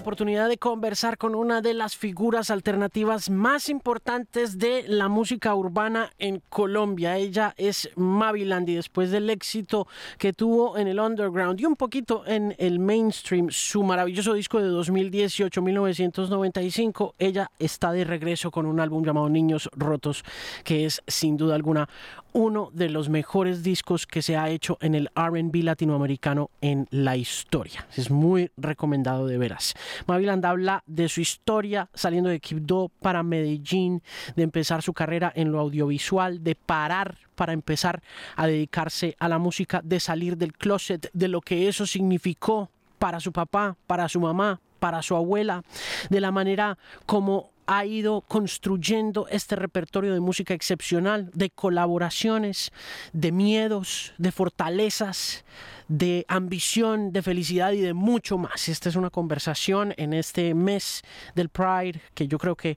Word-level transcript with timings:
oportunidad 0.00 0.48
de 0.48 0.56
conversar 0.56 1.18
con 1.18 1.34
una 1.34 1.60
de 1.60 1.74
las 1.74 1.94
figuras 1.94 2.50
alternativas 2.50 3.28
más 3.28 3.68
importantes 3.68 4.58
de 4.58 4.84
la 4.88 5.08
música 5.08 5.54
urbana 5.54 6.10
en 6.18 6.42
Colombia. 6.48 7.18
Ella 7.18 7.54
es 7.58 7.90
Maviland 7.96 8.66
y 8.70 8.76
después 8.76 9.10
del 9.10 9.28
éxito 9.28 9.86
que 10.16 10.32
tuvo 10.32 10.78
en 10.78 10.88
el 10.88 10.98
underground 10.98 11.60
y 11.60 11.66
un 11.66 11.76
poquito 11.76 12.24
en 12.26 12.54
el 12.58 12.78
mainstream, 12.78 13.48
su 13.50 13.82
maravilloso 13.82 14.32
disco 14.32 14.58
de 14.58 14.68
2018, 14.68 15.60
1995, 15.60 17.14
ella 17.18 17.50
está 17.58 17.92
de 17.92 18.04
regreso 18.04 18.50
con 18.50 18.64
un 18.64 18.80
álbum 18.80 19.04
llamado 19.04 19.28
Niños 19.28 19.68
Rotos, 19.76 20.24
que 20.64 20.86
es 20.86 21.02
sin 21.06 21.36
duda 21.36 21.54
alguna 21.54 21.88
uno 22.32 22.70
de 22.72 22.88
los 22.88 23.08
mejores 23.08 23.62
discos 23.62 24.06
que 24.06 24.22
se 24.22 24.36
ha 24.36 24.48
hecho 24.50 24.78
en 24.80 24.94
el 24.94 25.10
RB 25.14 25.62
latinoamericano 25.62 26.50
en 26.60 26.86
la 26.90 27.16
historia. 27.16 27.86
Es 27.96 28.10
muy 28.10 28.50
recomendado 28.56 29.26
de 29.26 29.38
veras. 29.38 29.74
Maviland 30.06 30.44
habla 30.44 30.82
de 30.86 31.08
su 31.08 31.20
historia 31.20 31.88
saliendo 31.94 32.30
de 32.30 32.40
Quibdó 32.40 32.90
para 33.00 33.22
Medellín, 33.22 34.02
de 34.36 34.42
empezar 34.42 34.82
su 34.82 34.92
carrera 34.92 35.32
en 35.34 35.52
lo 35.52 35.60
audiovisual, 35.60 36.42
de 36.42 36.54
parar 36.54 37.18
para 37.34 37.52
empezar 37.52 38.02
a 38.36 38.46
dedicarse 38.46 39.16
a 39.18 39.28
la 39.28 39.38
música, 39.38 39.80
de 39.82 40.00
salir 40.00 40.36
del 40.36 40.52
closet, 40.52 41.10
de 41.12 41.28
lo 41.28 41.40
que 41.40 41.68
eso 41.68 41.86
significó 41.86 42.70
para 42.98 43.20
su 43.20 43.32
papá, 43.32 43.76
para 43.86 44.08
su 44.08 44.20
mamá, 44.20 44.60
para 44.78 45.02
su 45.02 45.16
abuela, 45.16 45.62
de 46.08 46.20
la 46.20 46.32
manera 46.32 46.78
como 47.06 47.50
ha 47.72 47.84
ido 47.84 48.22
construyendo 48.22 49.28
este 49.28 49.54
repertorio 49.54 50.12
de 50.12 50.18
música 50.18 50.54
excepcional, 50.54 51.30
de 51.32 51.50
colaboraciones, 51.50 52.72
de 53.12 53.30
miedos, 53.30 54.12
de 54.18 54.32
fortalezas, 54.32 55.44
de 55.86 56.24
ambición, 56.26 57.12
de 57.12 57.22
felicidad 57.22 57.70
y 57.70 57.80
de 57.80 57.94
mucho 57.94 58.38
más. 58.38 58.68
Esta 58.68 58.88
es 58.88 58.96
una 58.96 59.10
conversación 59.10 59.94
en 59.98 60.14
este 60.14 60.52
mes 60.52 61.02
del 61.36 61.48
Pride 61.48 62.00
que 62.14 62.26
yo 62.26 62.38
creo 62.38 62.56
que 62.56 62.76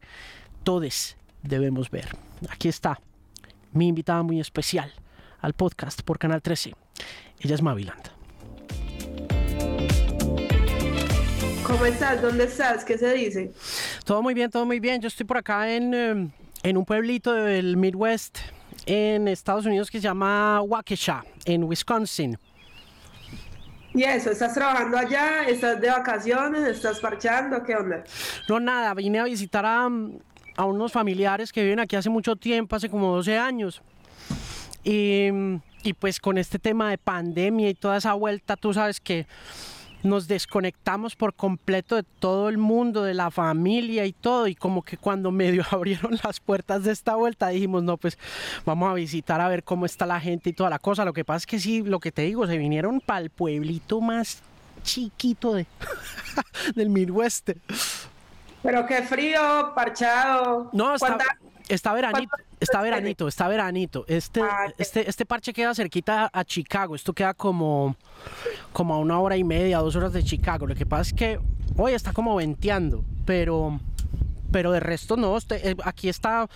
todos 0.64 1.17
debemos 1.41 1.89
ver. 1.89 2.09
Aquí 2.52 2.69
está 2.69 3.02
mi 3.71 3.88
invitada 3.88 4.21
muy 4.21 4.39
especial 4.39 4.94
al 5.39 5.53
podcast 5.53 6.03
por 6.03 6.19
Canal 6.19 6.44
13. 6.44 6.75
Ella 7.39 7.55
es 7.55 7.64
Maviland. 7.64 8.11
¿Cómo 11.64 11.86
estás? 11.86 12.21
¿Dónde 12.21 12.44
estás? 12.44 12.86
¿Qué 12.86 12.97
se 12.97 13.11
dice? 13.14 13.52
Todo 14.03 14.21
muy 14.21 14.33
bien, 14.33 14.51
todo 14.51 14.65
muy 14.65 14.79
bien. 14.81 15.01
Yo 15.01 15.07
estoy 15.07 15.25
por 15.25 15.37
acá 15.37 15.73
en, 15.73 15.93
em, 15.93 16.31
en 16.61 16.77
un 16.77 16.83
pueblito 16.83 17.33
del 17.33 17.77
Midwest 17.77 18.39
en 18.85 19.29
Estados 19.29 19.65
Unidos 19.65 19.89
que 19.89 19.99
se 19.99 20.03
llama 20.03 20.61
Waukesha, 20.61 21.23
en 21.45 21.63
Wisconsin. 21.63 22.37
¿Y 23.93 24.03
eso? 24.03 24.31
¿Estás 24.31 24.53
trabajando 24.55 24.97
allá? 24.97 25.43
¿Estás 25.43 25.79
de 25.79 25.87
vacaciones? 25.89 26.63
¿Estás 26.67 26.99
parchando? 26.99 27.63
¿Qué 27.63 27.75
onda? 27.75 28.03
No, 28.49 28.59
nada, 28.59 28.93
vine 28.93 29.19
a 29.19 29.23
visitar 29.23 29.65
a, 29.65 29.87
a 30.57 30.65
unos 30.65 30.91
familiares 30.91 31.53
que 31.53 31.63
viven 31.63 31.79
aquí 31.79 31.95
hace 31.95 32.09
mucho 32.09 32.35
tiempo, 32.35 32.75
hace 32.75 32.89
como 32.89 33.15
12 33.15 33.37
años. 33.37 33.81
Y, 34.83 35.29
y 35.83 35.93
pues 35.93 36.19
con 36.19 36.37
este 36.37 36.59
tema 36.59 36.89
de 36.89 36.97
pandemia 36.97 37.69
y 37.69 37.73
toda 37.73 37.97
esa 37.97 38.13
vuelta, 38.15 38.57
tú 38.57 38.73
sabes 38.73 38.99
que 38.99 39.27
nos 40.03 40.27
desconectamos 40.27 41.15
por 41.15 41.33
completo 41.33 41.95
de 41.95 42.03
todo 42.03 42.49
el 42.49 42.57
mundo, 42.57 43.03
de 43.03 43.13
la 43.13 43.31
familia 43.31 44.05
y 44.05 44.13
todo, 44.13 44.47
y 44.47 44.55
como 44.55 44.83
que 44.83 44.97
cuando 44.97 45.31
medio 45.31 45.63
abrieron 45.71 46.19
las 46.23 46.39
puertas 46.39 46.83
de 46.83 46.91
esta 46.91 47.15
vuelta 47.15 47.47
dijimos, 47.47 47.83
no, 47.83 47.97
pues 47.97 48.17
vamos 48.65 48.91
a 48.91 48.93
visitar 48.93 49.41
a 49.41 49.47
ver 49.47 49.63
cómo 49.63 49.85
está 49.85 50.05
la 50.05 50.19
gente 50.19 50.49
y 50.49 50.53
toda 50.53 50.69
la 50.69 50.79
cosa. 50.79 51.05
Lo 51.05 51.13
que 51.13 51.25
pasa 51.25 51.37
es 51.37 51.45
que 51.45 51.59
sí, 51.59 51.81
lo 51.81 51.99
que 51.99 52.11
te 52.11 52.23
digo, 52.23 52.45
se 52.47 52.57
vinieron 52.57 52.99
para 52.99 53.21
el 53.21 53.29
pueblito 53.29 54.01
más 54.01 54.41
chiquito 54.83 55.53
de, 55.53 55.65
del 56.75 56.89
Midwest. 56.89 57.52
Pero 58.61 58.86
qué 58.86 59.03
frío, 59.03 59.71
parchado. 59.75 60.69
No, 60.73 60.95
está, 60.95 61.17
está 61.67 61.93
veranito. 61.93 62.36
Está 62.63 62.81
veranito, 62.81 63.27
está 63.27 63.47
veranito. 63.47 64.05
Este, 64.07 64.41
Ah, 64.41 64.71
este, 64.77 65.09
este 65.09 65.25
parche 65.25 65.53
queda 65.53 65.75
cerquita 65.75 66.29
a 66.31 66.43
Chicago. 66.43 66.95
Esto 66.95 67.13
queda 67.13 67.33
como, 67.33 67.95
como 68.71 68.95
a 68.95 68.99
una 68.99 69.19
hora 69.19 69.37
y 69.37 69.43
media, 69.43 69.79
dos 69.79 69.95
horas 69.95 70.13
de 70.13 70.23
Chicago. 70.23 70.65
Lo 70.65 70.75
que 70.75 70.85
pasa 70.85 71.01
es 71.03 71.13
que 71.13 71.39
hoy 71.77 71.93
está 71.93 72.13
como 72.13 72.35
venteando, 72.35 73.03
pero, 73.25 73.79
pero 74.51 74.71
de 74.71 74.79
resto 74.79 75.17
no. 75.17 75.37
Este, 75.37 75.71
eh, 75.71 75.75
aquí 75.83 76.09
está 76.09 76.47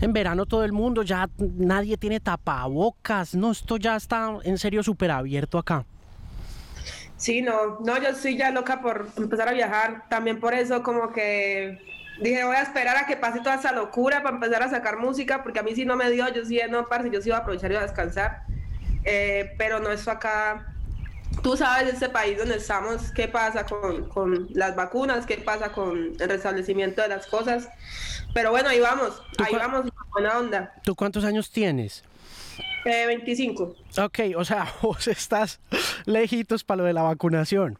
en 0.00 0.12
verano 0.12 0.46
todo 0.46 0.64
el 0.64 0.72
mundo, 0.72 1.02
ya 1.02 1.28
nadie 1.38 1.96
tiene 1.96 2.20
tapabocas. 2.20 3.34
No, 3.34 3.52
esto 3.52 3.76
ya 3.76 3.96
está 3.96 4.36
en 4.42 4.58
serio 4.58 4.82
súper 4.82 5.10
abierto 5.10 5.58
acá. 5.58 5.84
Sí, 7.16 7.40
no, 7.40 7.78
no, 7.84 8.02
yo 8.02 8.08
estoy 8.08 8.36
ya 8.36 8.50
loca 8.50 8.80
por 8.82 9.06
empezar 9.16 9.48
a 9.48 9.52
viajar. 9.52 10.08
También 10.08 10.40
por 10.40 10.54
eso 10.54 10.82
como 10.82 11.12
que 11.12 11.78
dije, 12.22 12.44
voy 12.44 12.56
a 12.56 12.62
esperar 12.62 12.96
a 12.96 13.06
que 13.06 13.16
pase 13.16 13.40
toda 13.40 13.56
esa 13.56 13.72
locura 13.72 14.22
para 14.22 14.36
empezar 14.36 14.62
a 14.62 14.70
sacar 14.70 14.98
música, 14.98 15.42
porque 15.42 15.60
a 15.60 15.62
mí 15.62 15.74
sí 15.74 15.84
no 15.84 15.96
me 15.96 16.10
dio, 16.10 16.28
yo 16.32 16.44
sí, 16.44 16.60
no, 16.70 16.86
parce, 16.86 17.10
yo 17.10 17.20
sí 17.20 17.28
iba 17.28 17.38
a 17.38 17.40
aprovechar 17.40 17.70
y 17.70 17.74
iba 17.74 17.82
a 17.82 17.86
descansar. 17.86 18.42
Eh, 19.04 19.54
pero 19.58 19.80
no, 19.80 19.90
eso 19.90 20.10
acá, 20.10 20.74
tú 21.42 21.56
sabes 21.56 21.92
este 21.92 22.08
país 22.08 22.38
donde 22.38 22.56
estamos, 22.56 23.10
qué 23.12 23.28
pasa 23.28 23.66
con, 23.66 24.08
con 24.08 24.48
las 24.54 24.76
vacunas, 24.76 25.26
qué 25.26 25.38
pasa 25.38 25.72
con 25.72 26.14
el 26.18 26.28
restablecimiento 26.28 27.02
de 27.02 27.08
las 27.08 27.26
cosas. 27.26 27.68
Pero 28.34 28.50
bueno, 28.50 28.68
ahí 28.68 28.80
vamos, 28.80 29.22
¿Tú 29.36 29.44
ahí 29.44 29.54
vamos, 29.54 29.90
buena 30.12 30.38
onda. 30.38 30.74
¿Tú 30.84 30.94
cuántos 30.94 31.24
años 31.24 31.50
tienes? 31.50 32.04
Eh, 32.84 33.06
25. 33.06 33.76
Ok, 33.98 34.18
o 34.36 34.44
sea, 34.44 34.72
vos 34.82 35.06
estás 35.08 35.60
lejitos 36.04 36.64
para 36.64 36.78
lo 36.78 36.84
de 36.84 36.92
la 36.92 37.02
vacunación. 37.02 37.78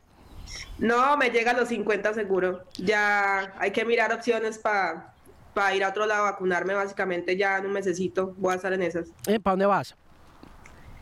No, 0.79 1.17
me 1.17 1.31
llega 1.31 1.53
a 1.53 1.55
los 1.55 1.69
50 1.69 2.15
seguro. 2.15 2.65
Ya 2.79 3.55
hay 3.59 3.71
que 3.71 3.85
mirar 3.85 4.13
opciones 4.13 4.59
para 4.59 5.75
ir 5.75 5.85
a 5.85 5.89
otro 5.91 6.07
lado 6.07 6.27
a 6.27 6.31
vacunarme 6.33 6.75
básicamente 6.75 7.37
ya 7.37 7.59
en 7.59 7.67
un 7.67 7.73
mesecito. 7.73 8.35
Voy 8.39 8.53
a 8.53 8.57
estar 8.57 8.73
en 8.73 8.83
esas. 8.83 9.09
¿Eh? 9.27 9.39
¿Para 9.39 9.53
dónde 9.53 9.67
vas? 9.67 9.95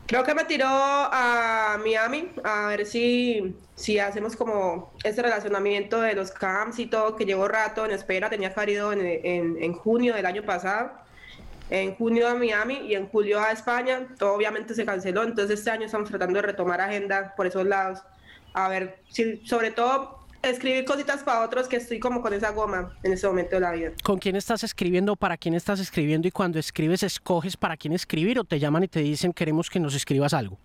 Creo 0.07 0.25
que 0.25 0.35
me 0.35 0.45
tiró 0.45 0.67
a 0.69 1.79
Miami 1.81 2.33
a 2.43 2.67
ver 2.67 2.85
si, 2.85 3.57
si 3.77 4.01
hacemos 4.01 4.35
como 4.35 4.93
este 5.05 5.23
relacionamiento 5.23 6.01
de 6.01 6.15
los 6.15 6.33
camps 6.33 6.81
y 6.81 6.87
todo, 6.87 7.15
que 7.15 7.25
llevo 7.25 7.47
rato 7.47 7.85
en 7.85 7.93
espera. 7.93 8.29
Tenía 8.29 8.53
que 8.53 8.59
haber 8.59 8.71
ido 8.71 8.93
en, 8.93 9.01
en- 9.07 9.63
en 9.63 9.73
junio 9.73 10.15
del 10.15 10.27
año 10.27 10.43
pasado. 10.43 10.91
En 11.71 11.95
junio 11.95 12.27
a 12.29 12.35
Miami 12.35 12.79
y 12.89 12.97
en 12.97 13.07
julio 13.09 13.39
a 13.41 13.53
España. 13.53 14.09
Todo 14.19 14.35
obviamente 14.35 14.75
se 14.75 14.85
canceló. 14.85 15.23
Entonces 15.23 15.61
este 15.61 15.71
año 15.71 15.87
estamos 15.87 16.09
tratando 16.11 16.35
de 16.41 16.43
retomar 16.43 16.81
agenda 16.81 17.33
por 17.37 17.47
esos 17.47 17.65
lados. 17.65 18.01
A 18.55 18.69
ver, 18.69 18.99
si, 19.09 19.45
sobre 19.47 19.71
todo 19.71 20.21
escribir 20.43 20.85
cositas 20.85 21.23
para 21.23 21.41
otros 21.41 21.69
que 21.69 21.77
estoy 21.77 21.99
como 21.99 22.23
con 22.23 22.33
esa 22.33 22.51
goma 22.51 22.97
en 23.03 23.13
este 23.13 23.27
momento 23.27 23.57
de 23.57 23.61
la 23.61 23.73
vida. 23.73 23.91
¿Con 24.03 24.19
quién 24.19 24.37
estás 24.37 24.65
escribiendo? 24.65 25.17
¿Para 25.17 25.37
quién 25.37 25.55
estás 25.55 25.81
escribiendo? 25.81 26.29
Y 26.29 26.31
cuando 26.31 26.59
escribes, 26.59 27.03
¿escoges 27.03 27.57
para 27.57 27.77
quién 27.77 27.93
escribir 27.93 28.39
o 28.39 28.45
te 28.45 28.59
llaman 28.59 28.85
y 28.85 28.89
te 28.89 29.01
dicen 29.01 29.33
queremos 29.33 29.69
que 29.69 29.81
nos 29.81 29.95
escribas 29.95 30.33
algo? 30.33 30.59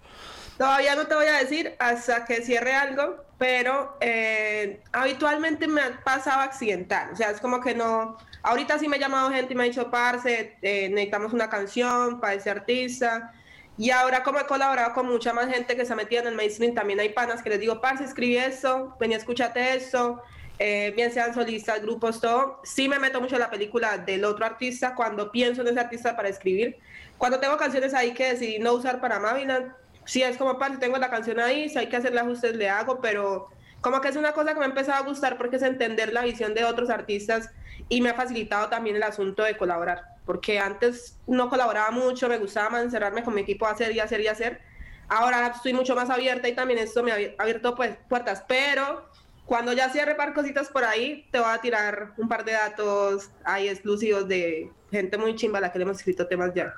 Todavía 0.57 0.95
no 0.95 1.05
te 1.05 1.15
voy 1.15 1.25
a 1.25 1.33
decir 1.33 1.75
hasta 1.79 2.23
que 2.23 2.41
cierre 2.41 2.73
algo, 2.73 3.25
pero 3.37 3.97
eh, 3.99 4.81
habitualmente 4.93 5.67
me 5.67 5.81
ha 5.81 6.01
pasado 6.01 6.41
accidental. 6.41 7.09
O 7.11 7.15
sea, 7.17 7.31
es 7.31 7.41
como 7.41 7.59
que 7.59 7.75
no. 7.75 8.17
Ahorita 8.41 8.79
sí 8.79 8.87
me 8.87 8.95
ha 8.95 8.99
llamado 8.99 9.31
gente 9.31 9.53
y 9.53 9.57
me 9.57 9.63
ha 9.63 9.65
dicho, 9.65 9.91
parce, 9.91 10.55
eh, 10.61 10.87
necesitamos 10.89 11.33
una 11.33 11.49
canción 11.49 12.21
para 12.21 12.35
ese 12.35 12.49
artista. 12.49 13.33
Y 13.77 13.89
ahora, 13.91 14.23
como 14.23 14.39
he 14.39 14.45
colaborado 14.45 14.93
con 14.93 15.07
mucha 15.07 15.33
más 15.33 15.47
gente 15.53 15.75
que 15.75 15.85
se 15.85 15.93
ha 15.93 15.95
metido 15.95 16.21
en 16.21 16.29
el 16.29 16.35
mainstream, 16.35 16.73
también 16.73 16.99
hay 16.99 17.09
panas 17.09 17.43
que 17.43 17.49
les 17.49 17.59
digo, 17.59 17.81
parce, 17.81 18.05
escribí 18.05 18.37
esto, 18.37 18.95
vení, 18.99 19.15
escúchate 19.15 19.75
esto. 19.75 20.21
Eh, 20.57 20.93
bien 20.95 21.11
sean 21.11 21.33
solistas, 21.33 21.81
grupos, 21.81 22.21
todo. 22.21 22.61
Sí 22.63 22.87
me 22.87 22.99
meto 22.99 23.19
mucho 23.19 23.35
en 23.35 23.41
la 23.41 23.49
película 23.49 23.97
del 23.97 24.23
otro 24.23 24.45
artista 24.45 24.95
cuando 24.95 25.31
pienso 25.31 25.61
en 25.61 25.67
ese 25.67 25.79
artista 25.79 26.15
para 26.15 26.29
escribir. 26.29 26.77
Cuando 27.17 27.39
tengo 27.39 27.57
canciones 27.57 27.93
ahí 27.93 28.13
que 28.13 28.31
decidí 28.31 28.59
no 28.59 28.73
usar 28.73 29.01
para 29.01 29.19
Maviland, 29.19 29.73
sí 30.05 30.23
es 30.23 30.37
como 30.37 30.57
parte, 30.57 30.77
tengo 30.77 30.97
la 30.97 31.09
canción 31.09 31.39
ahí, 31.39 31.67
si 31.67 31.77
hay 31.77 31.89
que 31.89 31.97
hacerle 31.97 32.21
ajustes 32.21 32.55
le 32.55 32.69
hago, 32.69 33.01
pero 33.01 33.49
como 33.81 34.01
que 34.01 34.07
es 34.07 34.15
una 34.15 34.31
cosa 34.31 34.53
que 34.53 34.59
me 34.59 34.65
ha 34.65 34.69
empezado 34.69 35.03
a 35.03 35.07
gustar 35.07 35.37
porque 35.37 35.57
es 35.57 35.61
entender 35.63 36.13
la 36.13 36.23
visión 36.23 36.53
de 36.53 36.63
otros 36.63 36.89
artistas 36.89 37.51
y 37.89 38.01
me 38.01 38.09
ha 38.09 38.13
facilitado 38.15 38.69
también 38.69 38.95
el 38.95 39.03
asunto 39.03 39.43
de 39.43 39.57
colaborar, 39.57 40.03
porque 40.25 40.59
antes 40.59 41.17
no 41.27 41.49
colaboraba 41.49 41.91
mucho, 41.91 42.27
me 42.27 42.37
gustaba 42.37 42.69
más 42.69 42.83
encerrarme 42.83 43.23
con 43.23 43.33
mi 43.35 43.41
equipo 43.41 43.65
a 43.67 43.71
hacer 43.71 43.91
y 43.91 43.99
hacer 43.99 44.21
y 44.21 44.27
hacer. 44.27 44.61
Ahora 45.07 45.47
estoy 45.55 45.73
mucho 45.73 45.95
más 45.95 46.09
abierta 46.09 46.47
y 46.47 46.55
también 46.55 46.79
esto 46.79 47.03
me 47.03 47.11
ha 47.11 47.15
abier- 47.17 47.35
abierto 47.37 47.75
pues 47.75 47.95
puertas, 48.09 48.43
pero 48.47 49.07
cuando 49.45 49.71
ya 49.73 49.89
cierre 49.89 50.15
par 50.15 50.33
cositas 50.33 50.69
por 50.69 50.83
ahí, 50.83 51.27
te 51.31 51.39
voy 51.39 51.49
a 51.51 51.59
tirar 51.61 52.13
un 52.17 52.27
par 52.27 52.43
de 52.43 52.53
datos 52.53 53.29
ahí 53.43 53.67
exclusivos 53.69 54.27
de 54.27 54.71
gente 54.89 55.17
muy 55.19 55.35
chimba 55.35 55.59
a 55.59 55.61
la 55.61 55.71
que 55.71 55.77
le 55.77 55.83
hemos 55.83 55.97
escrito 55.97 56.25
temas 56.27 56.51
ya. 56.55 56.73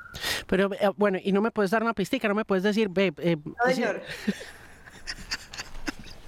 Pero 0.47 0.69
eh, 0.73 0.89
bueno, 0.97 1.17
y 1.23 1.31
no 1.31 1.41
me 1.41 1.51
puedes 1.51 1.71
dar 1.71 1.81
una 1.83 1.93
pistica, 1.93 2.27
no 2.27 2.35
me 2.35 2.43
puedes 2.43 2.63
decir, 2.63 2.89
ve, 2.89 3.13
eh, 3.19 3.37
No, 3.45 3.73
señor. 3.73 4.01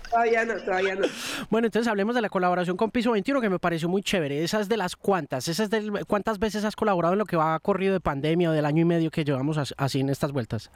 todavía 0.10 0.46
no, 0.46 0.56
todavía 0.56 0.96
no. 0.96 1.08
bueno, 1.50 1.68
entonces 1.68 1.88
hablemos 1.90 2.16
de 2.16 2.22
la 2.22 2.30
colaboración 2.30 2.76
con 2.78 2.92
Piso 2.92 3.12
21 3.12 3.42
que 3.42 3.50
me 3.50 3.60
pareció 3.60 3.88
muy 3.90 4.02
chévere. 4.02 4.44
Esas 4.44 4.68
de 4.70 4.78
las 4.78 4.96
cuantas, 4.96 5.48
esas 5.48 5.70
del 5.70 6.06
cuántas 6.08 6.40
veces 6.40 6.66
has 6.66 6.76
colaborado 6.76 7.14
en 7.14 7.20
lo 7.20 7.26
que 7.26 7.36
va 7.38 7.60
corrido 7.60 7.94
de 7.94 8.00
pandemia 8.00 8.50
o 8.50 8.54
del 8.54 8.66
año 8.66 8.82
y 8.82 8.86
medio 8.86 9.12
que 9.12 9.24
llevamos 9.24 9.58
as- 9.58 9.74
así 9.78 10.00
en 10.00 10.10
estas 10.10 10.32
vueltas. 10.32 10.70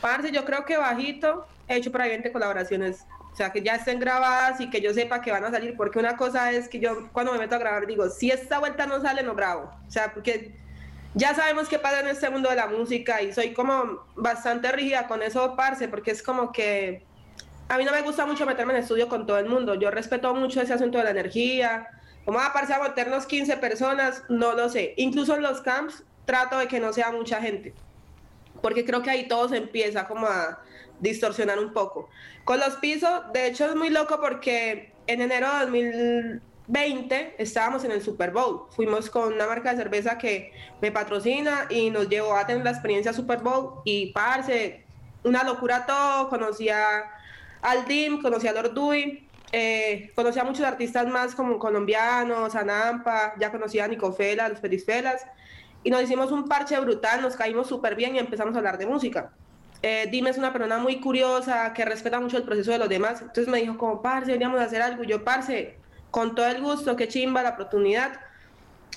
Parce, 0.00 0.30
yo 0.32 0.44
creo 0.44 0.64
que 0.64 0.76
bajito 0.76 1.46
he 1.68 1.76
hecho 1.76 1.90
por 1.90 2.02
ahí 2.02 2.10
20 2.10 2.30
colaboraciones 2.30 3.06
O 3.32 3.36
sea, 3.36 3.50
que 3.50 3.62
ya 3.62 3.74
estén 3.76 3.98
grabadas 3.98 4.60
y 4.60 4.68
que 4.70 4.80
yo 4.80 4.92
sepa 4.94 5.20
que 5.22 5.32
van 5.32 5.44
a 5.44 5.50
salir, 5.50 5.74
porque 5.76 5.98
una 5.98 6.16
cosa 6.16 6.52
es 6.52 6.68
que 6.68 6.78
yo 6.78 7.08
cuando 7.12 7.32
me 7.32 7.38
meto 7.38 7.54
a 7.56 7.58
grabar 7.58 7.86
digo, 7.86 8.08
si 8.10 8.30
esta 8.30 8.58
vuelta 8.60 8.86
no 8.86 9.00
sale, 9.00 9.22
no 9.24 9.34
grabo. 9.34 9.70
O 9.88 9.90
sea, 9.90 10.12
porque 10.12 10.54
ya 11.14 11.34
sabemos 11.34 11.68
qué 11.68 11.78
pasa 11.80 12.00
en 12.00 12.08
este 12.08 12.28
mundo 12.30 12.48
de 12.50 12.56
la 12.56 12.66
música 12.68 13.22
y 13.22 13.32
soy 13.32 13.52
como 13.54 14.04
bastante 14.14 14.70
rígida 14.72 15.06
con 15.08 15.20
eso, 15.22 15.54
parce, 15.56 15.88
porque 15.88 16.10
es 16.12 16.22
como 16.22 16.52
que 16.52 17.02
a 17.68 17.78
mí 17.78 17.84
no 17.84 17.92
me 17.92 18.02
gusta 18.02 18.26
mucho 18.26 18.46
meterme 18.46 18.74
en 18.74 18.80
estudio 18.80 19.08
con 19.08 19.26
todo 19.26 19.38
el 19.38 19.46
mundo. 19.46 19.74
Yo 19.74 19.90
respeto 19.90 20.34
mucho 20.34 20.60
ese 20.60 20.72
asunto 20.72 20.98
de 20.98 21.04
la 21.04 21.10
energía. 21.10 21.88
¿Cómo 22.24 22.38
va 22.38 22.46
a 22.46 22.52
parecer 22.52 22.76
a 22.76 22.82
meternos 22.82 23.26
15 23.26 23.56
personas? 23.58 24.22
No 24.28 24.54
lo 24.54 24.68
sé. 24.68 24.94
Incluso 24.96 25.34
en 25.34 25.42
los 25.42 25.60
camps 25.60 26.04
trato 26.24 26.58
de 26.58 26.68
que 26.68 26.80
no 26.80 26.92
sea 26.92 27.10
mucha 27.10 27.40
gente. 27.40 27.74
Porque 28.62 28.84
creo 28.84 29.02
que 29.02 29.10
ahí 29.10 29.28
todo 29.28 29.48
se 29.48 29.56
empieza 29.56 30.06
como 30.06 30.26
a 30.26 30.60
distorsionar 31.00 31.58
un 31.58 31.72
poco. 31.72 32.08
Con 32.44 32.60
los 32.60 32.76
pisos, 32.76 33.32
de 33.32 33.46
hecho 33.46 33.66
es 33.66 33.76
muy 33.76 33.90
loco 33.90 34.20
porque 34.20 34.92
en 35.06 35.20
enero 35.20 35.48
de 35.52 35.60
2000 35.60 36.42
20 36.66 37.36
estábamos 37.38 37.84
en 37.84 37.90
el 37.90 38.02
Super 38.02 38.30
Bowl. 38.30 38.66
Fuimos 38.70 39.10
con 39.10 39.32
una 39.34 39.46
marca 39.46 39.70
de 39.70 39.76
cerveza 39.76 40.16
que 40.16 40.52
me 40.80 40.90
patrocina 40.90 41.66
y 41.68 41.90
nos 41.90 42.08
llevó 42.08 42.36
a 42.36 42.46
tener 42.46 42.64
la 42.64 42.70
experiencia 42.70 43.12
Super 43.12 43.40
Bowl 43.40 43.82
y 43.84 44.12
parce, 44.12 44.84
una 45.24 45.44
locura 45.44 45.84
todo. 45.86 46.28
Conocí 46.28 46.68
a 46.70 47.04
al 47.64 47.86
DIM, 47.86 48.20
conocí 48.20 48.46
a 48.46 48.52
Lord 48.52 48.74
Dewey, 48.74 49.26
eh, 49.50 50.12
conocí 50.14 50.38
a 50.38 50.44
muchos 50.44 50.66
artistas 50.66 51.06
más 51.06 51.34
como 51.34 51.58
colombianos, 51.58 52.54
Anampa, 52.54 53.34
ya 53.40 53.50
conocí 53.50 53.80
a 53.80 53.88
Nicofela, 53.88 54.50
los 54.50 54.60
Felas 54.60 55.26
y 55.82 55.90
nos 55.90 56.02
hicimos 56.02 56.30
un 56.30 56.46
parche 56.46 56.78
brutal, 56.78 57.22
nos 57.22 57.36
caímos 57.36 57.66
súper 57.66 57.94
bien 57.94 58.16
y 58.16 58.18
empezamos 58.18 58.54
a 58.54 58.58
hablar 58.58 58.76
de 58.76 58.86
música. 58.86 59.32
Eh, 59.80 60.10
es 60.12 60.38
una 60.38 60.52
persona 60.52 60.78
muy 60.78 61.00
curiosa, 61.00 61.72
que 61.72 61.86
respeta 61.86 62.20
mucho 62.20 62.36
el 62.36 62.42
proceso 62.42 62.70
de 62.70 62.78
los 62.78 62.88
demás, 62.88 63.22
entonces 63.22 63.48
me 63.48 63.60
dijo 63.60 63.78
como, 63.78 64.02
parce, 64.02 64.26
deberíamos 64.26 64.60
hacer 64.60 64.82
algo, 64.82 65.02
y 65.04 65.06
yo, 65.06 65.24
parce, 65.24 65.78
con 66.10 66.34
todo 66.34 66.46
el 66.46 66.60
gusto, 66.60 66.96
qué 66.96 67.08
chimba 67.08 67.42
la 67.42 67.50
oportunidad. 67.50 68.20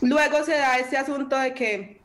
Luego 0.01 0.43
se 0.43 0.57
da 0.57 0.77
este 0.77 0.97
asunto 0.97 1.37
de 1.37 1.53
que 1.53 2.01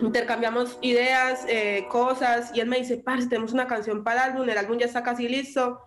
intercambiamos 0.00 0.76
ideas, 0.80 1.44
eh, 1.48 1.86
cosas, 1.88 2.50
y 2.52 2.60
él 2.60 2.68
me 2.68 2.78
dice, 2.78 2.96
parce, 2.96 3.28
tenemos 3.28 3.52
una 3.52 3.68
canción 3.68 4.02
para 4.02 4.24
el 4.24 4.30
álbum, 4.32 4.48
el 4.48 4.58
álbum 4.58 4.78
ya 4.78 4.86
está 4.86 5.04
casi 5.04 5.28
listo. 5.28 5.82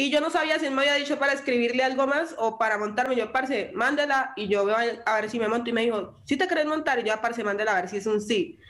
Y 0.00 0.10
yo 0.10 0.20
no 0.20 0.30
sabía 0.30 0.60
si 0.60 0.66
él 0.66 0.74
me 0.74 0.82
había 0.82 0.94
dicho 0.94 1.18
para 1.18 1.32
escribirle 1.32 1.82
algo 1.82 2.06
más 2.06 2.32
o 2.38 2.56
para 2.56 2.78
montarme. 2.78 3.16
Yo, 3.16 3.32
parce, 3.32 3.72
mándela 3.74 4.32
y 4.36 4.46
yo 4.46 4.64
veo 4.64 4.76
a 5.04 5.14
ver 5.16 5.28
si 5.28 5.40
me 5.40 5.48
monto. 5.48 5.70
Y 5.70 5.72
me 5.72 5.82
dijo, 5.82 6.14
si 6.24 6.36
te 6.36 6.46
querés 6.46 6.66
montar? 6.66 7.00
Y 7.00 7.02
yo, 7.02 7.20
parce, 7.20 7.42
mándela 7.42 7.72
a 7.72 7.80
ver 7.80 7.88
si 7.88 7.96
es 7.96 8.06
un 8.06 8.20
sí. 8.20 8.60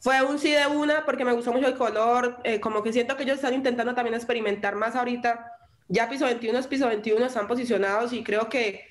Fue 0.00 0.22
un 0.22 0.38
sí 0.38 0.50
de 0.50 0.66
una 0.66 1.06
porque 1.06 1.24
me 1.24 1.32
gustó 1.32 1.54
mucho 1.54 1.68
el 1.68 1.76
color, 1.76 2.36
eh, 2.44 2.60
como 2.60 2.82
que 2.82 2.92
siento 2.92 3.16
que 3.16 3.22
ellos 3.22 3.36
están 3.36 3.54
intentando 3.54 3.94
también 3.94 4.14
experimentar 4.14 4.74
más 4.74 4.94
ahorita. 4.94 5.52
Ya 5.88 6.10
piso 6.10 6.26
21 6.26 6.58
es 6.58 6.66
piso 6.66 6.86
21, 6.86 7.24
están 7.24 7.46
posicionados 7.48 8.12
y 8.12 8.22
creo 8.22 8.50
que 8.50 8.86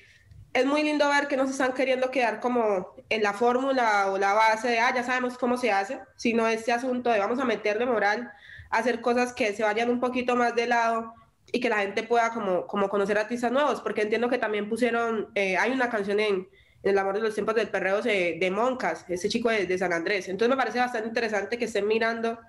es 0.52 0.66
muy 0.66 0.82
lindo 0.82 1.08
ver 1.08 1.28
que 1.28 1.36
no 1.36 1.46
se 1.46 1.52
están 1.52 1.74
queriendo 1.74 2.10
quedar 2.10 2.40
como 2.40 2.96
en 3.08 3.22
la 3.22 3.34
fórmula 3.34 4.10
o 4.10 4.18
la 4.18 4.32
base 4.32 4.66
de, 4.66 4.80
ah, 4.80 4.92
ya 4.92 5.04
sabemos 5.04 5.38
cómo 5.38 5.56
se 5.58 5.70
hace, 5.70 6.00
sino 6.16 6.48
este 6.48 6.72
asunto 6.72 7.10
de 7.10 7.20
vamos 7.20 7.38
a 7.38 7.44
meterle 7.44 7.86
moral, 7.86 8.32
hacer 8.70 9.00
cosas 9.00 9.32
que 9.32 9.54
se 9.54 9.62
vayan 9.62 9.90
un 9.90 10.00
poquito 10.00 10.34
más 10.34 10.56
de 10.56 10.66
lado 10.66 11.14
y 11.54 11.60
que 11.60 11.68
la 11.68 11.78
gente 11.78 12.02
pueda 12.02 12.30
como, 12.30 12.66
como 12.66 12.88
conocer 12.88 13.16
artistas 13.16 13.52
nuevos, 13.52 13.80
porque 13.80 14.02
entiendo 14.02 14.28
que 14.28 14.38
también 14.38 14.68
pusieron, 14.68 15.28
eh, 15.36 15.56
hay 15.56 15.70
una 15.70 15.88
canción 15.88 16.18
en, 16.18 16.48
El 16.82 16.98
amor 16.98 17.14
de 17.14 17.20
los 17.20 17.32
tiempos 17.32 17.54
del 17.54 17.68
perreo 17.68 18.02
de, 18.02 18.38
de 18.40 18.50
Moncas, 18.50 19.06
ese 19.08 19.28
chico 19.28 19.50
de, 19.50 19.64
de, 19.64 19.78
San 19.78 19.92
Andrés. 19.92 20.28
Entonces 20.28 20.50
me 20.50 20.56
parece 20.56 20.80
bastante 20.80 21.06
interesante 21.06 21.56
que 21.56 21.66
estén 21.66 21.86
mirando 21.86 22.40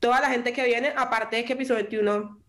toda 0.00 0.18
la 0.22 0.30
gente 0.30 0.54
que 0.54 0.64
viene, 0.64 0.94
aparte 0.96 1.36
de 1.36 1.44
que 1.44 1.56
Piso 1.56 1.74
21 1.74 2.40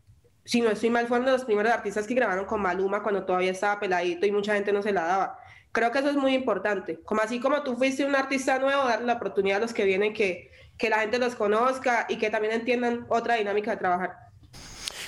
si 0.46 0.62
no 0.62 0.70
estoy 0.70 0.90
mal, 0.90 1.08
fueron 1.08 1.26
de 1.26 1.34
los 1.34 1.44
primeros 1.44 1.74
artistas 1.74 2.08
que 2.08 2.14
grabaron 2.14 2.46
con 2.46 2.62
Maluma 2.62 3.04
cuando 3.04 3.26
todavía 3.26 3.52
estaba 3.52 3.80
peladito 3.80 4.26
y 4.26 4.32
mucha 4.32 4.54
gente 4.54 4.72
no 4.72 4.82
se 4.82 4.94
la 4.94 5.04
daba. 5.04 5.40
Creo 5.74 5.92
que 5.92 6.00
eso 6.00 6.10
es 6.10 6.16
muy 6.16 6.34
importante. 6.34 7.02
Como 7.04 7.22
así 7.22 7.42
como 7.42 7.62
tú 7.64 7.76
fuiste 7.76 8.06
un 8.06 8.16
artista 8.16 8.58
nuevo, 8.60 8.86
darle 8.86 9.08
la 9.08 9.14
oportunidad 9.14 9.58
a 9.58 9.62
los 9.62 9.74
que 9.74 9.84
vienen 9.84 10.14
que, 10.14 10.52
que 10.78 10.90
la 10.90 11.00
gente 11.00 11.20
los 11.20 11.36
conozca 11.36 12.06
y 12.08 12.18
que 12.18 12.30
también 12.30 12.54
entiendan 12.54 13.06
otra 13.10 13.36
dinámica 13.36 13.72
de 13.72 13.78
trabajar. 13.78 14.25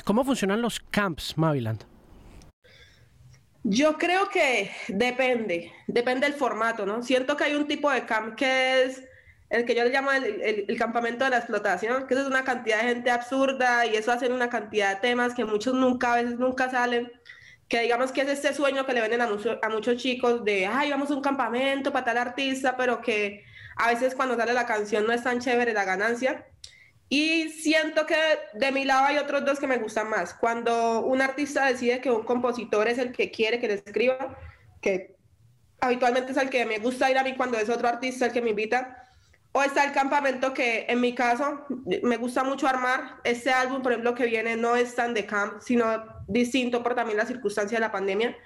¿Cómo 0.07 0.23
funcionan 0.23 0.61
los 0.61 0.79
camps, 0.79 1.37
Maviland? 1.37 1.83
Yo 3.65 3.97
creo 3.97 4.29
que 4.29 4.71
depende, 4.87 5.73
depende 5.85 6.25
del 6.25 6.33
formato, 6.33 6.85
¿no? 6.85 7.03
Siento 7.03 7.35
que 7.35 7.43
hay 7.43 7.55
un 7.55 7.67
tipo 7.67 7.91
de 7.91 8.05
camp 8.05 8.35
que 8.35 8.83
es 8.83 9.03
el 9.49 9.65
que 9.65 9.75
yo 9.75 9.83
le 9.83 9.89
llamo 9.89 10.13
el, 10.13 10.77
campamento 10.77 11.25
de 11.25 11.31
la 11.31 11.39
explotación, 11.39 12.07
que 12.07 12.13
eso 12.13 12.23
es 12.23 12.29
una 12.29 12.45
cantidad 12.45 12.77
de 12.77 12.83
gente 12.87 13.11
absurda 13.11 13.85
y 13.85 13.97
eso 13.97 14.13
hace 14.13 14.29
una 14.29 14.49
cantidad 14.49 14.95
de 14.95 15.01
temas 15.01 15.33
que 15.33 15.43
muchos 15.43 15.73
nunca, 15.73 16.13
a 16.13 16.21
veces 16.23 16.39
nunca 16.39 16.69
salen, 16.69 17.11
que 17.67 17.81
digamos 17.81 18.13
que 18.13 18.21
es 18.21 18.29
este 18.29 18.53
sueño 18.53 18.85
que 18.85 18.93
le 18.93 19.01
venden 19.01 19.19
a, 19.19 19.25
a 19.25 19.69
muchos 19.69 19.97
chicos 19.97 20.45
de, 20.45 20.67
ay, 20.67 20.89
vamos 20.89 21.11
a 21.11 21.15
un 21.15 21.21
campamento 21.21 21.91
para 21.91 22.05
tal 22.05 22.17
artista, 22.17 22.77
pero 22.77 23.01
que 23.01 23.43
a 23.75 23.89
veces 23.89 24.15
cuando 24.15 24.37
sale 24.37 24.53
la 24.53 24.65
canción 24.65 25.05
no 25.05 25.11
es 25.11 25.23
tan 25.23 25.41
chévere 25.41 25.73
la 25.73 25.83
ganancia. 25.83 26.45
Y 27.09 27.49
siento 27.49 28.05
que 28.05 28.17
de 28.53 28.71
mi 28.71 28.83
lado 28.83 29.05
hay 29.05 29.17
otros 29.17 29.45
dos 29.45 29.59
que 29.59 29.67
me 29.67 29.77
gustan 29.77 30.09
más. 30.09 30.33
Cuando 30.33 31.01
un 31.01 31.21
artista 31.21 31.65
decide 31.65 32.01
que 32.01 32.11
un 32.11 32.23
compositor 32.23 32.87
es 32.87 32.97
el 32.97 33.13
que 33.13 33.31
quiere 33.31 33.59
que 33.59 33.67
le 33.67 33.75
escriba, 33.75 34.37
que 34.81 35.15
habitualmente 35.79 36.31
es 36.31 36.37
el 36.37 36.49
que 36.49 36.65
me 36.65 36.79
gusta 36.79 37.09
ir 37.09 37.17
a 37.17 37.23
mí 37.23 37.35
cuando 37.35 37.57
es 37.57 37.69
otro 37.69 37.87
artista 37.87 38.25
el 38.25 38.33
que 38.33 38.41
me 38.41 38.49
invita, 38.49 39.07
o 39.53 39.63
está 39.63 39.85
el 39.85 39.91
campamento 39.91 40.53
que 40.53 40.85
en 40.87 40.99
mi 41.01 41.15
caso 41.15 41.65
me 42.03 42.17
gusta 42.17 42.43
mucho 42.43 42.67
armar. 42.67 43.17
Este 43.23 43.51
álbum, 43.51 43.81
por 43.81 43.91
ejemplo, 43.93 44.13
que 44.13 44.25
viene 44.25 44.55
no 44.55 44.75
es 44.75 44.93
tan 44.93 45.13
de 45.13 45.25
camp, 45.25 45.61
sino 45.61 46.03
distinto 46.27 46.83
por 46.83 46.93
también 46.93 47.17
la 47.17 47.25
circunstancia 47.25 47.77
de 47.77 47.81
la 47.81 47.91
pandemia. 47.91 48.37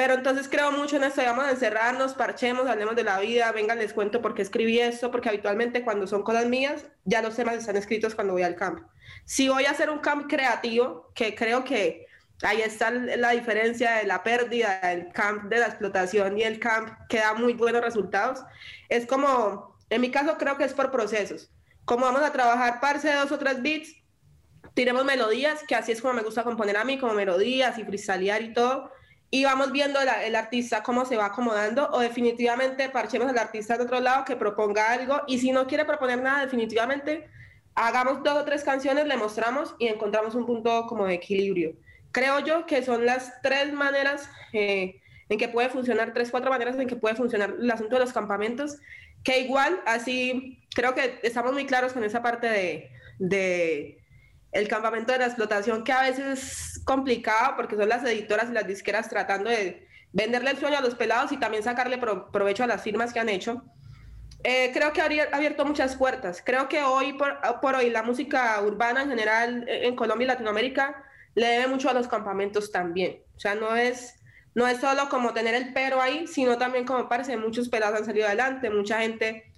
Pero 0.00 0.14
entonces 0.14 0.48
creo 0.48 0.72
mucho 0.72 0.96
en 0.96 1.04
esto, 1.04 1.20
vamos 1.20 1.44
a 1.44 1.50
encerrarnos, 1.50 2.14
parchemos, 2.14 2.66
hablemos 2.66 2.96
de 2.96 3.04
la 3.04 3.20
vida, 3.20 3.52
vengan, 3.52 3.78
les 3.78 3.92
cuento 3.92 4.22
por 4.22 4.32
qué 4.32 4.40
escribí 4.40 4.80
esto, 4.80 5.10
porque 5.10 5.28
habitualmente 5.28 5.84
cuando 5.84 6.06
son 6.06 6.22
cosas 6.22 6.46
mías, 6.46 6.86
ya 7.04 7.20
los 7.20 7.36
temas 7.36 7.56
están 7.56 7.76
escritos 7.76 8.14
cuando 8.14 8.32
voy 8.32 8.42
al 8.42 8.56
camp. 8.56 8.80
Si 9.26 9.50
voy 9.50 9.66
a 9.66 9.72
hacer 9.72 9.90
un 9.90 9.98
camp 9.98 10.26
creativo, 10.26 11.12
que 11.14 11.34
creo 11.34 11.64
que 11.64 12.06
ahí 12.40 12.62
está 12.62 12.90
la 12.90 13.32
diferencia 13.32 13.96
de 13.96 14.04
la 14.04 14.22
pérdida 14.22 14.80
del 14.80 15.12
camp 15.12 15.50
de 15.50 15.58
la 15.58 15.66
explotación 15.66 16.38
y 16.38 16.44
el 16.44 16.58
camp 16.60 16.96
que 17.10 17.18
da 17.18 17.34
muy 17.34 17.52
buenos 17.52 17.82
resultados, 17.82 18.42
es 18.88 19.04
como 19.04 19.76
en 19.90 20.00
mi 20.00 20.10
caso 20.10 20.38
creo 20.38 20.56
que 20.56 20.64
es 20.64 20.72
por 20.72 20.90
procesos. 20.90 21.52
Como 21.84 22.06
vamos 22.06 22.22
a 22.22 22.32
trabajar 22.32 22.80
parce 22.80 23.06
de 23.06 23.16
dos 23.16 23.32
o 23.32 23.38
tres 23.38 23.60
beats, 23.60 23.94
tiremos 24.72 25.04
melodías, 25.04 25.62
que 25.68 25.74
así 25.74 25.92
es 25.92 26.00
como 26.00 26.14
me 26.14 26.22
gusta 26.22 26.42
componer 26.42 26.78
a 26.78 26.84
mí, 26.84 26.98
como 26.98 27.12
melodías 27.12 27.76
y 27.76 27.84
freestylear 27.84 28.40
y 28.40 28.54
todo. 28.54 28.90
Y 29.30 29.44
vamos 29.44 29.70
viendo 29.70 30.00
el 30.00 30.34
artista 30.34 30.82
cómo 30.82 31.04
se 31.04 31.16
va 31.16 31.26
acomodando 31.26 31.88
o 31.92 32.00
definitivamente 32.00 32.88
parchemos 32.88 33.28
al 33.28 33.38
artista 33.38 33.76
de 33.76 33.84
otro 33.84 34.00
lado 34.00 34.24
que 34.24 34.34
proponga 34.34 34.90
algo 34.90 35.22
y 35.28 35.38
si 35.38 35.52
no 35.52 35.68
quiere 35.68 35.84
proponer 35.84 36.20
nada 36.20 36.44
definitivamente 36.44 37.28
hagamos 37.76 38.22
dos 38.22 38.36
o 38.36 38.44
tres 38.44 38.64
canciones, 38.64 39.06
le 39.06 39.16
mostramos 39.16 39.74
y 39.78 39.86
encontramos 39.86 40.34
un 40.34 40.46
punto 40.46 40.86
como 40.86 41.06
de 41.06 41.14
equilibrio. 41.14 41.74
Creo 42.12 42.40
yo 42.40 42.66
que 42.66 42.82
son 42.82 43.06
las 43.06 43.40
tres 43.40 43.72
maneras 43.72 44.28
eh, 44.52 45.00
en 45.28 45.38
que 45.38 45.48
puede 45.48 45.68
funcionar, 45.68 46.12
tres, 46.12 46.30
cuatro 46.30 46.50
maneras 46.50 46.76
en 46.76 46.88
que 46.88 46.96
puede 46.96 47.14
funcionar 47.14 47.54
el 47.60 47.70
asunto 47.70 47.96
de 47.96 48.00
los 48.00 48.12
campamentos 48.12 48.78
que 49.22 49.40
igual, 49.40 49.80
así, 49.86 50.58
creo 50.74 50.94
que 50.94 51.20
estamos 51.22 51.52
muy 51.52 51.66
claros 51.66 51.92
con 51.92 52.04
esa 52.04 52.22
parte 52.22 52.48
de, 52.48 52.90
de 53.18 53.99
el 54.52 54.68
campamento 54.68 55.12
de 55.12 55.18
la 55.18 55.26
explotación, 55.26 55.84
que 55.84 55.92
a 55.92 56.02
veces 56.02 56.76
es 56.76 56.84
complicado 56.84 57.54
porque 57.56 57.76
son 57.76 57.88
las 57.88 58.04
editoras 58.04 58.50
y 58.50 58.52
las 58.52 58.66
disqueras 58.66 59.08
tratando 59.08 59.50
de 59.50 59.86
venderle 60.12 60.50
el 60.50 60.58
sueño 60.58 60.78
a 60.78 60.80
los 60.80 60.94
pelados 60.94 61.30
y 61.32 61.36
también 61.36 61.62
sacarle 61.62 61.98
provecho 61.98 62.64
a 62.64 62.66
las 62.66 62.82
firmas 62.82 63.12
que 63.12 63.20
han 63.20 63.28
hecho. 63.28 63.62
Eh, 64.42 64.70
creo 64.72 64.92
que 64.92 65.02
ha 65.02 65.04
abierto 65.04 65.64
muchas 65.64 65.96
puertas. 65.96 66.42
Creo 66.44 66.68
que 66.68 66.82
hoy 66.82 67.12
por, 67.12 67.38
por, 67.60 67.74
hoy 67.74 67.90
la 67.90 68.02
música 68.02 68.60
urbana 68.62 69.02
en 69.02 69.10
general 69.10 69.64
eh, 69.68 69.86
en 69.86 69.94
Colombia 69.94 70.24
y 70.24 70.28
Latinoamérica 70.28 71.04
le 71.34 71.46
debe 71.46 71.66
mucho 71.66 71.90
a 71.90 71.94
los 71.94 72.08
campamentos 72.08 72.72
también. 72.72 73.22
O 73.36 73.40
sea, 73.40 73.54
no 73.54 73.76
es 73.76 74.20
no 74.54 74.66
es 74.66 74.78
solo 74.78 75.08
como 75.08 75.32
tener 75.32 75.54
el 75.54 75.72
pero 75.72 76.00
ahí, 76.00 76.26
sino 76.26 76.58
también 76.58 76.84
como 76.84 77.08
parece, 77.08 77.36
muchos 77.36 77.68
pelados 77.68 78.00
han 78.00 78.04
salido 78.04 78.26
adelante, 78.26 78.68
mucha 78.70 79.00
gente 79.00 79.52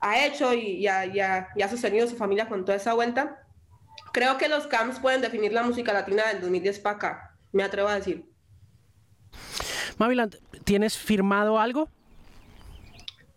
ha 0.00 0.26
hecho 0.26 0.52
y, 0.52 0.86
ha, 0.86 1.48
sostenido 1.70 2.06
su 2.06 2.16
familia 2.16 2.48
con 2.48 2.64
toda 2.64 2.76
esa 2.76 2.92
vuelta. 2.92 3.43
Creo 4.14 4.38
que 4.38 4.48
los 4.48 4.68
camps 4.68 5.00
pueden 5.00 5.20
definir 5.20 5.52
la 5.52 5.64
música 5.64 5.92
latina 5.92 6.28
del 6.28 6.40
2010 6.40 6.78
para 6.78 6.94
acá, 6.94 7.36
me 7.50 7.64
atrevo 7.64 7.88
a 7.88 7.96
decir. 7.96 8.24
Maviland, 9.98 10.36
¿tienes 10.62 10.96
firmado 10.96 11.58
algo? 11.58 11.88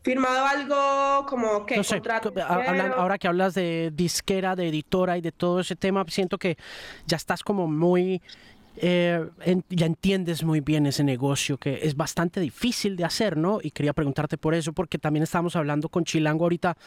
firmado 0.04 0.46
algo 0.46 1.26
como 1.28 1.66
que 1.66 1.82
ahora 2.48 3.18
que 3.18 3.28
hablas 3.28 3.54
de 3.56 3.92
disquera, 3.94 4.56
de 4.56 4.70
editora 4.70 5.18
y 5.18 5.22
de 5.22 5.34
todo 5.34 5.60
ese 5.60 5.76
tema, 5.76 6.06
siento 6.08 6.38
que 6.38 6.58
ya 7.08 7.18
estás 7.18 7.44
como 7.44 7.68
muy 7.68 8.22
eh, 8.80 9.26
ya 9.70 9.86
entiendes 9.86 10.44
muy 10.44 10.62
bien 10.62 10.86
ese 10.86 11.04
negocio 11.04 11.58
que 11.58 11.80
es 11.84 11.96
bastante 11.96 12.40
difícil 12.40 12.96
de 12.96 13.06
hacer, 13.06 13.38
¿no? 13.38 13.60
Y 13.62 13.72
quería 13.72 13.94
preguntarte 13.94 14.38
por 14.38 14.54
eso, 14.54 14.74
porque 14.74 14.98
también 14.98 15.24
estábamos 15.24 15.56
hablando 15.56 15.90
con 15.90 16.04
Chilango 16.04 16.46
ahorita, 16.46 16.78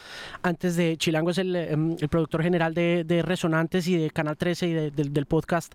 antes 0.41 0.75
de, 0.75 0.97
Chilango 0.97 1.31
es 1.31 1.37
el, 1.37 1.55
em, 1.55 1.95
productor 2.09 2.43
general 2.43 2.73
de, 2.73 3.21
Resonantes 3.23 3.87
y 3.87 3.97
de 3.97 4.09
Canal 4.09 4.37
13 4.37 4.67
y 4.67 4.73
del 4.91 5.25
podcast, 5.25 5.73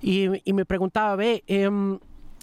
y, 0.00 0.28
me 0.52 0.64
preguntaba, 0.64 1.16
ve, 1.16 1.44
eh, 1.46 1.70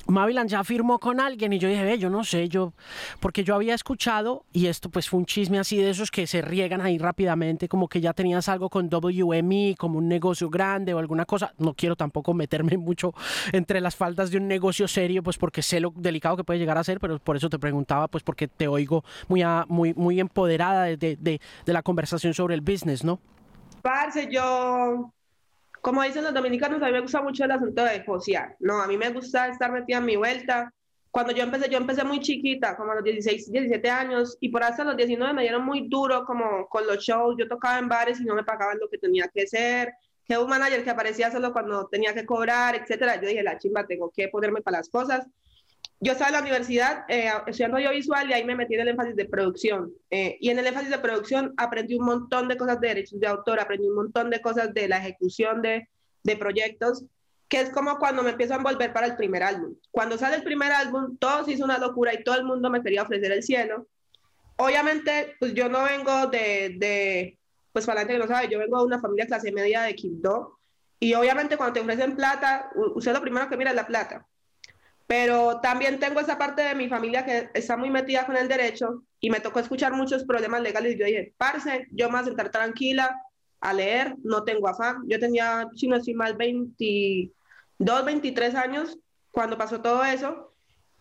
Mavilan 0.08 0.48
ya 0.48 0.64
firmó 0.64 1.00
con 1.00 1.20
alguien 1.20 1.54
y 1.54 1.60
yo 1.60 1.70
dije, 1.70 1.84
ve, 1.84 2.00
yo 2.00 2.10
no 2.10 2.24
sé, 2.24 2.50
yo, 2.50 2.74
porque 3.20 3.44
yo 3.44 3.56
había 3.56 3.76
escuchado, 3.76 4.46
y 4.52 4.68
esto 4.68 4.90
pues 4.90 5.08
fue 5.10 5.20
un 5.20 5.26
chisme 5.26 5.60
así 5.60 5.78
de 5.78 5.90
esos 5.92 6.10
que 6.12 6.26
se 6.28 6.42
riegan 6.42 6.82
ahí 6.82 6.98
rápidamente, 6.98 7.68
como 7.68 7.88
que 7.88 8.02
ya 8.02 8.14
tenías 8.14 8.50
algo 8.50 8.70
con 8.70 8.90
WME, 8.90 9.76
como 9.78 10.00
un 10.00 10.08
negocio 10.08 10.50
grande 10.50 10.94
o 10.94 11.00
alguna 11.00 11.26
cosa. 11.26 11.54
No 11.58 11.74
quiero 11.74 11.96
tampoco 11.96 12.34
meterme 12.34 12.78
mucho 12.78 13.14
entre 13.52 13.82
las 13.82 13.96
faltas 13.96 14.32
de 14.32 14.38
un 14.38 14.48
negocio 14.48 14.88
serio, 14.88 15.22
pues 15.24 15.38
porque 15.38 15.62
sé 15.62 15.80
lo 15.80 15.94
delicado 15.96 16.38
que 16.38 16.44
puede 16.44 16.60
llegar 16.60 16.78
a 16.78 16.84
ser, 16.84 17.00
pero 17.00 17.20
por 17.20 17.36
eso 17.36 17.50
te 17.50 17.60
preguntaba, 17.60 18.08
pues 18.08 18.24
porque 18.24 18.48
te 18.48 18.68
oigo 18.68 19.04
muy, 19.28 19.44
muy, 19.68 19.94
muy 19.94 20.20
empoderada 20.20 20.84
de, 20.84 20.98
de, 20.98 21.18
de 21.18 21.74
la 21.74 21.84
conversación 21.84 22.34
sobre 22.34 22.56
el 22.56 22.62
business, 22.62 23.04
¿no? 23.04 23.20
Parce, 23.82 24.28
yo 24.30 25.14
como 25.82 26.04
dicen 26.04 26.24
los 26.24 26.34
dominicanos, 26.34 26.82
a 26.82 26.86
mí 26.88 26.92
me 26.92 27.02
gusta 27.02 27.22
mucho 27.22 27.44
el 27.46 27.52
asunto 27.52 27.84
de 27.84 28.00
negociar. 28.00 28.56
No, 28.60 28.82
a 28.82 28.88
mí 28.88 28.98
me 28.98 29.10
gusta 29.10 29.48
estar 29.48 29.72
metida 29.72 29.98
en 29.98 30.06
mi 30.06 30.16
vuelta. 30.16 30.74
Cuando 31.12 31.34
yo 31.34 31.44
empecé, 31.44 31.70
yo 31.70 31.78
empecé 31.78 32.04
muy 32.04 32.20
chiquita, 32.20 32.76
como 32.76 32.92
a 32.92 32.96
los 32.96 33.04
16, 33.04 33.52
17 33.52 33.90
años, 33.90 34.38
y 34.40 34.50
por 34.50 34.64
hasta 34.64 34.84
los 34.84 34.96
19 34.96 35.34
me 35.34 35.42
dieron 35.42 35.66
muy 35.66 35.88
duro 35.88 36.24
como 36.26 36.68
con 36.68 36.86
los 36.86 37.00
shows. 37.00 37.36
Yo 37.38 37.48
tocaba 37.48 37.80
en 37.80 37.90
bares 37.90 38.20
y 38.20 38.26
no 38.26 38.36
me 38.36 38.44
pagaban 38.44 38.78
lo 38.80 38.90
que 38.90 38.98
tenía 38.98 39.28
que 39.34 39.48
ser. 39.48 39.94
Que 40.26 40.38
un 40.38 40.48
manager 40.48 40.84
que 40.84 40.90
aparecía 40.92 41.32
solo 41.32 41.52
cuando 41.52 41.88
tenía 41.88 42.14
que 42.14 42.26
cobrar, 42.26 42.76
etcétera. 42.76 43.20
Yo 43.20 43.28
dije, 43.28 43.42
la 43.42 43.58
chimba, 43.58 43.88
tengo 43.88 44.12
que 44.16 44.28
ponerme 44.28 44.62
para 44.62 44.78
las 44.78 44.90
cosas. 44.90 45.28
Yo 46.02 46.14
estaba 46.14 46.30
en 46.30 46.36
la 46.36 46.42
universidad 46.42 47.04
eh, 47.10 47.30
estudiando 47.48 47.78
audiovisual 47.78 48.30
y 48.30 48.34
ahí 48.34 48.46
me 48.46 48.56
metí 48.56 48.76
en 48.76 48.82
el 48.82 48.88
énfasis 48.90 49.16
de 49.16 49.26
producción. 49.26 49.92
Eh, 50.10 50.38
y 50.40 50.50
en 50.50 50.60
el 50.60 50.68
énfasis 50.68 50.90
de 50.90 51.00
producción 51.00 51.54
aprendí 51.58 51.96
un 51.96 52.06
montón 52.06 52.48
de 52.48 52.56
cosas 52.56 52.80
de 52.80 52.88
derechos 52.88 53.20
de 53.20 53.28
autor, 53.28 53.60
aprendí 53.60 53.88
un 53.88 53.96
montón 53.96 54.30
de 54.30 54.42
cosas 54.42 54.74
de 54.74 54.88
la 54.88 54.98
ejecución 54.98 55.62
de, 55.62 55.90
de 56.24 56.38
proyectos, 56.38 57.04
que 57.50 57.60
es 57.60 57.70
como 57.72 57.98
cuando 57.98 58.24
me 58.24 58.30
empiezo 58.30 58.54
a 58.54 58.58
envolver 58.58 58.94
para 58.94 59.08
el 59.08 59.18
primer 59.18 59.44
álbum. 59.44 59.76
Cuando 59.92 60.18
sale 60.18 60.38
el 60.38 60.44
primer 60.44 60.72
álbum, 60.72 61.18
todo 61.18 61.44
se 61.44 61.54
hizo 61.54 61.66
una 61.66 61.78
locura 61.78 62.14
y 62.14 62.24
todo 62.24 62.36
el 62.36 62.46
mundo 62.46 62.70
me 62.70 62.82
quería 62.82 63.04
ofrecer 63.04 63.32
el 63.32 63.44
cielo. 63.44 63.88
Obviamente, 64.56 65.36
pues 65.40 65.54
yo 65.54 65.68
no 65.68 65.84
vengo 65.84 66.28
de, 66.28 66.76
de 66.78 67.40
pues 67.74 67.86
para 67.86 67.96
la 67.96 68.02
gente 68.02 68.14
que 68.14 68.20
no 68.20 68.28
sabe, 68.28 68.50
yo 68.50 68.60
vengo 68.60 68.80
de 68.80 68.86
una 68.86 69.00
familia 69.00 69.26
clase 69.26 69.52
media 69.52 69.82
de 69.82 69.96
Quibdó. 69.96 70.60
Y 71.00 71.14
obviamente 71.14 71.58
cuando 71.58 71.74
te 71.74 71.80
ofrecen 71.80 72.16
plata, 72.16 72.70
usted 72.96 73.14
lo 73.14 73.22
primero 73.22 73.50
que 73.50 73.58
mira 73.58 73.72
es 73.72 73.76
la 73.76 73.88
plata. 73.88 74.26
Pero 75.10 75.60
también 75.60 76.00
tengo 76.00 76.20
esa 76.20 76.38
parte 76.38 76.62
de 76.62 76.76
mi 76.76 76.88
familia 76.88 77.26
que 77.26 77.50
está 77.56 77.76
muy 77.76 77.90
metida 77.90 78.28
con 78.28 78.38
el 78.38 78.48
derecho 78.48 79.06
y 79.20 79.32
me 79.32 79.40
tocó 79.40 79.60
escuchar 79.60 79.92
muchos 79.92 80.24
problemas 80.24 80.62
legales. 80.62 80.94
Y 80.94 81.00
yo 81.00 81.06
dije, 81.08 81.34
parce, 81.36 81.88
yo 81.90 82.06
me 82.06 82.12
voy 82.12 82.22
a 82.22 82.26
sentar 82.26 82.52
tranquila 82.52 83.20
a 83.60 83.74
leer, 83.74 84.14
no 84.24 84.44
tengo 84.44 84.68
afán. 84.68 84.98
Yo 85.08 85.20
tenía, 85.20 85.68
si 85.76 85.88
no 85.88 85.96
estoy 85.96 86.14
mal, 86.14 86.36
22, 86.36 88.06
23 88.06 88.54
años 88.54 89.00
cuando 89.32 89.58
pasó 89.58 89.82
todo 89.82 90.04
eso. 90.04 90.54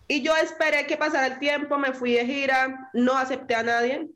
Y 0.09 0.23
yo 0.23 0.35
esperé 0.37 0.87
que 0.87 0.97
pasara 0.97 1.27
el 1.27 1.39
tiempo, 1.39 1.77
me 1.77 1.93
fui 1.93 2.15
de 2.15 2.25
gira, 2.25 2.91
no 2.95 3.19
acepté 3.19 3.57
a 3.57 3.63
nadie. 3.63 4.09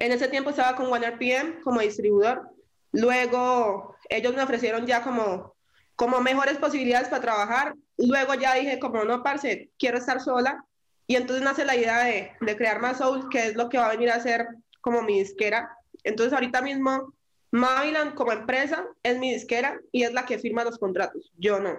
En 0.00 0.10
ese 0.10 0.26
tiempo 0.26 0.50
estaba 0.50 0.74
con 0.74 0.92
OneRPM 0.92 1.62
como 1.62 1.82
distribuidor. 1.82 2.50
Luego 2.90 3.94
ellos 4.08 4.34
me 4.34 4.42
ofrecieron 4.42 4.86
ya 4.86 5.04
como, 5.04 5.54
como 5.94 6.20
mejores 6.20 6.58
posibilidades 6.58 7.06
para 7.06 7.22
trabajar 7.22 7.76
Luego 7.96 8.34
ya 8.34 8.54
dije, 8.54 8.78
como 8.78 9.04
no, 9.04 9.22
parce, 9.22 9.70
quiero 9.78 9.98
estar 9.98 10.20
sola. 10.20 10.64
Y 11.06 11.16
entonces 11.16 11.44
nace 11.44 11.64
la 11.64 11.76
idea 11.76 12.04
de, 12.04 12.56
crear 12.56 12.80
más 12.80 12.98
Soul, 12.98 13.28
que 13.28 13.46
es 13.46 13.56
lo 13.56 13.68
que 13.68 13.78
va 13.78 13.86
a 13.86 13.90
venir 13.90 14.10
a 14.10 14.20
ser 14.20 14.46
como 14.80 15.02
mi 15.02 15.18
disquera. 15.18 15.76
Entonces 16.02 16.32
ahorita 16.32 16.62
mismo, 16.62 17.14
Maviland 17.50 18.14
como 18.14 18.32
empresa 18.32 18.86
es 19.02 19.18
mi 19.18 19.32
disquera 19.32 19.78
y 19.92 20.04
es 20.04 20.12
la 20.12 20.24
que 20.24 20.38
firma 20.38 20.64
los 20.64 20.78
contratos. 20.78 21.30
Yo 21.36 21.60
no. 21.60 21.78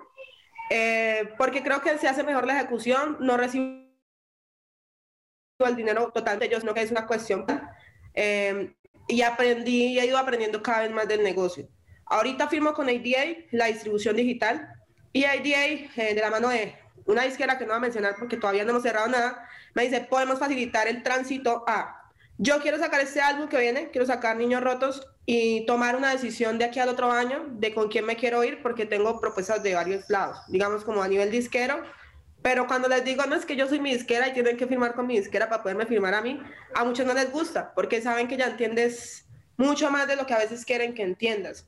Eh, 0.69 1.34
porque 1.38 1.63
creo 1.63 1.81
que 1.81 1.98
se 1.98 2.07
hace 2.07 2.24
mejor 2.24 2.45
la 2.45 2.57
ejecución, 2.57 3.17
no 3.19 3.38
recibo 3.38 3.86
el 5.60 5.75
dinero 5.75 6.12
total 6.12 6.39
de 6.39 6.45
ellos, 6.45 6.63
no 6.63 6.74
que 6.74 6.81
es 6.81 6.91
una 6.91 7.07
cuestión. 7.07 7.45
Eh, 8.13 8.74
y 9.07 9.22
aprendí 9.22 10.00
he 10.00 10.05
ido 10.05 10.17
aprendiendo 10.17 10.62
cada 10.63 10.81
vez 10.81 10.91
más 10.91 11.07
del 11.07 11.24
negocio. 11.24 11.67
Ahorita 12.05 12.48
firmo 12.48 12.74
con 12.74 12.88
ADA, 12.88 13.38
la 13.51 13.65
distribución 13.65 14.15
digital, 14.15 14.67
y 15.15 15.24
IDA, 15.24 15.65
eh, 15.95 16.13
de 16.13 16.19
la 16.19 16.29
mano 16.29 16.50
de 16.50 16.75
una 17.05 17.24
disquera 17.24 17.57
que 17.57 17.63
no 17.63 17.69
voy 17.69 17.77
a 17.77 17.79
mencionar 17.79 18.15
porque 18.19 18.36
todavía 18.36 18.65
no 18.65 18.72
hemos 18.72 18.84
cerrado 18.84 19.07
nada, 19.07 19.48
me 19.74 19.84
dice, 19.84 20.01
podemos 20.01 20.39
facilitar 20.39 20.89
el 20.89 21.03
tránsito 21.03 21.63
a, 21.67 22.12
yo 22.38 22.60
quiero 22.60 22.77
sacar 22.77 23.00
este 23.00 23.22
álbum 23.22 23.48
que 23.48 23.57
viene, 23.57 23.91
quiero 23.91 24.05
sacar 24.05 24.36
Niños 24.36 24.62
Rotos 24.62 25.07
y 25.25 25.65
tomar 25.67 25.95
una 25.95 26.12
decisión 26.12 26.57
de 26.57 26.65
aquí 26.65 26.81
al 26.81 26.89
otro 26.89 27.13
año 27.13 27.45
de 27.48 27.74
con 27.74 27.88
quién 27.88 28.05
me 28.05 28.17
quiero 28.17 28.43
ir 28.43 28.62
porque 28.62 28.86
tengo 28.86 29.22
propuestas 29.22 29.63
de 29.63 29.74
varios 29.74 30.10
lados, 30.10 30.38
digamos 30.50 30.84
como 30.84 31.01
a 31.01 31.07
nivel 31.07 31.31
disquero, 31.31 31.81
pero 32.41 32.67
cuando 32.67 32.89
les 32.89 33.05
digo, 33.05 33.24
no 33.25 33.36
es 33.36 33.45
que 33.45 33.55
yo 33.55 33.69
soy 33.69 33.79
mi 33.79 33.93
disquera 33.93 34.27
y 34.27 34.34
tienen 34.34 34.57
que 34.57 34.67
firmar 34.67 34.95
con 34.95 35.07
mi 35.07 35.17
disquera 35.17 35.48
para 35.48 35.63
poderme 35.63 35.86
firmar 35.86 36.13
a 36.13 36.22
mí, 36.22 36.41
a 36.74 36.84
muchos 36.84 37.05
no 37.05 37.13
les 37.13 37.31
gusta 37.31 37.74
porque 37.74 38.01
saben 38.01 38.27
que 38.27 38.36
ya 38.36 38.48
entiendes 38.48 39.25
mucho 39.55 39.89
más 39.89 40.10
de 40.10 40.17
lo 40.17 40.25
que 40.25 40.34
a 40.34 40.39
veces 40.39 40.65
quieren 40.65 40.93
que 40.93 41.03
entiendas. 41.03 41.65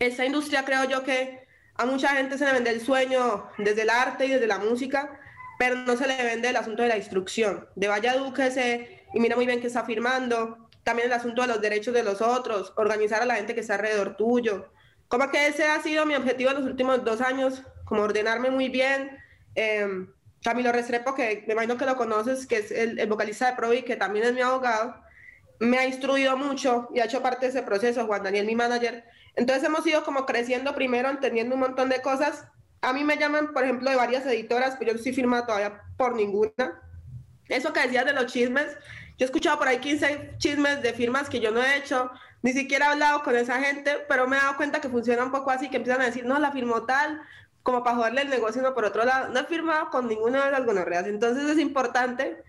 Esta 0.00 0.24
industria 0.24 0.64
creo 0.64 0.82
yo 0.86 1.04
que 1.04 1.46
a 1.78 1.86
mucha 1.86 2.08
gente 2.08 2.36
se 2.36 2.44
le 2.44 2.52
vende 2.52 2.70
el 2.70 2.80
sueño 2.80 3.48
desde 3.56 3.82
el 3.82 3.90
arte 3.90 4.26
y 4.26 4.30
desde 4.30 4.48
la 4.48 4.58
música, 4.58 5.18
pero 5.58 5.76
no 5.76 5.96
se 5.96 6.08
le 6.08 6.16
vende 6.22 6.48
el 6.48 6.56
asunto 6.56 6.82
de 6.82 6.88
la 6.88 6.96
instrucción, 6.96 7.68
de 7.76 7.88
vaya 7.88 8.16
dúquese 8.16 9.04
y 9.14 9.20
mira 9.20 9.36
muy 9.36 9.46
bien 9.46 9.60
que 9.60 9.68
está 9.68 9.84
firmando, 9.84 10.68
también 10.82 11.06
el 11.06 11.14
asunto 11.14 11.42
de 11.42 11.48
los 11.48 11.60
derechos 11.60 11.94
de 11.94 12.02
los 12.02 12.20
otros, 12.20 12.72
organizar 12.76 13.22
a 13.22 13.26
la 13.26 13.36
gente 13.36 13.54
que 13.54 13.60
está 13.60 13.76
alrededor 13.76 14.16
tuyo. 14.16 14.72
Como 15.06 15.30
que 15.30 15.46
ese 15.46 15.64
ha 15.64 15.80
sido 15.80 16.04
mi 16.04 16.14
objetivo 16.14 16.50
en 16.50 16.56
los 16.56 16.66
últimos 16.66 17.04
dos 17.04 17.20
años, 17.20 17.62
como 17.84 18.02
ordenarme 18.02 18.50
muy 18.50 18.68
bien. 18.68 19.16
Eh, 19.54 20.06
Camilo 20.42 20.72
Restrepo, 20.72 21.14
que 21.14 21.44
me 21.46 21.54
imagino 21.54 21.76
que 21.76 21.86
lo 21.86 21.96
conoces, 21.96 22.46
que 22.46 22.58
es 22.58 22.70
el, 22.70 22.98
el 22.98 23.08
vocalista 23.08 23.50
de 23.50 23.56
Provi, 23.56 23.82
que 23.82 23.96
también 23.96 24.26
es 24.26 24.32
mi 24.32 24.40
abogado, 24.40 24.94
me 25.60 25.78
ha 25.78 25.86
instruido 25.86 26.36
mucho 26.36 26.88
y 26.94 27.00
ha 27.00 27.04
hecho 27.04 27.22
parte 27.22 27.46
de 27.46 27.50
ese 27.50 27.62
proceso, 27.62 28.06
Juan 28.06 28.22
Daniel, 28.22 28.46
mi 28.46 28.54
manager, 28.54 29.04
entonces 29.38 29.62
hemos 29.62 29.86
ido 29.86 30.02
como 30.02 30.26
creciendo 30.26 30.74
primero, 30.74 31.08
entendiendo 31.08 31.54
un 31.54 31.60
montón 31.60 31.88
de 31.88 32.02
cosas. 32.02 32.44
A 32.80 32.92
mí 32.92 33.04
me 33.04 33.16
llaman, 33.16 33.52
por 33.52 33.62
ejemplo, 33.62 33.88
de 33.88 33.94
varias 33.94 34.26
editoras, 34.26 34.74
pero 34.76 34.88
yo 34.88 34.92
no 34.94 34.98
estoy 34.98 35.12
firmada 35.12 35.46
todavía 35.46 35.80
por 35.96 36.16
ninguna. 36.16 36.82
Eso 37.48 37.72
que 37.72 37.80
decías 37.80 38.04
de 38.04 38.14
los 38.14 38.26
chismes, 38.26 38.66
yo 39.16 39.24
he 39.24 39.26
escuchado 39.26 39.56
por 39.56 39.68
ahí 39.68 39.78
15 39.78 40.34
chismes 40.38 40.82
de 40.82 40.92
firmas 40.92 41.28
que 41.28 41.38
yo 41.38 41.52
no 41.52 41.62
he 41.62 41.76
hecho, 41.76 42.10
ni 42.42 42.52
siquiera 42.52 42.86
he 42.86 42.88
hablado 42.90 43.22
con 43.22 43.36
esa 43.36 43.60
gente, 43.60 44.04
pero 44.08 44.26
me 44.26 44.36
he 44.36 44.40
dado 44.40 44.56
cuenta 44.56 44.80
que 44.80 44.88
funciona 44.88 45.24
un 45.24 45.30
poco 45.30 45.52
así, 45.52 45.70
que 45.70 45.76
empiezan 45.76 46.02
a 46.02 46.06
decir, 46.06 46.26
no, 46.26 46.40
la 46.40 46.50
firmó 46.50 46.84
tal, 46.84 47.22
como 47.62 47.84
para 47.84 47.94
joderle 47.94 48.22
el 48.22 48.30
negocio, 48.30 48.60
no 48.60 48.74
por 48.74 48.86
otro 48.86 49.04
lado, 49.04 49.28
no 49.28 49.38
he 49.38 49.44
firmado 49.44 49.90
con 49.90 50.08
ninguna 50.08 50.46
de 50.46 50.50
las 50.50 50.66
gonorreas. 50.66 51.06
Entonces 51.06 51.48
es 51.48 51.58
importante 51.60 52.42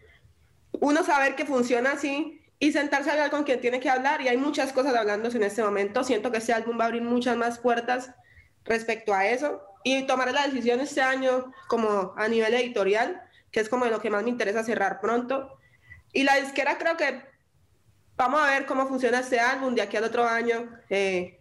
uno 0.71 1.03
saber 1.03 1.35
que 1.35 1.45
funciona 1.45 1.91
así 1.91 2.38
y 2.59 2.73
sentarse 2.73 3.09
a 3.09 3.13
hablar 3.13 3.31
con 3.31 3.43
quien 3.43 3.61
tiene 3.61 3.79
que 3.79 3.89
hablar. 3.89 4.21
Y 4.21 4.27
hay 4.27 4.37
muchas 4.37 4.73
cosas 4.73 4.95
hablándose 4.95 5.37
en 5.37 5.43
este 5.43 5.63
momento. 5.63 6.03
Siento 6.03 6.31
que 6.31 6.39
este 6.39 6.53
álbum 6.53 6.77
va 6.77 6.83
a 6.83 6.87
abrir 6.87 7.01
muchas 7.01 7.37
más 7.37 7.57
puertas 7.57 8.11
respecto 8.65 9.13
a 9.13 9.25
eso. 9.27 9.61
Y 9.83 10.05
tomar 10.05 10.31
la 10.33 10.45
decisión 10.45 10.81
este 10.81 11.01
año 11.01 11.53
como 11.69 12.13
a 12.17 12.27
nivel 12.27 12.53
editorial, 12.53 13.21
que 13.49 13.61
es 13.61 13.69
como 13.69 13.85
lo 13.85 14.01
que 14.01 14.09
más 14.09 14.23
me 14.23 14.29
interesa 14.29 14.63
cerrar 14.63 14.99
pronto. 14.99 15.57
Y 16.11 16.23
la 16.23 16.35
disquera 16.35 16.77
creo 16.77 16.97
que 16.97 17.21
vamos 18.17 18.41
a 18.41 18.51
ver 18.51 18.65
cómo 18.65 18.87
funciona 18.87 19.21
este 19.21 19.39
álbum 19.39 19.73
de 19.73 19.81
aquí 19.81 19.95
al 19.95 20.03
otro 20.03 20.25
año, 20.25 20.69
eh, 20.89 21.39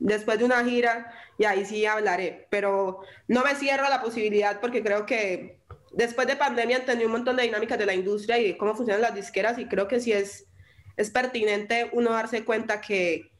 después 0.00 0.38
de 0.38 0.44
una 0.44 0.64
gira, 0.64 1.12
y 1.38 1.44
ahí 1.44 1.64
sí 1.64 1.86
hablaré. 1.86 2.48
Pero 2.50 3.02
no 3.28 3.44
me 3.44 3.54
cierro 3.54 3.88
la 3.88 4.02
posibilidad 4.02 4.58
porque 4.60 4.82
creo 4.82 5.06
que 5.06 5.60
después 5.92 6.26
de 6.26 6.34
pandemia 6.34 6.78
entendí 6.78 7.04
un 7.04 7.12
montón 7.12 7.36
de 7.36 7.44
dinámicas 7.44 7.78
de 7.78 7.86
la 7.86 7.94
industria 7.94 8.38
y 8.38 8.48
de 8.48 8.56
cómo 8.56 8.74
funcionan 8.74 9.02
las 9.02 9.14
disqueras 9.14 9.58
y 9.58 9.66
creo 9.66 9.86
que 9.86 10.00
sí 10.00 10.12
es 10.12 10.46
es 10.96 11.10
pertinente 11.10 11.90
uno 11.92 12.10
darse 12.10 12.44
cuenta 12.44 12.80
que 12.80 13.30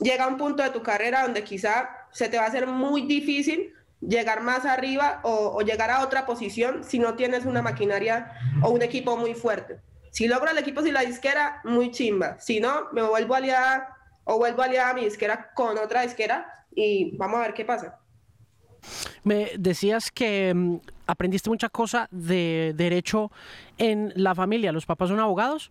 llega 0.00 0.26
un 0.26 0.36
punto 0.36 0.62
de 0.62 0.70
tu 0.70 0.82
carrera 0.82 1.22
donde 1.22 1.44
quizá 1.44 1.90
se 2.12 2.28
te 2.28 2.36
va 2.36 2.44
a 2.44 2.48
hacer 2.48 2.66
muy 2.66 3.02
difícil 3.02 3.74
llegar 4.00 4.42
más 4.42 4.64
arriba 4.64 5.20
o, 5.22 5.60
llegar 5.60 5.90
a 5.90 6.02
otra 6.02 6.26
posición 6.26 6.84
si 6.84 6.98
no 6.98 7.14
tienes 7.14 7.44
una 7.44 7.62
maquinaria 7.62 8.32
o 8.62 8.70
un 8.70 8.82
equipo 8.82 9.16
muy 9.16 9.34
fuerte. 9.34 9.78
Si 10.10 10.26
logro 10.26 10.50
el 10.50 10.58
equipo 10.58 10.82
sin 10.82 10.94
la 10.94 11.02
disquera, 11.02 11.60
muy 11.64 11.90
chimba. 11.90 12.38
Si 12.40 12.60
no, 12.60 12.88
me 12.92 13.02
vuelvo 13.02 13.34
aliada 13.34 13.96
o 14.24 14.38
vuelvo 14.38 14.62
aliada 14.62 14.90
a 14.90 14.94
mi 14.94 15.04
disquera 15.04 15.50
con 15.54 15.78
otra 15.78 16.02
disquera 16.02 16.66
y 16.74 17.16
vamos 17.16 17.38
a 17.38 17.42
ver 17.42 17.54
qué 17.54 17.64
pasa. 17.64 17.98
Me 19.22 19.52
decías 19.58 20.10
que 20.10 20.52
mm, 20.54 20.76
aprendiste 21.06 21.50
mucha 21.50 21.68
cosa 21.68 22.08
de 22.10 22.72
derecho 22.74 23.30
en 23.78 24.12
la 24.16 24.34
familia. 24.34 24.72
¿Los 24.72 24.86
papás 24.86 25.10
son 25.10 25.20
abogados? 25.20 25.70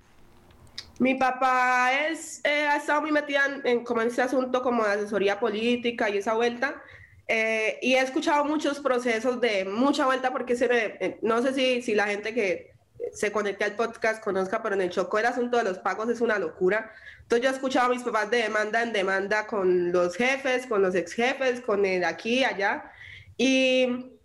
Mi 1.00 1.16
papá 1.16 1.94
es, 2.10 2.42
eh, 2.44 2.68
ha 2.68 2.76
estado 2.76 3.02
muy 3.02 3.12
metida 3.12 3.62
en, 3.64 3.86
como 3.86 4.02
en 4.02 4.10
ese 4.10 4.22
asunto 4.22 4.62
como 4.62 4.84
de 4.84 4.92
asesoría 4.92 5.40
política 5.40 6.10
y 6.10 6.18
esa 6.18 6.34
vuelta. 6.34 6.84
Eh, 7.28 7.80
y 7.82 7.96
he 7.96 8.02
escuchado 8.02 8.44
muchos 8.44 8.80
procesos 8.80 9.40
de 9.40 9.64
mucha 9.64 10.06
vuelta 10.06 10.32
porque 10.32 10.56
se 10.56 10.68
eh, 10.72 11.20
no 11.22 11.42
sé 11.42 11.54
si, 11.54 11.82
si 11.82 11.96
la 11.96 12.08
gente 12.08 12.34
que 12.34 12.74
se 13.14 13.32
conecte 13.32 13.64
al 13.64 13.76
podcast 13.76 14.22
conozca, 14.22 14.62
pero 14.62 14.76
en 14.76 14.82
el 14.82 14.90
Chocó 14.90 15.20
el 15.20 15.28
asunto 15.28 15.58
de 15.58 15.64
los 15.64 15.78
pagos 15.80 16.10
es 16.10 16.20
una 16.20 16.38
locura. 16.38 16.92
Entonces 17.22 17.44
yo 17.44 17.50
he 17.50 17.54
escuchado 17.54 17.86
a 17.86 17.90
mis 17.90 18.04
papás 18.04 18.30
de 18.30 18.42
demanda 18.44 18.84
en 18.84 18.92
demanda 18.92 19.48
con 19.48 19.92
los 19.94 20.16
jefes, 20.18 20.68
con 20.68 20.82
los 20.82 20.96
ex 20.96 21.14
jefes, 21.14 21.62
con 21.62 21.86
el 21.86 22.04
aquí, 22.04 22.44
allá. 22.44 22.92
Y 23.38 24.19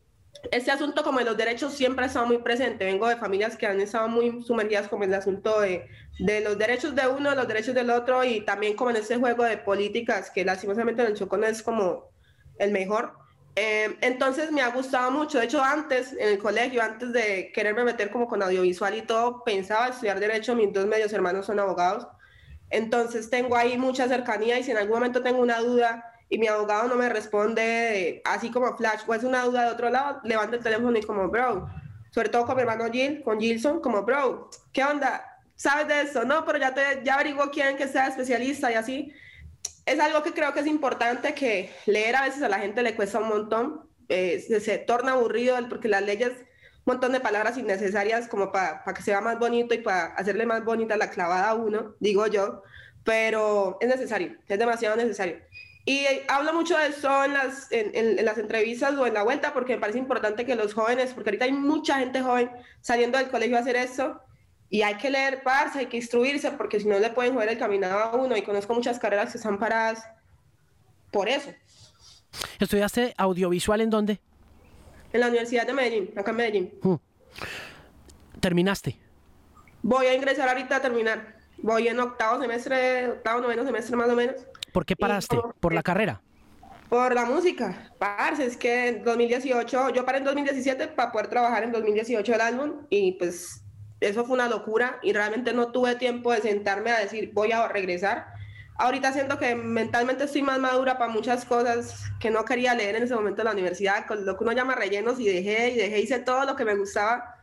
este 0.52 0.70
asunto 0.70 1.02
como 1.02 1.18
de 1.18 1.24
los 1.24 1.36
derechos 1.36 1.74
siempre 1.74 2.04
ha 2.04 2.08
estado 2.08 2.26
muy 2.26 2.38
presente. 2.38 2.84
Vengo 2.84 3.08
de 3.08 3.16
familias 3.16 3.56
que 3.56 3.66
han 3.66 3.80
estado 3.80 4.08
muy 4.08 4.42
sumergidas 4.42 4.88
como 4.88 5.04
el 5.04 5.14
asunto 5.14 5.60
de, 5.60 5.88
de 6.18 6.40
los 6.40 6.58
derechos 6.58 6.94
de 6.94 7.06
uno, 7.08 7.34
los 7.34 7.48
derechos 7.48 7.74
del 7.74 7.90
otro 7.90 8.24
y 8.24 8.40
también 8.42 8.74
como 8.74 8.90
en 8.90 8.96
ese 8.96 9.16
juego 9.16 9.44
de 9.44 9.58
políticas 9.58 10.30
que 10.30 10.44
lastimosamente 10.44 11.02
en 11.02 11.08
el 11.08 11.14
Chocó 11.14 11.36
no 11.36 11.46
es 11.46 11.62
como 11.62 12.10
el 12.58 12.70
mejor. 12.70 13.12
Eh, 13.56 13.96
entonces 14.00 14.50
me 14.50 14.62
ha 14.62 14.68
gustado 14.68 15.10
mucho. 15.10 15.38
De 15.38 15.44
hecho, 15.44 15.62
antes, 15.62 16.12
en 16.12 16.28
el 16.28 16.38
colegio, 16.38 16.82
antes 16.82 17.12
de 17.12 17.52
quererme 17.54 17.84
meter 17.84 18.10
como 18.10 18.26
con 18.26 18.42
audiovisual 18.42 18.96
y 18.96 19.02
todo, 19.02 19.44
pensaba 19.44 19.88
estudiar 19.88 20.18
derecho. 20.18 20.54
Mis 20.54 20.72
dos 20.72 20.86
medios 20.86 21.12
hermanos 21.12 21.46
son 21.46 21.60
abogados. 21.60 22.06
Entonces 22.70 23.30
tengo 23.30 23.56
ahí 23.56 23.78
mucha 23.78 24.08
cercanía 24.08 24.58
y 24.58 24.64
si 24.64 24.72
en 24.72 24.78
algún 24.78 24.96
momento 24.96 25.22
tengo 25.22 25.40
una 25.40 25.60
duda 25.60 26.13
y 26.34 26.38
mi 26.38 26.48
abogado 26.48 26.88
no 26.88 26.96
me 26.96 27.08
responde 27.08 28.20
así 28.24 28.50
como 28.50 28.76
flash 28.76 29.02
o 29.06 29.14
es 29.14 29.22
una 29.22 29.44
duda 29.44 29.66
de 29.66 29.70
otro 29.70 29.88
lado, 29.88 30.20
levanto 30.24 30.56
el 30.56 30.62
teléfono 30.64 30.98
y 30.98 31.02
como, 31.02 31.28
bro, 31.28 31.68
sobre 32.10 32.28
todo 32.28 32.44
con 32.44 32.56
mi 32.56 32.62
hermano 32.62 32.90
Jill, 32.90 33.22
con 33.22 33.38
Gilson, 33.38 33.80
como, 33.80 34.02
bro, 34.02 34.50
¿qué 34.72 34.82
onda? 34.82 35.24
¿Sabes 35.54 35.86
de 35.86 36.00
eso? 36.02 36.24
No, 36.24 36.44
pero 36.44 36.58
ya, 36.58 36.74
te, 36.74 37.02
ya 37.04 37.14
averiguo 37.14 37.52
quién 37.52 37.76
que 37.76 37.86
sea 37.86 38.08
especialista 38.08 38.72
y 38.72 38.74
así 38.74 39.12
es 39.86 40.00
algo 40.00 40.24
que 40.24 40.32
creo 40.32 40.52
que 40.52 40.58
es 40.58 40.66
importante 40.66 41.34
que 41.34 41.70
leer 41.86 42.16
a 42.16 42.22
veces 42.22 42.42
a 42.42 42.48
la 42.48 42.58
gente 42.58 42.82
le 42.82 42.96
cuesta 42.96 43.20
un 43.20 43.28
montón, 43.28 43.88
eh, 44.08 44.40
se, 44.40 44.78
torna 44.78 45.12
aburrido 45.12 45.56
porque 45.68 45.86
las 45.86 46.02
leyes, 46.02 46.30
un 46.30 46.94
montón 46.94 47.12
de 47.12 47.20
palabras 47.20 47.56
innecesarias 47.58 48.26
como 48.26 48.50
para 48.50 48.82
que 48.92 49.02
sea 49.02 49.20
más 49.20 49.38
bonito 49.38 49.72
y 49.72 49.78
para 49.78 50.06
hacerle 50.14 50.46
más 50.46 50.64
bonita 50.64 50.96
la 50.96 51.10
clavada 51.10 51.50
a 51.50 51.54
uno, 51.54 51.94
digo 52.00 52.26
yo, 52.26 52.64
pero 53.04 53.78
es 53.80 53.88
necesario, 53.88 54.36
es 54.48 54.58
demasiado 54.58 54.96
necesario. 54.96 55.36
Y 55.86 56.06
hablo 56.28 56.54
mucho 56.54 56.78
de 56.78 56.86
eso 56.88 57.24
en 57.24 57.34
las, 57.34 57.70
en, 57.70 58.24
las 58.24 58.38
entrevistas 58.38 58.94
o 58.94 59.06
en 59.06 59.14
la 59.14 59.22
vuelta 59.22 59.52
porque 59.52 59.74
me 59.74 59.80
parece 59.80 59.98
importante 59.98 60.46
que 60.46 60.54
los 60.54 60.72
jóvenes, 60.72 61.12
porque 61.12 61.30
ahorita 61.30 61.44
hay 61.44 61.52
mucha 61.52 61.98
gente 61.98 62.22
joven 62.22 62.50
saliendo 62.80 63.18
del 63.18 63.28
colegio 63.28 63.56
a 63.58 63.60
hacer 63.60 63.76
eso, 63.76 64.20
y 64.70 64.82
hay 64.82 64.96
que 64.96 65.10
leer 65.10 65.42
parse, 65.42 65.80
hay 65.80 65.86
que 65.86 65.98
instruirse, 65.98 66.50
porque 66.52 66.80
si 66.80 66.88
no 66.88 66.98
le 66.98 67.10
pueden 67.10 67.34
joder 67.34 67.50
el 67.50 67.58
camino 67.58 67.86
a 67.86 68.16
uno. 68.16 68.36
Y 68.36 68.42
conozco 68.42 68.74
muchas 68.74 68.98
carreras 68.98 69.30
que 69.30 69.38
están 69.38 69.58
paradas 69.58 70.04
por 71.12 71.28
eso. 71.28 71.50
¿Estudiaste 72.58 73.14
audiovisual 73.16 73.80
en 73.82 73.90
dónde? 73.90 74.20
En 75.12 75.20
la 75.20 75.28
Universidad 75.28 75.66
de 75.66 75.74
Medellín, 75.74 76.10
acá 76.16 76.32
en 76.32 76.36
Medellín. 76.36 76.74
Hmm. 76.82 76.96
¿Terminaste? 78.40 78.98
Voy 79.82 80.06
a 80.06 80.14
ingresar 80.14 80.48
ahorita 80.48 80.76
a 80.76 80.80
terminar. 80.80 81.36
Voy 81.58 81.86
en 81.86 82.00
octavo 82.00 82.40
semestre, 82.40 83.10
octavo, 83.10 83.42
noveno 83.42 83.64
semestre 83.64 83.94
más 83.96 84.08
o 84.08 84.16
menos. 84.16 84.34
¿Por 84.74 84.84
qué 84.84 84.96
paraste? 84.96 85.38
¿Por 85.60 85.72
la 85.72 85.84
carrera? 85.84 86.20
Por 86.88 87.14
la 87.14 87.24
música. 87.26 87.92
Parce, 87.96 88.44
es 88.44 88.56
que 88.56 88.88
en 88.88 89.04
2018, 89.04 89.90
yo 89.90 90.04
paré 90.04 90.18
en 90.18 90.24
2017 90.24 90.88
para 90.88 91.12
poder 91.12 91.28
trabajar 91.28 91.62
en 91.62 91.70
2018 91.70 92.34
el 92.34 92.40
álbum 92.40 92.72
y 92.90 93.12
pues 93.12 93.62
eso 94.00 94.24
fue 94.24 94.34
una 94.34 94.48
locura 94.48 94.98
y 95.00 95.12
realmente 95.12 95.52
no 95.52 95.70
tuve 95.70 95.94
tiempo 95.94 96.32
de 96.32 96.40
sentarme 96.40 96.90
a 96.90 96.98
decir 96.98 97.30
voy 97.32 97.52
a 97.52 97.68
regresar. 97.68 98.26
Ahorita 98.76 99.12
siento 99.12 99.38
que 99.38 99.54
mentalmente 99.54 100.24
estoy 100.24 100.42
más 100.42 100.58
madura 100.58 100.98
para 100.98 101.12
muchas 101.12 101.44
cosas 101.44 102.10
que 102.18 102.30
no 102.30 102.44
quería 102.44 102.74
leer 102.74 102.96
en 102.96 103.04
ese 103.04 103.14
momento 103.14 103.42
en 103.42 103.46
la 103.46 103.52
universidad, 103.52 104.08
con 104.08 104.26
lo 104.26 104.36
que 104.36 104.42
uno 104.42 104.52
llama 104.54 104.74
rellenos 104.74 105.20
y 105.20 105.26
dejé 105.26 105.70
y 105.70 105.76
dejé, 105.76 106.00
hice 106.00 106.18
todo 106.18 106.44
lo 106.46 106.56
que 106.56 106.64
me 106.64 106.74
gustaba 106.74 107.36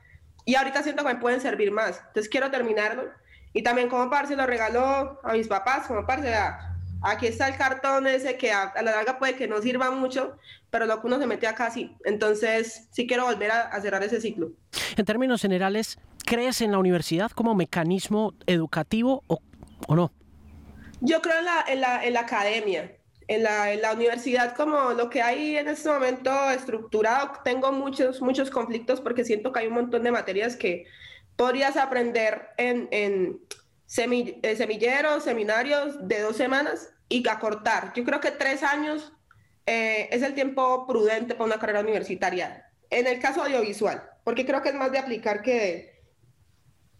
y 0.43 0.55
ahorita 0.55 0.83
siento 0.83 1.05
que 1.05 1.13
me 1.13 1.19
pueden 1.21 1.39
servir 1.39 1.71
más. 1.71 2.01
Entonces 2.07 2.27
quiero 2.27 2.51
terminarlo 2.51 3.05
y 3.53 3.63
también 3.63 3.87
como 3.87 4.09
parce 4.09 4.35
lo 4.35 4.45
regaló 4.45 5.21
a 5.23 5.31
mis 5.31 5.47
papás, 5.47 5.87
como 5.87 6.05
parce, 6.05 6.29
aquí 7.01 7.27
está 7.27 7.47
el 7.47 7.57
cartón 7.57 8.07
ese 8.07 8.37
que 8.37 8.51
a, 8.51 8.73
la 8.75 8.91
larga 8.91 9.19
puede 9.19 9.35
que 9.35 9.47
no 9.47 9.61
sirva 9.61 9.91
mucho, 9.91 10.37
pero 10.69 10.85
lo 10.85 11.01
que 11.01 11.07
uno 11.07 11.19
se 11.19 11.27
mete 11.27 11.47
acá 11.47 11.71
sí. 11.71 11.95
Entonces 12.05 12.87
sí 12.91 13.07
quiero 13.07 13.25
volver 13.25 13.51
a, 13.51 13.61
a 13.61 13.81
cerrar 13.81 14.03
ese 14.03 14.21
ciclo. 14.21 14.51
En 14.95 15.05
términos 15.05 15.41
generales, 15.41 15.97
¿Crees 16.25 16.61
en 16.61 16.71
la 16.71 16.77
universidad 16.77 17.31
como 17.31 17.55
mecanismo 17.55 18.33
educativo 18.45 19.23
o, 19.27 19.41
no? 19.95 20.11
Yo 21.01 21.21
creo 21.21 21.39
en 21.39 21.45
la, 21.45 21.65
en 21.67 21.81
la, 21.81 22.05
en 22.05 22.13
la 22.13 22.21
academia, 22.21 22.95
en 23.27 23.43
la, 23.43 23.73
en 23.73 23.81
la, 23.81 23.93
universidad 23.93 24.55
como 24.55 24.91
lo 24.91 25.09
que 25.09 25.21
hay 25.21 25.57
en 25.57 25.67
este 25.67 25.89
momento 25.89 26.31
estructurado. 26.51 27.33
Tengo 27.43 27.71
muchos, 27.71 28.21
muchos 28.21 28.49
conflictos 28.49 29.01
porque 29.01 29.25
siento 29.25 29.51
que 29.51 29.59
hay 29.59 29.67
un 29.67 29.73
montón 29.73 30.03
de 30.03 30.11
materias 30.11 30.55
que 30.55 30.85
podrías 31.35 31.75
aprender 31.75 32.49
en, 32.57 32.87
en 32.91 33.39
eh, 33.97 34.55
semilleros, 34.55 35.23
seminarios 35.23 36.07
de 36.07 36.21
dos 36.21 36.37
semanas 36.37 36.93
y 37.11 37.27
acortar. 37.27 37.93
Yo 37.93 38.03
creo 38.03 38.19
que 38.19 38.31
tres 38.31 38.63
años 38.63 39.13
eh, 39.65 40.07
es 40.11 40.23
el 40.23 40.33
tiempo 40.33 40.87
prudente 40.87 41.35
para 41.35 41.45
una 41.45 41.59
carrera 41.59 41.81
universitaria. 41.81 42.65
En 42.89 43.07
el 43.07 43.19
caso 43.19 43.43
audiovisual, 43.43 44.03
porque 44.23 44.45
creo 44.45 44.61
que 44.61 44.69
es 44.69 44.75
más 44.75 44.91
de 44.91 44.99
aplicar 44.99 45.41
que 45.41 45.91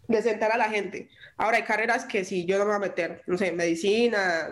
de 0.08 0.22
sentar 0.22 0.52
a 0.52 0.56
la 0.56 0.68
gente. 0.68 1.08
Ahora 1.36 1.56
hay 1.56 1.62
carreras 1.64 2.04
que 2.04 2.24
si 2.24 2.44
yo 2.44 2.58
no 2.58 2.64
me 2.64 2.70
voy 2.70 2.76
a 2.76 2.88
meter, 2.88 3.22
no 3.26 3.38
sé, 3.38 3.52
medicina, 3.52 4.50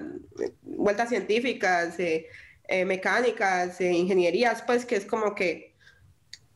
vueltas 0.62 1.08
científicas, 1.08 1.98
eh, 2.00 2.26
eh, 2.68 2.84
mecánicas, 2.84 3.80
eh, 3.80 3.92
ingenierías, 3.92 4.62
pues 4.62 4.84
que 4.86 4.96
es 4.96 5.04
como 5.04 5.34
que 5.34 5.74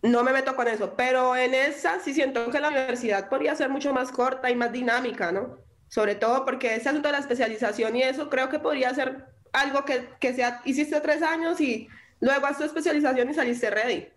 no 0.03 0.23
me 0.23 0.33
meto 0.33 0.55
con 0.55 0.69
eso, 0.69 0.95
pero 0.97 1.35
en 1.35 1.55
esa 1.55 1.99
sí 2.01 2.14
siento 2.14 2.51
que 2.51 2.61
la 2.61 2.69
universidad 2.69 3.29
podría 3.29 3.55
ser 3.57 3.71
mucho 3.71 3.93
más 3.93 4.12
corta 4.12 4.51
y 4.51 4.55
más 4.55 4.71
dinámica, 4.71 5.33
¿no? 5.33 5.63
Sobre 5.88 6.14
todo 6.14 6.44
porque 6.44 6.75
ese 6.75 6.88
asunto 6.88 7.09
de 7.09 7.12
la 7.12 7.18
especialización 7.18 7.97
y 7.97 8.03
eso 8.03 8.29
creo 8.31 8.49
que 8.49 8.59
podría 8.59 8.92
ser 8.94 9.27
algo 9.53 9.85
que, 9.85 10.09
que 10.18 10.35
sea, 10.35 10.61
hiciste 10.64 11.01
tres 11.01 11.23
años 11.23 11.61
y 11.61 11.88
luego 12.20 12.47
haces 12.47 12.59
tu 12.59 12.64
especialización 12.64 13.31
y 13.31 13.35
saliste 13.35 13.70
ready. 13.70 14.09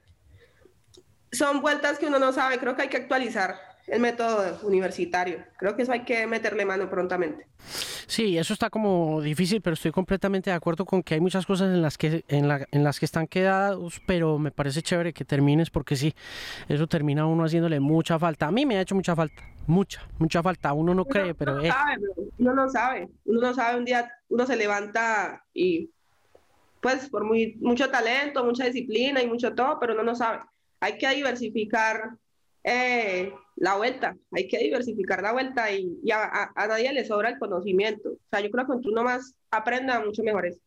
Son 1.31 1.61
vueltas 1.61 1.99
que 1.99 2.07
uno 2.07 2.19
no 2.19 2.31
sabe, 2.33 2.57
creo 2.57 2.75
que 2.75 2.83
hay 2.83 2.89
que 2.89 2.97
actualizar 2.97 3.66
el 3.87 4.01
método 4.01 4.59
universitario. 4.63 5.45
Creo 5.57 5.75
que 5.75 5.83
eso 5.83 5.93
hay 5.93 6.03
que 6.03 6.27
meterle 6.27 6.65
mano 6.65 6.89
prontamente. 6.89 7.47
Sí, 8.05 8.37
eso 8.37 8.53
está 8.53 8.69
como 8.69 9.21
difícil, 9.21 9.61
pero 9.61 9.73
estoy 9.73 9.91
completamente 9.91 10.49
de 10.49 10.55
acuerdo 10.55 10.85
con 10.85 11.01
que 11.01 11.15
hay 11.15 11.21
muchas 11.21 11.45
cosas 11.45 11.69
en 11.69 11.81
las 11.81 11.97
que 11.97 12.23
en, 12.27 12.47
la, 12.47 12.67
en 12.71 12.83
las 12.83 12.99
que 12.99 13.05
están 13.05 13.27
quedados, 13.27 14.01
pero 14.05 14.37
me 14.39 14.51
parece 14.51 14.81
chévere 14.81 15.13
que 15.13 15.25
termines 15.25 15.69
porque 15.69 15.95
sí, 15.95 16.13
eso 16.67 16.87
termina 16.87 17.25
uno 17.25 17.45
haciéndole 17.45 17.79
mucha 17.79 18.19
falta. 18.19 18.47
A 18.47 18.51
mí 18.51 18.65
me 18.65 18.77
ha 18.77 18.81
hecho 18.81 18.95
mucha 18.95 19.15
falta, 19.15 19.41
mucha, 19.67 20.01
mucha 20.19 20.43
falta. 20.43 20.73
Uno 20.73 20.93
no 20.93 21.05
cree, 21.05 21.33
pero 21.33 21.55
uno, 21.55 21.65
sabe, 21.65 21.97
uno 22.37 22.53
no 22.53 22.69
sabe, 22.69 23.09
uno 23.25 23.41
no 23.41 23.53
sabe 23.53 23.77
un 23.77 23.85
día 23.85 24.11
uno 24.29 24.45
se 24.45 24.57
levanta 24.57 25.45
y 25.53 25.89
pues 26.81 27.09
por 27.09 27.23
muy 27.23 27.57
mucho 27.61 27.89
talento, 27.89 28.43
mucha 28.43 28.65
disciplina 28.65 29.21
y 29.21 29.27
mucho 29.27 29.55
todo, 29.55 29.79
pero 29.79 29.93
uno 29.93 30.03
no 30.03 30.15
sabe. 30.15 30.39
Hay 30.79 30.97
que 30.97 31.09
diversificar 31.09 32.17
eh, 32.69 33.33
la 33.55 33.77
vuelta, 33.77 34.17
hay 34.33 34.49
que 34.49 34.57
diversificar 34.57 35.21
la 35.21 35.31
vuelta 35.31 35.71
y, 35.71 35.97
a, 36.11 36.51
nadie 36.67 36.91
le 36.91 37.05
sobra 37.05 37.29
el 37.29 37.39
conocimiento. 37.39 38.09
O 38.09 38.29
sea, 38.29 38.41
yo 38.41 38.51
creo 38.51 38.65
que 38.65 38.67
cuando 38.67 38.89
uno 38.89 39.03
más 39.03 39.35
aprenda, 39.51 40.03
mucho 40.03 40.21
mejor 40.21 40.47
es. 40.47 40.59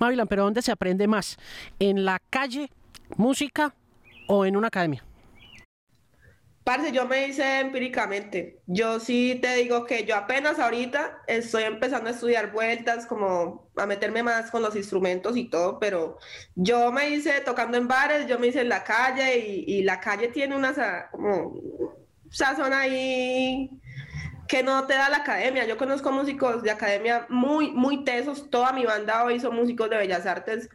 Mavilan, 0.00 0.26
pero 0.26 0.42
¿dónde 0.42 0.60
se 0.60 0.72
aprende 0.72 1.06
más? 1.06 1.36
¿En 1.78 2.04
la 2.04 2.20
calle, 2.30 2.68
música 3.16 3.74
o 4.26 4.44
en 4.44 4.56
una 4.56 4.66
academia? 4.66 5.04
Parce, 6.70 6.92
yo 6.92 7.04
me 7.04 7.26
hice 7.26 7.58
empíricamente. 7.58 8.60
Yo 8.68 9.00
sí 9.00 9.40
te 9.42 9.56
digo 9.56 9.86
que 9.86 10.04
yo 10.04 10.14
apenas 10.14 10.60
ahorita 10.60 11.20
estoy 11.26 11.64
empezando 11.64 12.08
a 12.08 12.12
estudiar 12.12 12.52
vueltas, 12.52 13.06
como 13.06 13.68
a 13.76 13.86
meterme 13.86 14.22
más 14.22 14.52
con 14.52 14.62
los 14.62 14.76
instrumentos 14.76 15.36
y 15.36 15.50
todo, 15.50 15.80
pero 15.80 16.18
yo 16.54 16.92
me 16.92 17.10
hice 17.10 17.40
tocando 17.40 17.76
en 17.76 17.88
bares, 17.88 18.28
yo 18.28 18.38
me 18.38 18.46
hice 18.46 18.60
en 18.60 18.68
la 18.68 18.84
calle 18.84 19.36
y, 19.36 19.64
y 19.66 19.82
la 19.82 19.98
calle 19.98 20.28
tiene 20.28 20.54
una 20.54 21.08
como 21.10 21.60
sazón 22.30 22.72
ahí 22.72 23.68
que 24.46 24.62
no 24.62 24.86
te 24.86 24.94
da 24.94 25.10
la 25.10 25.16
academia. 25.16 25.66
Yo 25.66 25.76
conozco 25.76 26.12
músicos 26.12 26.62
de 26.62 26.70
academia 26.70 27.26
muy, 27.30 27.72
muy 27.72 28.04
tesos. 28.04 28.48
Toda 28.48 28.72
mi 28.72 28.84
banda 28.86 29.24
hoy 29.24 29.40
son 29.40 29.56
músicos 29.56 29.90
de 29.90 29.96
Bellas 29.96 30.24
Artes 30.24 30.68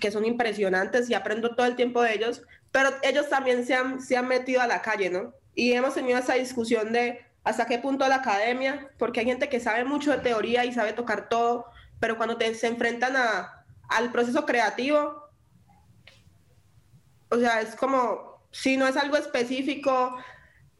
que 0.00 0.12
son 0.12 0.24
impresionantes 0.24 1.10
y 1.10 1.14
aprendo 1.14 1.56
todo 1.56 1.66
el 1.66 1.76
tiempo 1.76 2.00
de 2.00 2.14
ellos, 2.14 2.42
pero 2.72 2.90
ellos 3.02 3.28
también 3.28 3.66
se 3.66 3.74
han, 3.74 4.00
se 4.00 4.16
han 4.16 4.26
metido 4.26 4.62
a 4.62 4.66
la 4.66 4.82
calle, 4.82 5.10
¿no? 5.10 5.34
Y 5.54 5.72
hemos 5.72 5.94
tenido 5.94 6.18
esa 6.18 6.34
discusión 6.34 6.92
de 6.92 7.24
hasta 7.44 7.66
qué 7.66 7.78
punto 7.78 8.08
la 8.08 8.16
academia, 8.16 8.90
porque 8.98 9.20
hay 9.20 9.26
gente 9.26 9.48
que 9.48 9.60
sabe 9.60 9.84
mucho 9.84 10.10
de 10.10 10.18
teoría 10.18 10.64
y 10.64 10.72
sabe 10.72 10.92
tocar 10.92 11.28
todo, 11.28 11.66
pero 12.00 12.16
cuando 12.16 12.38
te, 12.38 12.54
se 12.54 12.68
enfrentan 12.68 13.14
a, 13.16 13.64
al 13.88 14.10
proceso 14.10 14.46
creativo, 14.46 15.28
o 17.28 17.36
sea, 17.38 17.60
es 17.60 17.76
como, 17.76 18.46
si 18.50 18.76
no 18.76 18.86
es 18.86 18.96
algo 18.96 19.16
específico, 19.16 20.16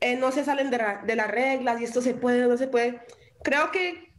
eh, 0.00 0.16
no 0.16 0.32
se 0.32 0.44
salen 0.44 0.70
de, 0.70 0.82
de 1.04 1.16
las 1.16 1.28
reglas 1.28 1.80
y 1.80 1.84
esto 1.84 2.00
se 2.00 2.14
puede, 2.14 2.46
no 2.46 2.56
se 2.56 2.68
puede. 2.68 3.02
Creo 3.42 3.70
que 3.70 4.14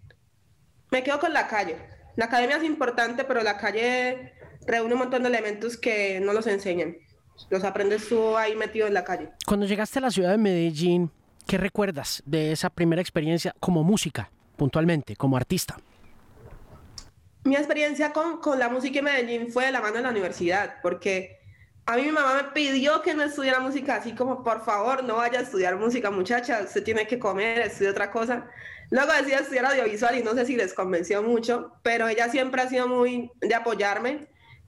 me 0.92 1.04
quedo 1.04 1.20
con 1.20 1.34
la 1.34 1.48
calle. 1.48 1.78
La 2.16 2.26
academia 2.26 2.58
es 2.58 2.64
importante, 2.64 3.24
pero 3.24 3.42
la 3.42 3.58
calle 3.58 4.34
reúne 4.68 4.94
un 4.94 5.00
montón 5.00 5.24
de 5.24 5.30
elementos 5.30 5.78
que 5.78 6.20
no 6.20 6.34
los 6.34 6.48
enseñan. 6.48 6.98
Los 7.50 7.64
aprendes 7.64 8.08
tú 8.08 8.38
ahí 8.38 8.56
metido 8.56 8.88
en 8.88 8.94
la 8.94 9.04
calle. 9.04 9.30
Cuando 9.46 9.66
llegaste 9.66 10.00
a 10.00 10.04
la 10.04 10.12
ciudad 10.12 10.32
de 10.32 10.38
Medellín, 10.38 11.12
¿qué 11.48 11.58
recuerdas 11.58 12.24
de 12.26 12.52
esa 12.52 12.70
primera 12.70 13.02
experiencia 13.02 13.56
como 13.60 13.84
música, 13.84 14.32
puntualmente, 14.56 15.16
como 15.16 15.38
artista? 15.38 15.78
Mi 17.44 17.56
experiencia 17.56 18.14
con, 18.14 18.40
con 18.40 18.58
la 18.58 18.70
música 18.70 19.00
en 19.00 19.06
Medellín 19.06 19.52
fue 19.52 19.66
de 19.66 19.72
la 19.72 19.82
mano 19.82 19.98
de 19.98 20.04
la 20.04 20.10
universidad, 20.10 20.76
porque 20.82 21.44
a 21.86 21.98
mí 21.98 22.04
mi 22.04 22.12
mamá 22.12 22.36
me 22.36 22.44
pidió 22.52 23.02
que 23.02 23.14
no 23.14 23.24
estudiara 23.24 23.60
música, 23.60 23.96
así 23.96 24.14
como, 24.14 24.44
por 24.44 24.64
favor, 24.64 25.04
no 25.04 25.18
vaya 25.18 25.40
a 25.40 25.42
estudiar 25.42 25.76
música, 25.76 26.10
muchacha, 26.10 26.62
usted 26.64 26.84
tiene 26.84 27.06
que 27.08 27.20
comer, 27.20 27.60
estudie 27.60 27.90
otra 27.90 28.10
cosa. 28.10 28.48
Luego 28.90 29.12
decía 29.12 29.40
estudiar 29.40 29.66
audiovisual 29.66 30.18
y 30.18 30.24
no 30.24 30.34
sé 30.34 30.46
si 30.46 30.56
les 30.56 30.74
convenció 30.74 31.22
mucho, 31.22 31.74
pero 31.84 32.08
ella 32.08 32.30
siempre 32.30 32.62
ha 32.62 32.70
sido 32.70 32.88
muy 32.88 33.32
de 33.42 33.54
apoyarme. 33.54 34.28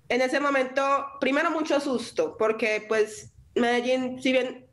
En 0.10 0.22
ese 0.22 0.40
momento, 0.40 0.84
primero 1.20 1.50
mucho 1.52 1.80
susto, 1.80 2.36
porque 2.38 2.86
pues 2.88 3.32
Medellín, 3.56 4.22
si 4.22 4.32
bien 4.32 4.68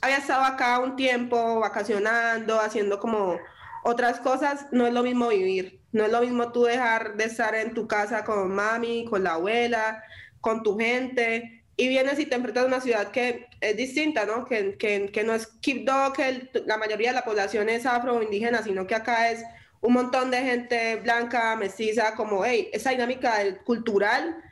había 0.00 0.18
estado 0.18 0.44
acá 0.44 0.78
un 0.78 0.96
tiempo 0.96 1.60
vacacionando, 1.60 2.60
haciendo 2.60 3.00
como 3.00 3.38
otras 3.82 4.20
cosas, 4.20 4.66
no 4.72 4.86
es 4.86 4.92
lo 4.92 5.02
mismo 5.02 5.28
vivir. 5.28 5.80
No 5.92 6.04
es 6.04 6.12
lo 6.12 6.20
mismo 6.20 6.52
tú 6.52 6.64
dejar 6.64 7.16
de 7.16 7.24
estar 7.24 7.54
en 7.54 7.72
tu 7.72 7.88
casa 7.88 8.24
con 8.24 8.54
mami, 8.54 9.06
con 9.06 9.24
la 9.24 9.34
abuela, 9.34 10.02
con 10.40 10.62
tu 10.62 10.76
gente, 10.76 11.64
y 11.76 11.88
vienes 11.88 12.18
y 12.18 12.26
te 12.26 12.34
enfrentas 12.34 12.64
a 12.64 12.66
una 12.66 12.80
ciudad 12.80 13.10
que 13.10 13.46
es 13.60 13.76
distinta, 13.76 14.24
¿no? 14.24 14.46
Que, 14.46 14.76
que, 14.76 15.10
que 15.12 15.24
no 15.24 15.34
es 15.34 15.46
Quibdó, 15.46 16.12
que 16.12 16.50
la 16.66 16.78
mayoría 16.78 17.10
de 17.10 17.14
la 17.14 17.24
población 17.24 17.68
es 17.68 17.86
afro-indígena, 17.86 18.62
sino 18.62 18.86
que 18.86 18.94
acá 18.94 19.30
es 19.30 19.44
un 19.80 19.92
montón 19.92 20.30
de 20.30 20.42
gente 20.42 20.96
blanca, 20.96 21.54
mestiza, 21.56 22.14
como, 22.14 22.44
hey, 22.44 22.70
esa 22.72 22.90
dinámica 22.90 23.34
cultural, 23.64 24.42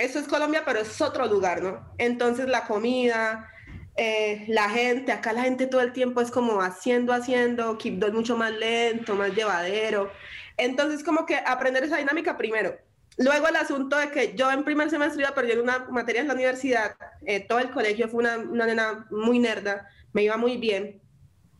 eso 0.00 0.18
es 0.18 0.26
Colombia, 0.26 0.62
pero 0.64 0.80
es 0.80 1.00
otro 1.00 1.26
lugar, 1.26 1.62
¿no? 1.62 1.92
Entonces 1.98 2.48
la 2.48 2.66
comida, 2.66 3.50
eh, 3.96 4.44
la 4.48 4.68
gente, 4.70 5.12
acá 5.12 5.32
la 5.32 5.42
gente 5.42 5.66
todo 5.66 5.80
el 5.80 5.92
tiempo 5.92 6.20
es 6.20 6.30
como 6.30 6.60
haciendo, 6.60 7.12
haciendo, 7.12 7.78
Quibdó 7.78 8.08
es 8.08 8.12
mucho 8.12 8.36
más 8.36 8.52
lento, 8.52 9.14
más 9.14 9.34
llevadero. 9.34 10.10
Entonces 10.56 11.04
como 11.04 11.26
que 11.26 11.36
aprender 11.36 11.84
esa 11.84 11.96
dinámica 11.96 12.36
primero 12.36 12.76
Luego 13.20 13.48
el 13.48 13.56
asunto 13.56 13.98
de 13.98 14.10
que 14.10 14.34
yo 14.34 14.50
en 14.50 14.64
primer 14.64 14.88
semestre 14.88 15.22
iba 15.22 15.34
perdiendo 15.34 15.62
una 15.62 15.80
materia 15.90 16.22
en 16.22 16.28
la 16.28 16.32
universidad, 16.32 16.96
eh, 17.26 17.40
todo 17.40 17.58
el 17.58 17.70
colegio 17.70 18.08
fue 18.08 18.20
una, 18.20 18.38
una 18.38 18.64
nena 18.64 19.06
muy 19.10 19.38
nerda, 19.38 19.90
me 20.14 20.22
iba 20.22 20.38
muy 20.38 20.56
bien. 20.56 21.02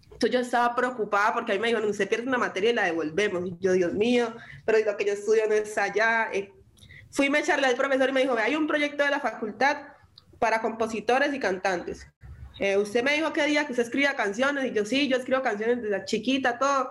Entonces 0.04 0.30
yo 0.30 0.40
estaba 0.40 0.74
preocupada 0.74 1.34
porque 1.34 1.52
a 1.52 1.54
mí 1.56 1.60
me 1.60 1.68
dijeron, 1.68 1.90
usted 1.90 2.08
pierde 2.08 2.28
una 2.28 2.38
materia 2.38 2.70
y 2.70 2.72
la 2.72 2.84
devolvemos. 2.84 3.46
Y 3.46 3.58
yo, 3.60 3.72
Dios 3.72 3.92
mío, 3.92 4.34
pero 4.64 4.78
lo 4.84 4.96
que 4.96 5.04
yo 5.04 5.12
estudio 5.12 5.42
no 5.48 5.54
es 5.54 5.76
allá. 5.76 6.30
Eh, 6.32 6.50
fui 7.10 7.34
a 7.34 7.38
echarle 7.38 7.66
al 7.66 7.74
profesor 7.74 8.08
y 8.08 8.12
me 8.12 8.20
dijo, 8.22 8.36
hay 8.36 8.56
un 8.56 8.66
proyecto 8.66 9.04
de 9.04 9.10
la 9.10 9.20
facultad 9.20 9.78
para 10.38 10.60
compositores 10.60 11.34
y 11.34 11.40
cantantes. 11.40 12.06
Eh, 12.58 12.76
usted 12.76 13.02
me 13.02 13.14
dijo 13.14 13.32
que 13.32 13.44
día 13.46 13.64
que 13.64 13.72
usted 13.72 13.84
escribía 13.84 14.14
canciones 14.16 14.66
y 14.66 14.72
yo 14.72 14.84
sí, 14.84 15.08
yo 15.08 15.16
escribo 15.16 15.42
canciones 15.42 15.82
desde 15.82 16.04
chiquita, 16.04 16.58
todo. 16.58 16.90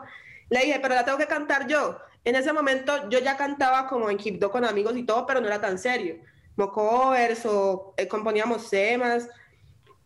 Le 0.50 0.62
dije, 0.62 0.80
pero 0.82 0.96
la 0.96 1.06
tengo 1.06 1.18
que 1.18 1.28
cantar 1.28 1.68
yo. 1.68 2.00
En 2.26 2.36
ese 2.36 2.52
momento 2.52 3.10
yo 3.10 3.20
ya 3.20 3.38
cantaba 3.38 3.88
como 3.88 4.10
en 4.10 4.18
Quibdó 4.18 4.52
con 4.52 4.66
amigos 4.66 4.98
y 4.98 5.04
todo, 5.04 5.26
pero 5.26 5.42
no 5.42 5.48
era 5.48 5.62
tan 5.62 5.78
serio. 5.78 6.18
Como 6.56 6.72
covers 6.72 7.46
o 7.46 7.94
eh, 7.98 8.08
componíamos 8.08 8.70
temas. 8.70 9.28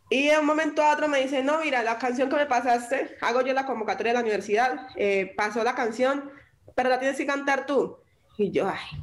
Y 0.10 0.28
de 0.28 0.38
un 0.38 0.46
momento 0.46 0.84
a 0.84 0.94
otro 0.94 1.08
me 1.08 1.22
dice, 1.22 1.42
no, 1.42 1.60
mira, 1.60 1.82
la 1.82 1.98
canción 1.98 2.30
que 2.30 2.36
me 2.36 2.46
pasaste, 2.46 3.18
hago 3.22 3.42
yo 3.42 3.54
la 3.54 3.66
convocatoria 3.66 4.12
de 4.12 4.18
la 4.18 4.22
universidad, 4.22 4.88
eh, 4.96 5.34
pasó 5.36 5.64
la 5.64 5.74
canción, 5.74 6.30
pero 6.76 6.90
la 6.90 7.00
tienes 7.00 7.18
que 7.18 7.26
cantar 7.26 7.66
tú. 7.66 7.98
Y 8.38 8.52
yo, 8.52 8.68
ay. 8.68 9.02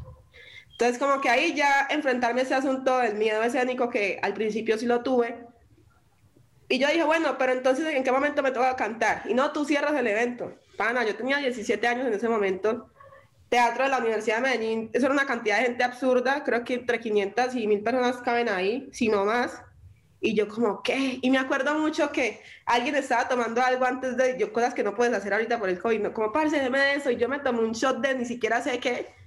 Entonces 0.80 0.98
como 0.98 1.20
que 1.20 1.28
ahí 1.28 1.52
ya 1.52 1.88
enfrentarme 1.90 2.40
a 2.40 2.44
ese 2.44 2.54
asunto 2.54 2.96
del 2.96 3.16
miedo 3.16 3.42
escénico 3.42 3.90
que 3.90 4.18
al 4.22 4.32
principio 4.32 4.78
sí 4.78 4.86
lo 4.86 5.02
tuve. 5.02 5.44
Y 6.70 6.78
yo 6.78 6.88
dije, 6.88 7.04
bueno, 7.04 7.36
pero 7.36 7.52
entonces 7.52 7.84
¿en 7.94 8.02
qué 8.02 8.10
momento 8.10 8.42
me 8.42 8.50
toca 8.50 8.74
cantar? 8.76 9.24
Y 9.28 9.34
no, 9.34 9.52
tú 9.52 9.66
cierras 9.66 9.92
el 9.92 10.06
evento. 10.06 10.54
Pana, 10.78 11.04
yo 11.04 11.14
tenía 11.16 11.36
17 11.36 11.86
años 11.86 12.06
en 12.06 12.14
ese 12.14 12.30
momento 12.30 12.88
teatro 13.50 13.84
de 13.84 13.90
la 13.90 13.98
Universidad 13.98 14.36
de 14.36 14.42
Medellín, 14.42 14.90
eso 14.94 15.04
era 15.04 15.14
una 15.14 15.26
cantidad 15.26 15.58
de 15.58 15.64
gente 15.64 15.84
absurda, 15.84 16.44
creo 16.44 16.64
que 16.64 16.74
entre 16.74 16.98
500 16.98 17.56
y 17.56 17.66
1000 17.66 17.82
personas 17.82 18.16
caben 18.18 18.48
ahí, 18.48 18.88
si 18.92 19.08
no 19.08 19.26
más. 19.26 19.60
Y 20.20 20.34
yo 20.34 20.48
como, 20.48 20.82
¿qué? 20.82 21.18
Y 21.20 21.30
me 21.30 21.38
acuerdo 21.38 21.74
mucho 21.78 22.10
que 22.10 22.40
alguien 22.64 22.94
estaba 22.94 23.28
tomando 23.28 23.60
algo 23.60 23.84
antes 23.84 24.16
de 24.16 24.38
yo, 24.38 24.50
cosas 24.52 24.72
que 24.72 24.84
no 24.84 24.94
puedes 24.94 25.12
hacer 25.12 25.34
ahorita 25.34 25.58
por 25.58 25.68
el 25.68 25.78
COVID, 25.78 26.00
¿no? 26.00 26.14
como, 26.14 26.32
parce, 26.32 26.58
de 26.58 26.94
eso, 26.94 27.10
y 27.10 27.16
yo 27.16 27.28
me 27.28 27.40
tomé 27.40 27.60
un 27.60 27.72
shot 27.72 27.98
de 27.98 28.14
ni 28.14 28.24
siquiera 28.24 28.62
sé 28.62 28.78
qué, 28.78 29.19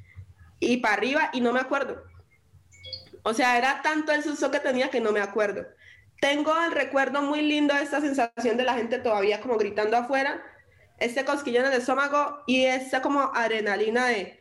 y 0.65 0.77
para 0.77 0.95
arriba, 0.95 1.29
y 1.33 1.41
no 1.41 1.51
me 1.51 1.59
acuerdo. 1.59 2.03
O 3.23 3.33
sea, 3.33 3.57
era 3.57 3.81
tanto 3.81 4.11
el 4.11 4.23
susto 4.23 4.51
que 4.51 4.59
tenía 4.59 4.89
que 4.89 4.99
no 4.99 5.11
me 5.11 5.21
acuerdo. 5.21 5.65
Tengo 6.19 6.53
el 6.61 6.71
recuerdo 6.71 7.21
muy 7.21 7.41
lindo 7.41 7.73
de 7.73 7.83
esta 7.83 8.01
sensación 8.01 8.57
de 8.57 8.63
la 8.63 8.75
gente 8.75 8.99
todavía 8.99 9.41
como 9.41 9.57
gritando 9.57 9.97
afuera, 9.97 10.41
este 10.97 11.25
cosquillón 11.25 11.65
en 11.65 11.73
el 11.73 11.79
estómago 11.79 12.43
y 12.47 12.65
esa 12.65 13.01
como 13.01 13.31
adrenalina 13.33 14.07
de, 14.07 14.39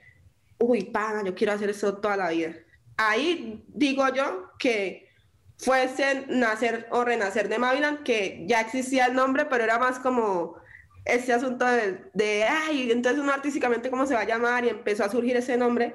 uy, 0.59 0.85
pana, 0.85 1.23
yo 1.25 1.35
quiero 1.35 1.53
hacer 1.53 1.71
eso 1.71 1.97
toda 1.97 2.17
la 2.17 2.31
vida. 2.31 2.55
Ahí 2.97 3.65
digo 3.69 4.09
yo 4.15 4.51
que 4.59 5.09
fuese 5.59 6.27
nacer 6.29 6.89
o 6.91 7.05
renacer 7.05 7.49
de 7.49 7.59
Maviland, 7.59 8.03
que 8.03 8.45
ya 8.47 8.61
existía 8.61 9.07
el 9.07 9.15
nombre, 9.15 9.47
pero 9.47 9.65
era 9.65 9.79
más 9.79 9.99
como 9.99 10.57
ese 11.05 11.33
asunto 11.33 11.67
de, 11.67 12.11
de, 12.15 12.45
ay, 12.45 12.93
entonces 12.93 13.21
uno 13.21 13.33
artísticamente 13.33 13.91
cómo 13.91 14.07
se 14.07 14.15
va 14.15 14.21
a 14.21 14.27
llamar 14.27 14.65
y 14.65 14.69
empezó 14.69 15.05
a 15.05 15.09
surgir 15.09 15.37
ese 15.37 15.57
nombre. 15.57 15.95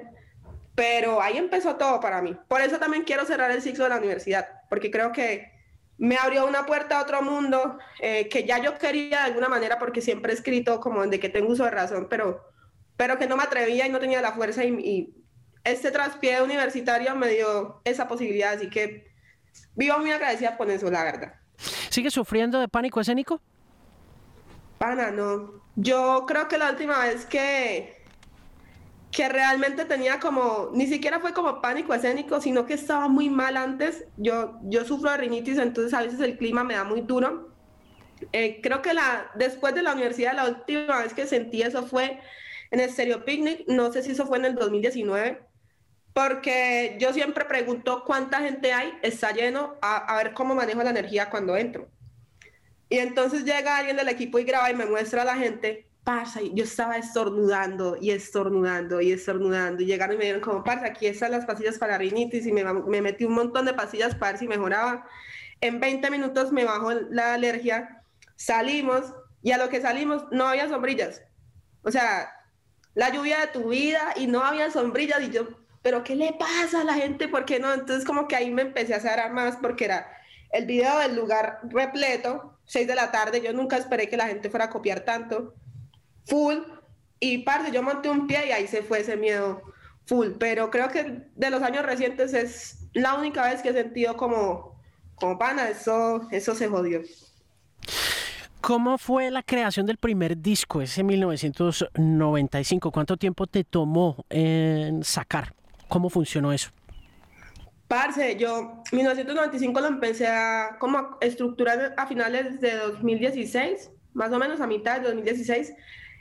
Pero 0.78 1.20
ahí 1.20 1.36
empezó 1.36 1.74
todo 1.74 1.98
para 1.98 2.22
mí. 2.22 2.36
Por 2.46 2.60
eso 2.60 2.78
también 2.78 3.02
quiero 3.02 3.24
cerrar 3.24 3.50
el 3.50 3.60
ciclo 3.60 3.82
de 3.82 3.90
la 3.90 3.96
universidad, 3.96 4.46
porque 4.70 4.92
creo 4.92 5.10
que 5.10 5.50
me 5.98 6.16
abrió 6.16 6.46
una 6.46 6.66
puerta 6.66 7.00
a 7.00 7.02
otro 7.02 7.20
mundo 7.20 7.78
eh, 8.00 8.28
que 8.28 8.44
ya 8.44 8.62
yo 8.62 8.78
quería 8.78 9.18
de 9.18 9.24
alguna 9.24 9.48
manera 9.48 9.80
porque 9.80 10.00
siempre 10.00 10.30
he 10.30 10.36
escrito 10.36 10.78
como 10.78 11.04
de 11.04 11.18
que 11.18 11.30
tengo 11.30 11.50
uso 11.50 11.64
de 11.64 11.72
razón, 11.72 12.06
pero, 12.08 12.44
pero 12.96 13.18
que 13.18 13.26
no 13.26 13.36
me 13.36 13.42
atrevía 13.42 13.88
y 13.88 13.90
no 13.90 13.98
tenía 13.98 14.22
la 14.22 14.30
fuerza 14.30 14.64
y, 14.64 15.12
este 15.64 15.90
traspié 15.90 16.40
universitario 16.42 17.16
me 17.16 17.26
dio 17.26 17.82
esa 17.82 18.06
posibilidad, 18.06 18.52
así 18.52 18.70
que 18.70 19.10
vivo 19.74 19.98
muy 19.98 20.12
agradecida 20.12 20.56
por 20.56 20.70
eso, 20.70 20.88
la 20.92 21.02
verdad. 21.02 21.34
¿Sigue 21.90 22.12
sufriendo 22.12 22.60
de 22.60 22.68
pánico 22.68 23.00
escénico? 23.00 23.42
Pana, 24.78 25.10
no. 25.10 25.60
Yo 25.74 26.24
creo 26.28 26.46
que 26.46 26.56
la 26.56 26.70
última 26.70 27.00
vez 27.00 27.26
que, 27.26 27.97
que 29.10 29.28
realmente 29.28 29.84
tenía 29.84 30.20
como, 30.20 30.70
ni 30.74 30.86
siquiera 30.86 31.18
fue 31.20 31.32
como 31.32 31.60
pánico 31.60 31.94
escénico, 31.94 32.40
sino 32.40 32.66
que 32.66 32.74
estaba 32.74 33.08
muy 33.08 33.30
mal 33.30 33.56
antes. 33.56 34.04
Yo, 34.16 34.58
yo 34.64 34.84
sufro 34.84 35.10
de 35.10 35.16
rinitis, 35.16 35.58
entonces 35.58 35.94
a 35.94 36.02
veces 36.02 36.20
el 36.20 36.36
clima 36.36 36.62
me 36.62 36.74
da 36.74 36.84
muy 36.84 37.00
duro. 37.00 37.48
Eh, 38.32 38.60
creo 38.62 38.82
que 38.82 38.92
la, 38.92 39.30
después 39.34 39.74
de 39.74 39.82
la 39.82 39.92
universidad, 39.92 40.34
la 40.34 40.48
última 40.48 40.98
vez 40.98 41.14
que 41.14 41.26
sentí 41.26 41.62
eso 41.62 41.86
fue 41.86 42.20
en 42.70 42.80
el 42.80 42.90
Stereo 42.90 43.24
Picnic, 43.24 43.64
no 43.66 43.92
sé 43.92 44.02
si 44.02 44.10
eso 44.10 44.26
fue 44.26 44.38
en 44.38 44.44
el 44.44 44.54
2019, 44.54 45.40
porque 46.12 46.96
yo 47.00 47.12
siempre 47.14 47.44
pregunto 47.46 48.04
cuánta 48.04 48.40
gente 48.40 48.72
hay, 48.72 48.92
está 49.02 49.32
lleno, 49.32 49.76
a, 49.80 49.96
a 49.96 50.16
ver 50.22 50.34
cómo 50.34 50.54
manejo 50.54 50.82
la 50.82 50.90
energía 50.90 51.30
cuando 51.30 51.56
entro. 51.56 51.88
Y 52.90 52.98
entonces 52.98 53.44
llega 53.44 53.78
alguien 53.78 53.96
del 53.96 54.08
equipo 54.08 54.38
y 54.38 54.44
graba 54.44 54.70
y 54.70 54.74
me 54.74 54.86
muestra 54.86 55.22
a 55.22 55.24
la 55.24 55.36
gente 55.36 55.87
pasa, 56.08 56.40
y 56.40 56.54
yo 56.54 56.64
estaba 56.64 56.96
estornudando 56.96 57.98
y 58.00 58.12
estornudando 58.12 59.02
y 59.02 59.12
estornudando. 59.12 59.82
Y 59.82 59.86
llegaron 59.86 60.14
y 60.14 60.18
me 60.18 60.24
dieron 60.24 60.40
como, 60.40 60.64
parce, 60.64 60.86
aquí 60.86 61.06
están 61.06 61.32
las 61.32 61.44
pastillas 61.44 61.76
para 61.76 61.98
rinitis 61.98 62.46
y 62.46 62.52
me, 62.52 62.64
me 62.64 63.02
metí 63.02 63.26
un 63.26 63.34
montón 63.34 63.66
de 63.66 63.74
pastillas 63.74 64.18
ver 64.18 64.38
si 64.38 64.48
mejoraba. 64.48 65.06
En 65.60 65.80
20 65.80 66.10
minutos 66.10 66.50
me 66.50 66.64
bajó 66.64 66.94
la 66.94 67.34
alergia, 67.34 68.02
salimos 68.36 69.12
y 69.42 69.50
a 69.50 69.58
lo 69.58 69.68
que 69.68 69.82
salimos 69.82 70.24
no 70.30 70.48
había 70.48 70.66
sombrillas. 70.70 71.20
O 71.82 71.90
sea, 71.90 72.32
la 72.94 73.12
lluvia 73.12 73.40
de 73.40 73.48
tu 73.48 73.68
vida 73.68 74.14
y 74.16 74.28
no 74.28 74.42
había 74.42 74.70
sombrillas 74.70 75.20
y 75.20 75.28
yo, 75.28 75.46
pero 75.82 76.04
¿qué 76.04 76.16
le 76.16 76.32
pasa 76.32 76.80
a 76.80 76.84
la 76.84 76.94
gente? 76.94 77.28
¿Por 77.28 77.44
qué 77.44 77.60
no? 77.60 77.74
Entonces 77.74 78.06
como 78.06 78.26
que 78.28 78.36
ahí 78.36 78.50
me 78.50 78.62
empecé 78.62 78.94
a 78.94 78.96
hacer 78.96 79.30
más 79.30 79.58
porque 79.58 79.84
era 79.84 80.10
el 80.52 80.64
video 80.64 81.00
del 81.00 81.16
lugar 81.16 81.60
repleto, 81.64 82.58
6 82.64 82.88
de 82.88 82.94
la 82.94 83.10
tarde, 83.10 83.42
yo 83.42 83.52
nunca 83.52 83.76
esperé 83.76 84.08
que 84.08 84.16
la 84.16 84.28
gente 84.28 84.48
fuera 84.48 84.64
a 84.64 84.70
copiar 84.70 85.00
tanto 85.00 85.54
full. 86.28 86.58
Y 87.20 87.38
parte 87.38 87.72
yo 87.72 87.82
monté 87.82 88.08
un 88.08 88.28
pie 88.28 88.46
y 88.48 88.52
ahí 88.52 88.68
se 88.68 88.82
fue 88.82 89.00
ese 89.00 89.16
miedo 89.16 89.62
full. 90.06 90.28
Pero 90.38 90.70
creo 90.70 90.88
que 90.88 91.24
de 91.34 91.50
los 91.50 91.62
años 91.62 91.84
recientes 91.84 92.32
es 92.32 92.88
la 92.92 93.14
única 93.14 93.42
vez 93.42 93.60
que 93.62 93.70
he 93.70 93.72
sentido 93.72 94.16
como, 94.16 94.80
como 95.16 95.38
pana, 95.38 95.68
eso, 95.68 96.28
eso 96.30 96.54
se 96.54 96.68
jodió. 96.68 97.02
¿Cómo 98.60 98.98
fue 98.98 99.30
la 99.30 99.42
creación 99.42 99.86
del 99.86 99.96
primer 99.98 100.36
disco, 100.36 100.82
ese 100.82 101.02
1995? 101.02 102.90
¿Cuánto 102.90 103.16
tiempo 103.16 103.46
te 103.46 103.64
tomó 103.64 104.24
en 104.28 105.02
sacar? 105.04 105.54
¿Cómo 105.88 106.10
funcionó 106.10 106.52
eso? 106.52 106.70
Parce, 107.86 108.36
yo 108.36 108.82
1995 108.92 109.80
lo 109.80 109.86
empecé 109.86 110.26
a 110.26 110.76
como 110.78 111.16
estructurar 111.20 111.94
a 111.96 112.06
finales 112.06 112.60
de 112.60 112.76
2016, 112.76 113.90
más 114.12 114.30
o 114.32 114.38
menos 114.38 114.60
a 114.60 114.66
mitad 114.66 115.00
de 115.00 115.06
2016. 115.08 115.72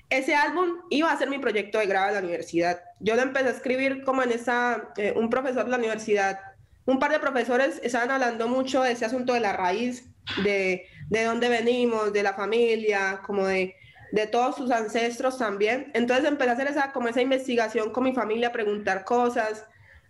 Ese 0.09 0.35
álbum 0.35 0.81
iba 0.89 1.11
a 1.11 1.17
ser 1.17 1.29
mi 1.29 1.39
proyecto 1.39 1.79
de 1.79 1.85
grado 1.85 2.07
de 2.07 2.13
la 2.13 2.19
universidad. 2.19 2.81
Yo 2.99 3.15
lo 3.15 3.21
empecé 3.21 3.47
a 3.47 3.51
escribir 3.51 4.03
como 4.03 4.23
en 4.23 4.31
esa, 4.31 4.89
eh, 4.97 5.13
un 5.15 5.29
profesor 5.29 5.65
de 5.65 5.71
la 5.71 5.77
universidad, 5.77 6.39
un 6.85 6.99
par 6.99 7.11
de 7.11 7.19
profesores 7.19 7.81
estaban 7.83 8.11
hablando 8.11 8.47
mucho 8.47 8.81
de 8.81 8.93
ese 8.93 9.05
asunto 9.05 9.33
de 9.33 9.41
la 9.41 9.53
raíz, 9.53 10.09
de, 10.43 10.85
de 11.09 11.23
dónde 11.23 11.49
venimos, 11.49 12.13
de 12.13 12.23
la 12.23 12.33
familia, 12.33 13.21
como 13.25 13.45
de, 13.45 13.75
de 14.13 14.27
todos 14.27 14.55
sus 14.55 14.71
ancestros 14.71 15.37
también. 15.37 15.91
Entonces 15.93 16.25
empecé 16.25 16.51
a 16.51 16.53
hacer 16.53 16.67
esa, 16.67 16.93
como 16.93 17.09
esa 17.09 17.21
investigación 17.21 17.91
con 17.91 18.05
mi 18.05 18.13
familia, 18.13 18.49
a 18.49 18.53
preguntar 18.53 19.03
cosas, 19.03 19.65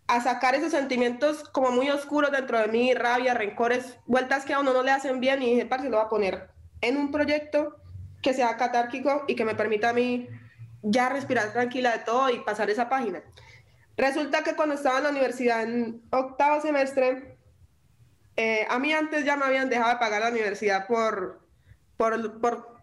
a 0.07 0.21
sacar 0.21 0.53
esos 0.53 0.71
sentimientos 0.71 1.43
como 1.49 1.71
muy 1.71 1.89
oscuros 1.89 2.31
dentro 2.31 2.59
de 2.59 2.67
mí, 2.67 2.93
rabia, 2.93 3.33
rencores, 3.33 3.97
vueltas 4.05 4.45
que 4.45 4.53
a 4.53 4.59
uno 4.59 4.71
no 4.71 4.83
le 4.83 4.91
hacen 4.91 5.19
bien 5.19 5.41
y 5.41 5.51
dije, 5.51 5.65
parce, 5.65 5.89
lo 5.89 5.97
voy 5.97 6.05
a 6.05 6.09
poner 6.09 6.49
en 6.81 6.97
un 6.97 7.11
proyecto 7.11 7.75
que 8.21 8.33
sea 8.33 8.57
catárquico 8.57 9.25
y 9.27 9.35
que 9.35 9.45
me 9.45 9.55
permita 9.55 9.89
a 9.89 9.93
mí 9.93 10.27
ya 10.81 11.09
respirar 11.09 11.51
tranquila 11.53 11.91
de 11.91 11.99
todo 11.99 12.29
y 12.29 12.39
pasar 12.39 12.69
esa 12.69 12.89
página. 12.89 13.21
Resulta 13.97 14.43
que 14.43 14.55
cuando 14.55 14.75
estaba 14.75 14.97
en 14.99 15.03
la 15.05 15.09
universidad 15.09 15.63
en 15.63 16.01
octavo 16.11 16.61
semestre, 16.61 17.37
eh, 18.35 18.67
a 18.69 18.77
mí 18.77 18.93
antes 18.93 19.25
ya 19.25 19.35
me 19.35 19.45
habían 19.45 19.69
dejado 19.69 19.89
de 19.89 19.97
pagar 19.97 20.21
la 20.21 20.29
universidad 20.29 20.85
por, 20.85 21.41
por, 21.97 22.39
por, 22.39 22.77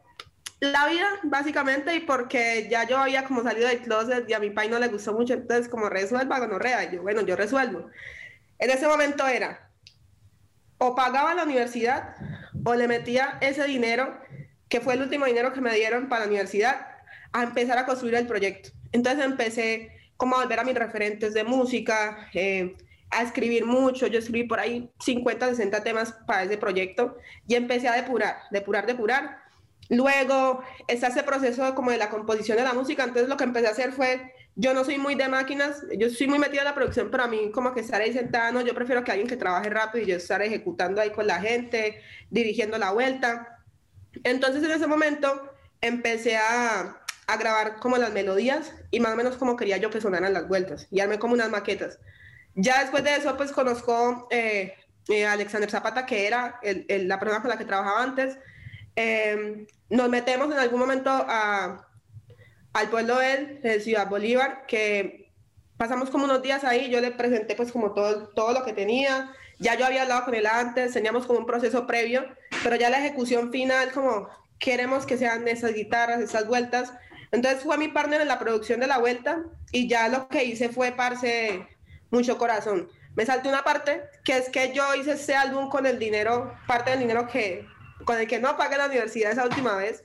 la 0.61 0.87
vida, 0.89 1.07
básicamente, 1.25 1.95
y 1.95 2.01
porque 2.01 2.69
ya 2.71 2.85
yo 2.85 2.99
había 2.99 3.25
como 3.25 3.43
salido 3.43 3.69
del 3.69 3.83
closet 3.83 4.29
y 4.29 4.33
a 4.33 4.39
mi 4.39 4.51
país 4.51 4.71
no 4.71 4.79
le 4.79 4.89
gustó 4.89 5.13
mucho, 5.13 5.35
entonces 5.35 5.69
como 5.69 5.89
resuelva, 5.89 6.39
gonorrea, 6.39 6.91
yo, 6.91 7.03
bueno, 7.03 7.21
yo 7.21 7.37
resuelvo. 7.37 7.89
En 8.59 8.71
ese 8.71 8.89
momento 8.89 9.27
era, 9.27 9.69
o 10.79 10.95
pagaba 10.95 11.35
la 11.35 11.45
universidad, 11.45 12.17
o 12.65 12.75
le 12.75 12.89
metía 12.89 13.39
ese 13.41 13.65
dinero 13.65 14.19
que 14.75 14.81
fue 14.81 14.95
el 14.95 15.03
último 15.03 15.25
dinero 15.25 15.53
que 15.53 15.61
me 15.61 15.73
dieron 15.73 16.09
para 16.09 16.23
la 16.23 16.27
universidad, 16.27 16.89
a 17.33 17.45
empezar 17.45 17.79
a 17.79 17.87
construir 17.87 18.17
el 18.17 18.27
proyecto. 18.27 18.71
Entonces 18.91 19.25
empecé 19.25 19.93
como 20.17 20.35
a 20.35 20.41
volver 20.41 20.59
a 20.59 20.65
mis 20.65 20.75
referentes 20.75 21.33
de 21.33 21.45
música, 21.45 22.29
eh, 22.35 22.75
a 23.09 23.23
escribir 23.23 23.67
mucho. 23.67 24.09
Yo 24.09 24.19
escribí 24.19 24.49
por 24.49 24.59
ahí 24.59 24.91
50, 24.99 25.51
60 25.51 25.85
temas 25.85 26.11
para 26.27 26.43
ese 26.43 26.59
proyecto 26.59 27.17
y 27.47 27.55
empecé 27.55 27.87
a 27.87 27.93
depurar, 27.93 28.39
depurar, 28.51 28.85
depurar. 28.85 29.39
Luego 29.91 30.65
está 30.89 31.07
ese 31.07 31.23
proceso 31.23 31.73
como 31.77 31.93
de 31.93 31.99
la 31.99 32.11
composición 32.11 32.59
de 32.59 32.65
la 32.65 32.73
música. 32.73 33.05
Entonces 33.05 33.29
lo 33.29 33.37
que 33.37 33.45
empecé 33.45 33.69
a 33.69 33.71
hacer 33.71 33.93
fue, 33.93 34.33
yo 34.57 34.75
no 34.75 34.83
soy 34.83 34.99
muy 34.99 35.15
de 35.15 35.29
máquinas, 35.29 35.83
yo 35.97 36.11
soy 36.11 36.27
muy 36.27 36.41
metida 36.41 36.63
en 36.63 36.65
la 36.65 36.75
producción, 36.75 37.13
pero 37.13 37.23
a 37.23 37.29
mí 37.29 37.53
como 37.53 37.73
que 37.73 37.79
estar 37.79 38.01
ahí 38.01 38.13
sentada, 38.13 38.51
no, 38.51 38.61
yo 38.61 38.75
prefiero 38.75 39.05
que 39.05 39.13
alguien 39.13 39.29
que 39.29 39.37
trabaje 39.37 39.71
rápido 39.71 40.05
y 40.05 40.09
yo 40.09 40.17
estar 40.17 40.43
ejecutando 40.43 41.01
ahí 41.01 41.11
con 41.11 41.29
la 41.29 41.41
gente, 41.41 42.01
dirigiendo 42.29 42.77
la 42.77 42.91
vuelta. 42.91 43.54
Entonces 44.23 44.63
en 44.63 44.71
ese 44.71 44.87
momento 44.87 45.53
empecé 45.81 46.37
a, 46.37 46.97
a, 47.27 47.37
grabar 47.37 47.77
como 47.77 47.97
las 47.97 48.13
melodías 48.13 48.73
y 48.91 49.01
más 49.01 49.13
o 49.13 49.17
menos 49.17 49.37
como 49.37 49.57
quería 49.57 49.77
yo 49.77 49.91
que 49.91 50.01
sonaran 50.01 50.33
las 50.33 50.49
vueltas 50.49 50.87
y 50.91 51.01
armé 51.01 51.19
como 51.19 51.35
unas 51.35 51.51
maquetas. 51.51 51.99
Ya 52.55 52.81
después 52.81 53.03
de 53.03 53.17
eso 53.17 53.37
pues 53.37 53.53
conozco 53.53 54.29
eh, 54.31 54.75
eh, 55.09 55.27
Alexander 55.27 55.71
Zapata 55.71 56.07
que 56.07 56.27
era 56.27 56.61
la 56.63 57.19
persona 57.19 57.41
con 57.41 57.51
la 57.51 57.59
que 57.59 57.65
trabajaba 57.65 58.03
antes. 58.03 58.39
Eh, 58.97 59.67
nos 59.91 60.09
metemos 60.09 60.53
en 60.53 60.59
algún 60.59 60.81
momento 60.81 61.11
al 61.11 62.91
pueblo 62.91 63.19
de 63.19 63.81
Ciudad 63.81 64.09
Bolívar, 64.09 64.67
que 64.67 65.33
pasamos 65.77 66.11
como 66.11 66.25
unos 66.25 66.43
días 66.43 66.65
ahí, 66.65 66.91
yo 66.91 67.01
le 67.01 67.11
presenté 67.11 67.55
pues 67.57 67.73
como 67.73 67.93
todo, 67.93 68.29
todo 68.29 68.53
lo 68.53 68.65
que 68.65 68.73
tenía, 68.73 69.33
ya 69.59 69.77
yo 69.77 69.87
había 69.87 70.03
hablado 70.03 70.25
con 70.25 70.35
él 70.35 70.47
antes, 70.47 70.93
teníamos 70.93 71.27
como 71.27 71.39
un 71.39 71.47
proceso 71.47 71.87
previo, 71.87 72.25
pero 72.63 72.77
ya 72.77 72.91
la 72.91 72.99
ejecución 72.99 73.51
final, 73.51 73.93
como 73.93 74.29
queremos 74.59 75.07
que 75.07 75.19
sean 75.19 75.47
esas 75.49 75.75
guitarras, 75.75 76.21
esas 76.21 76.47
vueltas. 76.47 76.93
Entonces 77.33 77.63
fue 77.63 77.79
mi 77.79 77.89
partner 77.89 78.21
en 78.21 78.29
la 78.29 78.39
producción 78.39 78.81
de 78.81 78.87
la 78.87 78.99
vuelta 78.99 79.45
y 79.73 79.89
ya 79.89 80.09
lo 80.09 80.29
que 80.29 80.45
hice 80.45 80.69
fue, 80.69 80.93
parce, 80.93 81.67
mucho 82.11 82.39
corazón. 82.39 82.89
Me 83.15 83.27
salté 83.27 83.49
una 83.49 83.63
parte, 83.63 84.03
que 84.25 84.37
es 84.37 84.49
que 84.49 84.73
yo 84.73 84.95
hice 84.95 85.13
este 85.13 85.35
álbum 85.35 85.69
con 85.69 85.87
el 85.87 85.99
dinero, 85.99 86.57
parte 86.67 86.91
del 86.91 87.01
dinero 87.01 87.29
que, 87.29 87.67
con 88.05 88.19
el 88.19 88.27
que 88.27 88.41
no 88.41 88.57
pagué 88.57 88.77
la 88.77 88.87
universidad 88.87 89.33
esa 89.33 89.45
última 89.45 89.77
vez, 89.77 90.05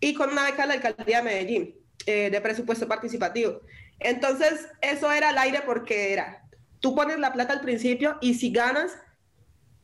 y 0.00 0.14
con 0.14 0.30
una 0.30 0.44
beca 0.44 0.62
de 0.62 0.68
la 0.68 0.74
alcaldía 0.74 1.18
de 1.18 1.22
Medellín, 1.22 1.74
eh, 2.06 2.30
de 2.30 2.40
presupuesto 2.40 2.88
participativo. 2.88 3.60
Entonces, 3.98 4.68
eso 4.80 5.10
era 5.10 5.30
al 5.30 5.38
aire 5.38 5.62
porque 5.64 6.12
era, 6.12 6.45
tú 6.80 6.94
pones 6.94 7.18
la 7.18 7.32
plata 7.32 7.52
al 7.52 7.60
principio 7.60 8.18
y 8.20 8.34
si 8.34 8.50
ganas, 8.50 8.96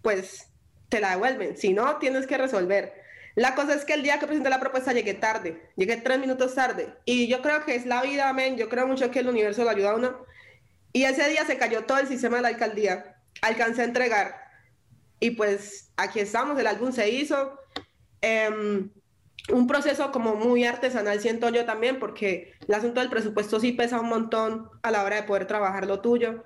pues 0.02 0.48
te 0.88 1.00
la 1.00 1.10
devuelven. 1.10 1.56
Si 1.56 1.72
no, 1.72 1.96
tienes 1.96 2.26
que 2.26 2.38
resolver. 2.38 2.94
La 3.34 3.54
cosa 3.54 3.74
es 3.74 3.84
que 3.84 3.94
el 3.94 4.02
día 4.02 4.18
que 4.18 4.26
presenté 4.26 4.50
la 4.50 4.60
propuesta 4.60 4.92
llegué 4.92 5.14
tarde, 5.14 5.70
llegué 5.76 5.96
tres 5.96 6.18
minutos 6.18 6.54
tarde. 6.54 6.94
Y 7.06 7.28
yo 7.28 7.40
creo 7.40 7.64
que 7.64 7.74
es 7.74 7.86
la 7.86 8.02
vida, 8.02 8.28
amén. 8.28 8.58
Yo 8.58 8.68
creo 8.68 8.86
mucho 8.86 9.10
que 9.10 9.20
el 9.20 9.28
universo 9.28 9.64
lo 9.64 9.70
ayuda 9.70 9.92
a 9.92 9.96
uno. 9.96 10.26
Y 10.92 11.04
ese 11.04 11.28
día 11.30 11.46
se 11.46 11.56
cayó 11.56 11.84
todo 11.84 11.98
el 11.98 12.08
sistema 12.08 12.36
de 12.36 12.42
la 12.42 12.48
alcaldía. 12.48 13.16
Alcancé 13.40 13.82
a 13.82 13.86
entregar. 13.86 14.34
Y 15.18 15.30
pues 15.30 15.90
aquí 15.96 16.20
estamos, 16.20 16.58
el 16.58 16.66
álbum 16.66 16.92
se 16.92 17.08
hizo. 17.08 17.58
Eh, 18.20 18.90
un 19.50 19.66
proceso 19.66 20.12
como 20.12 20.36
muy 20.36 20.64
artesanal, 20.64 21.18
siento 21.20 21.48
yo 21.48 21.64
también, 21.64 21.98
porque 21.98 22.54
el 22.68 22.74
asunto 22.74 23.00
del 23.00 23.10
presupuesto 23.10 23.58
sí 23.58 23.72
pesa 23.72 23.98
un 23.98 24.08
montón 24.08 24.70
a 24.82 24.90
la 24.90 25.02
hora 25.02 25.16
de 25.16 25.22
poder 25.24 25.46
trabajar 25.46 25.86
lo 25.86 26.00
tuyo 26.00 26.44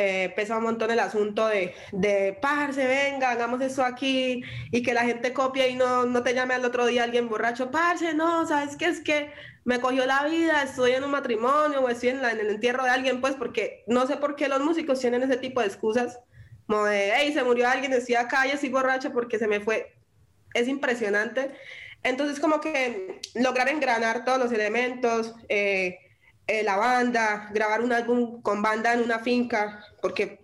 eh, 0.00 0.32
pesa 0.36 0.58
un 0.58 0.62
montón 0.62 0.92
el 0.92 1.00
asunto 1.00 1.48
de, 1.48 1.74
de, 1.90 2.38
parce, 2.40 2.86
venga, 2.86 3.30
hagamos 3.30 3.60
eso 3.60 3.82
aquí, 3.84 4.44
y 4.70 4.82
que 4.82 4.94
la 4.94 5.02
gente 5.02 5.32
copie 5.32 5.70
y 5.70 5.74
no, 5.74 6.06
no 6.06 6.22
te 6.22 6.34
llame 6.34 6.54
al 6.54 6.64
otro 6.64 6.86
día 6.86 7.02
alguien 7.02 7.28
borracho, 7.28 7.72
parce, 7.72 8.14
no, 8.14 8.46
¿sabes 8.46 8.76
qué? 8.76 8.86
Es 8.86 9.00
que 9.00 9.32
me 9.64 9.80
cogió 9.80 10.06
la 10.06 10.24
vida, 10.24 10.62
estoy 10.62 10.92
en 10.92 11.02
un 11.02 11.10
matrimonio 11.10 11.80
o 11.80 11.88
estoy 11.88 12.10
en, 12.10 12.22
la, 12.22 12.30
en 12.30 12.38
el 12.38 12.50
entierro 12.50 12.84
de 12.84 12.90
alguien, 12.90 13.20
pues 13.20 13.34
porque 13.34 13.82
no 13.88 14.06
sé 14.06 14.16
por 14.16 14.36
qué 14.36 14.48
los 14.48 14.60
músicos 14.60 15.00
tienen 15.00 15.24
ese 15.24 15.36
tipo 15.36 15.60
de 15.60 15.66
excusas, 15.66 16.20
como 16.68 16.84
de, 16.84 17.12
hey, 17.16 17.32
se 17.32 17.42
murió 17.42 17.68
alguien, 17.68 17.92
estoy 17.92 18.14
acá 18.14 18.46
y 18.46 18.50
estoy 18.50 18.68
borracho 18.68 19.12
porque 19.12 19.36
se 19.38 19.48
me 19.48 19.58
fue. 19.58 19.96
Es 20.54 20.68
impresionante. 20.68 21.50
Entonces, 22.04 22.38
como 22.38 22.60
que 22.60 23.20
lograr 23.34 23.68
engranar 23.68 24.24
todos 24.24 24.38
los 24.38 24.52
elementos, 24.52 25.34
eh, 25.48 25.98
eh, 26.48 26.62
la 26.62 26.76
banda, 26.76 27.50
grabar 27.52 27.82
un 27.82 27.92
álbum 27.92 28.40
con 28.40 28.62
banda 28.62 28.94
en 28.94 29.02
una 29.02 29.18
finca, 29.18 29.84
porque 30.00 30.40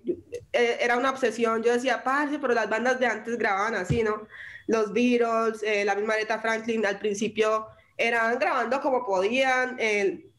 eh, 0.53 0.77
era 0.79 0.99
una 0.99 1.09
obsesión. 1.09 1.63
Yo 1.63 1.73
decía, 1.73 2.05
parce, 2.05 2.39
pero 2.39 2.53
las 2.53 2.69
bandas 2.69 3.01
de 3.01 3.07
antes 3.07 3.39
grababan 3.39 3.75
así, 3.75 4.03
¿no? 4.03 4.29
Los 4.67 4.93
Beatles, 4.93 5.63
eh, 5.63 5.83
la 5.83 5.95
misma 5.95 6.13
Aretha 6.13 6.39
Franklin, 6.41 6.85
al 6.85 6.99
principio 6.99 7.69
eran 7.97 8.39
grabando 8.39 8.83
como 8.83 9.07
podían, 9.07 9.77
en, 9.79 10.31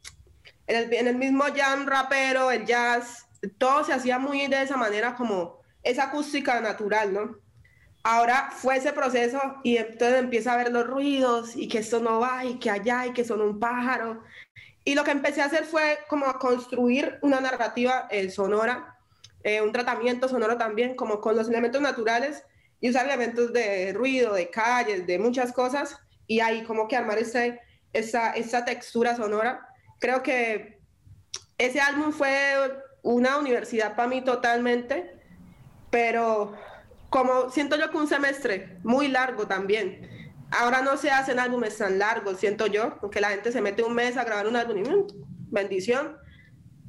el, 0.67 0.93
en 0.93 1.07
el 1.07 1.15
mismo 1.15 1.45
jam 1.55 1.87
rapero, 1.87 2.51
el 2.51 2.63
jazz, 2.63 3.25
todo 3.57 3.83
se 3.83 3.93
hacía 3.93 4.19
muy 4.19 4.45
de 4.45 4.61
esa 4.61 4.77
manera, 4.77 5.15
como 5.15 5.61
esa 5.81 6.05
acústica 6.05 6.61
natural, 6.61 7.11
¿no? 7.11 7.37
Ahora 8.03 8.51
fue 8.51 8.75
ese 8.75 8.93
proceso 8.93 9.41
y 9.63 9.77
entonces 9.77 10.19
empieza 10.19 10.53
a 10.53 10.57
ver 10.57 10.71
los 10.71 10.85
ruidos 10.85 11.55
y 11.55 11.67
que 11.67 11.79
esto 11.79 11.99
no 11.99 12.19
va 12.19 12.45
y 12.45 12.59
que 12.59 12.69
allá 12.69 13.07
y 13.07 13.13
que 13.13 13.25
son 13.25 13.41
un 13.41 13.59
pájaro 13.59 14.21
y 14.87 14.93
lo 14.93 15.03
que 15.03 15.11
empecé 15.11 15.41
a 15.41 15.45
hacer 15.45 15.65
fue 15.65 15.97
como 16.07 16.27
a 16.27 16.37
construir 16.37 17.17
una 17.21 17.41
narrativa 17.41 18.07
eh, 18.11 18.29
sonora, 18.29 18.95
eh, 19.43 19.59
un 19.61 19.71
tratamiento 19.71 20.29
sonoro 20.29 20.57
también, 20.57 20.95
como 20.95 21.19
con 21.19 21.35
los 21.35 21.49
elementos 21.49 21.81
naturales 21.81 22.43
y 22.79 22.91
usar 22.91 23.07
elementos 23.07 23.51
de 23.51 23.93
ruido, 23.93 24.35
de 24.35 24.51
calles, 24.51 25.07
de 25.07 25.17
muchas 25.17 25.51
cosas, 25.51 25.97
y 26.27 26.39
ahí 26.39 26.63
como 26.63 26.87
que 26.87 26.95
armar 26.95 27.17
ese, 27.17 27.59
esa, 27.93 28.31
esa 28.33 28.63
textura 28.63 29.15
sonora. 29.15 29.67
Creo 29.99 30.21
que 30.21 30.79
ese 31.57 31.81
álbum 31.81 32.11
fue 32.11 32.55
una 33.01 33.37
universidad 33.37 33.95
para 33.95 34.07
mí 34.07 34.23
totalmente, 34.23 35.19
pero 35.89 36.55
como 37.09 37.49
siento 37.49 37.75
yo 37.75 37.89
que 37.89 37.97
un 37.97 38.07
semestre 38.07 38.77
muy 38.83 39.07
largo 39.07 39.47
también 39.47 40.14
Ahora 40.51 40.81
no 40.81 40.97
se 40.97 41.09
hacen 41.11 41.39
álbumes 41.39 41.77
tan 41.77 41.99
largos, 41.99 42.39
siento 42.39 42.67
yo, 42.67 42.97
aunque 43.01 43.21
la 43.21 43.29
gente 43.29 43.51
se 43.51 43.61
mete 43.61 43.83
un 43.83 43.93
mes 43.93 44.15
a 44.17 44.23
grabar 44.23 44.47
un 44.47 44.55
álbum 44.55 44.77
y 44.77 44.81
mm, 44.81 45.07
bendición. 45.51 46.17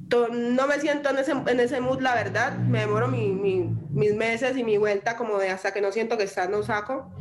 No 0.09 0.67
me 0.67 0.79
siento 0.79 1.09
en 1.09 1.17
ese, 1.17 1.31
en 1.31 1.59
ese 1.59 1.81
mood, 1.81 2.01
la 2.01 2.15
verdad. 2.15 2.57
Me 2.57 2.81
demoro 2.81 3.09
mis 3.09 4.13
meses 4.15 4.55
y 4.55 4.63
mi 4.63 4.77
vuelta 4.77 5.17
como 5.17 5.37
de 5.37 5.49
hasta 5.49 5.73
que 5.73 5.81
no 5.81 5.91
siento 5.91 6.17
que 6.17 6.23
está, 6.23 6.47
no 6.47 6.63
saco. 6.63 7.11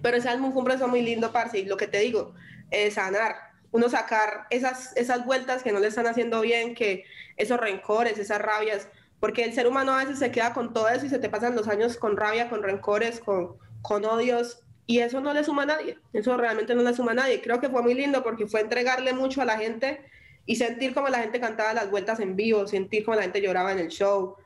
Pero 0.00 0.18
ese 0.18 0.28
álbum 0.28 0.52
fue 0.52 0.62
un 0.62 0.90
muy 0.90 1.02
lindo, 1.02 1.32
parce. 1.32 1.58
Y 1.58 1.64
lo 1.64 1.76
que 1.76 1.88
te 1.88 1.98
digo, 1.98 2.34
es 2.70 2.94
sanar. 2.94 3.34
Uno 3.72 3.88
sacar 3.88 4.46
esas, 4.50 4.96
esas 4.96 5.24
vueltas 5.24 5.64
que 5.64 5.72
no 5.72 5.80
le 5.80 5.88
están 5.88 6.06
haciendo 6.06 6.40
bien, 6.42 6.76
que 6.76 7.04
esos 7.36 7.58
rencores, 7.58 8.16
esas 8.18 8.40
rabias. 8.40 8.86
Porque 9.18 9.42
el 9.42 9.52
ser 9.52 9.66
humano 9.66 9.92
a 9.92 10.04
veces 10.04 10.20
se 10.20 10.30
queda 10.30 10.52
con 10.52 10.72
todo 10.72 10.88
eso 10.88 11.06
y 11.06 11.08
se 11.08 11.18
te 11.18 11.28
pasan 11.28 11.56
los 11.56 11.66
años 11.66 11.96
con 11.96 12.16
rabia, 12.16 12.48
con 12.48 12.62
rencores, 12.62 13.18
con, 13.18 13.56
con 13.82 14.04
odios 14.04 14.63
y 14.86 14.98
eso 14.98 15.20
no 15.20 15.32
le 15.32 15.44
suma 15.44 15.62
a 15.62 15.66
nadie, 15.66 15.98
eso 16.12 16.36
realmente 16.36 16.74
no 16.74 16.82
le 16.82 16.94
suma 16.94 17.12
a 17.12 17.14
nadie. 17.14 17.40
Creo 17.40 17.60
que 17.60 17.70
fue 17.70 17.82
muy 17.82 17.94
lindo 17.94 18.22
porque 18.22 18.46
fue 18.46 18.60
entregarle 18.60 19.12
mucho 19.14 19.40
a 19.40 19.44
la 19.44 19.58
gente 19.58 20.00
y 20.46 20.56
sentir 20.56 20.92
como 20.92 21.08
la 21.08 21.20
gente 21.20 21.40
cantaba 21.40 21.72
las 21.72 21.90
vueltas 21.90 22.20
en 22.20 22.36
vivo, 22.36 22.66
sentir 22.66 23.04
como 23.04 23.16
la 23.16 23.22
gente 23.22 23.40
lloraba 23.40 23.72
en 23.72 23.78
el 23.78 23.88
show. 23.88 24.36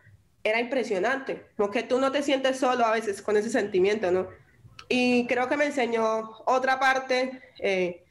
Era 0.45 0.61
impresionante, 0.61 1.47
como 1.57 1.71
que 1.71 1.83
tú 1.83 1.99
no 1.99 2.13
te 2.13 2.23
sientes 2.23 2.59
solo 2.59 2.85
a 2.85 2.93
veces 2.93 3.21
con 3.21 3.37
ese 3.37 3.51
sentimiento, 3.51 4.13
¿no? 4.13 4.29
Y 4.89 5.27
creo 5.27 5.49
que 5.49 5.57
me 5.57 5.67
enseñó 5.67 6.31
otra 6.47 6.79
parte, 6.79 7.43
eh, 7.59 8.05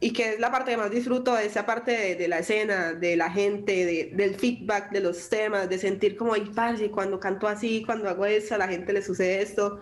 y 0.00 0.12
que 0.12 0.34
es 0.34 0.38
la 0.38 0.50
parte 0.50 0.72
que 0.72 0.76
más 0.76 0.90
disfruto, 0.90 1.36
esa 1.38 1.66
parte 1.66 2.14
de, 2.14 2.28
la 2.28 2.40
escena, 2.40 2.92
de 2.92 3.16
la 3.16 3.30
gente, 3.30 4.10
del 4.12 4.34
feedback 4.34 4.90
de 4.90 5.00
los 5.00 5.28
temas, 5.28 5.68
de 5.68 5.78
sentir 5.78 6.16
como, 6.16 6.34
ay, 6.34 6.50
parce, 6.54 6.90
cuando 6.90 7.18
canto 7.18 7.48
así, 7.48 7.82
cuando 7.84 8.08
hago 8.08 8.26
eso, 8.26 8.54
a 8.54 8.58
la 8.58 8.68
gente 8.68 8.92
le 8.92 9.02
sucede 9.02 9.40
esto. 9.40 9.80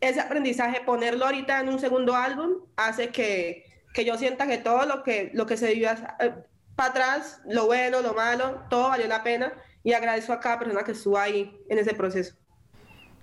Ese 0.00 0.20
aprendizaje, 0.20 0.80
ponerlo 0.80 1.24
ahorita 1.24 1.60
en 1.60 1.68
un 1.68 1.78
segundo 1.78 2.14
álbum, 2.14 2.62
hace 2.76 3.08
que, 3.08 3.64
que 3.92 4.04
yo 4.04 4.16
sienta 4.16 4.46
que 4.46 4.58
todo 4.58 4.86
lo 4.86 5.02
que, 5.02 5.30
lo 5.34 5.46
que 5.46 5.56
se 5.56 5.72
vivió 5.72 5.90
eh, 5.90 6.34
para 6.76 6.90
atrás, 6.90 7.40
lo 7.46 7.66
bueno, 7.66 8.00
lo 8.00 8.14
malo, 8.14 8.62
todo 8.70 8.90
valió 8.90 9.08
la 9.08 9.24
pena 9.24 9.52
y 9.82 9.92
agradezco 9.92 10.32
a 10.32 10.40
cada 10.40 10.58
persona 10.58 10.84
que 10.84 10.92
estuvo 10.92 11.18
ahí 11.18 11.58
en 11.68 11.78
ese 11.78 11.94
proceso. 11.94 12.36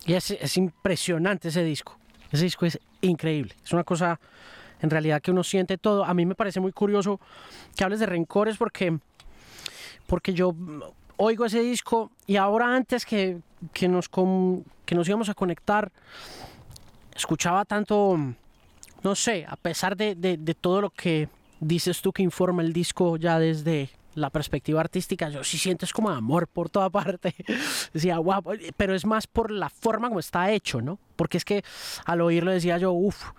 Y 0.06 0.14
es, 0.14 0.32
es 0.32 0.58
impresionante 0.58 1.48
ese 1.48 1.64
disco. 1.64 1.98
Ese 2.32 2.44
disco 2.44 2.66
es 2.66 2.80
increíble. 3.02 3.56
Es 3.64 3.72
una 3.72 3.84
cosa 3.84 4.20
en 4.82 4.90
realidad 4.90 5.22
que 5.22 5.32
uno 5.32 5.44
siente 5.44 5.78
todo. 5.78 6.06
A 6.06 6.14
mí 6.14 6.26
me 6.26 6.36
parece 6.36 6.60
muy 6.60 6.72
curioso 6.72 7.20
que 7.76 7.84
hables 7.84 8.00
de 8.00 8.06
rencores 8.06 8.58
porque, 8.58 8.98
porque 10.08 10.34
yo 10.34 10.54
oigo 11.18 11.46
ese 11.46 11.62
disco 11.62 12.12
y 12.28 12.36
ahora 12.36 12.76
antes 12.76 13.06
que, 13.06 13.40
que, 13.74 13.88
nos, 13.88 14.10
que 14.10 14.96
nos 14.96 15.08
íbamos 15.08 15.30
a 15.30 15.34
conectar, 15.34 15.92
escuchaba 17.16 17.66
tanto, 17.66 18.18
no 19.04 19.16
sé, 19.16 19.46
a 19.48 19.56
pesar 19.56 19.96
de, 19.96 20.16
de, 20.16 20.54
todo 20.54 20.82
lo 20.82 20.90
que 20.90 21.30
dices 21.60 22.02
tú 22.02 22.12
que 22.12 22.24
informa 22.24 22.62
el 22.62 22.74
disco 22.74 23.18
ya 23.18 23.40
desde 23.40 23.90
la 24.14 24.30
perspectiva 24.30 24.80
artística, 24.80 25.30
yo 25.30 25.44
sí 25.44 25.58
sientes 25.58 25.92
como 25.92 26.10
amor 26.10 26.48
por 26.48 26.70
toda 26.70 26.90
parte. 26.90 27.36
decía, 27.94 28.18
wow, 28.20 28.44
pero 28.78 28.96
es 28.96 29.06
más 29.06 29.28
por 29.28 29.52
la 29.52 29.70
forma 29.70 30.08
como 30.08 30.20
está 30.20 30.52
hecho, 30.52 30.82
¿no? 30.82 31.00
Porque 31.16 31.38
es 31.38 31.46
que 31.46 31.64
al 32.06 32.22
oírlo 32.22 32.52
decía 32.52 32.78
yo, 32.78 32.92
uff, 32.92 33.32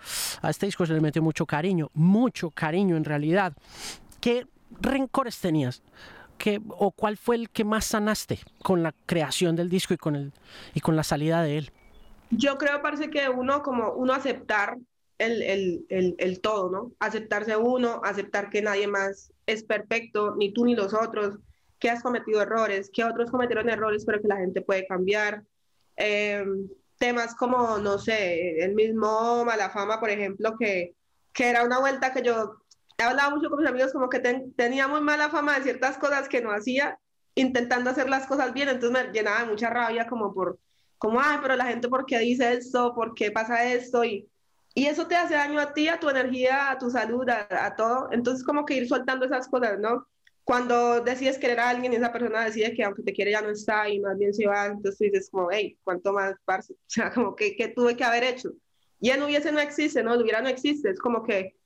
a 0.42 0.50
este 0.50 0.66
disco 0.66 0.84
se 0.86 0.92
le 0.92 1.00
metió 1.00 1.22
mucho 1.22 1.46
cariño, 1.46 1.90
mucho 1.94 2.50
cariño 2.50 2.96
en 2.96 3.04
realidad. 3.04 3.54
¿Qué 4.20 4.46
rencores 4.80 5.38
tenías? 5.38 5.82
¿Qué, 6.38 6.60
¿O 6.68 6.90
cuál 6.90 7.16
fue 7.16 7.36
el 7.36 7.48
que 7.48 7.64
más 7.64 7.86
sanaste 7.86 8.40
con 8.62 8.82
la 8.82 8.92
creación 9.06 9.56
del 9.56 9.70
disco 9.70 9.94
y 9.94 9.96
con, 9.96 10.16
el, 10.16 10.32
y 10.74 10.80
con 10.80 10.94
la 10.94 11.02
salida 11.02 11.42
de 11.42 11.58
él? 11.58 11.72
Yo 12.30 12.58
creo, 12.58 12.82
parece 12.82 13.10
que 13.10 13.28
uno 13.28 13.62
como 13.62 13.92
uno 13.92 14.12
aceptar 14.12 14.76
el, 15.18 15.42
el, 15.88 16.14
el, 16.18 16.40
todo, 16.40 16.70
¿no? 16.70 16.92
Aceptarse 16.98 17.56
uno, 17.56 18.00
aceptar 18.04 18.50
que 18.50 18.62
nadie 18.62 18.86
más 18.86 19.32
es 19.46 19.62
perfecto, 19.64 20.34
ni 20.36 20.52
tú 20.52 20.64
ni 20.64 20.74
los 20.74 20.92
otros, 20.92 21.38
que 21.78 21.90
has 21.90 22.02
cometido 22.02 22.42
errores, 22.42 22.90
que 22.92 23.04
otros 23.04 23.30
cometieron 23.30 23.68
errores, 23.68 24.04
pero 24.04 24.20
que 24.20 24.28
la 24.28 24.36
gente 24.36 24.62
puede 24.62 24.86
cambiar. 24.86 25.42
Em, 25.96 26.68
temas 26.98 27.34
como, 27.34 27.78
no 27.78 27.98
sé, 27.98 28.62
el 28.64 28.74
mismo 28.74 29.44
Malafama, 29.44 30.00
por 30.00 30.10
ejemplo, 30.10 30.56
que, 30.58 30.94
que 31.32 31.48
era 31.48 31.64
una 31.64 31.78
vuelta 31.78 32.12
que 32.12 32.22
yo 32.22 32.56
he 32.98 33.02
hablado 33.02 33.36
mucho 33.36 33.50
con 33.50 33.60
mis 33.60 33.68
amigos, 33.68 33.92
como 33.92 34.08
que 34.08 34.20
tenía 34.56 34.88
muy 34.88 35.00
mala 35.00 35.30
fama 35.30 35.56
de 35.56 35.64
ciertas 35.64 35.98
cosas 35.98 36.28
que 36.28 36.40
no 36.40 36.50
hacía, 36.50 36.98
intentando 37.34 37.90
hacer 37.90 38.08
las 38.08 38.26
cosas 38.26 38.54
bien, 38.54 38.68
entonces 38.68 39.06
me 39.06 39.12
llenaba 39.12 39.40
de 39.40 39.46
mucha 39.46 39.68
rabia 39.68 40.06
como 40.06 40.32
por, 40.32 40.58
como, 40.98 41.20
ay, 41.20 41.38
pero 41.42 41.56
la 41.56 41.66
gente, 41.66 41.88
¿por 41.88 42.06
qué 42.06 42.18
dice 42.18 42.54
esto? 42.54 42.94
¿Por 42.94 43.14
qué 43.14 43.30
pasa 43.30 43.70
esto? 43.72 44.04
Y, 44.04 44.28
y 44.74 44.86
eso 44.86 45.06
te 45.06 45.16
hace 45.16 45.34
daño 45.34 45.58
a 45.58 45.72
ti, 45.72 45.88
a 45.88 45.98
tu 45.98 46.08
energía, 46.08 46.70
a 46.70 46.78
tu 46.78 46.90
salud, 46.90 47.28
a, 47.28 47.74
todo. 47.76 48.08
Entonces, 48.12 48.44
como 48.44 48.64
que 48.64 48.74
ir 48.74 48.88
soltando 48.88 49.26
esas 49.26 49.48
cosas, 49.48 49.78
¿no? 49.78 50.06
Cuando 50.44 51.00
decides 51.00 51.38
querer 51.38 51.60
a 51.60 51.70
alguien 51.70 51.92
y 51.92 51.96
esa 51.96 52.12
persona 52.12 52.44
decide 52.44 52.72
que 52.74 52.84
aunque 52.84 53.02
te 53.02 53.12
quiere 53.12 53.32
ya 53.32 53.42
no 53.42 53.50
está 53.50 53.88
y 53.88 53.98
más 54.00 54.16
bien 54.16 54.32
se 54.32 54.46
va, 54.46 54.66
entonces 54.66 54.98
tú 54.98 55.04
dices 55.04 55.30
como, 55.30 55.48
hey, 55.50 55.76
¿cuánto 55.82 56.12
más, 56.12 56.34
parce? 56.44 56.74
O 56.86 56.86
sea, 56.86 57.10
como 57.12 57.34
que, 57.34 57.56
que 57.56 57.68
tuve 57.68 57.96
que 57.96 58.04
haber 58.04 58.24
hecho. 58.24 58.52
Y 59.00 59.10
el 59.10 59.22
hubiese 59.22 59.52
no 59.52 59.60
existe, 59.60 60.02
¿no? 60.02 60.14
El 60.14 60.22
hubiera 60.22 60.40
no 60.40 60.48
existe. 60.48 60.90
Es 60.90 61.00
como 61.00 61.22
que 61.22 61.56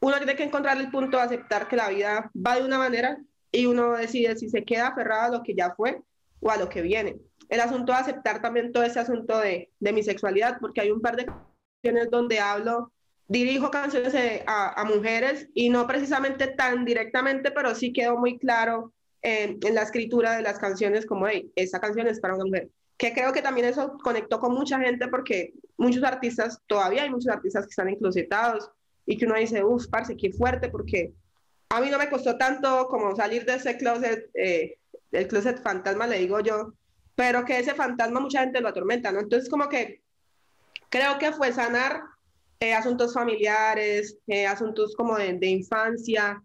uno 0.00 0.16
tiene 0.16 0.34
que 0.34 0.44
encontrar 0.44 0.78
el 0.78 0.90
punto 0.90 1.16
de 1.16 1.22
aceptar 1.22 1.68
que 1.68 1.76
la 1.76 1.88
vida 1.88 2.30
va 2.34 2.56
de 2.56 2.64
una 2.64 2.78
manera 2.78 3.18
y 3.52 3.66
uno 3.66 3.92
decide 3.92 4.36
si 4.36 4.48
se 4.48 4.64
queda 4.64 4.88
aferrado 4.88 5.22
a 5.22 5.38
lo 5.38 5.42
que 5.42 5.54
ya 5.54 5.74
fue 5.74 6.00
o 6.40 6.50
a 6.50 6.56
lo 6.56 6.68
que 6.68 6.82
viene. 6.82 7.20
El 7.52 7.60
asunto 7.60 7.92
de 7.92 7.98
aceptar 7.98 8.40
también 8.40 8.72
todo 8.72 8.82
ese 8.82 8.98
asunto 8.98 9.38
de, 9.38 9.70
de 9.78 9.92
mi 9.92 10.02
sexualidad, 10.02 10.56
porque 10.58 10.80
hay 10.80 10.90
un 10.90 11.02
par 11.02 11.16
de 11.16 11.26
donde 12.10 12.40
hablo, 12.40 12.90
dirijo 13.28 13.70
canciones 13.70 14.14
eh, 14.14 14.42
a, 14.46 14.82
mujeres 14.86 15.50
y 15.52 15.68
no 15.68 15.86
precisamente 15.86 16.46
tan 16.46 16.86
directamente, 16.86 17.50
pero 17.50 17.74
sí 17.74 17.92
quedó 17.92 18.16
muy 18.16 18.38
claro 18.38 18.94
en, 19.20 19.58
la 19.74 19.82
escritura 19.82 20.34
de 20.34 20.40
las 20.40 20.58
canciones 20.58 21.04
como, 21.04 21.28
hey, 21.28 21.52
esa 21.54 21.78
canción 21.78 22.06
es 22.06 22.20
para 22.20 22.36
una 22.36 22.46
mujer. 22.46 22.70
Que 22.96 23.12
creo 23.12 23.34
que 23.34 23.42
también 23.42 23.66
eso 23.66 23.98
conectó 24.02 24.40
con 24.40 24.54
mucha 24.54 24.78
gente 24.78 25.08
porque 25.08 25.52
muchos 25.76 26.04
artistas, 26.04 26.58
todavía 26.66 27.02
hay 27.02 27.10
muchos 27.10 27.34
artistas 27.34 27.66
que 27.66 27.70
están 27.70 27.90
enclosetados 27.90 28.70
y 29.04 29.18
que 29.18 29.26
uno 29.26 29.34
dice, 29.34 29.62
uff, 29.62 29.88
parce, 29.88 30.16
qué 30.16 30.32
fuerte, 30.32 30.70
porque 30.70 31.12
a 31.68 31.82
mí 31.82 31.90
no 31.90 31.98
me 31.98 32.08
costó 32.08 32.38
tanto 32.38 32.88
como 32.88 33.14
salir 33.14 33.44
de 33.44 33.56
ese 33.56 33.76
closet, 33.76 34.30
eh, 34.32 34.78
el 35.10 35.28
closet 35.28 35.62
fantasma, 35.62 36.06
le 36.06 36.18
digo 36.18 36.40
yo, 36.40 36.72
pero 37.22 37.44
que 37.44 37.56
ese 37.56 37.74
fantasma 37.74 38.18
mucha 38.18 38.40
gente 38.40 38.60
lo 38.60 38.66
atormenta, 38.66 39.12
¿no? 39.12 39.20
Entonces 39.20 39.48
como 39.48 39.68
que 39.68 40.02
Creo 40.92 41.18
que 41.18 41.32
fue 41.32 41.52
sanar 41.52 42.02
eh, 42.60 42.74
asuntos 42.74 43.14
familiares, 43.14 44.18
eh, 44.26 44.46
asuntos 44.46 44.94
como 44.94 45.16
de, 45.16 45.46
infancia, 45.46 46.42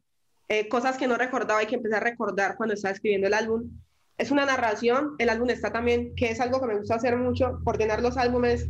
eh, 0.47 0.69
cosas 0.69 0.97
que 0.97 1.05
no 1.05 1.17
recordaba 1.17 1.61
y 1.61 1.65
que 1.65 1.75
empecé 1.75 1.97
a 1.97 1.99
recordar 1.99 2.55
cuando 2.55 2.73
estaba 2.73 2.93
escribiendo 2.93 3.27
el 3.27 3.33
álbum. 3.33 3.69
Es 4.17 4.31
una 4.31 4.45
narración, 4.45 5.15
el 5.17 5.29
álbum 5.29 5.49
está 5.49 5.73
también, 5.73 6.15
que 6.15 6.29
es 6.29 6.39
algo 6.39 6.61
que 6.61 6.67
me 6.67 6.77
gusta 6.77 6.95
hacer 6.95 7.17
mucho, 7.17 7.59
ordenar 7.65 8.01
los 8.01 8.15
álbumes 8.15 8.69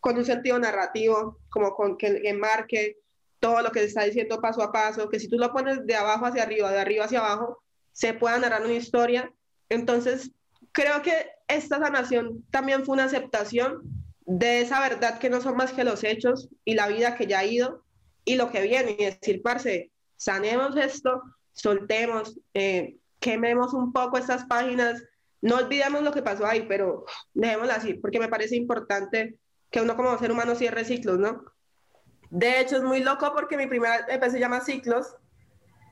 con 0.00 0.18
un 0.18 0.26
sentido 0.26 0.58
narrativo, 0.58 1.38
como 1.48 1.74
con 1.74 1.96
que 1.96 2.20
enmarque 2.24 2.98
todo 3.40 3.62
lo 3.62 3.72
que 3.72 3.80
se 3.80 3.86
está 3.86 4.04
diciendo 4.04 4.42
paso 4.42 4.62
a 4.62 4.72
paso, 4.72 5.08
que 5.08 5.20
si 5.20 5.28
tú 5.28 5.38
lo 5.38 5.52
pones 5.54 5.86
de 5.86 5.94
abajo 5.94 6.26
hacia 6.26 6.42
arriba, 6.42 6.70
de 6.70 6.80
arriba 6.80 7.06
hacia 7.06 7.20
abajo, 7.20 7.62
se 7.92 8.12
pueda 8.12 8.38
narrar 8.38 8.62
una 8.62 8.74
historia. 8.74 9.32
Entonces, 9.70 10.32
creo 10.78 11.02
que 11.02 11.32
esta 11.48 11.80
sanación 11.80 12.44
también 12.52 12.84
fue 12.84 12.94
una 12.94 13.04
aceptación 13.04 13.82
de 14.20 14.60
esa 14.60 14.78
verdad 14.78 15.18
que 15.18 15.28
no 15.28 15.40
son 15.40 15.56
más 15.56 15.72
que 15.72 15.82
los 15.82 16.04
hechos 16.04 16.50
y 16.64 16.74
la 16.74 16.86
vida 16.86 17.16
que 17.16 17.26
ya 17.26 17.40
ha 17.40 17.44
ido 17.44 17.82
y 18.24 18.36
lo 18.36 18.52
que 18.52 18.62
viene, 18.62 18.94
y 18.96 19.04
decir, 19.06 19.42
parce, 19.42 19.90
sanemos 20.16 20.76
esto, 20.76 21.20
soltemos, 21.52 22.38
eh, 22.54 22.96
quememos 23.18 23.74
un 23.74 23.92
poco 23.92 24.18
estas 24.18 24.44
páginas, 24.44 25.02
no 25.40 25.56
olvidemos 25.56 26.02
lo 26.02 26.12
que 26.12 26.22
pasó 26.22 26.46
ahí, 26.46 26.64
pero 26.68 27.06
dejémoslo 27.34 27.72
así, 27.72 27.94
porque 27.94 28.20
me 28.20 28.28
parece 28.28 28.54
importante 28.54 29.36
que 29.72 29.80
uno 29.80 29.96
como 29.96 30.16
ser 30.16 30.30
humano 30.30 30.54
cierre 30.54 30.84
ciclos, 30.84 31.18
¿no? 31.18 31.42
De 32.30 32.60
hecho, 32.60 32.76
es 32.76 32.84
muy 32.84 33.00
loco 33.00 33.32
porque 33.34 33.56
mi 33.56 33.66
primera 33.66 34.06
EP 34.08 34.22
se 34.30 34.38
llama 34.38 34.60
Ciclos. 34.60 35.16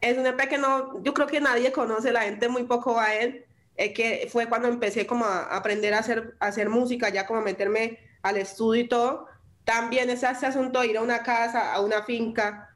Es 0.02 0.18
un 0.18 0.26
EP 0.26 0.48
que 0.48 0.58
no, 0.58 1.02
yo 1.02 1.14
creo 1.14 1.26
que 1.26 1.40
nadie 1.40 1.72
conoce, 1.72 2.12
la 2.12 2.22
gente 2.22 2.48
muy 2.48 2.64
poco 2.64 2.94
va 2.94 3.06
a 3.06 3.14
él. 3.16 3.45
Eh, 3.78 3.92
que 3.92 4.26
fue 4.30 4.48
cuando 4.48 4.68
empecé 4.68 5.06
como 5.06 5.26
a 5.26 5.54
aprender 5.54 5.92
a 5.92 5.98
hacer, 5.98 6.34
a 6.40 6.46
hacer 6.46 6.70
música, 6.70 7.10
ya 7.10 7.26
como 7.26 7.42
meterme 7.42 7.98
al 8.22 8.38
estudio 8.38 8.82
y 8.82 8.88
todo, 8.88 9.26
también 9.64 10.08
es 10.08 10.22
ese 10.22 10.46
asunto 10.46 10.80
de 10.80 10.86
ir 10.86 10.96
a 10.96 11.02
una 11.02 11.22
casa, 11.22 11.74
a 11.74 11.80
una 11.80 12.02
finca, 12.02 12.74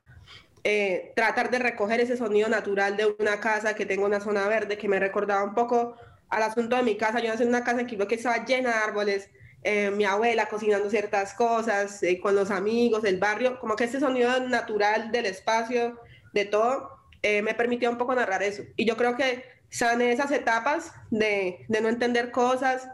eh, 0.63 1.13
tratar 1.17 1.51
de 1.51 1.59
recoger 1.59 2.01
ese 2.01 2.19
sonido 2.19 2.51
natural 2.51 2.99
de 2.99 3.07
una 3.19 3.41
casa 3.41 3.75
que 3.75 3.87
tenga 3.87 4.05
una 4.05 4.21
zona 4.21 4.47
verde, 4.47 4.77
que 4.77 4.89
me 4.89 5.01
recordaba 5.01 5.43
un 5.43 5.55
poco 5.55 5.97
al 6.29 6.43
asunto 6.43 6.77
de 6.77 6.83
mi 6.83 6.99
casa. 6.99 7.21
Yo 7.21 7.31
nací 7.31 7.45
en 7.45 7.49
una 7.49 7.65
casa 7.65 7.81
en 7.81 7.87
que 7.87 8.15
estaba 8.15 8.45
llena 8.45 8.69
de 8.69 8.77
árboles, 8.77 9.31
eh, 9.63 9.91
mi 9.91 10.05
abuela 10.05 10.47
cocinando 10.47 10.91
ciertas 10.91 11.33
cosas, 11.33 12.03
eh, 12.03 12.21
con 12.21 12.35
los 12.35 12.51
amigos 12.51 13.03
del 13.03 13.19
barrio, 13.19 13.59
como 13.59 13.75
que 13.75 13.85
ese 13.85 14.01
sonido 14.01 14.39
natural 14.41 15.11
del 15.13 15.27
espacio, 15.27 15.99
de 16.35 16.45
todo, 16.45 16.99
me 17.23 17.53
permitió 17.55 17.91
un 17.91 17.99
poco 17.99 18.15
narrar 18.15 18.43
eso. 18.43 18.63
Y 18.77 18.87
yo 18.87 18.97
creo 18.97 19.15
que 19.15 19.60
sané 19.71 20.13
esas 20.13 20.31
etapas 20.33 20.93
de, 21.11 21.65
de 21.69 21.81
no 21.81 21.89
entender 21.89 22.31
cosas, 22.31 22.89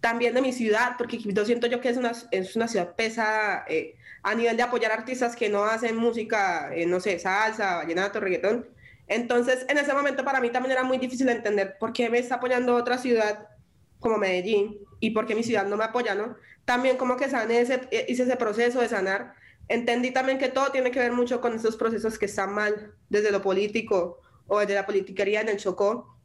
también 0.00 0.34
de 0.34 0.42
mi 0.42 0.52
ciudad, 0.52 0.94
porque 0.96 1.18
yo 1.18 1.44
siento 1.44 1.66
yo 1.66 1.80
que 1.80 1.88
es 1.88 1.96
una, 1.96 2.12
es 2.30 2.56
una 2.56 2.68
ciudad 2.68 2.94
pesada 2.94 3.64
eh, 3.68 3.96
a 4.22 4.34
nivel 4.34 4.56
de 4.56 4.62
apoyar 4.62 4.92
artistas 4.92 5.34
que 5.34 5.48
no 5.48 5.64
hacen 5.64 5.96
música, 5.96 6.70
eh, 6.74 6.86
no 6.86 7.00
sé, 7.00 7.18
salsa, 7.18 7.76
vallenato, 7.76 8.20
reggaetón. 8.20 8.68
Entonces, 9.08 9.64
en 9.68 9.78
ese 9.78 9.94
momento 9.94 10.24
para 10.24 10.40
mí 10.40 10.50
también 10.50 10.72
era 10.72 10.84
muy 10.84 10.98
difícil 10.98 11.28
entender 11.28 11.76
por 11.78 11.92
qué 11.92 12.10
me 12.10 12.18
está 12.18 12.36
apoyando 12.36 12.76
otra 12.76 12.98
ciudad 12.98 13.48
como 14.00 14.18
Medellín 14.18 14.78
y 15.00 15.10
por 15.10 15.26
qué 15.26 15.34
mi 15.34 15.42
ciudad 15.42 15.66
no 15.66 15.76
me 15.76 15.84
apoya, 15.84 16.14
¿no? 16.14 16.36
También 16.64 16.96
como 16.96 17.16
que 17.16 17.28
sané 17.28 17.60
ese, 17.60 17.80
eh, 17.90 18.06
hice 18.08 18.24
ese 18.24 18.36
proceso 18.36 18.80
de 18.80 18.88
sanar. 18.88 19.34
Entendí 19.68 20.10
también 20.12 20.38
que 20.38 20.48
todo 20.48 20.70
tiene 20.70 20.90
que 20.90 21.00
ver 21.00 21.12
mucho 21.12 21.40
con 21.40 21.54
esos 21.54 21.76
procesos 21.76 22.18
que 22.18 22.26
están 22.26 22.52
mal 22.52 22.92
desde 23.08 23.30
lo 23.30 23.42
político 23.42 24.20
o 24.48 24.58
desde 24.58 24.74
la 24.74 24.86
politiquería 24.86 25.40
en 25.40 25.48
el 25.48 25.58
Chocó 25.58 26.18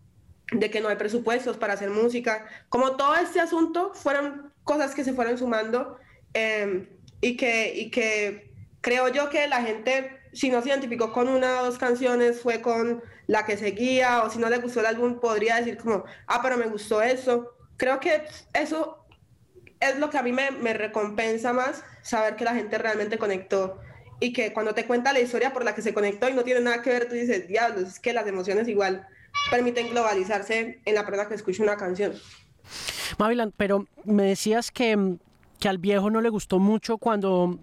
de 0.52 0.70
que 0.70 0.82
no 0.82 0.90
hay 0.90 0.96
presupuestos 0.96 1.58
para 1.58 1.74
hacer 1.74 1.90
música, 1.90 2.46
como 2.70 2.96
todo 2.96 3.16
este 3.16 3.40
asunto 3.40 3.92
fueron 3.94 4.52
cosas 4.64 4.96
que 4.96 5.04
se 5.04 5.14
fueron 5.14 5.38
sumando 5.38 5.98
em, 6.34 6.88
y, 7.22 7.38
que, 7.38 7.74
y 7.76 7.92
que 7.92 8.52
creo 8.82 9.08
yo 9.10 9.30
que 9.30 9.48
la 9.48 9.62
gente, 9.62 10.20
si 10.34 10.50
no 10.50 10.62
se 10.62 10.70
identificó 10.70 11.12
con 11.12 11.30
una 11.30 11.62
o 11.62 11.66
dos 11.66 11.78
canciones, 11.78 12.42
fue 12.42 12.62
con 12.62 13.04
la 13.28 13.46
que 13.46 13.58
seguía, 13.58 14.24
o 14.24 14.30
si 14.30 14.40
no 14.40 14.50
le 14.50 14.58
gustó 14.58 14.82
el 14.82 14.88
álbum, 14.88 15.20
podría 15.20 15.56
decir 15.56 15.78
como, 15.78 16.04
ah, 16.28 16.40
pero 16.42 16.58
me 16.58 16.68
gustó 16.68 17.02
eso. 17.02 17.56
Creo 17.78 18.00
que 18.00 18.24
eso 18.54 19.06
es 19.80 20.00
lo 20.00 20.10
que 20.10 20.18
a 20.18 20.24
mí 20.24 20.32
me, 20.32 20.52
me 20.52 20.74
recompensa 20.74 21.54
más, 21.54 21.84
saber 22.02 22.36
que 22.36 22.44
la 22.44 22.54
gente 22.54 22.78
realmente 22.78 23.18
conectó 23.18 23.80
y 24.24 24.32
que 24.32 24.54
cuando 24.54 24.74
te 24.74 24.86
cuenta 24.86 25.12
la 25.12 25.20
historia 25.20 25.52
por 25.52 25.66
la 25.66 25.76
que 25.76 25.82
se 25.82 25.94
conectó 25.94 26.30
y 26.30 26.34
no 26.34 26.46
tiene 26.46 26.62
nada 26.62 26.82
que 26.82 26.90
ver, 26.90 27.10
tú 27.10 27.16
dices, 27.16 27.46
diablos, 27.46 27.90
es 27.90 28.00
que 28.00 28.14
las 28.14 28.26
emociones 28.26 28.70
igual 28.70 29.06
permiten 29.52 29.90
globalizarse 29.90 30.80
en 30.86 30.96
la 30.96 31.06
persona 31.06 31.28
que 31.28 31.36
escucha 31.36 31.62
una 31.62 31.76
canción. 31.76 32.14
Mavilan, 33.18 33.54
pero 33.58 33.86
me 34.06 34.24
decías 34.24 34.72
que, 34.72 35.18
que 35.60 35.68
al 35.68 35.78
viejo 35.78 36.10
no 36.10 36.22
le 36.22 36.30
gustó 36.30 36.60
mucho 36.60 36.98
cuando, 36.98 37.60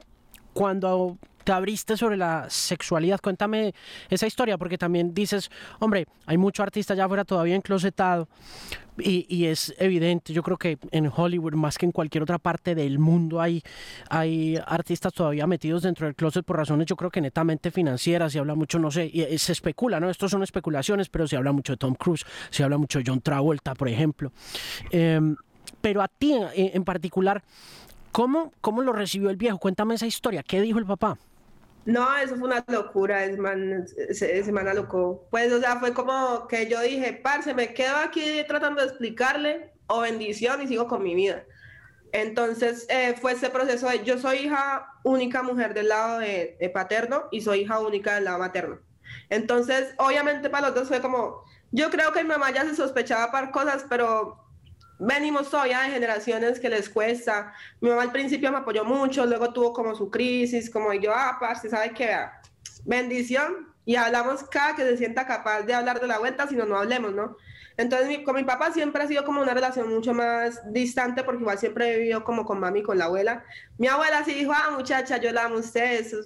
cuando 0.52 1.16
te 1.45 1.53
abriste 1.53 1.97
sobre 1.97 2.16
la 2.16 2.49
sexualidad. 2.49 3.20
Cuéntame 3.20 3.74
esa 4.09 4.26
historia, 4.26 4.59
porque 4.59 4.78
también 4.78 5.14
dices, 5.14 5.51
hombre, 5.78 6.07
hay 6.26 6.38
mucho 6.38 6.62
artista 6.62 6.95
allá 6.95 7.05
afuera 7.05 7.24
todavía 7.24 7.57
enclosetado 7.57 8.28
y, 9.01 9.26
y, 9.28 9.47
es 9.47 9.74
evidente, 9.78 10.32
yo 10.32 10.43
creo 10.43 10.57
que 10.57 10.78
en 10.91 11.11
Hollywood, 11.14 11.55
más 11.55 11.78
que 11.78 11.86
en 11.86 11.93
cualquier 11.93 12.22
otra 12.22 12.38
parte 12.38 12.74
del 12.74 12.99
mundo, 12.99 13.41
hay, 13.41 13.62
hay 14.09 14.59
artistas 14.66 15.12
todavía 15.12 15.47
metidos 15.47 15.82
dentro 15.82 16.07
del 16.07 16.14
closet 16.14 16.45
por 16.45 16.57
razones, 16.57 16.86
yo 16.86 16.97
creo 16.97 17.11
que 17.11 17.20
netamente 17.20 17.70
financieras, 17.70 18.32
se 18.32 18.38
habla 18.38 18.55
mucho, 18.55 18.78
no 18.78 18.91
sé, 18.91 19.07
y 19.07 19.38
se 19.38 19.53
especula, 19.53 20.01
¿no? 20.01 20.11
Estos 20.11 20.30
son 20.30 20.43
especulaciones, 20.43 21.09
pero 21.09 21.26
se 21.26 21.36
habla 21.36 21.53
mucho 21.53 21.72
de 21.72 21.76
Tom 21.78 21.95
Cruise, 21.95 22.24
se 22.51 22.62
habla 22.62 22.78
mucho 22.78 22.99
de 22.99 23.05
John 23.07 23.20
Travolta, 23.20 23.74
por 23.74 23.88
ejemplo. 23.88 24.32
Em, 24.91 25.36
pero 25.80 26.03
a 26.03 26.09
ti 26.09 26.34
en, 26.55 26.84
particular, 26.84 27.43
¿cómo, 28.12 28.53
¿cómo 28.61 28.82
lo 28.82 28.93
recibió 28.93 29.30
el 29.30 29.36
viejo? 29.36 29.59
Cuéntame 29.59 29.95
esa 29.95 30.07
historia, 30.07 30.43
¿qué 30.43 30.61
dijo 30.61 30.78
el 30.78 30.86
papá? 30.86 31.16
No, 31.85 32.16
eso 32.16 32.37
fue 32.37 32.49
una 32.49 32.64
locura, 32.68 33.24
ese 33.24 33.39
man, 33.39 33.87
ese, 33.97 34.53
man 34.53 34.74
loco. 34.74 35.26
Pues, 35.31 35.53
o 35.53 35.61
sea, 35.61 35.81
fue 35.81 35.95
como 35.95 36.47
que 36.47 36.68
yo 36.68 36.81
dije, 36.81 37.12
parce, 37.22 37.55
me 37.55 37.72
quedo 37.72 37.97
aquí 37.97 38.22
tratando 38.47 38.83
de 38.83 38.89
explicarle, 38.89 39.72
o 39.87 40.01
bendición, 40.01 40.62
y 40.62 40.68
sigo 40.68 40.87
con 40.87 41.03
mi 41.03 41.14
vida. 41.14 41.45
Entonces, 42.12 42.87
eh, 42.89 43.14
fue 43.20 43.33
ese 43.33 43.51
proceso 43.51 43.89
de, 43.89 44.05
yo 44.05 44.18
soy 44.18 44.39
hija 44.39 44.95
única 45.05 45.43
mujer 45.43 45.74
del 45.74 45.89
lado 45.89 46.20
paterno, 46.74 47.24
y 47.31 47.41
soy 47.41 47.61
hija 47.61 47.81
única 47.81 48.14
del 48.14 48.24
lado 48.24 48.39
materno. 48.39 48.78
Entonces, 49.28 49.95
obviamente 49.99 50.51
para 50.51 50.68
los 50.68 50.74
dos 50.76 50.89
fue 50.89 51.01
como, 51.01 51.45
yo 51.72 51.91
creo 51.91 52.12
que 52.12 52.22
mi 52.22 52.28
mamá 52.28 52.51
ya 52.51 52.64
se 52.64 52.74
sospechaba 52.74 53.31
para 53.33 53.51
cosas, 53.51 53.87
pero 53.89 54.49
venimos 55.01 55.51
todavía 55.51 55.80
de 55.80 55.90
generaciones 55.90 56.61
que 56.61 56.68
les 56.68 56.88
cuesta. 56.88 57.53
Mi 57.80 57.88
mamá 57.88 58.03
al 58.03 58.12
principio 58.12 58.53
me 58.53 58.59
apoyó 58.59 58.84
mucho, 58.84 59.24
luego 59.24 59.53
tuvo 59.53 59.72
como 59.72 59.94
su 59.94 60.11
crisis, 60.11 60.70
como 60.70 60.92
yo, 60.92 61.12
ah, 61.14 61.38
parce, 61.40 61.70
¿sabe 61.70 61.92
qué? 61.92 62.14
Bendición. 62.84 63.68
Y 63.86 63.96
hablamos 63.96 64.44
cada 64.44 64.76
que 64.76 64.82
se 64.82 64.98
sienta 64.98 65.26
capaz 65.26 65.62
de 65.62 65.74
hablar 65.74 66.01
de 66.01 66.07
la 66.07 66.18
vuelta, 66.18 66.46
si 66.46 66.55
no, 66.55 66.66
no 66.66 66.76
hablemos, 66.76 67.12
¿no? 67.12 67.36
Entonces, 67.78 68.18
con 68.26 68.36
mi 68.36 68.44
papá 68.44 68.72
siempre 68.72 69.03
ha 69.03 69.09
sido 69.09 69.24
como 69.24 69.40
una 69.40 69.55
relación 69.55 69.88
mucho 69.88 70.12
más 70.12 70.61
distante, 70.70 71.24
porque 71.24 71.40
igual 71.40 71.59
siempre 71.59 71.88
he 71.88 71.98
vivido 71.98 72.22
como 72.22 72.44
con 72.44 72.61
mami 72.61 72.82
con 72.82 72.98
la 72.98 73.07
abuela. 73.07 73.42
Mi 73.78 73.88
abuela 73.88 74.22
sí 74.22 74.34
dijo, 74.34 74.53
ah, 74.55 74.70
muchacha, 74.70 75.16
yo 75.16 75.32
la 75.32 75.44
amo 75.44 75.57
a 75.57 75.61
usted, 75.61 76.01
eso, 76.01 76.18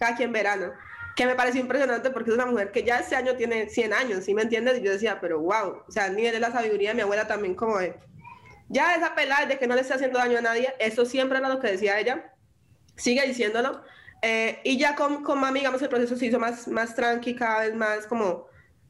cada 0.00 0.16
quien 0.16 0.32
verano. 0.32 0.72
Que 1.14 1.26
me 1.26 1.36
pareció 1.36 1.60
impresionante 1.60 2.10
porque 2.10 2.30
es 2.30 2.36
una 2.36 2.46
mujer 2.46 2.72
que 2.72 2.82
ya 2.82 2.98
este 2.98 3.14
año 3.14 3.36
tiene 3.36 3.68
100 3.68 3.92
años, 3.92 4.24
¿sí 4.24 4.34
me 4.34 4.42
entiendes? 4.42 4.80
Y 4.80 4.82
yo 4.82 4.90
decía, 4.90 5.20
pero 5.20 5.40
wow, 5.40 5.84
o 5.86 5.92
sea, 5.92 6.08
el 6.08 6.16
nivel 6.16 6.32
de 6.32 6.40
la 6.40 6.50
sabiduría 6.50 6.90
de 6.90 6.96
mi 6.96 7.02
abuela 7.02 7.28
también 7.28 7.54
como 7.54 7.78
de 7.78 7.94
ya 8.68 8.94
esa 8.94 9.14
pelada 9.14 9.46
de 9.46 9.58
que 9.58 9.66
no 9.66 9.74
le 9.74 9.80
está 9.80 9.94
haciendo 9.94 10.18
daño 10.18 10.38
a 10.38 10.42
nadie, 10.42 10.74
eso 10.78 11.04
siempre 11.04 11.38
era 11.38 11.48
lo 11.48 11.60
que 11.60 11.70
decía 11.72 11.98
ella, 11.98 12.32
sigue 12.96 13.26
diciéndolo. 13.26 13.82
Eh, 14.22 14.60
y 14.64 14.78
ya 14.78 14.94
con, 14.94 15.22
con 15.22 15.38
mami, 15.38 15.60
digamos, 15.60 15.82
el 15.82 15.88
proceso 15.88 16.16
se 16.16 16.26
hizo 16.26 16.38
más, 16.38 16.66
más 16.68 16.94
tranqui, 16.94 17.34
cada 17.36 17.60
vez 17.60 17.74
más 17.74 18.06
como 18.06 18.46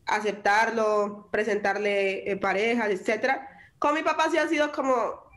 aceptarlo, 0.07 1.29
presentarle 1.31 2.31
eh, 2.31 2.37
parejas, 2.37 2.91
etcétera. 2.91 3.49
Con 3.79 3.95
mi 3.95 4.03
papá 4.03 4.31
sí 4.31 4.39
ha 4.39 4.49
sido 4.49 4.73
como, 4.73 4.95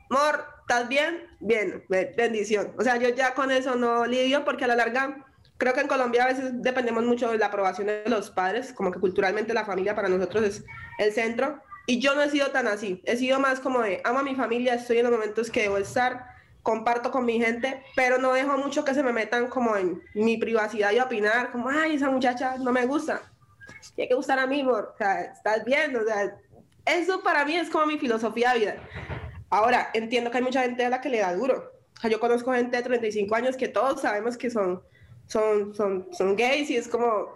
amor, 0.09 0.45
¿estás 0.61 0.87
bien? 0.87 1.27
Bien, 1.39 1.83
bendición. 1.89 2.73
O 2.77 2.83
sea, 2.83 2.97
yo 2.97 3.09
ya 3.09 3.33
con 3.33 3.51
eso 3.51 3.75
no 3.75 4.05
lidio 4.05 4.45
porque 4.45 4.65
a 4.65 4.67
la 4.67 4.75
larga 4.75 5.25
creo 5.57 5.73
que 5.73 5.81
en 5.81 5.87
Colombia 5.87 6.23
a 6.23 6.27
veces 6.27 6.61
dependemos 6.61 7.03
mucho 7.03 7.31
de 7.31 7.37
la 7.37 7.47
aprobación 7.47 7.87
de 7.87 8.03
los 8.07 8.31
padres, 8.31 8.71
como 8.71 8.91
que 8.91 8.99
culturalmente 8.99 9.53
la 9.53 9.65
familia 9.65 9.95
para 9.95 10.07
nosotros 10.07 10.43
es 10.43 10.63
el 10.99 11.11
centro. 11.11 11.61
Y 11.89 11.97
yo 11.97 12.13
no 12.13 12.21
he 12.21 12.29
sido 12.29 12.51
tan 12.51 12.67
así, 12.67 13.01
he 13.03 13.17
sido 13.17 13.39
más 13.39 13.59
como 13.59 13.81
de, 13.81 13.99
amo 14.03 14.19
a 14.19 14.23
mi 14.23 14.35
familia, 14.35 14.75
estoy 14.75 14.99
en 14.99 15.05
los 15.05 15.11
momentos 15.11 15.49
que 15.49 15.63
debo 15.63 15.77
estar, 15.77 16.23
comparto 16.61 17.09
con 17.09 17.25
mi 17.25 17.39
gente, 17.39 17.83
pero 17.95 18.19
no 18.19 18.31
dejo 18.33 18.59
mucho 18.59 18.85
que 18.85 18.93
se 18.93 19.01
me 19.01 19.11
metan 19.11 19.47
como 19.47 19.75
en 19.75 19.99
mi 20.13 20.37
privacidad 20.37 20.91
y 20.91 20.99
opinar, 20.99 21.51
como, 21.51 21.67
ay, 21.67 21.95
esa 21.95 22.11
muchacha 22.11 22.57
no 22.59 22.71
me 22.71 22.85
gusta, 22.85 23.23
tiene 23.95 24.07
que 24.07 24.13
gustar 24.13 24.37
a 24.37 24.45
mí, 24.45 24.63
o 24.63 24.93
sea, 24.99 25.21
estás 25.21 25.65
bien, 25.65 25.95
o 25.95 26.05
sea, 26.05 26.37
eso 26.85 27.23
para 27.23 27.43
mí 27.43 27.55
es 27.55 27.71
como 27.71 27.87
mi 27.87 27.97
filosofía 27.97 28.53
de 28.53 28.59
vida. 28.59 28.75
Ahora, 29.49 29.89
entiendo 29.95 30.29
que 30.29 30.37
hay 30.37 30.43
mucha 30.43 30.61
gente 30.61 30.85
a 30.85 30.89
la 30.91 31.01
que 31.01 31.09
le 31.09 31.21
da 31.21 31.33
duro. 31.33 31.73
O 31.97 32.01
sea, 32.01 32.11
yo 32.11 32.19
conozco 32.19 32.53
gente 32.53 32.77
de 32.77 32.83
35 32.83 33.33
años 33.33 33.57
que 33.57 33.67
todos 33.67 34.01
sabemos 34.01 34.37
que 34.37 34.51
son, 34.51 34.83
son, 35.25 35.73
son, 35.73 36.07
son 36.11 36.35
gays 36.35 36.69
y 36.69 36.77
es 36.77 36.87
como, 36.87 37.33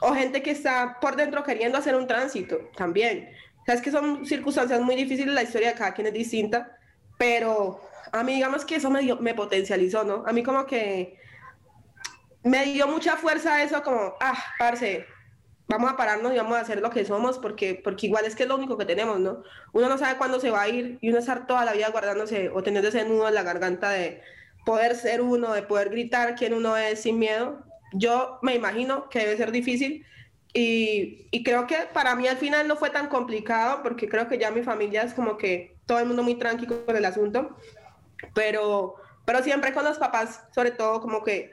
o 0.00 0.14
gente 0.14 0.42
que 0.42 0.50
está 0.50 0.98
por 1.00 1.16
dentro 1.16 1.42
queriendo 1.42 1.78
hacer 1.78 1.94
un 1.94 2.06
tránsito 2.06 2.58
también. 2.76 3.30
O 3.62 3.64
sea, 3.64 3.74
es 3.74 3.82
que 3.82 3.90
son 3.90 4.26
circunstancias 4.26 4.80
muy 4.80 4.94
difíciles, 4.94 5.34
la 5.34 5.42
historia 5.42 5.70
de 5.70 5.74
cada 5.74 5.94
quien 5.94 6.06
es 6.06 6.12
distinta, 6.12 6.76
pero 7.18 7.80
a 8.12 8.22
mí 8.22 8.34
digamos 8.34 8.64
que 8.64 8.76
eso 8.76 8.90
me, 8.90 9.14
me 9.16 9.34
potencializó, 9.34 10.04
¿no? 10.04 10.24
A 10.26 10.32
mí 10.32 10.42
como 10.42 10.66
que 10.66 11.18
me 12.44 12.64
dio 12.64 12.86
mucha 12.86 13.16
fuerza 13.16 13.62
eso, 13.62 13.82
como, 13.82 14.14
ah, 14.20 14.38
parce, 14.58 15.04
vamos 15.68 15.90
a 15.90 15.96
pararnos 15.96 16.32
y 16.32 16.36
vamos 16.36 16.56
a 16.56 16.60
hacer 16.60 16.80
lo 16.80 16.90
que 16.90 17.04
somos, 17.04 17.38
porque, 17.38 17.80
porque 17.82 18.06
igual 18.06 18.24
es 18.24 18.36
que 18.36 18.44
es 18.44 18.48
lo 18.48 18.56
único 18.56 18.78
que 18.78 18.84
tenemos, 18.84 19.18
¿no? 19.18 19.42
Uno 19.72 19.88
no 19.88 19.98
sabe 19.98 20.16
cuándo 20.16 20.38
se 20.38 20.50
va 20.50 20.62
a 20.62 20.68
ir 20.68 20.98
y 21.00 21.10
uno 21.10 21.18
estar 21.18 21.46
toda 21.46 21.64
la 21.64 21.72
vida 21.72 21.88
guardándose 21.90 22.50
o 22.50 22.62
teniendo 22.62 22.88
ese 22.88 23.04
nudo 23.04 23.28
en 23.28 23.34
la 23.34 23.42
garganta 23.42 23.90
de 23.90 24.22
poder 24.64 24.94
ser 24.94 25.22
uno, 25.22 25.52
de 25.52 25.62
poder 25.62 25.90
gritar 25.90 26.36
quién 26.36 26.54
uno 26.54 26.76
es 26.76 27.02
sin 27.02 27.18
miedo, 27.18 27.64
yo 27.92 28.38
me 28.42 28.54
imagino 28.54 29.08
que 29.08 29.20
debe 29.20 29.36
ser 29.36 29.52
difícil 29.52 30.04
y, 30.52 31.28
y, 31.30 31.42
creo 31.42 31.66
que 31.66 31.76
para 31.92 32.14
mí 32.14 32.26
al 32.26 32.38
final 32.38 32.66
no 32.66 32.76
fue 32.76 32.88
tan 32.88 33.08
complicado 33.08 33.82
porque 33.82 34.08
creo 34.08 34.26
que 34.26 34.38
ya 34.38 34.50
mi 34.50 34.62
familia 34.62 35.02
es 35.02 35.12
como 35.12 35.36
que 35.36 35.76
todo 35.84 35.98
el 35.98 36.06
mundo 36.06 36.22
muy 36.22 36.36
tranquilo 36.36 36.84
con 36.86 36.96
el 36.96 37.04
asunto, 37.04 37.56
pero, 38.34 38.96
pero 39.24 39.42
siempre 39.42 39.72
con 39.72 39.84
los 39.84 39.98
papás, 39.98 40.44
sobre 40.54 40.70
todo 40.70 41.00
como 41.00 41.22
que 41.22 41.52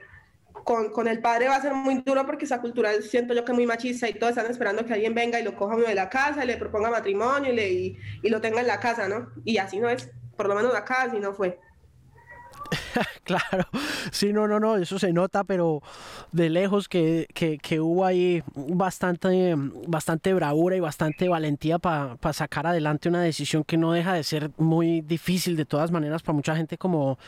con, 0.52 0.90
con, 0.90 1.08
el 1.08 1.20
padre 1.20 1.48
va 1.48 1.56
a 1.56 1.62
ser 1.62 1.74
muy 1.74 1.96
duro 1.96 2.24
porque 2.24 2.46
esa 2.46 2.60
cultura 2.60 2.90
siento 3.02 3.34
yo 3.34 3.44
que 3.44 3.52
es 3.52 3.56
muy 3.56 3.66
machista 3.66 4.08
y 4.08 4.14
todos 4.14 4.36
están 4.36 4.50
esperando 4.50 4.86
que 4.86 4.94
alguien 4.94 5.14
venga 5.14 5.38
y 5.38 5.42
lo 5.42 5.54
coja 5.56 5.76
de 5.76 5.94
la 5.94 6.08
casa 6.08 6.44
y 6.44 6.46
le 6.46 6.56
proponga 6.56 6.90
matrimonio 6.90 7.52
y, 7.52 7.56
le, 7.56 7.70
y, 7.70 7.98
y 8.22 8.28
lo 8.30 8.40
tenga 8.40 8.60
en 8.60 8.68
la 8.68 8.80
casa, 8.80 9.08
¿no? 9.08 9.30
Y 9.44 9.58
así 9.58 9.78
no 9.78 9.88
es, 9.88 10.10
por 10.36 10.48
lo 10.48 10.54
menos 10.54 10.74
acá 10.74 11.02
así 11.02 11.18
no 11.18 11.34
fue. 11.34 11.58
claro, 13.24 13.66
sí, 14.10 14.32
no, 14.32 14.48
no, 14.48 14.60
no, 14.60 14.76
eso 14.76 14.98
se 14.98 15.12
nota, 15.12 15.44
pero 15.44 15.82
de 16.32 16.50
lejos 16.50 16.88
que, 16.88 17.26
que, 17.32 17.80
hubo 17.80 18.04
ahí 18.04 18.42
bastante, 18.54 19.54
bastante 19.86 20.32
bravura 20.34 20.76
y 20.76 20.80
bastante 20.80 21.28
valentía 21.28 21.78
para 21.78 22.32
sacar 22.32 22.66
adelante 22.66 23.08
una 23.08 23.22
decisión 23.22 23.64
que 23.64 23.76
no 23.76 23.92
deja 23.92 24.14
de 24.14 24.24
ser 24.24 24.50
muy 24.58 25.00
difícil 25.00 25.56
de 25.56 25.64
todas 25.64 25.90
maneras 25.90 26.22
para 26.22 26.34
mucha 26.34 26.56
gente 26.56 26.78
como, 26.78 27.18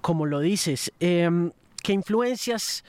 como 0.00 0.26
lo 0.26 0.40
dices. 0.40 0.92
Em, 1.00 1.50
¿Qué 1.82 1.92
influencias 1.92 2.84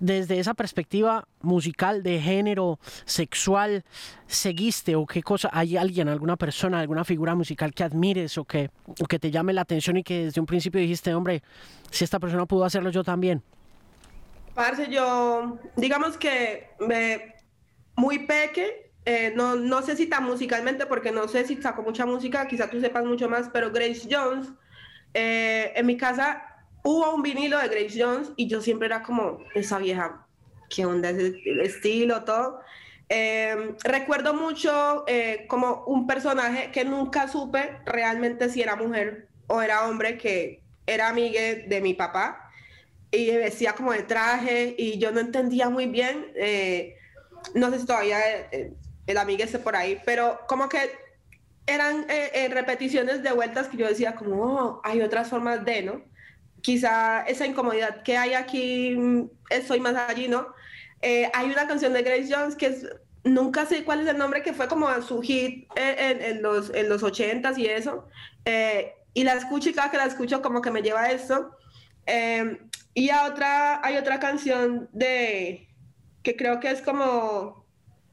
desde 0.00 0.38
esa 0.38 0.54
perspectiva 0.54 1.26
musical, 1.40 2.02
de 2.02 2.20
género, 2.20 2.78
sexual, 3.04 3.84
seguiste 4.26 4.96
o 4.96 5.06
qué 5.06 5.22
cosa, 5.22 5.50
hay 5.52 5.76
alguien, 5.76 6.08
alguna 6.08 6.36
persona, 6.36 6.80
alguna 6.80 7.04
figura 7.04 7.34
musical 7.34 7.74
que 7.74 7.84
admires 7.84 8.38
o 8.38 8.44
que, 8.44 8.70
o 8.86 9.06
que 9.06 9.18
te 9.18 9.30
llame 9.30 9.52
la 9.52 9.62
atención 9.62 9.96
y 9.96 10.04
que 10.04 10.26
desde 10.26 10.40
un 10.40 10.46
principio 10.46 10.80
dijiste, 10.80 11.14
hombre, 11.14 11.42
si 11.90 12.04
esta 12.04 12.20
persona 12.20 12.46
pudo 12.46 12.64
hacerlo, 12.64 12.90
yo 12.90 13.02
también? 13.02 13.42
Parce, 14.54 14.88
yo, 14.90 15.58
digamos 15.76 16.16
que 16.16 16.70
me, 16.80 17.34
muy 17.96 18.20
peque, 18.20 18.92
eh, 19.04 19.32
no, 19.34 19.56
no 19.56 19.82
sé 19.82 19.96
si 19.96 20.06
tan 20.06 20.24
musicalmente, 20.24 20.86
porque 20.86 21.12
no 21.12 21.28
sé 21.28 21.46
si 21.46 21.56
sacó 21.62 21.82
mucha 21.82 22.06
música, 22.06 22.46
quizá 22.46 22.68
tú 22.68 22.80
sepas 22.80 23.04
mucho 23.04 23.28
más, 23.28 23.48
pero 23.52 23.70
Grace 23.70 24.08
Jones, 24.10 24.48
eh, 25.14 25.72
en 25.74 25.86
mi 25.86 25.96
casa 25.96 26.47
hubo 26.88 27.14
un 27.14 27.22
vinilo 27.22 27.58
de 27.58 27.68
Grace 27.68 28.02
Jones 28.02 28.30
y 28.36 28.48
yo 28.48 28.62
siempre 28.62 28.86
era 28.86 29.02
como, 29.02 29.44
esa 29.54 29.78
vieja, 29.78 30.26
¿qué 30.70 30.86
onda 30.86 31.10
es 31.10 31.18
el 31.18 31.60
estilo, 31.60 32.24
todo? 32.24 32.60
Em, 33.10 33.76
recuerdo 33.84 34.32
mucho 34.32 35.04
eh, 35.06 35.44
como 35.48 35.84
un 35.86 36.06
personaje 36.06 36.70
que 36.72 36.86
nunca 36.86 37.28
supe 37.28 37.78
realmente 37.84 38.48
si 38.48 38.62
era 38.62 38.74
mujer 38.74 39.28
o 39.48 39.60
era 39.60 39.86
hombre, 39.86 40.16
que 40.16 40.62
era 40.86 41.08
amiga 41.08 41.40
de 41.66 41.80
mi 41.82 41.92
papá 41.92 42.50
y 43.10 43.32
vestía 43.32 43.74
como 43.74 43.92
de 43.92 44.04
traje 44.04 44.74
y 44.78 44.98
yo 44.98 45.12
no 45.12 45.20
entendía 45.20 45.68
muy 45.68 45.86
bien, 45.86 46.32
eh, 46.36 46.96
no 47.52 47.70
sé 47.70 47.80
si 47.80 47.86
todavía 47.86 48.18
eh, 48.50 48.72
el 49.06 49.18
amigo 49.18 49.44
esté 49.44 49.58
por 49.58 49.76
ahí, 49.76 50.00
pero 50.06 50.40
como 50.48 50.70
que 50.70 50.90
eran 51.66 52.06
repeticiones 52.50 53.22
de 53.22 53.30
vueltas 53.32 53.68
que 53.68 53.76
yo 53.76 53.86
decía 53.86 54.14
como, 54.14 54.42
oh, 54.42 54.80
hay 54.84 55.02
otras 55.02 55.28
formas 55.28 55.66
de, 55.66 55.82
¿no? 55.82 56.02
Quizá 56.62 57.22
esa 57.22 57.46
incomodidad 57.46 58.02
que 58.02 58.16
hay 58.16 58.34
aquí, 58.34 58.94
mm, 58.96 59.30
estoy 59.50 59.80
más 59.80 59.94
allí, 59.96 60.28
¿no? 60.28 60.54
Eh, 61.02 61.30
hay 61.34 61.50
una 61.50 61.66
canción 61.68 61.92
de 61.92 62.02
Grace 62.02 62.28
Jones 62.32 62.56
que 62.56 62.66
es, 62.66 62.86
nunca 63.24 63.66
sé 63.66 63.84
cuál 63.84 64.00
es 64.00 64.08
el 64.08 64.18
nombre, 64.18 64.42
que 64.42 64.52
fue 64.52 64.68
como 64.68 64.90
su 65.02 65.20
hit 65.22 65.68
en, 65.76 66.42
los, 66.42 66.70
en 66.74 66.88
los 66.88 67.02
80s 67.02 67.58
y 67.58 67.66
eso. 67.66 68.08
Eh, 68.44 68.94
y 69.14 69.24
la 69.24 69.34
escucho 69.34 69.70
y 69.70 69.72
cada 69.74 69.90
que 69.90 69.96
la 69.96 70.06
escucho 70.06 70.42
como 70.42 70.60
que 70.62 70.70
me 70.70 70.82
lleva 70.82 71.02
a 71.02 71.12
esto. 71.12 71.56
Eh, 72.06 72.58
Y 72.94 73.10
a 73.10 73.26
otra, 73.26 73.80
hay 73.86 73.96
otra 73.96 74.18
canción 74.18 74.88
de 74.92 75.68
que 76.22 76.36
creo 76.36 76.58
que 76.60 76.70
es 76.70 76.82
como 76.82 77.64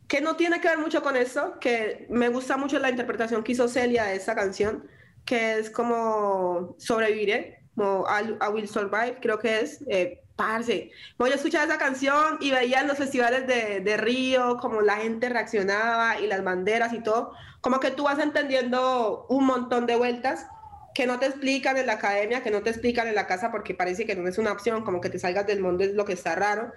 que 0.08 0.22
no 0.22 0.36
tiene 0.36 0.62
que 0.62 0.68
ver 0.68 0.78
mucho 0.78 1.02
con 1.02 1.16
eso, 1.16 1.58
que 1.60 2.06
me 2.10 2.30
gusta 2.30 2.58
mucho 2.58 2.78
la 2.78 2.92
interpretación 2.92 3.44
que 3.44 3.54
hizo 3.54 3.68
Celia 3.68 4.06
de 4.06 4.18
esa 4.18 4.36
canción, 4.36 4.88
que 5.26 5.58
es 5.58 5.72
como 5.72 6.76
sobreviviré, 6.78 7.65
como 7.76 8.06
I, 8.08 8.52
Will 8.54 8.68
Survive, 8.68 9.18
creo 9.22 9.40
que 9.40 9.62
es. 9.62 9.84
Eh, 9.88 10.22
parce, 10.36 10.92
voy 11.18 11.32
a 11.32 11.36
escuchar 11.36 11.68
esa 11.68 11.78
canción 11.78 12.38
y 12.42 12.52
veía 12.52 12.82
en 12.82 12.88
los 12.88 12.98
festivales 12.98 13.48
de, 13.48 13.80
de 13.80 13.98
Río 13.98 14.58
como 14.58 14.82
la 14.82 14.98
gente 14.98 15.30
reaccionaba 15.30 16.20
y 16.20 16.28
las 16.28 16.44
banderas 16.44 16.92
y 16.92 17.02
todo, 17.02 17.32
como 17.62 17.80
que 17.80 17.92
tú 17.92 18.04
vas 18.04 18.20
entendiendo 18.20 19.26
un 19.30 19.46
montón 19.46 19.86
de 19.86 19.96
vueltas 19.96 20.48
que 20.96 21.06
no 21.06 21.20
te 21.20 21.26
explican 21.28 21.78
en 21.78 21.88
la 21.88 21.94
academia, 21.94 22.42
que 22.42 22.52
no 22.52 22.62
te 22.64 22.70
explican 22.70 23.08
en 23.08 23.16
la 23.16 23.28
casa 23.28 23.52
porque 23.52 23.76
parece 23.76 24.06
que 24.06 24.16
no 24.16 24.28
es 24.28 24.38
una 24.38 24.54
opción, 24.54 24.84
como 24.84 25.02
que 25.02 25.10
te 25.10 25.20
salgas 25.20 25.46
del 25.46 25.62
mundo 25.62 25.84
es 25.84 25.94
lo 25.94 26.06
que 26.06 26.14
está 26.14 26.36
raro. 26.36 26.72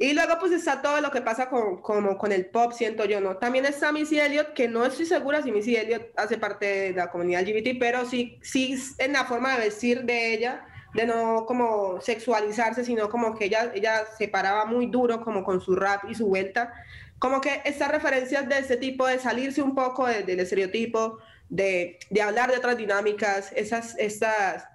Y 0.00 0.14
luego 0.14 0.38
pues 0.40 0.52
está 0.52 0.80
todo 0.80 0.98
lo 1.02 1.10
que 1.10 1.20
pasa 1.20 1.50
con, 1.50 1.82
como 1.82 2.16
con 2.16 2.32
el 2.32 2.46
pop, 2.46 2.72
siento 2.72 3.04
yo, 3.04 3.20
¿no? 3.20 3.36
También 3.36 3.66
está 3.66 3.92
Missy 3.92 4.18
Elliott, 4.18 4.54
que 4.54 4.66
no 4.66 4.86
estoy 4.86 5.04
segura 5.04 5.42
si 5.42 5.52
Missy 5.52 5.76
Elliott 5.76 6.04
hace 6.16 6.38
parte 6.38 6.64
de 6.64 6.92
la 6.94 7.10
comunidad 7.10 7.42
LGBT, 7.42 7.78
pero 7.78 8.06
sí, 8.06 8.38
sí 8.40 8.74
en 8.96 9.12
la 9.12 9.26
forma 9.26 9.52
de 9.52 9.64
vestir 9.64 10.04
de 10.04 10.32
ella, 10.32 10.66
de 10.94 11.04
no 11.04 11.44
como 11.44 12.00
sexualizarse, 12.00 12.82
sino 12.82 13.10
como 13.10 13.36
que 13.36 13.44
ella, 13.44 13.72
ella 13.74 14.06
se 14.16 14.26
paraba 14.26 14.64
muy 14.64 14.86
duro 14.86 15.20
como 15.22 15.44
con 15.44 15.60
su 15.60 15.76
rap 15.76 16.04
y 16.08 16.14
su 16.14 16.28
vuelta. 16.28 16.72
Como 17.18 17.42
que 17.42 17.60
estas 17.66 17.90
referencias 17.90 18.48
de 18.48 18.58
este 18.58 18.78
tipo, 18.78 19.06
de 19.06 19.18
salirse 19.18 19.60
un 19.60 19.74
poco 19.74 20.06
del 20.06 20.40
estereotipo, 20.40 21.18
de, 21.50 21.98
de, 22.08 22.22
hablar 22.22 22.50
de 22.50 22.56
otras 22.56 22.78
dinámicas, 22.78 23.52
esas, 23.54 23.98
estas 23.98 24.66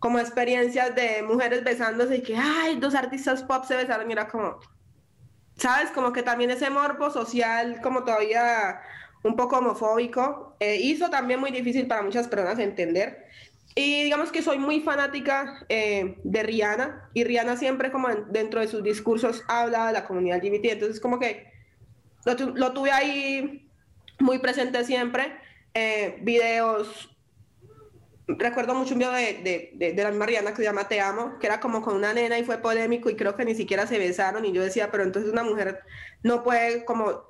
como 0.00 0.18
experiencias 0.18 0.92
de 0.96 1.22
mujeres 1.22 1.62
besándose 1.62 2.16
y 2.16 2.22
que, 2.22 2.36
ay, 2.36 2.80
dos 2.80 2.96
artistas 2.96 3.44
pop 3.44 3.64
se 3.64 3.76
besaron 3.76 4.10
y 4.10 4.12
era 4.12 4.26
como, 4.26 4.58
¿sabes? 5.56 5.90
Como 5.90 6.12
que 6.12 6.22
también 6.22 6.50
ese 6.50 6.70
morbo 6.70 7.10
social, 7.10 7.80
como 7.82 8.04
todavía 8.04 8.80
un 9.22 9.36
poco 9.36 9.58
homofóbico, 9.58 10.56
eh, 10.60 10.76
hizo 10.76 11.10
también 11.10 11.40
muy 11.40 11.50
difícil 11.50 11.86
para 11.86 12.02
muchas 12.02 12.28
personas 12.28 12.58
entender. 12.58 13.26
Y 13.74 14.04
digamos 14.04 14.30
que 14.30 14.42
soy 14.42 14.58
muy 14.58 14.80
fanática 14.80 15.64
eh, 15.68 16.18
de 16.24 16.42
Rihanna, 16.42 17.08
y 17.14 17.24
Rihanna 17.24 17.56
siempre 17.56 17.90
como 17.90 18.08
dentro 18.08 18.60
de 18.60 18.68
sus 18.68 18.82
discursos 18.82 19.42
habla 19.48 19.86
de 19.86 19.94
la 19.94 20.04
comunidad 20.04 20.42
LGBT, 20.42 20.72
entonces 20.72 21.00
como 21.00 21.18
que 21.18 21.50
lo, 22.24 22.72
tuve 22.72 22.92
ahí 22.92 23.70
muy 24.20 24.38
presente 24.40 24.84
siempre, 24.84 25.32
eh, 25.74 26.18
videos 26.20 27.11
recuerdo 28.38 28.74
mucho 28.74 28.94
un 28.94 28.98
video 28.98 29.12
de, 29.12 29.72
de, 29.74 29.92
de, 29.92 30.02
la 30.02 30.10
Mariana 30.12 30.50
que 30.50 30.58
se 30.58 30.64
llama 30.64 30.88
Te 30.88 31.00
Amo, 31.00 31.38
que 31.38 31.46
era 31.46 31.60
como 31.60 31.82
con 31.82 31.96
una 31.96 32.12
nena 32.12 32.38
y 32.38 32.44
fue 32.44 32.58
polémico 32.58 33.10
y 33.10 33.16
creo 33.16 33.36
que 33.36 33.44
ni 33.44 33.54
siquiera 33.54 33.86
se 33.86 33.98
besaron 33.98 34.44
y 34.44 34.52
yo 34.52 34.62
decía, 34.62 34.90
pero 34.90 35.02
entonces 35.02 35.32
una 35.32 35.42
mujer 35.42 35.80
no 36.22 36.42
puede 36.42 36.84
como 36.84 37.24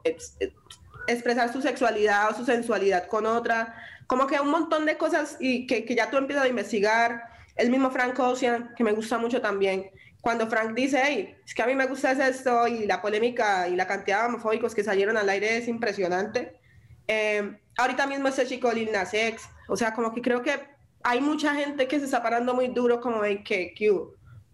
expresar 1.07 1.53
su 1.53 1.62
sexualidad 1.62 2.30
o 2.30 2.34
su 2.34 2.44
sensualidad 2.44 3.07
con 3.07 3.26
otra, 3.26 3.74
como 4.07 4.26
que 4.26 4.40
un 4.40 4.50
montón 4.50 4.86
de 4.86 4.96
cosas 4.96 5.36
y 5.40 5.66
que, 5.66 5.84
que 5.84 5.94
ya 5.94 6.11
tú 6.11 6.16
empiezas 6.16 6.44
a 6.44 6.48
investigar, 6.48 7.22
el 7.57 7.70
mismo 7.70 7.90
Frank 7.90 8.18
Ocean, 8.18 8.74
que 8.76 8.84
me 8.84 8.92
gusta 8.92 9.18
mucho 9.18 9.40
también, 9.40 9.90
cuando 10.22 10.46
Frank 10.46 10.74
dice, 10.74 11.03
hey, 11.05 11.34
es 11.44 11.53
que 11.53 11.62
a 11.62 11.66
mí 11.66 11.74
me 11.74 11.86
gusta 11.86 12.12
esto 12.12 12.68
y 12.68 12.86
la 12.86 13.03
polémica 13.03 13.68
y 13.68 13.74
la 13.74 13.88
cantidad 13.88 14.20
de 14.20 14.28
homofóbicos 14.28 14.74
que 14.74 14.84
salieron 14.84 15.16
al 15.16 15.28
aire 15.28 15.59
es 15.59 15.66
impresionante. 15.66 16.61
Eh, 17.09 17.59
ahorita 17.76 18.07
mismo 18.07 18.28
ese 18.28 18.46
chico 18.46 18.72
Lil 18.72 18.92
Nas 18.92 19.12
X, 19.12 19.42
o 19.66 19.76
sea, 19.76 19.92
como 19.92 20.14
que 20.14 20.22
creo 20.22 20.42
que 20.42 20.61
hay 21.05 21.20
mucha 21.20 21.55
gente 21.55 21.88
que 21.88 21.98
se 21.98 22.07
está 22.07 22.22
parando 22.22 22.55
muy 22.55 22.68
duro 22.68 23.00
como 23.00 23.22
que, 23.22 23.74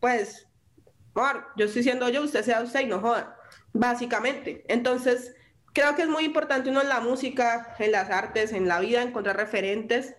pues, 0.01 0.46
amor, 1.14 1.46
yo 1.57 1.66
estoy 1.66 1.82
siendo 1.82 2.09
yo, 2.09 2.22
usted 2.22 2.44
sea 2.44 2.62
usted 2.62 2.80
y 2.80 2.86
no 2.86 3.01
joda, 3.01 3.36
básicamente. 3.72 4.64
Entonces, 4.68 5.34
creo 5.72 5.94
que 5.94 6.03
es 6.03 6.09
muy 6.09 6.24
importante 6.24 6.70
uno 6.70 6.80
en 6.80 6.88
la 6.88 7.01
música, 7.01 7.74
en 7.78 7.92
las 7.92 8.11
artes, 8.11 8.53
en 8.53 8.68
la 8.68 8.80
vida, 8.80 9.03
encontrar 9.03 9.36
referentes 9.36 10.14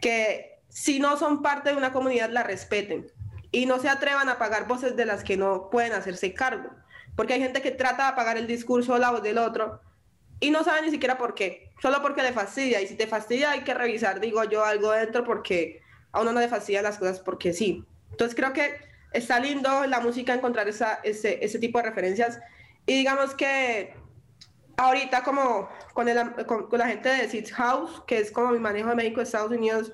que 0.00 0.60
si 0.68 0.98
no 0.98 1.16
son 1.16 1.42
parte 1.42 1.70
de 1.70 1.76
una 1.76 1.92
comunidad 1.92 2.30
la 2.30 2.42
respeten 2.42 3.06
y 3.50 3.66
no 3.66 3.78
se 3.78 3.88
atrevan 3.88 4.28
a 4.28 4.38
pagar 4.38 4.66
voces 4.66 4.96
de 4.96 5.04
las 5.04 5.22
que 5.22 5.36
no 5.36 5.68
pueden 5.70 5.92
hacerse 5.92 6.32
cargo. 6.34 6.70
Porque 7.14 7.34
hay 7.34 7.40
gente 7.40 7.60
que 7.60 7.70
trata 7.70 8.04
de 8.04 8.08
apagar 8.10 8.38
el 8.38 8.46
discurso 8.46 8.94
o 8.94 8.98
la 8.98 9.10
voz 9.10 9.22
del 9.22 9.38
otro 9.38 9.80
y 10.42 10.50
no 10.50 10.64
sabe 10.64 10.82
ni 10.82 10.90
siquiera 10.90 11.16
por 11.16 11.34
qué, 11.34 11.70
solo 11.80 12.02
porque 12.02 12.20
le 12.20 12.32
fastidia. 12.32 12.80
Y 12.80 12.88
si 12.88 12.96
te 12.96 13.06
fastidia, 13.06 13.52
hay 13.52 13.60
que 13.60 13.74
revisar, 13.74 14.18
digo 14.18 14.42
yo, 14.42 14.64
algo 14.64 14.90
dentro 14.90 15.22
porque 15.24 15.80
a 16.10 16.20
uno 16.20 16.32
no 16.32 16.40
le 16.40 16.48
fastidia 16.48 16.82
las 16.82 16.98
cosas 16.98 17.20
porque 17.20 17.52
sí. 17.52 17.84
Entonces 18.10 18.34
creo 18.34 18.52
que 18.52 18.74
está 19.12 19.38
lindo 19.38 19.86
la 19.86 20.00
música 20.00 20.34
encontrar 20.34 20.68
esa, 20.68 20.94
ese, 21.04 21.38
ese 21.44 21.60
tipo 21.60 21.78
de 21.78 21.84
referencias. 21.84 22.40
Y 22.86 22.94
digamos 22.94 23.36
que 23.36 23.94
ahorita 24.76 25.22
como 25.22 25.68
con, 25.94 26.08
el, 26.08 26.18
con, 26.44 26.66
la 26.72 26.88
gente 26.88 27.08
de 27.08 27.28
Seeds 27.28 27.52
House, 27.52 28.02
que 28.08 28.18
es 28.18 28.32
como 28.32 28.50
mi 28.50 28.58
manejo 28.58 28.88
de 28.88 28.96
México, 28.96 29.20
Estados 29.20 29.52
Unidos, 29.52 29.92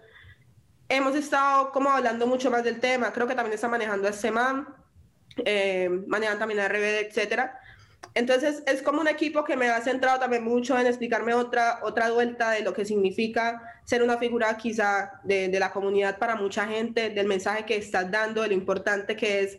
hemos 0.88 1.14
estado 1.14 1.72
como 1.72 1.90
hablando 1.90 2.26
mucho 2.26 2.50
más 2.50 2.64
del 2.64 2.80
tema. 2.80 3.12
Creo 3.12 3.26
que 3.26 3.34
también 3.34 3.52
está 3.52 3.68
manejando 3.68 4.08
a 4.08 4.14
Seman, 4.14 4.66
eh, 5.44 5.90
manejan 6.06 6.38
también 6.38 6.60
a 6.60 6.68
RBD, 6.68 7.06
etcétera. 7.06 7.60
Entonces 8.14 8.62
es 8.66 8.82
como 8.82 9.00
un 9.00 9.08
equipo 9.08 9.44
que 9.44 9.56
me 9.56 9.68
ha 9.68 9.80
centrado 9.80 10.18
también 10.18 10.42
mucho 10.42 10.78
en 10.78 10.86
explicarme 10.86 11.34
otra, 11.34 11.78
otra 11.82 12.10
vuelta 12.10 12.50
de 12.50 12.62
lo 12.62 12.72
que 12.72 12.84
significa 12.84 13.62
ser 13.84 14.02
una 14.02 14.18
figura 14.18 14.56
quizá 14.56 15.20
de, 15.22 15.56
la 15.58 15.70
comunidad 15.70 16.18
para 16.18 16.34
mucha 16.34 16.66
gente, 16.66 17.10
del 17.10 17.26
mensaje 17.26 17.64
que 17.64 17.76
estás 17.76 18.10
dando, 18.10 18.42
de 18.42 18.48
lo 18.48 18.54
importante 18.54 19.16
que 19.16 19.40
es 19.40 19.58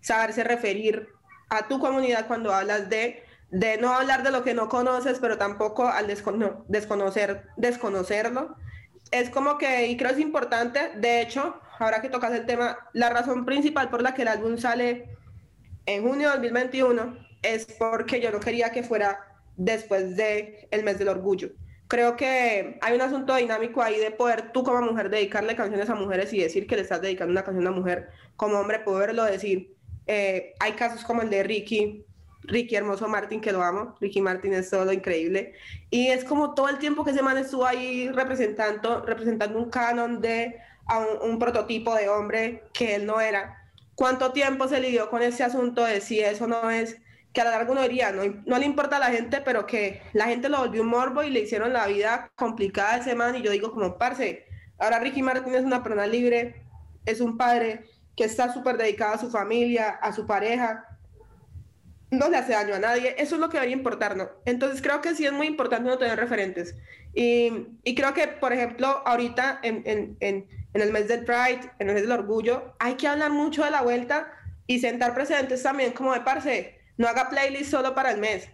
saberse 0.00 0.42
referir 0.44 1.08
a 1.50 1.68
tu 1.68 1.78
comunidad 1.78 2.26
cuando 2.26 2.52
hablas 2.52 2.88
de, 2.90 3.22
de 3.50 3.78
no 3.78 3.94
hablar 3.94 4.22
de 4.22 4.32
lo 4.32 4.42
que 4.42 4.54
no 4.54 4.68
conoces, 4.68 5.18
pero 5.20 5.38
tampoco 5.38 5.86
al 5.86 6.06
desconocer, 6.06 7.44
desconocerlo. 7.56 8.56
Es 9.12 9.30
como 9.30 9.56
que, 9.56 9.86
y 9.86 9.96
creo 9.96 10.10
que 10.10 10.16
es 10.16 10.22
importante, 10.22 10.92
de 10.96 11.20
hecho, 11.20 11.60
ahora 11.78 12.00
que 12.00 12.08
tocas 12.08 12.32
el 12.32 12.44
tema, 12.44 12.78
la 12.92 13.10
razón 13.10 13.44
principal 13.44 13.88
por 13.88 14.02
la 14.02 14.14
que 14.14 14.22
el 14.22 14.28
álbum 14.28 14.58
sale 14.58 15.16
en 15.86 16.02
junio 16.02 16.28
de 16.30 16.36
2021 16.36 17.29
es 17.42 17.66
porque 17.66 18.20
yo 18.20 18.30
no 18.30 18.40
quería 18.40 18.70
que 18.70 18.82
fuera 18.82 19.20
después 19.56 20.16
del 20.16 20.66
el 20.70 20.84
mes 20.84 20.98
del 20.98 21.08
orgullo. 21.08 21.50
Creo 21.88 22.16
que 22.16 22.78
hay 22.80 22.94
un 22.94 23.00
asunto 23.00 23.34
dinámico 23.34 23.82
ahí 23.82 23.98
de 23.98 24.12
poder 24.12 24.52
tú 24.52 24.62
como 24.62 24.80
mujer 24.80 25.10
dedicarle 25.10 25.56
canciones 25.56 25.90
a 25.90 25.94
mujeres 25.94 26.32
y 26.32 26.38
decir 26.38 26.66
que 26.66 26.76
le 26.76 26.82
estás 26.82 27.02
dedicando 27.02 27.32
una 27.32 27.42
canción 27.42 27.66
a 27.66 27.70
una 27.70 27.78
mujer. 27.78 28.10
Como 28.36 28.58
hombre 28.58 28.78
poderlo 28.78 29.24
decir. 29.24 29.74
Eh, 30.06 30.54
hay 30.60 30.72
casos 30.72 31.04
como 31.04 31.22
el 31.22 31.30
de 31.30 31.42
Ricky, 31.42 32.04
Ricky 32.42 32.76
Hermoso 32.76 33.08
Martín, 33.08 33.40
que 33.40 33.52
lo 33.52 33.62
amo. 33.62 33.96
Ricky 34.00 34.20
Martin 34.20 34.54
es 34.54 34.70
todo 34.70 34.92
increíble. 34.92 35.54
Y 35.90 36.08
es 36.08 36.24
como 36.24 36.54
todo 36.54 36.68
el 36.68 36.78
tiempo 36.78 37.04
que 37.04 37.10
ese 37.10 37.22
man 37.22 37.38
estuvo 37.38 37.66
ahí 37.66 38.08
representando, 38.08 39.02
representando 39.02 39.58
un 39.58 39.68
canon 39.68 40.20
de 40.20 40.60
un, 40.88 41.30
un, 41.30 41.38
prototipo 41.38 41.94
de 41.94 42.08
hombre 42.08 42.64
que 42.72 42.94
él 42.94 43.06
no 43.06 43.20
era. 43.20 43.68
¿Cuánto 43.94 44.32
tiempo 44.32 44.68
se 44.68 44.80
lidió 44.80 45.10
con 45.10 45.22
ese 45.22 45.42
asunto 45.42 45.84
de 45.84 46.00
si 46.00 46.20
eso 46.20 46.46
no 46.46 46.70
es 46.70 46.98
que 47.32 47.40
a 47.40 47.44
la 47.44 47.50
larga 47.52 47.72
uno 47.72 47.82
diría, 47.82 48.12
no, 48.12 48.22
no 48.44 48.58
le 48.58 48.66
importa 48.66 48.96
a 48.96 49.00
la 49.00 49.10
gente, 49.10 49.40
pero 49.40 49.66
que 49.66 50.02
la 50.12 50.26
gente 50.26 50.48
lo 50.48 50.58
volvió 50.58 50.82
un 50.82 50.88
morbo 50.88 51.22
y 51.22 51.30
le 51.30 51.40
hicieron 51.40 51.72
la 51.72 51.86
vida 51.86 52.32
complicada 52.34 52.94
a 52.94 52.98
ese 52.98 53.14
man. 53.14 53.36
Y 53.36 53.42
yo 53.42 53.50
digo, 53.50 53.72
como, 53.72 53.98
parce, 53.98 54.46
ahora 54.78 54.98
Ricky 54.98 55.22
Martin 55.22 55.54
es 55.54 55.64
una 55.64 55.82
persona 55.82 56.06
libre, 56.06 56.64
es 57.06 57.20
un 57.20 57.36
padre 57.36 57.84
que 58.16 58.24
está 58.24 58.52
súper 58.52 58.76
dedicado 58.76 59.14
a 59.14 59.18
su 59.18 59.30
familia, 59.30 59.90
a 59.90 60.12
su 60.12 60.26
pareja, 60.26 60.84
no 62.10 62.28
le 62.28 62.36
hace 62.36 62.52
daño 62.52 62.74
a 62.74 62.80
nadie, 62.80 63.14
eso 63.18 63.36
es 63.36 63.40
lo 63.40 63.48
que 63.48 63.56
debería 63.56 63.76
importarnos. 63.76 64.28
Entonces 64.44 64.82
creo 64.82 65.00
que 65.00 65.14
sí 65.14 65.24
es 65.24 65.32
muy 65.32 65.46
importante 65.46 65.88
no 65.88 65.98
tener 65.98 66.18
referentes. 66.18 66.74
Y, 67.14 67.68
y 67.84 67.94
creo 67.94 68.12
que, 68.14 68.26
por 68.26 68.52
ejemplo, 68.52 69.02
ahorita 69.06 69.60
en, 69.62 69.82
en, 69.84 70.16
en, 70.20 70.48
en, 70.74 70.82
el 70.82 70.92
mes 70.92 71.08
del 71.08 71.24
Pride, 71.24 71.70
en 71.78 71.88
el 71.88 71.94
mes 71.94 72.02
del 72.02 72.12
orgullo, 72.12 72.74
hay 72.80 72.94
que 72.94 73.06
hablar 73.06 73.30
mucho 73.30 73.64
de 73.64 73.70
la 73.70 73.82
vuelta 73.82 74.32
y 74.66 74.80
sentar 74.80 75.14
precedentes 75.14 75.62
también 75.62 75.92
como 75.92 76.12
de 76.12 76.20
parce 76.20 76.79
no 77.00 77.08
haga 77.08 77.30
playlist 77.30 77.70
solo 77.70 77.94
para 77.94 78.10
el 78.10 78.20
mes. 78.20 78.50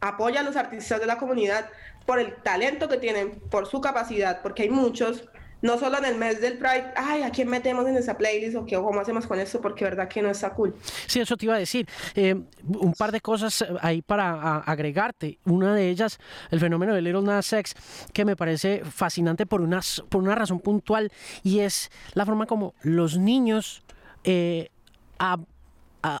Apoya 0.00 0.40
a 0.40 0.42
los 0.42 0.56
artistas 0.56 0.98
de 0.98 1.04
la 1.04 1.18
comunidad 1.18 1.68
por 2.06 2.18
el 2.18 2.36
talento 2.36 2.88
que 2.88 2.96
tienen, 2.96 3.38
por 3.50 3.66
su 3.66 3.82
capacidad, 3.82 4.40
porque 4.40 4.62
hay 4.62 4.70
muchos, 4.70 5.28
no 5.60 5.76
solo 5.78 5.98
en 5.98 6.06
el 6.06 6.16
mes 6.16 6.40
del 6.40 6.56
Pride, 6.56 6.94
ay, 6.96 7.22
¿a 7.22 7.30
quién 7.30 7.48
metemos 7.48 7.86
en 7.86 7.98
esa 7.98 8.16
playlist 8.16 8.56
o 8.56 8.64
qué, 8.64 8.76
cómo 8.76 8.98
hacemos 8.98 9.26
con 9.26 9.38
eso? 9.38 9.60
Porque 9.60 9.84
verdad 9.84 10.08
que 10.08 10.22
no 10.22 10.30
está 10.30 10.54
cool. 10.54 10.74
Sí, 11.06 11.20
eso 11.20 11.36
te 11.36 11.44
iba 11.44 11.56
a 11.56 11.58
decir. 11.58 11.86
Eh, 12.14 12.34
un 12.64 12.94
par 12.94 13.12
de 13.12 13.20
cosas 13.20 13.62
ahí 13.82 14.00
para 14.00 14.56
agregarte. 14.60 15.38
Una 15.44 15.74
de 15.74 15.90
ellas, 15.90 16.18
el 16.50 16.60
fenómeno 16.60 16.94
de 16.94 17.02
Little 17.02 17.20
Nas 17.20 17.52
X, 17.52 17.74
que 18.14 18.24
me 18.24 18.36
parece 18.36 18.82
fascinante 18.86 19.44
por 19.44 19.60
una, 19.60 19.82
por 20.08 20.22
una 20.22 20.34
razón 20.34 20.60
puntual, 20.60 21.12
y 21.42 21.58
es 21.58 21.90
la 22.14 22.24
forma 22.24 22.46
como 22.46 22.74
los 22.80 23.18
niños 23.18 23.82
eh, 24.24 24.70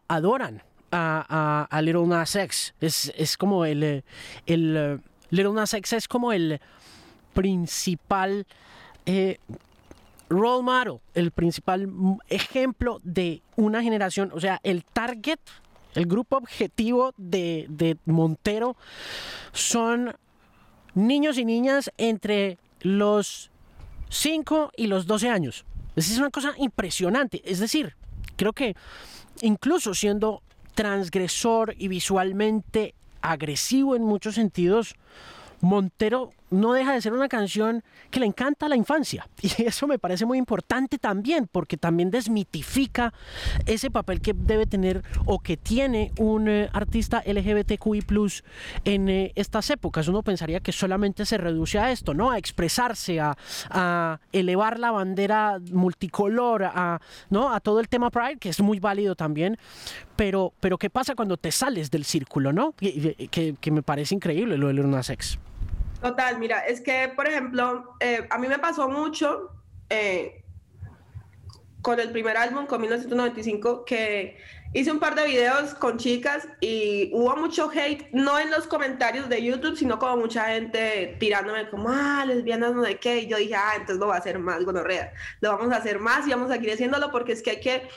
adoran 0.08 0.62
a, 0.90 1.66
a, 1.70 1.82
Little 1.82 2.06
Nas 2.06 2.34
X. 2.36 2.74
Es, 2.80 3.12
es 3.16 3.36
como 3.36 3.64
el, 3.64 3.82
eh, 3.82 4.04
el, 4.46 4.76
eh, 4.76 4.98
Little 5.30 5.52
Nas 5.52 5.74
X 5.74 5.92
es 5.92 6.08
como 6.08 6.32
el 6.32 6.60
principal 7.34 8.46
eh, 9.04 9.38
role 10.28 10.62
model, 10.62 11.00
el 11.14 11.30
principal 11.30 11.88
ejemplo 12.28 13.00
de 13.04 13.42
una 13.56 13.82
generación, 13.82 14.30
o 14.34 14.40
sea, 14.40 14.60
el 14.64 14.84
target, 14.84 15.38
el 15.94 16.06
grupo 16.06 16.36
objetivo 16.36 17.14
de, 17.16 17.66
de 17.68 17.96
Montero 18.06 18.76
son 19.52 20.14
niños 20.94 21.38
y 21.38 21.44
niñas 21.44 21.90
entre 21.96 22.58
los 22.80 23.50
5 24.08 24.72
y 24.76 24.86
los 24.88 25.06
12 25.06 25.28
años. 25.30 25.64
Es 25.94 26.18
una 26.18 26.30
cosa 26.30 26.52
impresionante. 26.58 27.40
Es 27.44 27.58
decir, 27.58 27.96
creo 28.36 28.52
que 28.52 28.76
incluso 29.42 29.94
siendo 29.94 30.42
transgresor 30.74 31.74
y 31.78 31.88
visualmente 31.88 32.94
agresivo 33.22 33.96
en 33.96 34.02
muchos 34.02 34.34
sentidos, 34.34 34.94
Montero 35.60 36.32
no 36.50 36.72
deja 36.72 36.92
de 36.92 37.00
ser 37.00 37.12
una 37.12 37.28
canción 37.28 37.82
que 38.10 38.20
le 38.20 38.26
encanta 38.26 38.66
a 38.66 38.68
la 38.68 38.76
infancia. 38.76 39.28
Y 39.58 39.62
eso 39.62 39.86
me 39.86 39.98
parece 39.98 40.26
muy 40.26 40.38
importante 40.38 40.98
también, 40.98 41.48
porque 41.50 41.76
también 41.76 42.10
desmitifica 42.10 43.14
ese 43.64 43.90
papel 43.90 44.20
que 44.20 44.34
debe 44.34 44.66
tener 44.66 45.02
o 45.24 45.38
que 45.38 45.56
tiene 45.56 46.12
un 46.18 46.48
eh, 46.48 46.68
artista 46.72 47.22
LGBTQI 47.24 48.04
en 48.84 49.08
eh, 49.08 49.32
estas 49.34 49.70
épocas. 49.70 50.08
Uno 50.08 50.22
pensaría 50.22 50.60
que 50.60 50.72
solamente 50.72 51.24
se 51.24 51.38
reduce 51.38 51.78
a 51.78 51.90
esto, 51.90 52.12
¿no? 52.12 52.30
A 52.30 52.38
expresarse, 52.38 53.20
a, 53.20 53.36
elevar 54.32 54.78
la 54.78 54.90
bandera 54.90 55.58
multicolor, 55.72 56.64
a, 56.64 57.00
¿no? 57.30 57.52
a 57.52 57.60
todo 57.60 57.80
el 57.80 57.88
tema 57.88 58.10
Pride, 58.10 58.38
que 58.38 58.48
es 58.48 58.60
muy 58.60 58.80
válido 58.80 59.14
también. 59.14 59.58
Pero, 60.16 60.52
pero 60.60 60.78
¿qué 60.78 60.90
pasa 60.90 61.14
cuando 61.14 61.36
te 61.36 61.52
sales 61.52 61.90
del 61.90 62.04
círculo, 62.04 62.52
¿no? 62.52 62.72
Que, 62.72 63.28
que, 63.60 63.70
me 63.70 63.82
parece 63.82 64.14
increíble 64.14 64.56
lo 64.56 64.68
de 64.68 64.74
Luna 64.74 65.02
Sex. 65.02 65.38
Total, 66.00 66.38
mira, 66.38 66.60
es 66.60 66.80
que, 66.80 67.12
por 67.14 67.26
ejemplo, 67.26 67.96
eh, 68.00 68.26
a 68.30 68.38
mí 68.38 68.48
me 68.48 68.58
pasó 68.58 68.88
mucho 68.88 69.50
eh, 69.88 70.44
con 71.82 72.00
el 72.00 72.10
primer 72.10 72.36
álbum, 72.36 72.66
con 72.66 72.80
1995, 72.80 73.84
que 73.84 74.36
hice 74.74 74.90
un 74.90 74.98
par 74.98 75.14
de 75.14 75.24
videos 75.24 75.72
con 75.74 75.96
chicas 75.96 76.46
y 76.60 77.10
hubo 77.14 77.34
mucho 77.36 77.70
hate, 77.70 78.08
no 78.12 78.38
en 78.38 78.50
los 78.50 78.66
comentarios 78.66 79.28
de 79.28 79.42
YouTube, 79.42 79.76
sino 79.76 79.98
como 79.98 80.16
mucha 80.18 80.46
gente 80.46 81.16
tirándome 81.18 81.68
como, 81.70 81.88
ah, 81.88 82.24
lesbianas 82.26 82.74
no 82.74 82.82
de 82.82 82.98
qué, 82.98 83.20
y 83.20 83.28
yo 83.28 83.36
dije, 83.38 83.54
ah, 83.54 83.72
entonces 83.74 83.98
lo 83.98 84.06
voy 84.06 84.16
a 84.16 84.18
hacer 84.18 84.38
más, 84.38 84.64
gonorrea, 84.64 85.12
lo 85.40 85.56
vamos 85.56 85.72
a 85.72 85.76
hacer 85.76 85.98
más 85.98 86.26
y 86.26 86.30
vamos 86.30 86.50
a 86.50 86.54
seguir 86.54 86.72
haciéndolo 86.72 87.10
porque 87.10 87.32
es 87.32 87.42
que 87.42 87.52
hay 87.52 87.60
que 87.60 87.88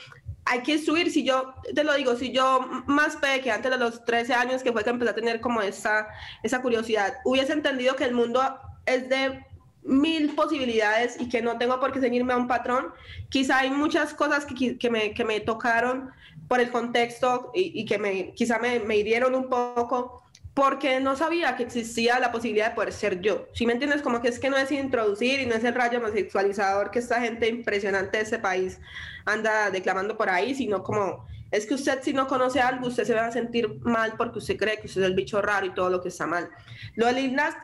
hay 0.50 0.62
que 0.62 0.78
subir, 0.78 1.12
si 1.12 1.22
yo, 1.22 1.54
te 1.76 1.84
lo 1.84 1.94
digo, 1.94 2.16
si 2.16 2.32
yo 2.32 2.60
más 2.86 3.16
peque, 3.16 3.52
antes 3.52 3.70
de 3.70 3.78
los 3.78 4.04
13 4.04 4.34
años, 4.34 4.64
que 4.64 4.72
fue 4.72 4.82
que 4.82 4.90
empecé 4.90 5.12
a 5.12 5.14
tener 5.14 5.40
como 5.40 5.62
esa, 5.62 6.08
esa 6.42 6.60
curiosidad, 6.60 7.18
hubiese 7.24 7.52
entendido 7.52 7.94
que 7.94 8.02
el 8.02 8.14
mundo 8.14 8.42
es 8.84 9.08
de 9.08 9.46
mil 9.84 10.34
posibilidades 10.34 11.20
y 11.20 11.28
que 11.28 11.40
no 11.40 11.56
tengo 11.56 11.78
por 11.78 11.92
qué 11.92 12.00
seguirme 12.00 12.32
a 12.32 12.36
un 12.36 12.48
patrón, 12.48 12.88
quizá 13.28 13.60
hay 13.60 13.70
muchas 13.70 14.12
cosas 14.12 14.44
que, 14.44 14.76
que, 14.76 14.90
me, 14.90 15.14
que 15.14 15.24
me 15.24 15.38
tocaron 15.38 16.10
por 16.48 16.58
el 16.58 16.72
contexto 16.72 17.52
y, 17.54 17.80
y 17.80 17.84
que 17.84 17.98
me, 17.98 18.34
quizá 18.34 18.58
me, 18.58 18.80
me 18.80 18.96
hirieron 18.96 19.36
un 19.36 19.48
poco, 19.48 20.24
porque 20.54 21.00
no 21.00 21.16
sabía 21.16 21.56
que 21.56 21.62
existía 21.62 22.18
la 22.18 22.32
posibilidad 22.32 22.70
de 22.70 22.74
poder 22.74 22.92
ser 22.92 23.20
yo. 23.20 23.46
Si 23.54 23.66
me 23.66 23.72
entiendes, 23.72 24.02
como 24.02 24.20
que 24.20 24.28
es 24.28 24.38
que 24.38 24.50
no 24.50 24.56
es 24.56 24.70
introducir 24.72 25.40
y 25.40 25.46
no 25.46 25.54
es 25.54 25.64
el 25.64 25.74
rayo 25.74 25.98
homosexualizador 25.98 26.90
que 26.90 26.98
esta 26.98 27.20
gente 27.20 27.48
impresionante 27.48 28.18
de 28.18 28.24
ese 28.24 28.38
país 28.38 28.80
anda 29.24 29.70
declamando 29.70 30.16
por 30.16 30.28
ahí, 30.28 30.54
sino 30.54 30.82
como 30.82 31.26
es 31.50 31.66
que 31.66 31.74
usted 31.74 32.00
si 32.02 32.12
no 32.12 32.26
conoce 32.26 32.60
algo, 32.60 32.86
usted 32.86 33.04
se 33.04 33.14
va 33.14 33.26
a 33.26 33.32
sentir 33.32 33.80
mal 33.80 34.14
porque 34.16 34.38
usted 34.38 34.56
cree 34.56 34.78
que 34.80 34.86
usted 34.86 35.02
es 35.02 35.06
el 35.06 35.14
bicho 35.14 35.40
raro 35.40 35.66
y 35.66 35.74
todo 35.74 35.90
lo 35.90 36.00
que 36.00 36.08
está 36.08 36.26
mal. 36.26 36.48
Lo 36.94 37.06
de 37.06 37.14
Lil 37.14 37.34
Nas 37.34 37.56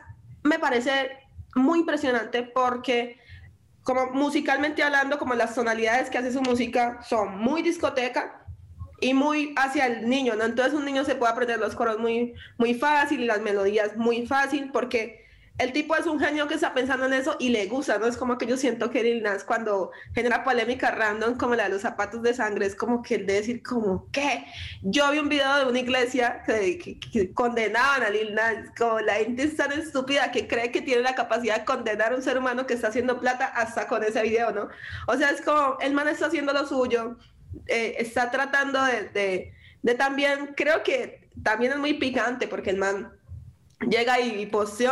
me 0.43 0.59
parece 0.59 1.09
muy 1.55 1.79
impresionante 1.79 2.43
porque 2.43 3.19
como 3.83 4.07
musicalmente 4.07 4.83
hablando, 4.83 5.17
como 5.17 5.33
las 5.33 5.55
tonalidades 5.55 6.09
que 6.09 6.17
hace 6.17 6.33
su 6.33 6.41
música 6.41 7.01
son 7.03 7.37
muy 7.37 7.61
discoteca, 7.61 8.45
y 8.99 9.13
muy 9.13 9.53
hacia 9.55 9.85
el 9.87 10.09
niño, 10.09 10.35
¿no? 10.35 10.45
Entonces 10.45 10.73
un 10.73 10.85
niño 10.85 11.05
se 11.05 11.15
puede 11.15 11.31
aprender 11.31 11.59
los 11.59 11.75
coros 11.75 11.99
muy, 11.99 12.33
muy 12.57 12.73
fácil 12.73 13.21
y 13.21 13.25
las 13.25 13.41
melodías 13.41 13.95
muy 13.95 14.25
fácil 14.25 14.71
porque 14.71 15.27
el 15.57 15.73
tipo 15.73 15.95
es 15.95 16.05
un 16.05 16.19
genio 16.19 16.47
que 16.47 16.53
está 16.53 16.75
pensando 16.75 17.07
en 17.07 17.13
eso 17.13 17.35
y 17.39 17.49
le 17.49 17.65
gusta, 17.65 17.97
¿no? 17.97 18.05
Es 18.05 18.15
como 18.15 18.37
que 18.37 18.45
yo 18.45 18.57
siento 18.57 18.91
que 18.91 19.01
Lil 19.01 19.23
Nas 19.23 19.43
cuando 19.43 19.91
genera 20.13 20.43
polémica 20.43 20.91
random 20.91 21.35
como 21.35 21.55
la 21.55 21.63
de 21.63 21.69
los 21.69 21.81
zapatos 21.81 22.21
de 22.21 22.35
sangre, 22.35 22.67
es 22.67 22.75
como 22.75 23.01
que 23.01 23.15
él 23.15 23.25
de 23.25 23.33
decir 23.33 23.63
como, 23.63 24.07
¿qué? 24.11 24.45
Yo 24.83 25.09
vi 25.11 25.17
un 25.17 25.29
video 25.29 25.57
de 25.57 25.65
una 25.65 25.79
iglesia 25.79 26.43
que, 26.45 26.99
condenaban 27.33 28.03
a 28.03 28.09
Lil 28.11 28.35
Nas, 28.35 28.69
como 28.77 28.99
la 28.99 29.15
gente 29.15 29.43
es 29.43 29.55
tan 29.55 29.71
estúpida 29.71 30.31
que 30.31 30.47
cree 30.47 30.71
que 30.71 30.83
tiene 30.83 31.01
la 31.01 31.15
capacidad 31.15 31.59
de 31.59 31.65
condenar 31.65 32.13
a 32.13 32.15
un 32.15 32.21
ser 32.21 32.37
humano 32.37 32.67
que 32.67 32.75
está 32.75 32.89
haciendo 32.89 33.19
plata 33.19 33.45
hasta 33.47 33.87
con 33.87 34.03
ese 34.03 34.21
video, 34.21 34.51
¿no? 34.51 34.69
O 35.07 35.17
sea, 35.17 35.31
es 35.31 35.41
como, 35.41 35.77
el 35.81 35.93
man 35.93 36.07
está 36.07 36.27
haciendo 36.27 36.53
lo 36.53 36.67
suyo, 36.67 37.17
eh, 37.67 37.95
está 37.99 38.29
tratando 38.31 38.83
de, 38.83 39.53
de, 39.81 39.95
también, 39.95 40.53
creo 40.55 40.83
que 40.83 41.29
también 41.43 41.71
es 41.73 41.77
muy 41.77 41.95
picante 41.95 42.47
porque 42.47 42.69
el 42.69 42.77
man 42.77 43.13
llega 43.89 44.19
y, 44.19 44.43
y 44.43 44.51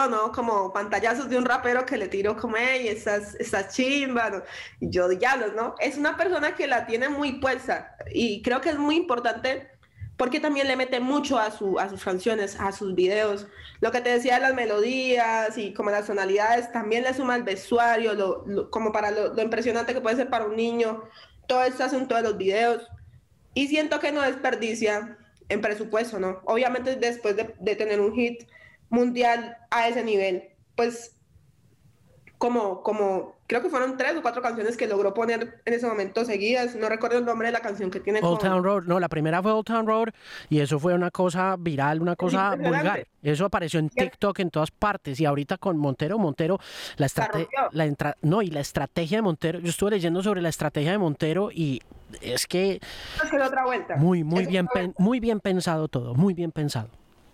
¿no? 0.09 0.31
Como 0.31 0.71
pantallazos 0.71 1.29
de 1.29 1.37
un 1.37 1.45
rapero 1.45 1.85
que 1.85 1.97
le 1.97 2.07
tiró 2.07 2.37
como, 2.37 2.55
hey, 2.57 2.87
esas, 2.87 3.35
esas 3.35 3.75
chimba, 3.75 4.43
Y 4.79 4.89
yo, 4.89 5.07
diablos, 5.07 5.53
¿no? 5.55 5.75
Es 5.79 5.97
una 5.97 6.15
persona 6.15 6.55
que 6.55 6.67
la 6.67 6.85
tiene 6.85 7.09
muy 7.09 7.33
puesta 7.33 7.95
y 8.11 8.41
creo 8.41 8.61
que 8.61 8.69
es 8.69 8.77
muy 8.77 8.95
importante 8.95 9.75
porque 10.17 10.39
también 10.39 10.67
le 10.67 10.75
mete 10.75 10.99
mucho 10.99 11.37
a, 11.37 11.51
su, 11.51 11.77
a 11.79 11.89
sus 11.89 12.03
canciones, 12.03 12.57
a 12.59 12.71
sus 12.71 12.95
videos. 12.95 13.47
Lo 13.81 13.91
que 13.91 14.01
te 14.01 14.09
decía 14.09 14.35
de 14.35 14.41
las 14.41 14.53
melodías 14.53 15.57
y 15.57 15.73
como 15.73 15.91
las 15.91 16.07
tonalidades, 16.07 16.71
también 16.71 17.03
le 17.03 17.13
suma 17.13 17.35
el 17.35 17.43
vestuario, 17.43 18.13
lo, 18.13 18.69
como 18.69 18.91
para 18.91 19.11
lo, 19.11 19.41
impresionante 19.41 19.93
que 19.93 20.01
puede 20.01 20.15
ser 20.15 20.29
para 20.29 20.45
un 20.45 20.55
niño 20.55 21.03
todo 21.47 21.63
este 21.63 21.83
asunto 21.83 22.15
de 22.15 22.21
los 22.21 22.37
videos 22.37 22.87
y 23.53 23.67
siento 23.67 23.99
que 23.99 24.11
no 24.11 24.21
desperdicia 24.21 25.17
en 25.49 25.61
presupuesto, 25.61 26.19
¿no? 26.19 26.41
Obviamente 26.45 26.95
después 26.95 27.35
de, 27.35 27.75
tener 27.75 28.01
un 28.01 28.13
hit 28.13 28.47
mundial 28.89 29.57
a 29.71 29.87
ese 29.87 30.03
nivel, 30.03 30.49
pues 30.75 31.14
como, 32.37 32.83
como, 32.83 33.35
creo 33.47 33.61
que 33.61 33.69
fueron 33.69 33.97
tres 33.97 34.15
o 34.17 34.21
cuatro 34.21 34.41
canciones 34.41 34.75
que 34.75 34.87
logró 34.87 35.13
poner 35.13 35.61
en 35.65 35.73
ese 35.73 35.87
momento 35.87 36.25
seguidas. 36.25 36.75
No 36.75 36.89
recuerdo 36.89 37.17
el 37.17 37.25
nombre 37.25 37.47
de 37.47 37.53
la 37.53 37.61
canción 37.61 37.89
que 37.89 37.99
tiene. 37.99 38.19
Old 38.21 38.39
Town 38.39 38.63
Road. 38.63 38.83
No, 38.83 38.99
la 38.99 39.09
primera 39.09 39.41
fue 39.41 39.51
Old 39.51 39.65
Town 39.65 39.87
Road 39.87 40.09
y 40.49 40.59
eso 40.59 40.79
fue 40.79 40.93
una 40.93 41.11
cosa 41.11 41.55
viral, 41.57 42.01
una 42.01 42.15
cosa 42.15 42.55
vulgar. 42.55 43.07
Eso 43.23 43.45
apareció 43.45 43.79
en 43.79 43.89
TikTok 43.89 44.39
en 44.39 44.51
todas 44.51 44.71
partes 44.71 45.19
y 45.19 45.25
ahorita 45.25 45.57
con 45.57 45.77
Montero, 45.77 46.19
Montero, 46.19 46.59
la 46.97 47.05
estrategia, 47.07 47.69
la 47.71 48.15
no, 48.21 48.41
y 48.41 48.47
la 48.47 48.59
estrategia 48.59 49.19
de 49.19 49.21
Montero, 49.21 49.59
yo 49.59 49.69
estuve 49.69 49.91
leyendo 49.91 50.21
sobre 50.21 50.41
la 50.41 50.49
estrategia 50.49 50.91
de 50.91 50.97
Montero 50.97 51.49
y 51.51 51.81
es 52.21 52.45
que... 52.45 52.79
Es 53.23 53.31
que 53.31 53.41
otra 53.41 53.65
vuelta. 53.65 53.95
Muy, 53.95 54.23
muy 54.23 54.45
bien, 54.45 54.67
muy 54.97 55.19
bien 55.19 55.39
pensado 55.39 55.87
todo, 55.87 56.13
muy 56.13 56.33
bien 56.33 56.51
pensado. 56.51 56.89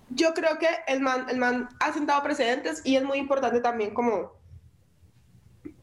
Yo 0.09 0.33
creo 0.33 0.57
que 0.59 0.67
el 0.87 0.99
man, 0.99 1.25
el 1.29 1.37
man 1.37 1.69
ha 1.79 1.93
sentado 1.93 2.21
precedentes 2.23 2.81
y 2.85 2.95
es 2.95 3.03
muy 3.03 3.17
importante 3.17 3.61
también 3.61 3.93
como 3.93 4.33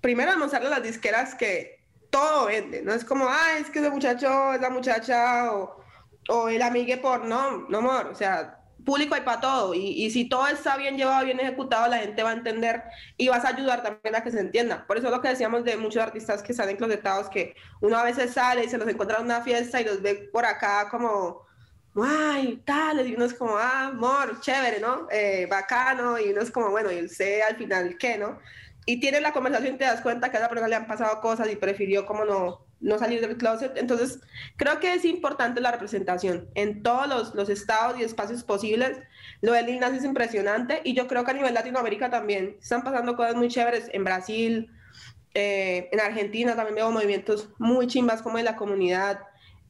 primero 0.09 0.33
demostrarle 0.33 0.69
a 0.69 0.71
las 0.71 0.83
disqueras 0.83 1.35
que 1.35 1.85
todo 2.09 2.47
vende, 2.47 2.81
no 2.81 2.95
es 2.95 3.05
como, 3.05 3.27
ah, 3.29 3.59
es 3.61 3.69
que 3.69 3.81
ese 3.81 3.91
muchacho 3.91 4.55
es 4.55 4.61
la 4.63 4.71
muchacha 4.71 5.53
o, 5.53 5.85
o 6.31 6.49
el 6.49 6.63
amigue 6.63 6.97
por, 6.97 7.27
no, 7.27 7.69
no 7.69 7.77
amor, 7.77 8.07
o 8.07 8.15
sea, 8.15 8.59
público 8.87 9.15
hay 9.15 9.21
para 9.21 9.43
todo 9.43 9.75
y, 9.75 9.81
y, 9.81 10.11
si 10.11 10.27
todo 10.27 10.47
está 10.47 10.79
bien 10.79 10.97
llevado, 10.97 11.27
bien 11.27 11.39
ejecutado, 11.41 11.89
la 11.89 11.99
gente 11.99 12.23
va 12.23 12.31
a 12.31 12.33
entender 12.33 12.85
y 13.19 13.29
vas 13.29 13.45
a 13.45 13.49
ayudar 13.49 13.83
también 13.83 14.17
a 14.17 14.23
que 14.23 14.31
se 14.31 14.41
entienda. 14.41 14.87
Por 14.87 14.97
eso 14.97 15.09
es 15.09 15.13
lo 15.13 15.21
que 15.21 15.29
decíamos 15.29 15.63
de 15.65 15.77
muchos 15.77 16.03
artistas 16.03 16.43
que 16.43 16.53
están 16.53 16.71
enclosetados, 16.71 17.29
que 17.29 17.55
uno 17.83 17.99
a 17.99 18.05
veces 18.05 18.33
sale 18.33 18.65
y 18.65 18.71
se 18.71 18.79
los 18.79 18.89
encuentra 18.89 19.19
en 19.19 19.27
una 19.27 19.43
fiesta 19.43 19.79
y 19.79 19.85
los 19.85 20.01
ve 20.01 20.31
por 20.33 20.47
acá 20.47 20.89
como, 20.91 21.43
ay, 22.03 22.63
tal, 22.65 23.07
y 23.07 23.15
uno 23.15 23.27
es 23.27 23.35
como, 23.35 23.59
ah, 23.59 23.89
amor, 23.89 24.41
chévere, 24.41 24.81
¿no? 24.81 25.07
Eh, 25.11 25.47
bacano, 25.51 26.19
y 26.19 26.31
uno 26.31 26.41
es 26.41 26.51
como, 26.51 26.71
bueno, 26.71 26.91
y 26.91 27.11
sé 27.11 27.43
al 27.43 27.57
final 27.57 27.99
qué, 27.99 28.17
¿no? 28.17 28.39
Y 28.89 29.01
tienes 29.01 29.21
la 29.21 29.33
conversación 29.33 29.75
y 29.75 29.77
te 29.77 29.85
das 29.85 30.01
cuenta 30.01 30.31
que 30.31 30.39
a 30.39 30.41
esa 30.41 30.49
persona 30.49 30.67
le 30.67 30.75
han 30.75 30.87
pasado 30.87 31.21
cosas 31.21 31.53
y 31.53 31.57
prefirió 31.57 32.07
como 32.07 32.25
no, 32.25 32.65
no 32.81 32.99
salir 32.99 33.21
del 33.21 33.37
closet. 33.37 33.77
Entonces, 33.77 34.19
creo 34.57 34.81
que 34.81 34.95
es 34.95 35.05
importante 35.05 35.61
la 35.61 35.71
representación 35.71 36.49
en 36.55 36.83
todos 36.83 37.07
los, 37.07 37.35
los 37.35 37.51
estados 37.51 38.01
y 38.01 38.03
espacios 38.03 38.45
posibles. 38.45 38.99
Lo 39.43 39.53
de 39.53 39.63
Lil 39.63 39.79
Nas 39.79 39.93
es 39.93 40.05
impresionante 40.05 40.81
y 40.85 40.95
yo 40.95 41.07
creo 41.07 41.23
que 41.23 41.33
a 41.33 41.35
nivel 41.35 41.53
Latinoamérica 41.53 42.09
también 42.09 42.57
están 42.63 42.83
pasando 42.83 43.15
cosas 43.15 43.35
muy 43.35 43.49
chéveres. 43.49 43.91
En 43.93 44.05
Brasil, 44.05 44.73
eh, 45.35 45.91
en 45.93 46.01
Argentina 46.01 46.57
también 46.57 46.77
veo 46.77 46.91
movimientos 46.91 47.51
muy 47.59 47.89
chimbas 47.89 48.23
como 48.23 48.39
en 48.39 48.47
la 48.47 48.57
comunidad. 48.57 49.21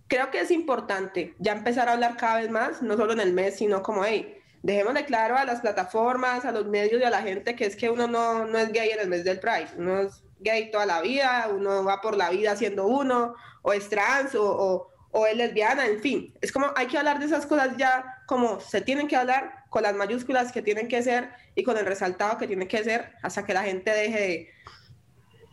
Creo 0.06 0.30
que 0.30 0.42
es 0.42 0.52
importante 0.52 1.34
ya 1.40 1.54
empezar 1.54 1.88
a 1.88 1.94
hablar 1.94 2.16
cada 2.16 2.36
vez 2.36 2.50
más, 2.52 2.82
no 2.82 2.96
solo 2.96 3.14
en 3.14 3.20
el 3.20 3.32
mes, 3.32 3.56
sino 3.56 3.82
como, 3.82 4.04
hey, 4.04 4.37
dejemos 4.62 4.94
de 4.94 5.04
claro 5.04 5.36
a 5.36 5.44
las 5.44 5.60
plataformas, 5.60 6.44
a 6.44 6.52
los 6.52 6.66
medios 6.66 7.00
y 7.00 7.04
a 7.04 7.10
la 7.10 7.22
gente 7.22 7.54
que 7.54 7.66
es 7.66 7.76
que 7.76 7.90
uno 7.90 8.06
no, 8.06 8.44
no 8.44 8.58
es 8.58 8.72
gay 8.72 8.90
en 8.90 9.00
el 9.00 9.08
mes 9.08 9.24
del 9.24 9.40
Pride, 9.40 9.68
uno 9.76 10.00
es 10.00 10.22
gay 10.40 10.70
toda 10.70 10.86
la 10.86 11.00
vida, 11.00 11.48
uno 11.52 11.84
va 11.84 12.00
por 12.00 12.16
la 12.16 12.30
vida 12.30 12.56
siendo 12.56 12.86
uno, 12.86 13.34
o 13.62 13.72
es 13.72 13.88
trans, 13.88 14.34
o, 14.34 14.88
o, 15.10 15.26
es 15.26 15.36
lesbiana, 15.36 15.86
en 15.86 16.00
fin. 16.00 16.34
Es 16.40 16.52
como 16.52 16.66
hay 16.76 16.86
que 16.86 16.98
hablar 16.98 17.18
de 17.18 17.26
esas 17.26 17.46
cosas 17.46 17.76
ya 17.76 18.22
como 18.26 18.60
se 18.60 18.80
tienen 18.80 19.08
que 19.08 19.16
hablar, 19.16 19.64
con 19.70 19.82
las 19.82 19.94
mayúsculas 19.94 20.52
que 20.52 20.62
tienen 20.62 20.88
que 20.88 21.02
ser 21.02 21.30
y 21.54 21.62
con 21.62 21.76
el 21.76 21.84
resaltado 21.86 22.38
que 22.38 22.46
tiene 22.46 22.68
que 22.68 22.82
ser, 22.84 23.12
hasta 23.22 23.44
que 23.44 23.52
la 23.52 23.64
gente 23.64 23.90
deje 23.90 24.50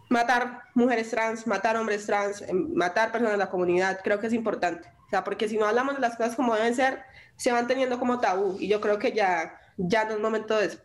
matar 0.10 0.62
mujeres 0.74 1.10
trans, 1.10 1.48
matar 1.48 1.78
hombres 1.78 2.06
trans, 2.06 2.42
em, 2.44 2.74
matar 2.74 3.12
personas 3.12 3.34
de 3.34 3.38
la 3.38 3.50
comunidad, 3.50 4.00
creo 4.04 4.20
que 4.20 4.28
es 4.28 4.34
importante. 4.34 4.88
O 5.08 5.10
sea, 5.10 5.24
porque 5.24 5.50
si 5.50 5.58
no 5.58 5.66
hablamos 5.66 5.96
de 5.96 6.02
las 6.02 6.16
cosas 6.16 6.36
como 6.36 6.56
deben 6.56 6.76
ser, 6.76 7.04
se 7.36 7.52
van 7.52 7.68
teniendo 7.68 8.00
como 8.00 8.20
tabú 8.20 8.58
y 8.60 8.68
yo 8.68 8.82
creo 8.82 9.00
que 9.00 9.14
ya, 9.14 9.60
ya 9.78 10.06
no 10.06 10.16
es 10.16 10.20
momento 10.20 10.58
de 10.58 10.66
eso. 10.68 10.80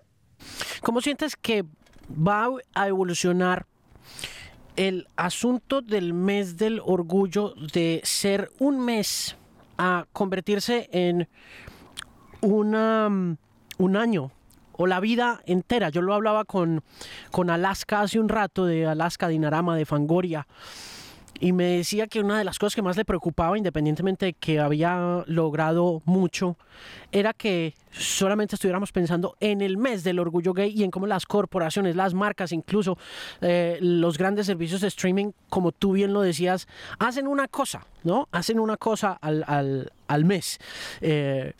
¿Cómo 0.82 1.00
sientes 1.00 1.36
que 1.36 1.64
va 2.10 2.48
a 2.74 2.88
evolucionar 2.88 3.66
el 4.76 5.08
asunto 5.16 5.82
del 5.82 6.14
mes 6.14 6.56
del 6.56 6.80
orgullo 6.84 7.54
de 7.72 8.00
ser 8.04 8.50
un 8.58 8.80
mes 8.80 9.36
a 9.76 10.06
convertirse 10.12 10.88
en 10.92 11.28
una, 12.40 13.36
un 13.78 13.96
año 13.96 14.30
o 14.72 14.86
la 14.86 15.00
vida 15.00 15.42
entera. 15.44 15.90
Yo 15.90 16.00
lo 16.00 16.14
hablaba 16.14 16.46
con, 16.46 16.82
con 17.30 17.50
Alaska 17.50 18.00
hace 18.00 18.18
un 18.18 18.30
rato, 18.30 18.64
de 18.64 18.86
Alaska 18.86 19.28
Dinarama, 19.28 19.76
de 19.76 19.84
Fangoria, 19.84 20.46
y 21.40 21.52
me 21.52 21.64
decía 21.64 22.06
que 22.06 22.20
una 22.20 22.38
de 22.38 22.44
las 22.44 22.58
cosas 22.58 22.76
que 22.76 22.82
más 22.82 22.96
le 22.96 23.04
preocupaba, 23.04 23.56
independientemente 23.56 24.26
de 24.26 24.32
que 24.34 24.60
había 24.60 25.24
logrado 25.26 26.02
mucho, 26.04 26.56
era 27.12 27.32
que 27.32 27.74
solamente 27.90 28.54
estuviéramos 28.54 28.92
pensando 28.92 29.36
en 29.40 29.62
el 29.62 29.78
mes 29.78 30.04
del 30.04 30.18
orgullo 30.18 30.52
gay 30.52 30.72
y 30.76 30.84
en 30.84 30.90
cómo 30.90 31.06
las 31.06 31.24
corporaciones, 31.26 31.96
las 31.96 32.14
marcas, 32.14 32.52
incluso 32.52 32.98
eh, 33.40 33.78
los 33.80 34.18
grandes 34.18 34.46
servicios 34.46 34.82
de 34.82 34.88
streaming, 34.88 35.32
como 35.48 35.72
tú 35.72 35.92
bien 35.92 36.12
lo 36.12 36.20
decías, 36.20 36.68
hacen 36.98 37.26
una 37.26 37.48
cosa, 37.48 37.86
¿no? 38.04 38.28
Hacen 38.32 38.60
una 38.60 38.76
cosa 38.76 39.12
al, 39.20 39.42
al, 39.46 39.92
al 40.08 40.24
mes. 40.24 40.58
Eh, 41.00 41.54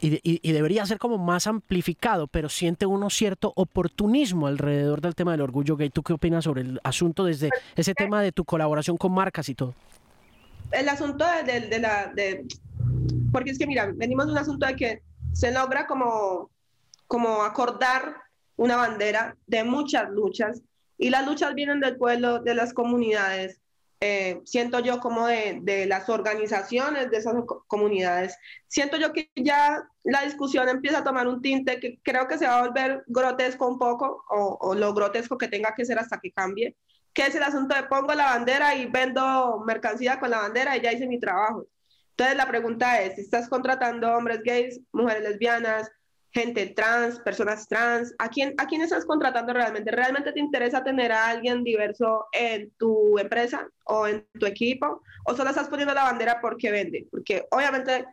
y, 0.00 0.52
debería 0.52 0.84
ser 0.84 0.98
como 0.98 1.18
más 1.18 1.46
amplificado, 1.46 2.26
pero 2.26 2.48
siente 2.48 2.86
uno 2.86 3.08
cierto 3.10 3.52
oportunismo 3.56 4.46
alrededor 4.46 5.00
del 5.00 5.14
tema 5.14 5.32
del 5.32 5.40
orgullo 5.40 5.76
gay. 5.76 5.90
¿Tú 5.90 6.02
qué 6.02 6.12
opinas 6.12 6.44
sobre 6.44 6.62
el 6.62 6.80
asunto 6.84 7.24
desde 7.24 7.50
ese 7.74 7.94
tema 7.94 8.20
de 8.22 8.32
tu 8.32 8.44
colaboración 8.44 8.96
con 8.96 9.12
marcas 9.12 9.48
y 9.48 9.54
todo? 9.54 9.74
El 10.70 10.88
asunto 10.88 11.24
de, 11.44 11.78
la... 11.78 12.12
De, 12.14 12.44
porque 13.32 13.50
es 13.50 13.58
que, 13.58 13.66
mira, 13.66 13.90
venimos 13.94 14.26
de 14.26 14.32
un 14.32 14.38
asunto 14.38 14.66
de 14.66 14.76
que 14.76 15.02
se 15.32 15.52
logra 15.52 15.86
como, 15.86 16.50
como 17.06 17.42
acordar 17.42 18.16
una 18.56 18.76
bandera 18.76 19.36
de 19.46 19.64
muchas 19.64 20.10
luchas 20.10 20.62
y 20.98 21.10
las 21.10 21.26
luchas 21.26 21.54
vienen 21.54 21.80
del 21.80 21.96
pueblo, 21.96 22.40
de 22.40 22.54
las 22.54 22.72
comunidades, 22.72 23.60
eh, 24.00 24.40
siento 24.44 24.80
yo 24.80 25.00
como 25.00 25.26
de, 25.26 25.86
las 25.86 26.08
organizaciones 26.08 27.10
de 27.10 27.16
esas 27.18 27.34
comunidades, 27.66 28.36
siento 28.68 28.96
yo 28.96 29.12
que 29.12 29.30
ya 29.36 29.88
la 30.04 30.22
discusión 30.22 30.68
empieza 30.68 30.98
a 30.98 31.04
tomar 31.04 31.26
un 31.28 31.40
tinte 31.40 31.80
que 31.80 31.98
creo 32.02 32.28
que 32.28 32.38
se 32.38 32.46
va 32.46 32.58
a 32.58 32.66
volver 32.66 33.04
grotesco 33.06 33.66
un 33.66 33.78
poco, 33.78 34.24
o, 34.30 34.58
o 34.60 34.74
lo 34.74 34.92
grotesco 34.94 35.38
que 35.38 35.48
tenga 35.48 35.74
que 35.74 35.84
ser 35.84 35.98
hasta 35.98 36.18
que 36.20 36.32
cambie, 36.32 36.76
que 37.12 37.26
es 37.26 37.34
el 37.34 37.42
asunto 37.42 37.74
de 37.74 37.84
pongo 37.84 38.12
la 38.14 38.26
bandera 38.26 38.74
y 38.74 38.86
vendo 38.86 39.62
mercancía 39.66 40.20
con 40.20 40.30
la 40.30 40.40
bandera 40.40 40.76
y 40.76 40.82
ya 40.82 40.92
hice 40.92 41.06
mi 41.06 41.18
trabajo. 41.18 41.66
Entonces 42.10 42.36
la 42.36 42.48
pregunta 42.48 43.02
es, 43.02 43.14
si 43.16 43.22
estás 43.22 43.48
contratando 43.48 44.10
hombres 44.14 44.42
gays, 44.42 44.80
mujeres 44.92 45.22
lesbianas, 45.22 45.90
gente 46.32 46.66
trans, 46.66 47.18
personas 47.20 47.66
trans, 47.66 48.14
¿a 48.18 48.28
quién, 48.28 48.54
¿a 48.58 48.66
quién 48.66 48.82
estás 48.82 49.04
contratando 49.06 49.52
realmente? 49.52 49.90
¿Realmente 49.90 50.32
te 50.32 50.40
interesa 50.40 50.84
tener 50.84 51.12
a 51.12 51.28
alguien 51.28 51.64
diverso 51.64 52.26
en 52.32 52.70
tu 52.72 53.18
empresa 53.18 53.68
o 53.84 54.06
en 54.06 54.26
tu 54.38 54.46
equipo? 54.46 55.02
¿O 55.24 55.34
solo 55.34 55.50
estás 55.50 55.68
poniendo 55.68 55.94
la 55.94 56.04
bandera 56.04 56.40
porque 56.40 56.70
vende? 56.70 57.06
Porque 57.10 57.46
obviamente 57.50 58.06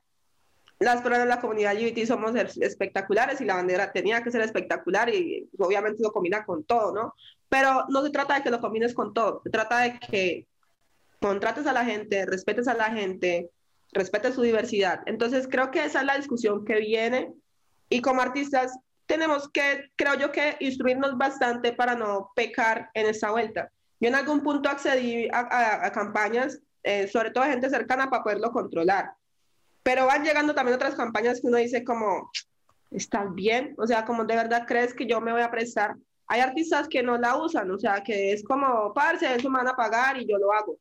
las 0.80 1.02
personas 1.02 1.20
de 1.20 1.30
la 1.30 1.42
comunidad 1.42 1.76
LGBT 1.76 2.06
somos 2.06 2.36
espectaculares 2.36 3.42
y 3.42 3.46
la 3.46 3.56
bandera 3.56 3.92
tenía 3.92 4.24
que 4.24 4.32
ser 4.32 4.42
espectacular 4.42 5.10
y 5.10 5.50
obviamente 5.58 6.04
lo 6.04 6.12
combina 6.12 6.46
con 6.46 6.64
todo, 6.64 6.94
¿no? 6.94 7.16
Pero 7.50 7.86
no 7.90 8.04
se 8.04 8.10
trata 8.10 8.36
de 8.36 8.44
que 8.44 8.52
lo 8.52 8.60
combines 8.60 8.94
con 8.94 9.14
todo, 9.14 9.42
se 9.44 9.50
trata 9.50 9.80
de 9.80 10.00
que 10.00 10.48
contrates 11.20 11.68
a 11.68 11.74
la 11.74 11.86
gente, 11.86 12.26
respetes 12.26 12.68
a 12.68 12.74
la 12.74 12.92
gente, 12.92 13.50
respetes 13.94 14.36
su 14.36 14.42
diversidad. 14.42 15.02
Entonces 15.06 15.48
creo 15.50 15.72
que 15.72 15.86
esa 15.86 16.02
es 16.02 16.06
la 16.06 16.18
discusión 16.18 16.66
que 16.66 16.80
viene 16.80 17.34
y 17.90 18.02
como 18.02 18.22
artistas 18.22 18.78
tenemos 19.06 19.50
que, 19.50 19.92
creo 19.96 20.16
yo 20.16 20.32
que 20.32 20.58
instruirnos 20.60 21.18
bastante 21.18 21.74
para 21.74 21.96
no 21.96 22.32
pecar 22.36 22.90
en 22.94 23.08
esta 23.08 23.32
vuelta. 23.32 23.72
Yo 24.00 24.10
en 24.10 24.16
algún 24.16 24.42
punto 24.42 24.70
accedí 24.70 25.28
a, 25.32 25.92
campañas, 25.92 26.60
eh, 26.84 27.08
sobre 27.08 27.32
todo 27.32 27.44
gente 27.46 27.70
cercana, 27.70 28.10
para 28.10 28.24
poderlo 28.24 28.52
controlar. 28.52 29.14
Pero 29.84 30.06
van 30.06 30.24
llegando 30.24 30.54
también 30.54 30.76
otras 30.76 30.96
campañas 30.96 31.42
que 31.42 31.48
uno 31.48 31.58
dice 31.58 31.84
como, 31.84 32.32
¿estás 32.92 33.34
bien? 33.34 33.76
O 33.78 33.86
sea, 33.86 34.06
como 34.06 34.24
de 34.26 34.36
verdad 34.36 34.66
crees 34.68 34.94
que 34.94 35.06
yo 35.06 35.22
me 35.22 35.32
voy 35.32 35.42
a 35.42 35.52
prestar. 35.52 35.96
Hay 36.28 36.42
artistas 36.42 36.88
que 36.88 37.04
no 37.04 37.18
la 37.18 37.38
usan, 37.38 37.70
o 37.70 37.78
sea, 37.78 38.02
que 38.02 38.34
es 38.34 38.44
como, 38.44 38.94
parce, 38.94 39.36
eso 39.36 39.50
me 39.50 39.58
van 39.58 39.68
a 39.68 39.76
pagar 39.76 40.18
y 40.18 40.26
yo 40.26 40.38
lo 40.38 40.52
hago. 40.54 40.78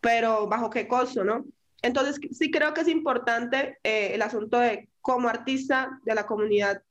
Pero 0.00 0.46
¿bajo 0.46 0.70
qué 0.70 0.86
costo, 0.86 1.24
no? 1.24 1.44
Entonces, 1.82 2.18
sí 2.32 2.50
creo 2.50 2.72
que 2.72 2.82
es 2.82 2.88
importante 2.88 3.78
eh, 3.82 4.12
el 4.14 4.22
asunto 4.22 4.58
de 4.58 4.88
como 5.04 5.28
artista 5.28 6.00
de 6.04 6.14
la 6.14 6.24
comunidad 6.24 6.82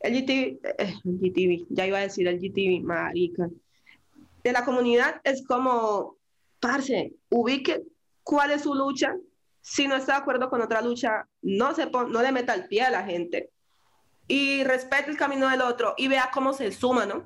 LGTB, 0.00 0.58
eh, 0.76 1.66
ya 1.70 1.86
iba 1.86 1.98
a 1.98 2.00
decir 2.00 2.26
LGTB, 2.26 2.82
marica, 2.82 3.48
de 4.42 4.52
la 4.52 4.64
comunidad 4.64 5.20
es 5.22 5.46
como, 5.46 6.16
parce, 6.58 7.12
ubique 7.30 7.84
cuál 8.24 8.50
es 8.50 8.62
su 8.62 8.74
lucha, 8.74 9.14
si 9.60 9.86
no 9.86 9.94
está 9.94 10.14
de 10.14 10.18
acuerdo 10.18 10.50
con 10.50 10.62
otra 10.62 10.82
lucha, 10.82 11.28
no, 11.42 11.72
se 11.76 11.88
no 11.88 12.22
le 12.22 12.32
meta 12.32 12.54
el 12.54 12.66
pie 12.66 12.82
a 12.82 12.90
la 12.90 13.04
gente 13.04 13.50
y 14.26 14.64
respete 14.64 15.12
el 15.12 15.16
camino 15.16 15.48
del 15.48 15.60
otro 15.60 15.94
y 15.96 16.08
vea 16.08 16.32
cómo 16.34 16.54
se 16.54 16.72
suma, 16.72 17.06
¿no? 17.06 17.22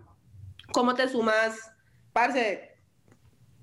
Cómo 0.75 0.95
te 0.95 1.09
sumas, 1.09 1.73
parce, 2.13 2.78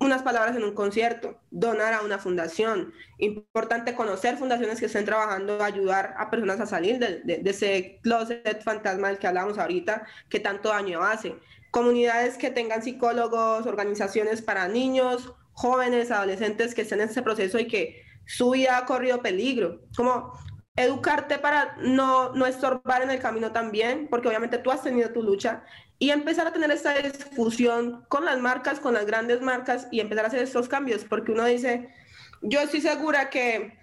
unas 0.05 0.23
palabras 0.23 0.55
en 0.55 0.63
un 0.63 0.73
concierto, 0.73 1.39
donar 1.51 1.93
a 1.93 2.01
una 2.01 2.17
fundación. 2.17 2.93
Importante 3.17 3.95
conocer 3.95 4.37
fundaciones 4.37 4.79
que 4.79 4.85
estén 4.85 5.05
trabajando 5.05 5.63
ayudar 5.63 6.13
a 6.17 6.29
personas 6.29 6.59
a 6.59 6.65
salir 6.65 6.99
de, 6.99 7.41
ese 7.45 7.99
closet 8.03 8.63
fantasma 8.63 9.09
del 9.09 9.17
que 9.17 9.27
hablamos 9.27 9.57
ahorita, 9.57 10.05
que 10.29 10.39
tanto 10.39 10.69
daño 10.69 11.03
hace. 11.03 11.35
Comunidades 11.71 12.37
que 12.37 12.51
tengan 12.51 12.83
psicólogos, 12.83 13.65
organizaciones 13.65 14.41
para 14.41 14.67
niños, 14.67 15.33
jóvenes, 15.53 16.11
adolescentes 16.11 16.73
que 16.75 16.83
estén 16.83 17.01
en 17.01 17.09
ese 17.09 17.21
proceso 17.21 17.59
y 17.59 17.67
que 17.67 18.03
su 18.25 18.51
vida 18.51 18.77
ha 18.77 18.85
corrido 18.85 19.21
peligro. 19.21 19.81
Como 19.95 20.31
educarte 20.75 21.37
para 21.37 21.77
no, 21.81 22.33
no 22.33 22.45
estorbar 22.45 23.01
en 23.01 23.09
el 23.09 23.19
camino 23.19 23.51
también, 23.51 24.07
porque 24.09 24.27
obviamente 24.27 24.57
tú 24.57 24.71
has 24.71 24.83
tenido 24.83 25.11
tu 25.11 25.23
lucha, 25.23 25.63
y 25.99 26.11
empezar 26.11 26.47
a 26.47 26.53
tener 26.53 26.71
esta 26.71 26.93
discusión 26.93 28.05
con 28.09 28.25
las 28.25 28.39
marcas, 28.39 28.79
con 28.79 28.93
las 28.93 29.05
grandes 29.05 29.41
marcas, 29.41 29.87
y 29.91 29.99
empezar 29.99 30.25
a 30.25 30.27
hacer 30.27 30.41
estos 30.41 30.67
cambios, 30.67 31.03
porque 31.05 31.31
uno 31.31 31.45
dice, 31.45 31.89
yo 32.41 32.59
estoy 32.59 32.81
segura 32.81 33.29
que 33.29 33.77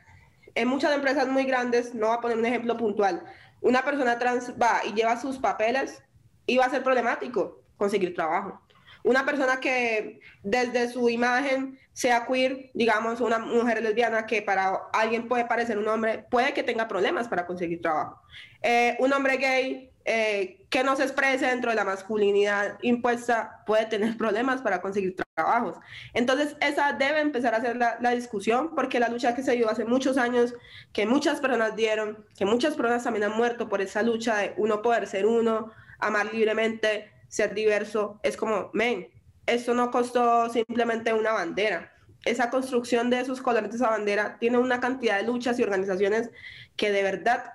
en 0.54 0.68
muchas 0.68 0.94
empresas 0.94 1.28
muy 1.28 1.44
grandes, 1.44 1.94
no 1.94 2.08
voy 2.08 2.16
a 2.16 2.20
poner 2.20 2.38
un 2.38 2.46
ejemplo 2.46 2.76
puntual, 2.76 3.24
una 3.60 3.84
persona 3.84 4.18
trans 4.18 4.52
va 4.60 4.80
y 4.84 4.92
lleva 4.92 5.20
sus 5.20 5.38
papeles 5.38 6.02
y 6.46 6.58
va 6.58 6.66
a 6.66 6.70
ser 6.70 6.82
problemático 6.82 7.62
conseguir 7.76 8.14
trabajo 8.14 8.60
una 9.04 9.24
persona 9.24 9.58
que 9.60 10.20
desde 10.42 10.88
su 10.88 11.08
imagen 11.08 11.78
sea 11.92 12.26
queer, 12.26 12.70
digamos, 12.74 13.20
una 13.20 13.38
mujer 13.38 13.82
lesbiana 13.82 14.26
que 14.26 14.42
para 14.42 14.74
alguien 14.92 15.28
puede 15.28 15.44
parecer 15.44 15.78
un 15.78 15.88
hombre, 15.88 16.24
puede 16.30 16.54
que 16.54 16.62
tenga 16.62 16.88
problemas 16.88 17.28
para 17.28 17.46
conseguir 17.46 17.82
trabajo. 17.82 18.20
Eh, 18.62 18.96
un 19.00 19.12
hombre 19.12 19.36
gay 19.36 19.91
eh, 20.04 20.66
que 20.68 20.82
no 20.82 20.96
se 20.96 21.04
exprese 21.04 21.46
dentro 21.46 21.70
de 21.70 21.76
la 21.76 21.84
masculinidad 21.84 22.78
impuesta 22.82 23.62
puede 23.66 23.86
tener 23.86 24.16
problemas 24.16 24.60
para 24.60 24.80
conseguir 24.80 25.14
trabajos. 25.34 25.76
Entonces, 26.12 26.56
esa 26.60 26.92
debe 26.92 27.20
empezar 27.20 27.54
a 27.54 27.60
ser 27.60 27.76
la, 27.76 28.10
discusión, 28.10 28.74
porque 28.74 28.98
la 28.98 29.08
lucha 29.08 29.34
que 29.34 29.42
se 29.42 29.52
dio 29.52 29.70
hace 29.70 29.84
muchos 29.84 30.16
años, 30.16 30.54
que 30.92 31.06
muchas 31.06 31.40
personas 31.40 31.76
dieron, 31.76 32.24
que 32.36 32.44
muchas 32.44 32.74
personas 32.74 33.04
también 33.04 33.24
han 33.24 33.36
muerto 33.36 33.68
por 33.68 33.80
esa 33.80 34.02
lucha 34.02 34.36
de 34.38 34.54
uno 34.56 34.82
poder 34.82 35.06
ser 35.06 35.26
uno, 35.26 35.70
amar 36.00 36.32
libremente, 36.32 37.12
ser 37.28 37.54
diverso, 37.54 38.18
es 38.22 38.36
como, 38.36 38.70
men, 38.72 39.08
esto 39.46 39.74
no 39.74 39.90
costó 39.90 40.48
simplemente 40.48 41.12
una 41.12 41.32
bandera. 41.32 41.92
Esa 42.24 42.50
construcción 42.50 43.10
de 43.10 43.20
esos 43.20 43.40
colores 43.40 43.70
de 43.70 43.76
esa 43.76 43.90
bandera 43.90 44.38
tiene 44.38 44.58
una 44.58 44.80
cantidad 44.80 45.16
de 45.16 45.24
luchas 45.24 45.58
y 45.58 45.62
organizaciones 45.62 46.30
que 46.76 46.90
de 46.92 47.02
verdad 47.02 47.52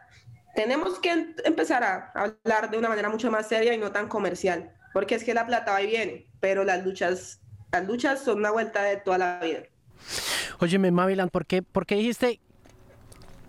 tenemos 0.57 0.97
que 0.97 1.35
empezar 1.45 1.83
a 1.83 2.11
hablar 2.15 2.71
de 2.71 2.79
una 2.79 2.89
manera 2.89 3.09
mucho 3.09 3.29
más 3.29 3.47
seria 3.47 3.75
y 3.75 3.77
no 3.77 3.91
tan 3.91 4.07
comercial, 4.07 4.71
porque 4.91 5.13
es 5.13 5.23
que 5.23 5.35
la 5.35 5.45
plata 5.45 5.71
va 5.71 5.83
y 5.83 5.85
viene, 5.85 6.31
pero 6.39 6.63
las 6.63 6.83
luchas, 6.83 7.41
las 7.71 7.85
luchas 7.85 8.23
son 8.23 8.39
una 8.39 8.49
vuelta 8.49 8.81
de 8.81 8.97
toda 8.97 9.19
la 9.19 9.39
vida. 9.39 9.59
Óyeme, 10.57 10.89
Mavilan, 10.89 11.29
¿por 11.29 11.45
qué, 11.45 11.61
¿por 11.61 11.85
qué 11.85 11.97
dijiste 11.97 12.39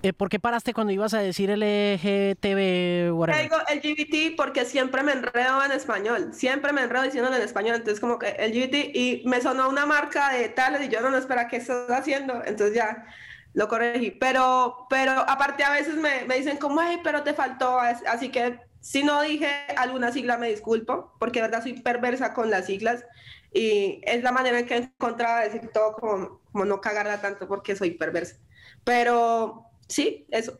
eh, 0.03 0.13
¿Por 0.13 0.29
qué 0.29 0.39
paraste 0.39 0.75
cuando 0.75 0.93
ibas 0.93 1.15
a 1.15 1.21
decir 1.21 1.49
LGTB? 1.49 3.11
Whatever? 3.17 3.43
Digo 3.43 3.57
LGBT 3.57 4.37
porque 4.37 4.67
siempre 4.67 5.03
me 5.03 5.13
enredo 5.13 5.65
en 5.65 5.73
español, 5.73 6.35
siempre 6.35 6.75
me 6.75 6.83
enredo 6.83 7.05
diciéndolo 7.05 7.37
en 7.37 7.43
español, 7.43 7.77
entonces 7.77 8.01
como 8.01 8.19
que 8.19 8.33
LGBT 8.33 8.95
y 8.95 9.23
me 9.25 9.41
sonó 9.41 9.71
una 9.71 9.87
marca 9.87 10.35
de 10.35 10.51
tal 10.51 10.85
y 10.85 10.91
yo 10.91 11.01
no, 11.01 11.09
no 11.09 11.17
espera 11.17 11.49
qué 11.49 11.57
estás 11.57 11.91
haciendo, 11.91 12.35
entonces 12.45 12.77
ya 12.77 13.07
lo 13.55 13.69
corregí, 13.69 14.11
pero, 14.11 14.87
pero 14.89 15.13
aparte 15.13 15.65
a 15.65 15.71
veces 15.71 15.95
me, 15.97 16.25
me 16.27 16.37
dicen 16.37 16.59
como, 16.59 16.81
ay, 16.81 17.01
pero 17.03 17.23
te 17.23 17.35
faltó, 17.35 17.79
así 17.81 18.29
que 18.31 18.61
si 18.81 19.03
no 19.03 19.23
dije 19.23 19.49
alguna 19.77 20.13
sigla, 20.13 20.39
me 20.39 20.49
disculpo, 20.49 21.13
porque 21.19 21.41
de 21.41 21.49
verdad 21.49 21.63
soy 21.63 21.75
perversa 21.81 22.35
con 22.35 22.51
las 22.51 22.67
siglas 22.67 23.05
y 23.53 24.01
es 24.05 24.23
la 24.23 24.33
manera 24.33 24.59
en 24.59 24.67
que 24.67 24.75
he 24.75 24.79
encontrado 24.79 25.39
de 25.39 25.51
decir 25.51 25.71
todo 25.73 25.95
como, 25.95 26.41
como 26.53 26.65
no 26.65 26.81
cagarla 26.81 27.21
tanto 27.21 27.49
porque 27.49 27.75
soy 27.75 27.93
perversa. 27.93 28.37
Pero 28.85 29.65
sí, 29.89 30.27
eso. 30.31 30.59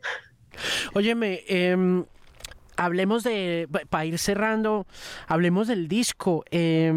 Óyeme, 0.93 1.43
eh, 1.47 2.03
hablemos 2.75 3.23
de, 3.23 3.67
para 3.89 4.05
ir 4.05 4.17
cerrando, 4.17 4.85
hablemos 5.27 5.67
del 5.67 5.87
disco. 5.87 6.43
Eh, 6.51 6.91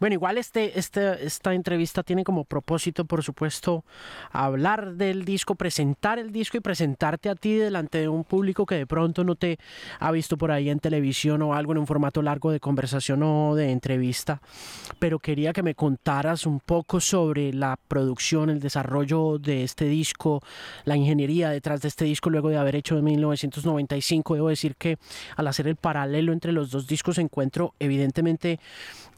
bueno, 0.00 0.14
igual 0.14 0.38
este, 0.38 0.78
este, 0.78 1.24
esta 1.24 1.54
entrevista 1.54 2.02
tiene 2.02 2.24
como 2.24 2.44
propósito, 2.44 3.04
por 3.04 3.22
supuesto, 3.22 3.84
hablar 4.32 4.94
del 4.94 5.24
disco, 5.24 5.54
presentar 5.54 6.18
el 6.18 6.32
disco 6.32 6.56
y 6.56 6.60
presentarte 6.60 7.30
a 7.30 7.34
ti 7.34 7.54
delante 7.54 7.98
de 7.98 8.08
un 8.08 8.24
público 8.24 8.66
que 8.66 8.74
de 8.74 8.86
pronto 8.86 9.22
no 9.22 9.36
te 9.36 9.58
ha 10.00 10.10
visto 10.10 10.36
por 10.36 10.50
ahí 10.50 10.68
en 10.68 10.80
televisión 10.80 11.42
o 11.42 11.54
algo 11.54 11.72
en 11.72 11.78
un 11.78 11.86
formato 11.86 12.22
largo 12.22 12.50
de 12.50 12.60
conversación 12.60 13.22
o 13.22 13.54
de 13.54 13.70
entrevista. 13.70 14.40
Pero 14.98 15.18
quería 15.18 15.52
que 15.52 15.62
me 15.62 15.74
contaras 15.74 16.46
un 16.46 16.60
poco 16.60 17.00
sobre 17.00 17.52
la 17.52 17.78
producción, 17.88 18.50
el 18.50 18.60
desarrollo 18.60 19.38
de 19.38 19.64
este 19.64 19.86
disco, 19.86 20.42
la 20.84 20.96
ingeniería 20.96 21.50
detrás 21.50 21.82
de 21.82 21.88
este 21.88 22.04
disco 22.04 22.30
luego 22.30 22.48
de 22.48 22.56
haber 22.56 22.76
hecho 22.76 22.98
en 22.98 23.04
1995. 23.04 24.34
Debo 24.34 24.48
decir 24.48 24.74
que 24.76 24.98
al 25.36 25.46
hacer 25.46 25.68
el 25.68 25.76
paralelo 25.76 26.32
entre 26.32 26.52
los 26.52 26.70
dos 26.70 26.86
discos 26.86 27.18
encuentro 27.18 27.74
evidentemente 27.78 28.58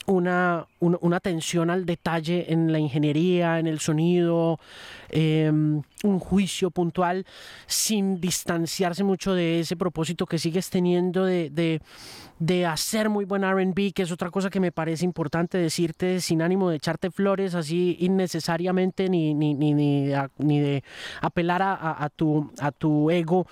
una, 0.07 0.67
una, 0.81 1.17
atención 1.17 1.69
al 1.69 1.85
detalle 1.85 2.53
en 2.53 2.71
la 2.71 2.79
ingeniería, 2.79 3.59
en 3.59 3.67
el 3.67 3.81
sonido, 3.81 4.61
em, 5.09 5.83
un 6.05 6.19
juicio 6.21 6.71
puntual 6.71 7.27
sin 7.67 8.21
distanciarse 8.21 9.03
mucho 9.03 9.35
de 9.35 9.61
ese 9.61 9.77
propósito 9.77 10.27
que 10.27 10.39
sigues 10.39 10.71
teniendo 10.71 11.25
de, 11.25 11.81
de, 12.39 12.67
hacer 12.67 13.09
muy 13.09 13.25
buen 13.25 13.43
RB, 13.43 13.93
que 13.93 14.03
es 14.03 14.13
otra 14.13 14.31
cosa 14.31 14.49
que 14.49 14.61
me 14.61 14.71
parece 14.71 15.05
importante 15.05 15.59
decirte 15.59 16.21
sin 16.21 16.41
ánimo 16.41 16.71
de 16.71 16.77
echarte 16.77 17.11
flores 17.11 17.55
así 17.55 17.97
innecesariamente 18.01 19.09
ni, 19.09 19.35
ni, 19.35 19.55
ni, 19.55 19.75
ni, 19.75 20.61
de 20.61 20.85
apelar 21.21 21.63
a, 21.63 22.09
tu, 22.15 22.53
a 22.61 22.71
tu 22.71 23.11
ego, 23.11 23.47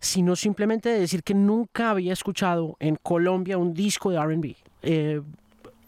sino 0.00 0.34
simplemente 0.34 0.88
de 0.88 1.00
decir 1.00 1.22
que 1.22 1.34
nunca 1.34 1.90
había 1.90 2.12
escuchado 2.12 2.76
en 2.80 2.96
Colombia 2.96 3.58
un 3.58 3.74
disco 3.74 4.10
de 4.10 4.20
RB. 4.20 4.56
Eh, 4.82 5.20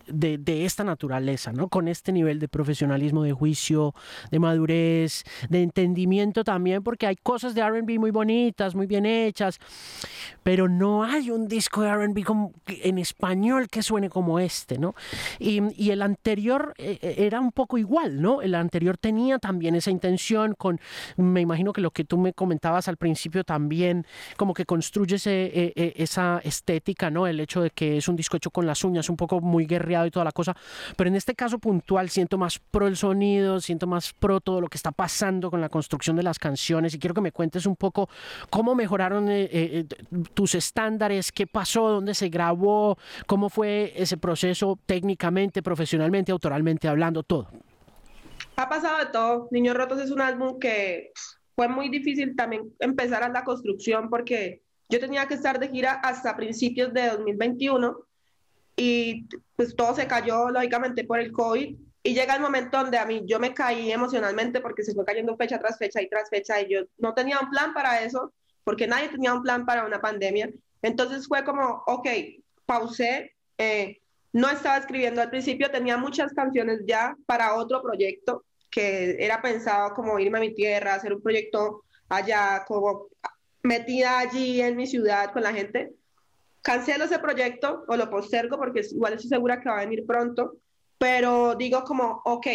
de, 0.07 0.65
esta 0.65 0.85
naturaleza, 0.85 1.53
¿no? 1.53 1.69
Con 1.69 1.89
este 1.89 2.13
nivel 2.13 2.39
de 2.39 2.49
profesionalismo, 2.49 3.23
de 3.23 3.33
juicio, 3.33 3.95
de 4.31 4.39
madurez, 4.39 5.25
de 5.49 5.63
entendimiento 5.63 6.45
también, 6.45 6.83
porque 6.83 7.07
hay 7.07 7.17
cosas 7.17 7.55
de 7.55 7.69
RB 7.69 7.99
muy 7.99 8.11
bonitas, 8.11 8.75
muy 8.75 8.87
bien 8.87 9.07
hechas, 9.07 9.59
pero 10.43 10.69
no 10.69 11.05
hay 11.05 11.31
un 11.31 11.49
disco 11.49 11.83
de 11.83 11.95
RB 11.95 12.53
en 12.83 12.99
español 12.99 13.69
que 13.69 13.83
suene 13.83 14.09
como 14.09 14.39
este, 14.39 14.79
¿no? 14.79 14.95
Y, 15.39 15.63
el 15.93 16.01
anterior 16.01 16.73
eh, 16.79 16.99
eh, 17.03 17.15
era 17.19 17.39
un 17.39 17.53
poco 17.53 17.77
igual, 17.77 18.23
¿no? 18.23 18.41
El 18.41 18.55
anterior 18.55 18.97
tenía 18.97 19.39
también 19.39 19.75
esa 19.75 19.91
intención 19.91 20.55
con, 20.57 20.81
me 21.17 21.43
imagino 21.43 21.75
que 21.75 21.83
lo 21.83 21.91
que 21.91 22.05
tú 22.05 22.17
me 22.17 22.33
comentabas 22.33 22.89
al 22.89 22.97
principio 22.97 23.45
también, 23.45 24.07
como 24.39 24.55
que 24.55 24.65
construye 24.65 25.17
eh, 25.27 25.93
esa 25.97 26.41
estética, 26.45 27.11
¿no? 27.11 27.27
El 27.27 27.41
hecho 27.41 27.61
de 27.61 27.71
que 27.71 27.99
es 27.99 28.09
un 28.09 28.17
disco 28.17 28.39
hecho 28.39 28.51
con 28.51 28.67
las 28.67 28.85
uñas, 28.85 29.11
un 29.11 29.17
poco 29.17 29.41
muy 29.41 29.67
y 30.07 30.11
toda 30.11 30.25
la 30.25 30.33
cosa, 30.33 30.57
pero 30.97 31.09
en 31.09 31.17
este 31.17 31.35
caso 31.35 31.59
puntual 31.59 32.09
siento 32.09 32.39
más 32.39 32.59
pro 32.59 32.87
el 32.87 32.97
sonido, 32.97 33.61
siento 33.61 33.87
más 33.87 34.13
pro 34.13 34.41
todo 34.41 34.61
lo 34.61 34.69
que 34.69 34.77
está 34.77 34.93
pasando 34.93 35.51
con 35.51 35.61
la 35.61 35.69
construcción 35.69 36.17
de 36.17 36.23
las 36.23 36.39
canciones 36.39 36.95
y 36.95 36.99
quiero 36.99 37.15
que 37.15 37.21
me 37.21 37.33
cuentes 37.33 37.67
un 37.67 37.77
poco 37.77 38.09
cómo 38.51 38.75
mejoraron 38.75 39.29
eh, 39.29 39.45
eh, 39.45 39.51
eh, 39.53 39.87
tus 40.35 40.55
estándares, 40.55 41.33
qué 41.33 41.47
pasó, 41.47 41.89
dónde 41.89 42.15
se 42.15 42.29
grabó, 42.29 42.97
cómo 43.27 43.49
fue 43.49 43.93
ese 43.97 44.17
proceso 44.17 44.79
técnicamente, 44.87 45.63
profesionalmente, 45.63 46.33
autoralmente 46.33 46.89
hablando, 46.89 47.23
todo. 47.23 47.49
Ha 48.57 48.69
pasado 48.69 48.99
de 48.99 49.07
todo. 49.07 49.49
Niños 49.51 49.77
Rotos 49.77 50.01
es 50.01 50.11
un 50.11 50.21
álbum 50.21 50.59
que 50.59 51.13
fue 51.55 51.69
muy 51.69 51.89
difícil 51.89 52.35
también 52.37 52.73
empezar 52.81 53.23
a 53.23 53.29
la 53.29 53.45
construcción 53.45 54.09
porque 54.09 54.63
yo 54.89 55.01
tenía 55.01 55.27
que 55.27 55.35
estar 55.35 55.59
de 55.59 55.69
gira 55.69 55.95
hasta 55.95 56.37
principios 56.37 56.93
de 56.93 57.09
2021 57.09 57.97
y 58.77 59.29
pues 59.57 59.77
todo 59.77 59.95
se 59.95 60.07
cayó 60.07 60.51
lógicamente 60.51 61.05
por 61.05 61.21
el 61.21 61.33
COVID 61.33 61.77
y 62.05 62.15
llega 62.15 62.35
el 62.35 62.43
momento 62.43 62.79
donde 62.79 62.99
a 62.99 63.07
mí 63.07 63.23
yo 63.27 63.39
me 63.39 63.55
caí 63.55 63.93
emocionalmente 63.93 64.61
porque 64.61 64.83
se 64.83 64.95
fue 64.95 65.05
cayendo 65.05 65.37
fecha 65.37 65.59
tras 65.59 65.79
fecha 65.79 66.03
y 66.03 66.09
tras 66.09 66.29
fecha 66.31 66.61
y 66.61 66.69
yo 66.69 66.81
no 66.99 67.15
tenía 67.15 67.39
un 67.39 67.51
plan 67.51 67.73
para 67.75 68.03
eso 68.03 68.33
porque 68.65 68.87
nadie 68.87 69.09
tenía 69.09 69.35
un 69.35 69.43
plan 69.43 69.67
para 69.67 69.85
una 69.85 70.01
pandemia. 70.01 70.51
Entonces 70.83 71.27
fue 71.27 71.45
como, 71.45 71.83
ok, 71.87 72.09
pausé, 72.67 73.35
eh, 73.59 74.01
no 74.33 74.49
estaba 74.49 74.79
escribiendo 74.79 75.21
al 75.21 75.31
principio, 75.31 75.71
tenía 75.71 75.97
muchas 75.97 76.33
canciones 76.33 76.81
ya 76.87 77.17
para 77.27 77.55
otro 77.55 77.83
proyecto 77.83 78.45
que 78.71 79.17
era 79.19 79.43
pensado 79.43 79.95
como 79.95 80.19
irme 80.19 80.39
a 80.39 80.41
mi 80.41 80.55
tierra, 80.55 80.95
hacer 80.95 81.13
un 81.13 81.23
proyecto 81.23 81.85
allá, 82.09 82.65
como 82.67 83.09
metida 83.63 84.19
allí 84.19 84.61
en 84.61 84.77
mi 84.77 84.87
ciudad 84.87 85.33
con 85.33 85.43
la 85.43 85.53
gente 85.53 85.93
cancelo 86.63 87.05
ese 87.05 87.19
proyecto 87.19 87.85
o 87.89 87.97
lo 87.97 88.09
postergo 88.09 88.57
porque 88.57 88.83
igual 88.91 89.15
estoy 89.15 89.29
segura 89.29 89.61
que 89.61 89.69
va 89.69 89.79
a 89.79 89.85
venir 89.85 90.07
pronto, 90.07 90.55
pero 90.97 91.57
digo 91.57 91.83
como, 91.85 92.23
ok, 92.25 92.47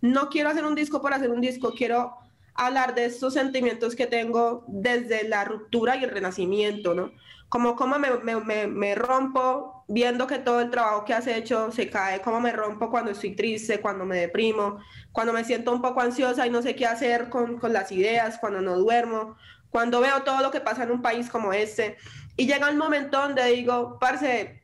no 0.00 0.30
quiero 0.30 0.48
hacer 0.48 0.64
un 0.64 0.74
disco 0.74 1.00
por 1.02 1.12
hacer 1.12 1.30
un 1.30 1.40
disco, 1.40 1.74
quiero 1.76 2.16
hablar 2.54 2.94
de 2.94 3.04
estos 3.04 3.34
sentimientos 3.34 3.94
que 3.94 4.06
tengo 4.06 4.64
desde 4.68 5.28
la 5.28 5.44
ruptura 5.44 5.96
y 5.96 6.04
el 6.04 6.10
renacimiento, 6.10 6.94
¿no? 6.94 7.12
Como 7.48 7.74
cómo 7.74 7.98
me, 7.98 8.10
me, 8.18 8.66
me, 8.68 8.94
rompo 8.94 9.84
viendo 9.88 10.26
que 10.28 10.38
todo 10.38 10.60
el 10.60 10.70
trabajo 10.70 11.04
que 11.04 11.14
has 11.14 11.26
hecho 11.26 11.72
se 11.72 11.90
cae, 11.90 12.20
cómo 12.20 12.40
me 12.40 12.52
rompo 12.52 12.90
cuando 12.90 13.10
estoy 13.10 13.34
triste, 13.34 13.80
cuando 13.80 14.04
me 14.04 14.18
deprimo, 14.18 14.78
cuando 15.10 15.32
me 15.32 15.42
siento 15.42 15.72
un 15.72 15.82
poco 15.82 16.00
ansiosa 16.00 16.46
y 16.46 16.50
no 16.50 16.62
sé 16.62 16.76
qué 16.76 16.86
hacer 16.86 17.28
con, 17.28 17.58
con 17.58 17.72
las 17.72 17.90
ideas, 17.90 18.38
cuando 18.38 18.60
no 18.60 18.78
duermo, 18.78 19.36
cuando 19.70 20.00
veo 20.00 20.22
todo 20.22 20.42
lo 20.42 20.50
que 20.50 20.60
pasa 20.60 20.84
en 20.84 20.90
un 20.90 21.02
país 21.02 21.28
como 21.28 21.52
este. 21.52 21.96
Y 22.40 22.46
llega 22.46 22.70
un 22.70 22.78
momento 22.78 23.20
donde 23.20 23.44
digo, 23.52 23.98
parce, 23.98 24.62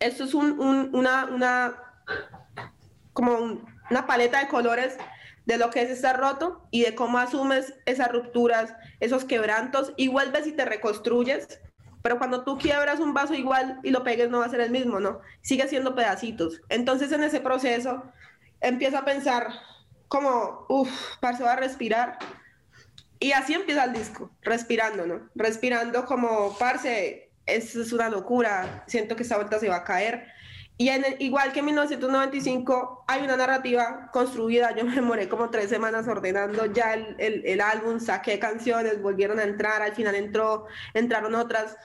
esto 0.00 0.24
es 0.24 0.32
un, 0.32 0.58
una, 0.94 1.78
como 3.12 3.60
una 3.90 4.06
paleta 4.06 4.38
de 4.38 4.48
colores 4.48 4.96
de 5.44 5.58
lo 5.58 5.68
que 5.68 5.82
es 5.82 5.90
estar 5.90 6.18
roto 6.18 6.66
y 6.70 6.84
de 6.84 6.94
cómo 6.94 7.18
asumes 7.18 7.74
esas 7.84 8.10
rupturas, 8.10 8.72
esos 8.98 9.26
quebrantos 9.26 9.92
y 9.98 10.08
vuelves 10.08 10.46
y 10.46 10.52
te 10.52 10.64
reconstruyes. 10.64 11.60
Pero 12.00 12.16
cuando 12.16 12.44
tú 12.44 12.56
quiebras 12.56 12.98
un 12.98 13.12
vaso 13.12 13.34
igual 13.34 13.78
y 13.82 13.90
lo 13.90 14.02
pegues 14.02 14.30
no 14.30 14.38
va 14.38 14.46
a 14.46 14.48
ser 14.48 14.62
el 14.62 14.70
mismo, 14.70 14.98
¿no? 14.98 15.20
Sigue 15.42 15.68
siendo 15.68 15.94
pedacitos. 15.94 16.62
Entonces 16.70 17.12
en 17.12 17.24
ese 17.24 17.40
proceso 17.40 18.04
empiezo 18.62 18.96
a 18.96 19.04
pensar 19.04 19.50
como, 20.08 20.64
uff, 20.70 21.18
parce, 21.20 21.44
va 21.44 21.52
a 21.52 21.56
respirar 21.56 22.16
y 23.18 23.32
así 23.32 23.54
empieza 23.54 23.84
el 23.84 23.92
disco, 23.92 24.30
respirando, 24.42 25.06
¿no? 25.06 25.28
Respirando 25.34 26.04
como, 26.04 26.56
parce, 26.58 27.30
es 27.46 27.92
una 27.92 28.08
locura, 28.08 28.84
siento 28.86 29.16
que 29.16 29.22
esta 29.22 29.36
vuelta 29.36 29.58
se 29.58 29.68
va 29.68 29.76
a 29.76 29.84
caer. 29.84 30.26
Y 30.78 30.90
en 30.90 31.04
igual 31.20 31.52
que 31.52 31.60
en 31.60 31.66
1995 31.66 33.04
hay 33.08 33.22
una 33.22 33.36
narrativa 33.36 34.10
construida, 34.12 34.76
yo 34.76 34.84
me 34.86 34.94
demoré 34.94 35.28
como 35.28 35.50
tres 35.50 35.70
semanas 35.70 36.06
ordenando 36.06 36.66
ya 36.66 36.92
el, 36.92 37.16
el, 37.18 37.46
el, 37.46 37.60
álbum, 37.60 37.98
saqué 38.00 38.38
canciones, 38.38 39.00
volvieron 39.00 39.38
a 39.38 39.44
entrar, 39.44 39.80
al 39.80 39.94
final 39.94 40.14
entró, 40.14 40.66
entraron 40.92 41.34
otras. 41.34 41.76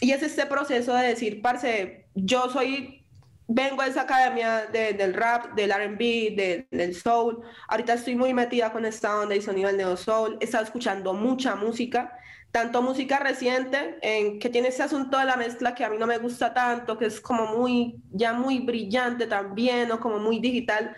Y 0.00 0.10
es 0.10 0.22
este 0.22 0.46
proceso 0.46 0.94
de 0.94 1.06
decir, 1.06 1.40
parce, 1.40 2.06
yo 2.14 2.50
soy 2.50 3.03
vengo 3.46 3.82
a 3.82 3.86
esa 3.86 4.02
academia 4.02 4.66
del 4.66 5.14
rap, 5.14 5.54
del 5.54 5.70
RB, 5.70 6.66
del 6.70 6.94
soul. 6.94 7.42
Ahorita 7.68 7.94
estoy 7.94 8.16
muy 8.16 8.32
metida 8.32 8.72
con 8.72 8.84
esta 8.84 9.18
onda 9.18 9.34
y 9.34 9.42
sonido 9.42 9.68
del 9.68 9.76
neo 9.76 9.96
soul. 9.96 10.38
He 10.40 10.44
estado 10.44 10.64
escuchando 10.64 11.12
mucha 11.12 11.54
música, 11.54 12.18
tanto 12.50 12.82
música 12.82 13.18
reciente, 13.18 13.98
en, 14.00 14.38
que 14.38 14.48
tiene 14.48 14.68
ese 14.68 14.82
asunto 14.82 15.18
de 15.18 15.26
la 15.26 15.36
mezcla 15.36 15.74
que 15.74 15.84
a 15.84 15.90
mí 15.90 15.98
no 15.98 16.06
me 16.06 16.18
gusta 16.18 16.54
tanto, 16.54 16.96
que 16.96 17.06
es 17.06 17.20
como 17.20 17.46
muy, 17.46 17.96
ya 18.12 18.32
muy 18.32 18.60
brillante 18.60 19.26
también, 19.26 19.90
o 19.92 20.00
como 20.00 20.18
muy 20.18 20.38
digital. 20.38 20.96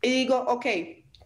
Y 0.00 0.10
digo, 0.10 0.38
ok, 0.48 0.64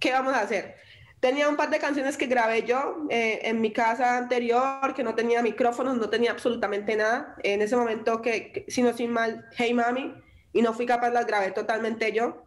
¿qué 0.00 0.12
vamos 0.12 0.34
a 0.34 0.40
hacer? 0.40 0.76
Tenía 1.20 1.48
un 1.48 1.56
par 1.56 1.70
de 1.70 1.78
canciones 1.78 2.16
que 2.16 2.26
grabé 2.26 2.64
yo 2.64 3.06
eh, 3.08 3.40
en 3.44 3.60
mi 3.60 3.72
casa 3.72 4.18
anterior, 4.18 4.94
que 4.94 5.02
no 5.02 5.14
tenía 5.14 5.42
micrófonos, 5.42 5.96
no 5.96 6.10
tenía 6.10 6.32
absolutamente 6.32 6.94
nada. 6.94 7.36
En 7.42 7.62
ese 7.62 7.74
momento 7.76 8.20
que, 8.20 8.66
si 8.68 8.82
no 8.82 8.94
soy 8.94 9.08
mal, 9.08 9.46
Hey 9.56 9.72
Mami, 9.72 10.12
y 10.52 10.62
no 10.62 10.72
fui 10.72 10.86
capaz, 10.86 11.10
las 11.10 11.26
grabé 11.26 11.50
totalmente 11.52 12.12
yo. 12.12 12.42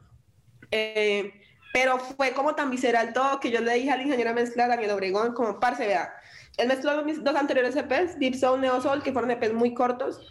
Eh, 0.71 1.33
pero 1.73 1.99
fue 1.99 2.31
como 2.31 2.55
tan 2.55 2.71
visceral 2.71 3.13
todo 3.13 3.39
que 3.39 3.51
yo 3.51 3.61
le 3.61 3.73
dije 3.75 3.91
al 3.91 4.01
ingeniero 4.01 4.33
mezcla 4.33 4.67
Daniel 4.67 4.91
Obregón, 4.91 5.33
como 5.33 5.59
parce, 5.59 5.85
vea, 5.85 6.13
él 6.57 6.67
mezcló 6.67 7.03
mis 7.03 7.23
dos 7.23 7.35
anteriores 7.35 7.75
EPs, 7.75 8.19
Deep 8.19 8.35
Soul, 8.35 8.61
Neo 8.61 8.81
Soul, 8.81 9.03
que 9.03 9.13
fueron 9.13 9.31
EPs 9.31 9.53
muy 9.53 9.73
cortos. 9.73 10.27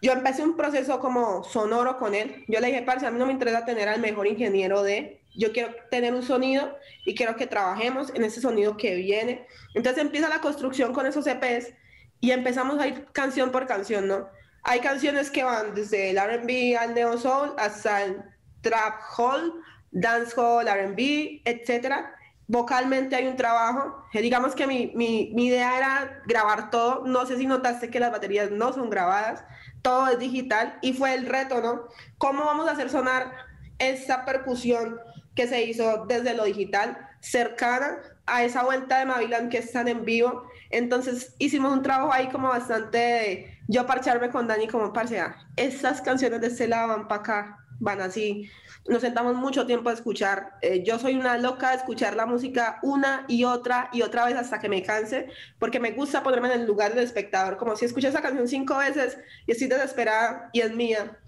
Yo 0.00 0.12
empecé 0.12 0.42
un 0.42 0.56
proceso 0.56 0.98
como 1.00 1.44
sonoro 1.44 1.96
con 1.96 2.14
él. 2.14 2.44
Yo 2.48 2.60
le 2.60 2.68
dije, 2.68 2.82
parce, 2.82 3.06
a 3.06 3.10
mí 3.10 3.18
no 3.18 3.26
me 3.26 3.32
interesa 3.32 3.64
tener 3.64 3.88
al 3.88 4.00
mejor 4.00 4.26
ingeniero 4.26 4.82
de, 4.82 5.22
yo 5.34 5.52
quiero 5.52 5.74
tener 5.90 6.14
un 6.14 6.22
sonido 6.22 6.76
y 7.04 7.14
quiero 7.14 7.36
que 7.36 7.46
trabajemos 7.46 8.12
en 8.14 8.24
ese 8.24 8.40
sonido 8.40 8.76
que 8.76 8.94
viene. 8.96 9.46
Entonces 9.74 10.02
empieza 10.02 10.28
la 10.28 10.40
construcción 10.40 10.92
con 10.92 11.06
esos 11.06 11.26
EPs 11.26 11.72
y 12.20 12.30
empezamos 12.32 12.78
a 12.78 12.86
ir 12.86 13.06
canción 13.12 13.50
por 13.50 13.66
canción, 13.66 14.06
¿no? 14.06 14.28
Hay 14.64 14.80
canciones 14.80 15.30
que 15.30 15.42
van 15.42 15.74
desde 15.74 16.10
el 16.10 16.18
RB 16.18 16.78
al 16.78 16.94
neo 16.94 17.18
soul 17.18 17.54
hasta 17.58 18.04
el 18.04 18.22
trap 18.60 19.00
hall, 19.16 19.60
dance 19.90 20.34
hall, 20.36 20.66
RB, 20.66 21.42
etcétera. 21.44 22.14
Vocalmente 22.46 23.16
hay 23.16 23.26
un 23.26 23.36
trabajo. 23.36 24.04
Digamos 24.12 24.54
que 24.54 24.66
mi, 24.66 24.92
mi, 24.94 25.32
mi 25.34 25.46
idea 25.46 25.76
era 25.76 26.22
grabar 26.26 26.70
todo. 26.70 27.04
No 27.06 27.26
sé 27.26 27.36
si 27.38 27.46
notaste 27.46 27.90
que 27.90 27.98
las 27.98 28.12
baterías 28.12 28.50
no 28.50 28.72
son 28.72 28.88
grabadas, 28.88 29.44
todo 29.82 30.06
es 30.08 30.18
digital 30.18 30.78
y 30.80 30.92
fue 30.92 31.14
el 31.14 31.26
reto, 31.26 31.60
¿no? 31.60 31.88
¿Cómo 32.18 32.44
vamos 32.44 32.68
a 32.68 32.72
hacer 32.72 32.88
sonar 32.88 33.32
esa 33.78 34.24
percusión 34.24 35.00
que 35.34 35.48
se 35.48 35.62
hizo 35.64 36.04
desde 36.06 36.34
lo 36.34 36.44
digital 36.44 37.08
cercana 37.20 37.98
a 38.26 38.44
esa 38.44 38.62
vuelta 38.62 38.98
de 39.00 39.06
Mavilan 39.06 39.48
que 39.48 39.58
están 39.58 39.88
en 39.88 40.04
vivo? 40.04 40.44
Entonces 40.72 41.34
hicimos 41.38 41.72
un 41.72 41.82
trabajo 41.82 42.12
ahí 42.12 42.28
como 42.28 42.48
bastante 42.48 42.98
de 42.98 43.58
yo 43.68 43.86
parcharme 43.86 44.30
con 44.30 44.48
Dani 44.48 44.66
como 44.66 44.92
parcea. 44.92 45.36
Esas 45.56 46.00
canciones 46.00 46.40
de 46.40 46.48
este 46.48 46.66
lado 46.66 46.88
van 46.88 47.08
para 47.08 47.20
acá, 47.20 47.66
van 47.78 48.00
así. 48.00 48.50
Nos 48.88 49.02
sentamos 49.02 49.36
mucho 49.36 49.66
tiempo 49.66 49.90
a 49.90 49.92
escuchar. 49.92 50.54
Eh, 50.62 50.82
yo 50.82 50.98
soy 50.98 51.14
una 51.14 51.38
loca 51.38 51.70
de 51.70 51.76
escuchar 51.76 52.16
la 52.16 52.26
música 52.26 52.80
una 52.82 53.24
y 53.28 53.44
otra 53.44 53.90
y 53.92 54.02
otra 54.02 54.24
vez 54.24 54.34
hasta 54.34 54.58
que 54.58 54.68
me 54.68 54.82
canse, 54.82 55.28
porque 55.58 55.78
me 55.78 55.92
gusta 55.92 56.22
ponerme 56.22 56.52
en 56.52 56.62
el 56.62 56.66
lugar 56.66 56.94
del 56.94 57.04
espectador. 57.04 57.58
Como 57.58 57.76
si 57.76 57.84
escuché 57.84 58.08
esa 58.08 58.22
canción 58.22 58.48
cinco 58.48 58.78
veces 58.78 59.18
y 59.46 59.52
estoy 59.52 59.68
desesperada 59.68 60.50
y 60.52 60.60
es 60.60 60.74
mía 60.74 61.18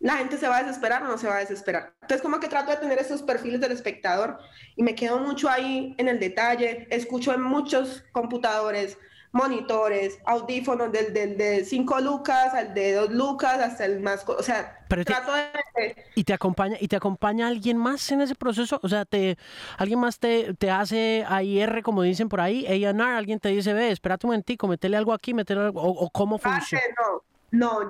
la 0.00 0.16
gente 0.16 0.36
se 0.36 0.48
va 0.48 0.58
a 0.58 0.62
desesperar 0.62 1.02
o 1.02 1.06
no 1.06 1.18
se 1.18 1.26
va 1.26 1.36
a 1.36 1.40
desesperar. 1.40 1.94
Entonces, 2.02 2.22
como 2.22 2.40
que 2.40 2.48
trato 2.48 2.70
de 2.70 2.76
tener 2.76 2.98
esos 2.98 3.22
perfiles 3.22 3.60
del 3.60 3.72
espectador 3.72 4.38
y 4.76 4.82
me 4.82 4.94
quedo 4.94 5.18
mucho 5.18 5.48
ahí 5.48 5.94
en 5.98 6.08
el 6.08 6.20
detalle, 6.20 6.86
escucho 6.90 7.32
en 7.32 7.42
muchos 7.42 8.04
computadores, 8.12 8.98
monitores, 9.34 10.20
audífonos 10.26 10.92
del, 10.92 11.12
del 11.12 11.36
de 11.36 11.64
5 11.64 12.00
lucas 12.00 12.54
al 12.54 12.72
de 12.72 12.92
2 12.92 13.10
lucas 13.10 13.60
hasta 13.60 13.84
el 13.84 14.00
más, 14.00 14.24
o 14.28 14.42
sea, 14.44 14.86
trato 14.88 15.32
de... 15.32 15.96
¿Y 16.14 16.22
te 16.22 16.32
acompaña 16.32 16.76
y 16.78 16.86
te 16.86 16.94
acompaña 16.94 17.48
alguien 17.48 17.76
más 17.76 18.12
en 18.12 18.20
ese 18.20 18.36
proceso? 18.36 18.78
O 18.84 18.88
sea, 18.88 19.04
te 19.04 19.36
alguien 19.76 19.98
más 19.98 20.20
te, 20.20 20.54
te 20.54 20.70
hace 20.70 21.24
AIR, 21.28 21.82
como 21.82 22.02
dicen 22.02 22.28
por 22.28 22.40
ahí, 22.40 22.64
A&R, 22.66 23.02
alguien 23.02 23.40
te 23.40 23.48
dice, 23.48 23.72
ve, 23.72 23.90
espérate 23.90 24.24
un 24.24 24.30
momentico, 24.30 24.68
metele 24.68 24.96
algo 24.96 25.12
aquí, 25.12 25.34
metele 25.34 25.62
algo, 25.62 25.82
o, 25.82 26.08
cómo 26.10 26.38
funciona. 26.38 26.84
No, 26.96 27.24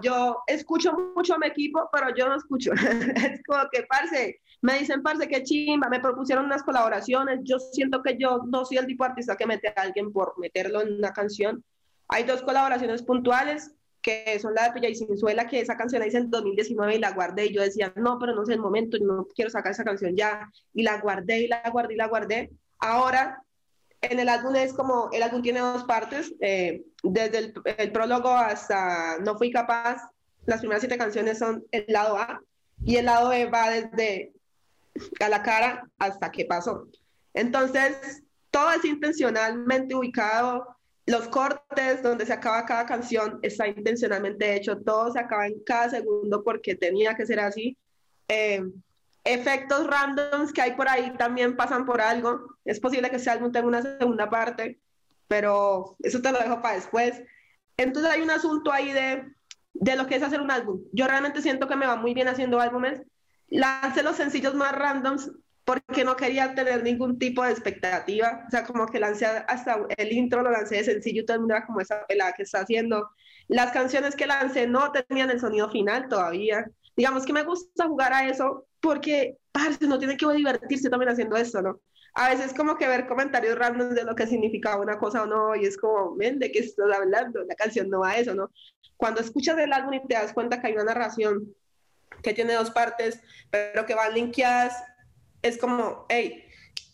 yo 0.03 0.43
escucho 0.47 0.93
mucho 1.15 1.35
a 1.35 1.39
mi 1.39 1.47
equipo, 1.47 1.89
pero 1.93 2.15
yo 2.15 2.29
no 2.29 2.37
escucho. 2.37 2.73
es 3.17 3.43
como 3.47 3.63
que, 3.73 3.85
parce, 3.89 4.41
me 4.63 4.79
dicen, 4.79 5.03
parce, 5.03 5.29
qué 5.29 5.43
chimba, 5.43 5.89
me 5.89 6.01
propusieron 6.01 6.47
unas 6.47 6.63
colaboraciones. 6.63 7.41
Yo 7.45 7.59
siento 7.59 8.03
que 8.03 8.17
yo 8.19 8.43
no 8.47 8.65
soy 8.65 8.79
el 8.79 8.87
tipo 8.87 9.05
artista 9.05 9.37
que 9.37 9.47
mete 9.47 9.69
a 9.69 9.83
alguien 9.83 10.13
por 10.13 10.39
meterlo 10.39 10.83
en 10.83 10.95
una 10.95 11.13
canción. 11.13 11.65
Hay 12.09 12.25
dos 12.25 12.43
colaboraciones 12.43 13.03
puntuales, 13.03 13.75
que 14.03 14.39
son 14.39 14.55
la 14.55 14.65
de 14.65 14.73
Pilla 14.73 14.89
y 14.89 14.95
Sinzuela, 14.95 15.47
que 15.47 15.61
esa 15.61 15.77
canción 15.77 16.01
la 16.01 16.07
hice 16.07 16.19
en 16.19 16.31
2019 16.31 16.97
y 16.97 16.99
la 16.99 17.13
guardé. 17.13 17.47
Y 17.47 17.55
yo 17.55 17.63
decía, 17.63 17.93
no, 17.97 18.19
pero 18.19 18.35
no 18.35 18.43
es 18.43 18.49
el 18.51 18.61
momento, 18.61 18.99
no 19.01 19.27
quiero 19.35 19.51
sacar 19.51 19.73
esa 19.73 19.85
canción 19.85 20.15
ya. 20.15 20.51
Y 20.75 20.83
la 20.83 21.01
guardé 21.01 21.41
y 21.41 21.49
la 21.49 21.63
guardé 21.71 21.95
y 21.95 21.97
la 21.97 22.09
guardé. 22.09 22.51
Ahora 22.79 23.43
en 24.11 24.21
el 24.21 24.29
álbum 24.29 24.55
es 24.57 24.73
como, 24.73 25.09
el 25.13 25.23
álbum 25.23 25.43
tiene 25.43 25.61
dos 25.61 25.85
partes, 25.85 26.35
eh, 26.41 26.83
desde 27.03 27.53
el, 27.79 27.93
prólogo 27.93 28.31
hasta 28.31 29.19
No 29.19 29.37
Fui 29.37 29.51
Capaz, 29.51 30.03
las 30.47 30.61
primeras 30.61 30.83
siete 30.83 30.99
canciones 30.99 31.39
son 31.39 31.65
el 31.71 31.85
lado 31.89 32.17
A, 32.17 32.41
y 32.85 32.97
el 32.97 33.07
lado 33.07 33.31
B 33.31 33.47
va 33.47 33.71
desde 33.71 34.33
a 35.21 35.29
la 35.29 35.43
cara 35.43 35.89
hasta 35.99 36.31
qué 36.31 36.45
pasó. 36.45 36.87
Entonces, 37.33 38.23
todo 38.51 38.71
es 38.71 38.85
intencionalmente 38.85 39.95
ubicado, 39.95 40.77
los 41.07 41.29
cortes 41.29 42.03
donde 42.03 42.25
se 42.25 42.33
acaba 42.33 42.65
cada 42.65 42.87
canción 42.87 43.39
está 43.43 43.69
intencionalmente 43.69 44.55
hecho, 44.55 44.79
todo 44.79 45.13
se 45.13 45.19
acaba 45.19 45.47
en 45.47 45.63
cada 45.65 45.91
segundo 45.91 46.43
porque 46.43 46.75
tenía 46.75 47.15
que 47.15 47.27
ser 47.27 47.41
así. 47.41 47.77
Eh, 48.29 48.63
efectos 49.25 49.87
randoms 49.87 50.53
que 50.53 50.61
hay 50.61 50.73
por 50.73 50.89
ahí 50.89 51.13
también 51.17 51.57
pasan 51.57 51.87
por 51.87 52.01
algo. 52.01 52.57
Es 52.65 52.79
posible 52.79 53.11
que 53.11 53.17
ese 53.17 53.31
álbum 53.31 53.51
tenga 53.51 53.67
una 53.67 53.83
segunda 53.83 54.29
parte, 54.29 54.81
pero 55.29 55.97
eso 56.01 56.21
te 56.21 56.31
lo 56.31 56.39
dejo 56.39 56.61
para 56.61 56.77
después. 56.77 57.23
Entonces 57.77 58.13
hay 58.13 58.21
un 58.21 58.31
asunto 58.31 58.71
ahí 58.71 58.93
de, 58.93 59.33
de 59.73 59.97
lo 59.97 60.07
que 60.07 60.17
es 60.17 60.23
hacer 60.23 60.41
un 60.41 60.51
álbum. 60.51 60.83
Yo 60.93 61.07
realmente 61.07 61.43
siento 61.43 61.67
que 61.67 61.77
me 61.77 61.87
va 61.87 61.97
muy 61.97 62.15
bien 62.15 62.29
haciendo 62.29 62.61
álbumes. 62.61 63.03
Lancé 63.49 64.03
los 64.03 64.17
sencillos 64.17 64.55
más 64.55 64.73
randoms 64.73 65.31
porque 65.65 66.05
no 66.05 66.17
quería 66.17 66.55
tener 66.55 66.83
ningún 66.83 67.19
tipo 67.19 67.43
de 67.43 67.51
expectativa. 67.51 68.45
O 68.47 68.51
sea, 68.51 68.65
como 68.65 68.87
que 68.87 69.01
lancé 69.01 69.25
hasta 69.27 69.79
el 69.97 70.13
intro, 70.13 70.43
lo 70.43 70.51
lancé 70.51 70.77
de 70.77 70.85
sencillo 70.85 71.23
y 71.23 71.25
todo 71.25 71.37
el 71.37 71.41
mundo 71.41 71.55
era 71.55 71.67
como 71.67 71.81
esa 71.81 72.07
pelada 72.07 72.35
que 72.35 72.43
está 72.43 72.61
haciendo. 72.61 73.11
Las 73.49 73.73
canciones 73.73 74.15
que 74.15 74.27
lancé 74.27 74.67
no 74.67 74.93
tenían 74.93 75.31
el 75.31 75.41
sonido 75.41 75.71
final 75.71 76.09
todavía. 76.09 76.67
Digamos 76.97 77.25
que 77.25 77.33
me 77.33 77.43
gusta 77.43 77.87
jugar 77.87 78.13
a 78.13 78.29
eso 78.29 78.67
porque, 78.85 79.39
parce, 79.51 79.87
no 79.87 79.99
tiene 79.99 80.19
que 80.19 80.31
divertirse 80.31 80.91
también 80.91 81.11
haciendo 81.11 81.37
esto, 81.37 81.63
¿no? 81.63 81.81
A 82.13 82.29
veces 82.29 82.53
como 82.53 82.77
que 82.77 82.87
ver 82.87 83.07
comentarios 83.07 83.59
random 83.59 83.95
de 83.95 84.05
lo 84.05 84.15
que 84.15 84.27
significaba 84.27 84.83
una 84.83 84.99
cosa 84.99 85.23
o 85.23 85.27
no, 85.27 85.57
y 85.57 85.65
es 85.65 85.79
como, 85.79 86.15
ven, 86.17 86.39
¿de 86.39 86.53
qué 86.53 86.59
estás 86.59 86.87
hablando? 86.95 87.43
La 87.45 87.55
canción 87.55 87.89
no 87.89 88.01
va 88.01 88.11
a 88.11 88.19
eso, 88.19 88.35
¿no? 88.35 88.51
Cuando 88.99 89.23
escuchas 89.23 89.57
el 89.59 89.73
álbum 89.73 89.95
y 89.95 90.07
te 90.07 90.17
das 90.17 90.35
cuenta 90.35 90.61
que 90.61 90.67
hay 90.67 90.75
una 90.75 90.85
narración 90.85 91.55
que 92.23 92.35
tiene 92.35 92.53
dos 92.53 92.71
partes, 92.71 93.21
pero 93.51 93.87
que 93.87 93.95
van 93.95 94.13
linkeadas, 94.13 94.75
es 95.41 95.57
como, 95.57 96.05
hey, 96.11 96.45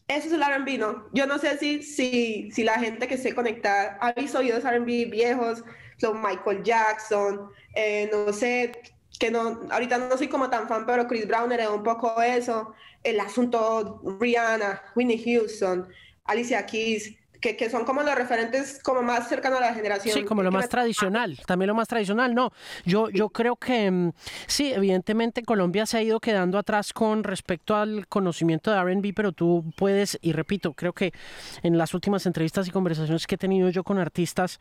eso 0.06 0.28
es 0.28 0.32
el 0.32 0.42
R&B, 0.42 0.78
¿no? 0.78 1.08
Yo 1.12 1.26
no 1.26 1.38
sé 1.38 1.58
si, 1.58 1.82
si, 1.82 2.52
si 2.52 2.62
la 2.62 2.78
gente 2.78 3.08
que 3.08 3.14
esté 3.14 3.34
conectada 3.34 3.98
ha 4.00 4.12
visto 4.12 4.38
oídos 4.38 4.64
R&B 4.64 5.06
viejos, 5.06 5.64
son 5.98 6.22
Michael 6.22 6.62
Jackson, 6.62 7.50
eh, 7.74 8.08
no 8.12 8.32
sé, 8.32 8.80
que 9.20 9.30
no, 9.30 9.60
ahorita 9.70 9.98
no 9.98 10.16
soy 10.16 10.28
como 10.28 10.48
tan 10.48 10.66
fan, 10.66 10.86
pero 10.86 11.06
Chris 11.06 11.28
Brown 11.28 11.52
era 11.52 11.70
un 11.70 11.82
poco 11.82 12.20
eso, 12.22 12.74
el 13.04 13.20
asunto 13.20 14.00
Rihanna, 14.18 14.82
Whitney 14.96 15.22
Houston, 15.22 15.86
Alicia 16.24 16.64
Keys, 16.64 17.14
que, 17.40 17.56
que, 17.56 17.70
son 17.70 17.84
como 17.84 18.02
los 18.02 18.14
referentes 18.14 18.80
como 18.82 19.02
más 19.02 19.28
cercanos 19.28 19.58
a 19.60 19.62
la 19.62 19.74
generación. 19.74 20.14
Sí, 20.14 20.24
como 20.24 20.42
lo 20.42 20.50
más 20.50 20.68
tradicional, 20.68 21.38
también 21.46 21.68
lo 21.68 21.74
más 21.74 21.88
tradicional. 21.88 22.34
No, 22.34 22.52
yo, 22.84 23.10
yo 23.10 23.30
creo 23.30 23.56
que 23.56 23.90
mm, 23.90 24.12
sí, 24.46 24.72
evidentemente 24.72 25.42
Colombia 25.42 25.86
se 25.86 25.98
ha 25.98 26.02
ido 26.02 26.20
quedando 26.20 26.58
atrás 26.58 26.92
con 26.92 27.24
respecto 27.24 27.76
al 27.76 28.06
conocimiento 28.08 28.70
de 28.70 28.82
RB, 28.82 29.14
pero 29.14 29.32
tú 29.32 29.64
puedes, 29.76 30.18
y 30.20 30.32
repito, 30.32 30.74
creo 30.74 30.92
que 30.92 31.12
en 31.62 31.78
las 31.78 31.94
últimas 31.94 32.26
entrevistas 32.26 32.68
y 32.68 32.70
conversaciones 32.70 33.26
que 33.26 33.36
he 33.36 33.38
tenido 33.38 33.68
yo 33.70 33.84
con 33.84 33.98
artistas, 33.98 34.58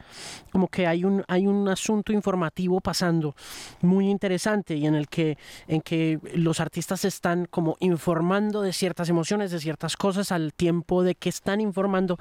como 0.51 0.67
que 0.67 0.87
hay 0.87 1.03
un, 1.03 1.23
hay 1.27 1.47
un 1.47 1.67
asunto 1.67 2.13
informativo 2.13 2.81
pasando 2.81 3.35
muy 3.81 4.09
interesante 4.09 4.75
y 4.75 4.85
en 4.85 4.95
el 4.95 5.07
que, 5.07 5.37
en 5.67 5.81
que 5.81 6.19
los 6.33 6.59
artistas 6.59 7.05
están 7.05 7.45
como 7.45 7.77
informando 7.79 8.61
de 8.61 8.73
ciertas 8.73 9.09
emociones, 9.09 9.51
de 9.51 9.59
ciertas 9.59 9.97
cosas 9.97 10.31
al 10.31 10.53
tiempo 10.53 11.03
de 11.03 11.15
que 11.15 11.29
están 11.29 11.61
informando 11.61 12.17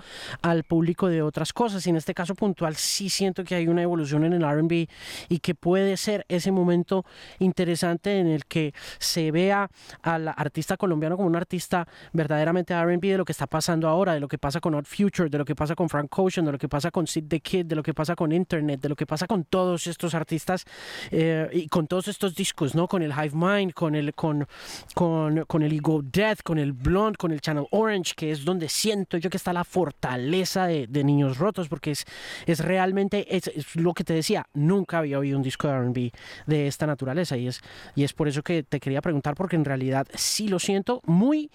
al 0.50 0.64
público 0.64 1.08
de 1.08 1.22
otras 1.22 1.52
cosas. 1.52 1.86
Y 1.86 1.90
en 1.90 1.96
este 1.96 2.14
caso 2.14 2.34
puntual 2.34 2.76
sí 2.76 3.08
siento 3.08 3.44
que 3.44 3.54
hay 3.54 3.68
una 3.68 3.82
evolución 3.82 4.24
en 4.24 4.32
el 4.32 4.42
RB 4.42 4.88
y 5.28 5.38
que 5.40 5.54
puede 5.54 5.96
ser 5.96 6.24
ese 6.28 6.50
momento 6.50 7.04
interesante 7.38 8.18
en 8.18 8.26
el 8.28 8.46
que 8.46 8.72
se 8.98 9.30
vea 9.30 9.70
al 10.02 10.28
artista 10.28 10.76
colombiano 10.76 11.16
como 11.16 11.28
un 11.28 11.36
artista 11.36 11.86
verdaderamente 12.12 12.74
RB 12.74 13.00
de 13.00 13.18
lo 13.18 13.24
que 13.24 13.32
está 13.32 13.46
pasando 13.46 13.88
ahora, 13.88 14.14
de 14.14 14.20
lo 14.20 14.28
que 14.28 14.38
pasa 14.38 14.60
con 14.60 14.74
Odd 14.74 14.86
Future, 14.86 15.28
de 15.28 15.38
lo 15.38 15.44
que 15.44 15.54
pasa 15.54 15.74
con 15.74 15.88
Frank 15.88 16.16
Ocean, 16.18 16.46
de 16.46 16.52
lo 16.52 16.58
que 16.58 16.68
pasa 16.68 16.90
con 16.90 17.06
Sid 17.06 17.24
the 17.28 17.40
Kid, 17.40 17.66
de 17.66 17.76
lo 17.76 17.82
que 17.82 17.94
pasa 17.94 18.16
con 18.16 18.32
Internet, 18.32 18.80
de 18.80 18.88
lo 18.88 18.96
que 18.96 19.06
pasa 19.06 19.26
con 19.26 19.44
todos 19.44 19.86
estos 19.86 20.14
artistas 20.14 20.64
eh, 21.10 21.48
y 21.52 21.68
con 21.68 21.86
todos 21.86 22.08
estos 22.08 22.34
discos, 22.34 22.74
¿no? 22.74 22.88
Con 22.88 23.02
el 23.02 23.12
Hive 23.12 23.34
Mind, 23.34 23.72
con 23.72 23.94
el, 23.94 24.14
con, 24.14 24.46
con, 24.94 25.44
con 25.44 25.62
el 25.62 25.72
Ego 25.72 26.02
Death, 26.02 26.42
con 26.42 26.58
el 26.58 26.72
Blonde, 26.72 27.16
con 27.16 27.32
el 27.32 27.40
Channel 27.40 27.66
Orange, 27.70 28.14
que 28.16 28.30
es 28.30 28.44
donde 28.44 28.68
siento 28.68 29.16
yo 29.16 29.30
que 29.30 29.36
está 29.36 29.52
la 29.52 29.64
fortaleza 29.64 30.37
de, 30.38 31.04
Niños 31.04 31.38
Rotos, 31.38 31.68
porque 31.68 31.90
es, 31.90 32.04
es 32.46 32.60
realmente, 32.60 33.36
es, 33.36 33.50
lo 33.74 33.92
que 33.94 34.04
te 34.04 34.14
decía, 34.14 34.46
nunca 34.54 34.98
había 34.98 35.18
oído 35.18 35.36
un 35.36 35.42
disco 35.42 35.68
de 35.68 35.78
RB 35.80 36.12
de 36.46 36.66
esta 36.66 36.86
naturaleza 36.86 37.36
y 37.36 37.48
es, 37.48 37.60
y 37.94 38.04
es 38.04 38.12
por 38.12 38.28
eso 38.28 38.42
que 38.42 38.62
te 38.62 38.80
quería 38.80 39.00
preguntar, 39.00 39.34
porque 39.34 39.56
en 39.56 39.64
realidad 39.64 40.06
sí 40.14 40.48
lo 40.48 40.58
siento 40.58 41.00
muy 41.06 41.50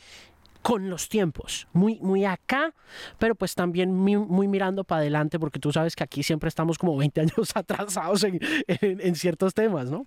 con 0.62 0.90
los 0.90 1.10
tiempos, 1.10 1.68
muy, 1.74 2.00
muy 2.00 2.26
acá, 2.26 2.74
pero 3.20 3.36
pues 3.36 3.54
también 3.56 3.94
muy, 3.94 4.48
mirando 4.48 4.84
para 4.84 5.02
adelante, 5.02 5.40
porque 5.40 5.60
tú 5.60 5.72
sabes 5.72 5.96
que 5.96 6.04
aquí 6.04 6.24
siempre 6.24 6.48
estamos 6.48 6.78
como 6.78 6.98
20 6.98 7.22
años 7.22 7.52
atrasados 7.56 8.24
en, 8.24 8.40
en, 8.68 9.16
ciertos 9.16 9.54
temas, 9.54 9.90
¿no? 9.90 10.06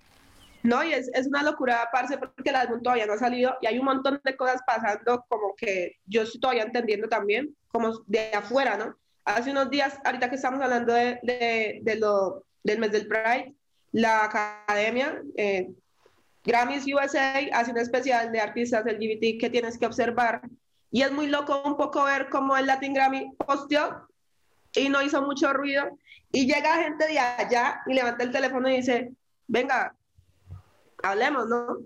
No, 0.62 0.82
y 0.82 0.92
es, 0.92 1.10
es, 1.14 1.26
una 1.26 1.42
locura, 1.42 1.88
parce, 1.92 2.18
porque 2.18 2.50
el 2.50 2.56
álbum 2.56 2.82
todavía 2.82 3.06
no 3.06 3.12
ha 3.12 3.18
salido 3.18 3.56
y 3.60 3.66
hay 3.66 3.78
un 3.78 3.84
montón 3.84 4.20
de 4.24 4.36
cosas 4.36 4.60
pasando 4.66 5.24
como 5.28 5.54
que 5.56 5.96
yo 6.06 6.22
estoy 6.22 6.40
todavía 6.40 6.64
entendiendo 6.64 7.08
también, 7.08 7.54
como 7.68 8.02
de 8.06 8.32
afuera, 8.32 8.76
¿no? 8.76 8.96
Hace 9.24 9.50
unos 9.50 9.70
días, 9.70 9.98
ahorita 10.04 10.28
que 10.28 10.36
estamos 10.36 10.60
hablando 10.60 10.92
de, 10.92 11.20
de, 11.22 11.96
lo, 11.96 12.44
del 12.62 12.78
mes 12.78 12.92
del 12.92 13.08
Pride, 13.08 13.54
la 13.92 14.24
academia, 14.24 15.22
eh, 15.36 15.68
Grammys 16.44 16.86
USA, 16.86 17.38
hace 17.52 17.72
un 17.72 17.78
especial 17.78 18.30
de 18.30 18.40
artistas 18.40 18.84
LGBT 18.84 19.40
que 19.40 19.50
tienes 19.50 19.78
que 19.78 19.86
observar. 19.86 20.42
Y 20.92 21.02
es 21.02 21.10
muy 21.10 21.26
loco 21.26 21.60
un 21.64 21.76
poco 21.76 22.04
ver 22.04 22.28
cómo 22.28 22.56
el 22.56 22.66
Latin 22.66 22.94
Grammy 22.94 23.32
posteó 23.36 24.08
y 24.74 24.88
no 24.88 25.02
hizo 25.02 25.20
mucho 25.22 25.52
ruido. 25.52 25.98
Y 26.30 26.46
llega 26.46 26.82
gente 26.84 27.08
de 27.08 27.18
allá 27.18 27.80
y 27.86 27.94
levanta 27.94 28.22
el 28.22 28.30
teléfono 28.30 28.68
y 28.70 28.76
dice, 28.76 29.12
venga, 29.48 29.96
hablemos, 31.02 31.46
¿no? 31.48 31.78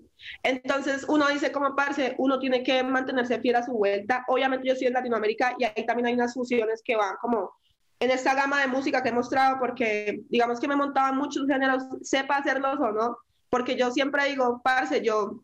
Entonces 0.43 1.05
uno 1.09 1.29
dice, 1.29 1.53
como 1.53 1.75
parce, 1.75 2.15
uno 2.19 2.39
tiene 2.39 2.63
que 2.63 2.83
mantenerse 2.83 3.41
fiel 3.41 3.57
a 3.57 3.65
su 3.65 3.73
vuelta. 3.73 4.25
Obviamente 4.29 4.67
yo 4.67 4.73
estoy 4.75 4.89
en 4.89 4.95
Latinoamérica 4.95 5.55
y 5.59 5.65
ahí 5.65 5.87
también 5.87 6.07
hay 6.07 6.15
unas 6.15 6.35
fusiones 6.35 6.83
que 6.85 6.97
van 6.97 7.17
como 7.21 7.53
en 8.01 8.11
esta 8.11 8.35
gama 8.35 8.61
de 8.61 8.67
música 8.67 9.03
que 9.03 9.11
he 9.11 9.13
mostrado, 9.13 9.59
porque 9.59 10.23
digamos 10.31 10.59
que 10.59 10.69
me 10.69 10.77
montaba 10.77 11.13
muchos 11.13 11.47
géneros, 11.47 11.85
sepa 12.03 12.37
hacerlos 12.37 12.79
o 12.81 12.93
no, 12.93 13.19
porque 13.51 13.77
yo 13.77 13.91
siempre 13.91 14.25
digo, 14.27 14.61
parce, 14.65 15.03
yo 15.03 15.43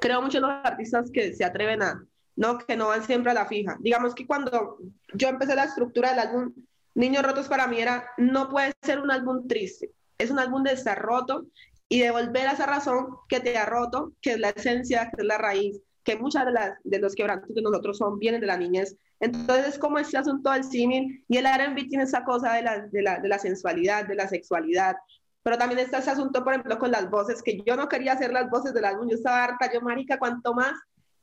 creo 0.00 0.20
mucho 0.20 0.38
en 0.38 0.42
los 0.42 0.52
artistas 0.64 1.10
que 1.12 1.32
se 1.32 1.44
atreven 1.44 1.82
a, 1.82 2.04
no, 2.34 2.58
que 2.58 2.76
no 2.76 2.88
van 2.88 3.04
siempre 3.04 3.30
a 3.30 3.34
la 3.34 3.46
fija. 3.46 3.76
Digamos 3.80 4.14
que 4.14 4.26
cuando 4.26 4.78
yo 5.14 5.28
empecé 5.28 5.54
la 5.54 5.64
estructura 5.64 6.10
del 6.10 6.18
álbum 6.18 6.52
Niños 6.94 7.22
Rotos 7.22 7.48
para 7.48 7.66
mí 7.66 7.80
era, 7.80 8.10
no 8.18 8.48
puede 8.48 8.72
ser 8.82 9.00
un 9.00 9.10
álbum 9.10 9.46
triste, 9.46 9.90
es 10.18 10.30
un 10.30 10.38
álbum 10.38 10.62
de 10.62 10.72
estar 10.72 11.00
roto 11.00 11.46
y 11.92 12.00
de 12.00 12.10
volver 12.10 12.46
a 12.46 12.52
esa 12.52 12.64
razón 12.64 13.18
que 13.28 13.38
te 13.40 13.58
ha 13.58 13.66
roto, 13.66 14.14
que 14.22 14.30
es 14.32 14.38
la 14.38 14.48
esencia, 14.48 15.10
que 15.14 15.20
es 15.20 15.26
la 15.26 15.36
raíz, 15.36 15.78
que 16.02 16.16
muchas 16.16 16.46
de, 16.46 16.52
las, 16.52 16.72
de 16.84 16.98
los 16.98 17.14
quebrantos 17.14 17.54
de 17.54 17.60
nosotros 17.60 17.98
son, 17.98 18.18
vienen 18.18 18.40
de 18.40 18.46
la 18.46 18.56
niñez. 18.56 18.96
Entonces 19.20 19.66
es 19.74 19.78
como 19.78 19.98
este 19.98 20.16
asunto 20.16 20.50
del 20.52 20.64
símil 20.64 21.22
y 21.28 21.36
el 21.36 21.44
R&B 21.44 21.84
tiene 21.88 22.04
esa 22.04 22.24
cosa 22.24 22.54
de 22.54 22.62
la, 22.62 22.78
de, 22.78 23.02
la, 23.02 23.18
de 23.18 23.28
la 23.28 23.38
sensualidad, 23.38 24.06
de 24.08 24.14
la 24.14 24.26
sexualidad, 24.26 24.96
pero 25.42 25.58
también 25.58 25.80
está 25.80 25.98
ese 25.98 26.12
asunto, 26.12 26.42
por 26.42 26.54
ejemplo, 26.54 26.78
con 26.78 26.90
las 26.90 27.10
voces, 27.10 27.42
que 27.42 27.60
yo 27.66 27.76
no 27.76 27.90
quería 27.90 28.14
hacer 28.14 28.32
las 28.32 28.48
voces 28.48 28.72
del 28.72 28.86
álbum, 28.86 29.10
yo 29.10 29.16
estaba 29.16 29.44
harta, 29.44 29.70
yo 29.70 29.82
marica, 29.82 30.18
cuanto 30.18 30.54
más 30.54 30.72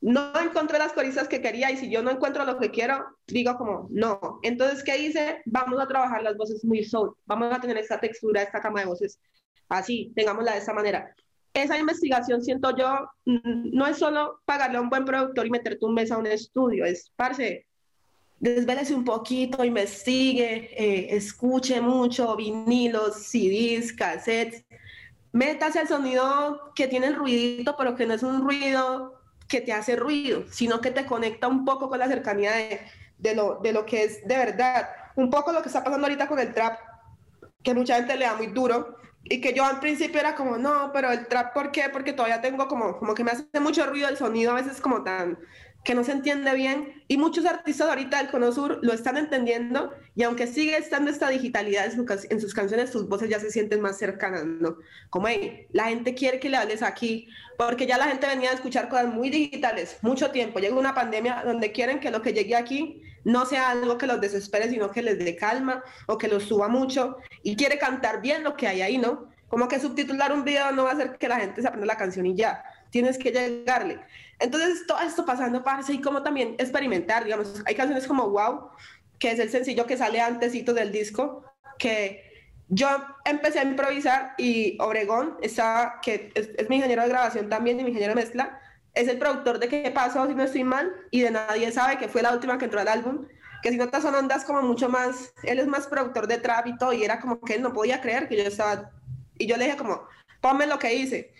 no 0.00 0.32
encontré 0.40 0.78
las 0.78 0.92
coristas 0.92 1.26
que 1.26 1.42
quería 1.42 1.72
y 1.72 1.78
si 1.78 1.90
yo 1.90 2.00
no 2.00 2.12
encuentro 2.12 2.44
lo 2.44 2.58
que 2.58 2.70
quiero, 2.70 3.04
digo 3.26 3.56
como 3.56 3.88
no. 3.90 4.38
Entonces, 4.42 4.84
¿qué 4.84 4.98
hice? 4.98 5.42
Vamos 5.46 5.80
a 5.80 5.88
trabajar 5.88 6.22
las 6.22 6.36
voces 6.36 6.64
muy 6.64 6.84
soul, 6.84 7.12
vamos 7.26 7.52
a 7.52 7.60
tener 7.60 7.76
esta 7.76 7.98
textura, 7.98 8.42
esta 8.42 8.60
cama 8.60 8.80
de 8.80 8.86
voces 8.86 9.18
así, 9.70 10.12
tengámosla 10.14 10.52
de 10.52 10.58
esa 10.58 10.74
manera 10.74 11.14
esa 11.52 11.78
investigación, 11.78 12.42
siento 12.42 12.76
yo, 12.76 13.10
no 13.24 13.86
es 13.86 13.98
solo 13.98 14.40
pagarle 14.44 14.78
a 14.78 14.80
un 14.80 14.88
buen 14.88 15.04
productor 15.04 15.46
y 15.46 15.50
meterte 15.50 15.84
un 15.84 15.94
mes 15.94 16.12
a 16.12 16.18
un 16.18 16.26
estudio, 16.26 16.84
es, 16.84 17.12
parce, 17.16 17.66
desvélese 18.38 18.94
un 18.94 19.04
poquito, 19.04 19.64
investigue, 19.64 20.70
eh, 20.76 21.16
escuche 21.16 21.80
mucho, 21.80 22.36
vinilos, 22.36 23.16
CDs, 23.16 23.92
cassettes, 23.92 24.64
métase 25.32 25.80
al 25.80 25.88
sonido 25.88 26.72
que 26.74 26.88
tiene 26.88 27.08
el 27.08 27.16
ruidito, 27.16 27.74
pero 27.76 27.96
que 27.96 28.06
no 28.06 28.14
es 28.14 28.22
un 28.22 28.42
ruido 28.42 29.20
que 29.48 29.60
te 29.60 29.72
hace 29.72 29.96
ruido, 29.96 30.44
sino 30.50 30.80
que 30.80 30.92
te 30.92 31.04
conecta 31.04 31.48
un 31.48 31.64
poco 31.64 31.88
con 31.88 31.98
la 31.98 32.06
cercanía 32.06 32.52
de, 32.52 32.80
de, 33.18 33.34
lo, 33.34 33.58
de 33.60 33.72
lo 33.72 33.84
que 33.84 34.04
es 34.04 34.26
de 34.26 34.36
verdad. 34.36 34.88
Un 35.16 35.28
poco 35.28 35.52
lo 35.52 35.60
que 35.60 35.68
está 35.68 35.82
pasando 35.82 36.06
ahorita 36.06 36.28
con 36.28 36.38
el 36.38 36.54
trap, 36.54 36.78
que 37.62 37.74
mucha 37.74 37.96
gente 37.96 38.16
le 38.16 38.24
da 38.24 38.36
muy 38.36 38.46
duro, 38.46 38.96
y 39.24 39.40
que 39.40 39.52
yo 39.52 39.64
al 39.64 39.80
principio 39.80 40.20
era 40.20 40.34
como, 40.34 40.58
no, 40.58 40.90
pero 40.92 41.12
el 41.12 41.26
trap, 41.26 41.52
¿por 41.52 41.70
qué? 41.72 41.88
Porque 41.92 42.12
todavía 42.12 42.40
tengo 42.40 42.66
como, 42.68 42.98
como 42.98 43.14
que 43.14 43.24
me 43.24 43.32
hace 43.32 43.46
mucho 43.60 43.86
ruido 43.86 44.08
el 44.08 44.16
sonido, 44.16 44.52
a 44.52 44.54
veces 44.54 44.80
como 44.80 45.02
tan, 45.02 45.38
que 45.84 45.94
no 45.94 46.04
se 46.04 46.12
entiende 46.12 46.54
bien. 46.54 47.02
Y 47.08 47.16
muchos 47.16 47.46
artistas 47.46 47.88
ahorita 47.88 48.18
del 48.18 48.30
Cono 48.30 48.52
Sur 48.52 48.78
lo 48.82 48.92
están 48.92 49.16
entendiendo 49.16 49.92
y 50.14 50.22
aunque 50.22 50.46
sigue 50.46 50.76
estando 50.76 51.10
esta 51.10 51.28
digitalidad 51.28 51.86
en, 51.86 52.40
sus 52.40 52.54
canciones, 52.54 52.90
sus 52.90 53.08
voces 53.08 53.30
ya 53.30 53.40
se 53.40 53.50
sienten 53.50 53.80
más 53.80 53.98
cercanas, 53.98 54.44
¿no? 54.44 54.76
Como, 55.08 55.28
hey, 55.28 55.66
la 55.72 55.84
gente 55.84 56.14
quiere 56.14 56.38
que 56.38 56.50
le 56.50 56.56
hables 56.56 56.82
aquí, 56.82 57.28
porque 57.56 57.86
ya 57.86 57.96
la 57.96 58.08
gente 58.08 58.26
venía 58.26 58.50
a 58.50 58.54
escuchar 58.54 58.88
cosas 58.88 59.06
muy 59.06 59.30
digitales, 59.30 59.98
mucho 60.02 60.30
tiempo. 60.30 60.58
Llega 60.58 60.74
una 60.74 60.94
pandemia 60.94 61.42
donde 61.44 61.72
quieren 61.72 62.00
que 62.00 62.10
lo 62.10 62.22
que 62.22 62.32
llegue 62.32 62.56
aquí 62.56 63.02
no 63.24 63.46
sea 63.46 63.70
algo 63.70 63.98
que 63.98 64.06
los 64.06 64.20
desespere, 64.20 64.68
sino 64.68 64.90
que 64.90 65.02
les 65.02 65.18
dé 65.18 65.36
calma 65.36 65.82
o 66.06 66.18
que 66.18 66.28
los 66.28 66.44
suba 66.44 66.68
mucho 66.68 67.18
y 67.42 67.56
quiere 67.56 67.78
cantar 67.78 68.20
bien 68.20 68.44
lo 68.44 68.56
que 68.56 68.66
hay 68.68 68.82
ahí, 68.82 68.98
¿no? 68.98 69.28
Como 69.48 69.68
que 69.68 69.80
subtitular 69.80 70.32
un 70.32 70.44
video 70.44 70.70
no 70.72 70.84
va 70.84 70.90
a 70.90 70.92
hacer 70.94 71.18
que 71.18 71.28
la 71.28 71.40
gente 71.40 71.60
se 71.60 71.68
aprenda 71.68 71.86
la 71.86 71.96
canción 71.96 72.24
y 72.26 72.34
ya, 72.34 72.62
tienes 72.90 73.18
que 73.18 73.30
llegarle. 73.30 74.00
Entonces, 74.38 74.86
todo 74.86 75.00
esto 75.00 75.24
pasando, 75.24 75.62
parce, 75.62 75.92
y 75.92 76.00
como 76.00 76.22
también 76.22 76.54
experimentar, 76.58 77.24
digamos, 77.24 77.62
hay 77.66 77.74
canciones 77.74 78.06
como 78.06 78.28
Wow, 78.30 78.70
que 79.18 79.32
es 79.32 79.38
el 79.38 79.50
sencillo 79.50 79.86
que 79.86 79.96
sale 79.96 80.20
antesito 80.20 80.72
del 80.72 80.92
disco, 80.92 81.44
que 81.78 82.30
yo 82.68 82.88
empecé 83.24 83.58
a 83.58 83.64
improvisar 83.64 84.34
y 84.38 84.76
Obregón, 84.80 85.36
está, 85.42 85.98
que 86.02 86.32
es, 86.34 86.50
es 86.56 86.68
mi 86.68 86.76
ingeniero 86.76 87.02
de 87.02 87.08
grabación 87.08 87.48
también 87.48 87.78
y 87.78 87.82
mi 87.82 87.90
ingeniero 87.90 88.14
de 88.14 88.22
mezcla, 88.22 88.60
es 88.94 89.08
el 89.08 89.18
productor 89.18 89.58
de 89.58 89.68
¿Qué 89.68 89.90
pasó 89.90 90.26
si 90.26 90.34
no 90.34 90.42
estoy 90.42 90.64
mal? 90.64 90.92
Y 91.10 91.20
de 91.20 91.30
Nadie 91.30 91.70
sabe, 91.72 91.98
que 91.98 92.08
fue 92.08 92.22
la 92.22 92.32
última 92.32 92.58
que 92.58 92.64
entró 92.64 92.80
al 92.80 92.88
álbum. 92.88 93.26
Que 93.62 93.70
si 93.70 93.76
notas 93.76 94.02
son 94.02 94.14
ondas 94.14 94.44
como 94.44 94.62
mucho 94.62 94.88
más, 94.88 95.34
él 95.42 95.58
es 95.58 95.66
más 95.66 95.86
productor 95.86 96.26
de 96.26 96.38
trap 96.38 96.66
y 96.66 96.78
todo, 96.78 96.92
y 96.92 97.04
era 97.04 97.20
como 97.20 97.40
que 97.40 97.54
él 97.54 97.62
no 97.62 97.72
podía 97.72 98.00
creer 98.00 98.26
que 98.26 98.36
yo 98.36 98.44
estaba, 98.44 98.90
y 99.36 99.46
yo 99.46 99.56
le 99.58 99.66
dije 99.66 99.76
como, 99.76 100.06
ponme 100.40 100.66
lo 100.66 100.78
que 100.78 100.94
hice, 100.94 101.34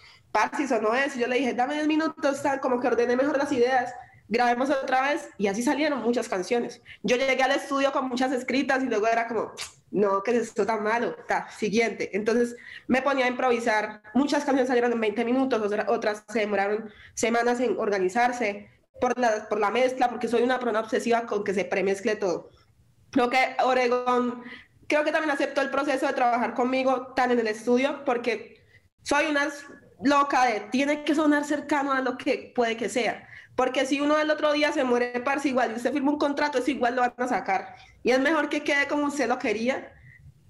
sonó 0.69 0.95
eso, 0.95 1.19
y 1.19 1.21
yo 1.21 1.27
le 1.27 1.39
dije, 1.39 1.55
dame 1.55 1.75
10 1.75 1.89
minutos, 1.89 2.43
como 2.61 2.81
que 2.81 2.89
ordené 2.89 3.17
mejor 3.17 3.37
las 3.37 3.51
ideas, 3.53 3.93
grabemos 4.29 4.71
otra 4.71 5.03
vez, 5.03 5.29
y 5.39 5.49
así 5.49 5.63
salieron 5.63 6.03
muchas 6.03 6.29
canciones. 6.29 6.81
Yo 7.03 7.17
llegué 7.17 7.43
al 7.43 7.51
estudio 7.51 7.93
con 7.93 8.09
muchas 8.09 8.33
escritas 8.33 8.83
y 8.83 8.87
luego 8.87 9.09
era 9.09 9.27
como, 9.27 9.53
no, 9.91 10.23
que 10.23 10.31
es 10.31 10.49
esto 10.49 10.65
tan 10.65 10.83
malo, 10.85 11.17
está, 11.19 11.51
siguiente. 11.51 12.11
Entonces 12.17 12.57
me 12.87 13.03
ponía 13.03 13.25
a 13.25 13.29
improvisar, 13.29 14.03
muchas 14.15 14.45
canciones 14.45 14.69
salieron 14.69 14.93
en 14.93 15.01
20 15.01 15.25
minutos, 15.25 15.73
otras 15.89 16.25
se 16.29 16.41
demoraron 16.41 16.91
semanas 17.15 17.61
en 17.61 17.77
organizarse 17.79 18.71
por 19.01 19.19
la, 19.19 19.49
por 19.49 19.59
la 19.59 19.71
mezcla, 19.71 20.09
porque 20.09 20.29
soy 20.29 20.43
una 20.43 20.59
persona 20.59 20.81
obsesiva 20.81 21.27
con 21.27 21.43
que 21.43 21.55
se 21.55 21.65
premezcle 21.65 22.17
todo. 22.17 22.51
Creo 23.11 23.29
que 23.31 23.57
Oregon, 23.65 24.45
creo 24.87 25.03
que 25.03 25.11
también 25.11 25.33
aceptó 25.33 25.61
el 25.61 25.71
proceso 25.71 26.07
de 26.07 26.13
trabajar 26.13 26.55
conmigo 26.55 27.13
tan 27.17 27.33
en 27.33 27.41
el 27.41 27.49
estudio, 27.49 28.05
porque 28.05 28.65
soy 29.03 29.27
una 29.27 29.49
loca 30.03 30.47
de, 30.47 30.61
tiene 30.71 31.05
que 31.05 31.15
sonar 31.15 31.45
cercano 31.45 31.93
a 31.93 32.01
lo 32.01 32.17
que 32.17 32.53
puede 32.55 32.77
que 32.77 32.89
sea. 32.89 33.27
Porque 33.57 33.85
si 33.85 34.01
uno 34.01 34.19
el 34.19 34.31
otro 34.31 34.53
día 34.53 34.73
se 34.73 34.85
muere 34.85 35.21
parse 35.21 35.49
igual 35.49 35.73
y 35.73 35.75
usted 35.77 35.93
firma 35.93 36.13
un 36.13 36.19
contrato, 36.19 36.59
es 36.59 36.69
igual 36.69 36.97
lo 36.97 37.03
van 37.03 37.15
a 37.17 37.29
sacar. 37.29 37.75
Y 38.03 38.11
es 38.11 38.21
mejor 38.21 38.49
que 38.49 38.63
quede 38.63 38.87
como 38.87 39.07
usted 39.07 39.29
lo 39.29 39.39
quería, 39.39 39.93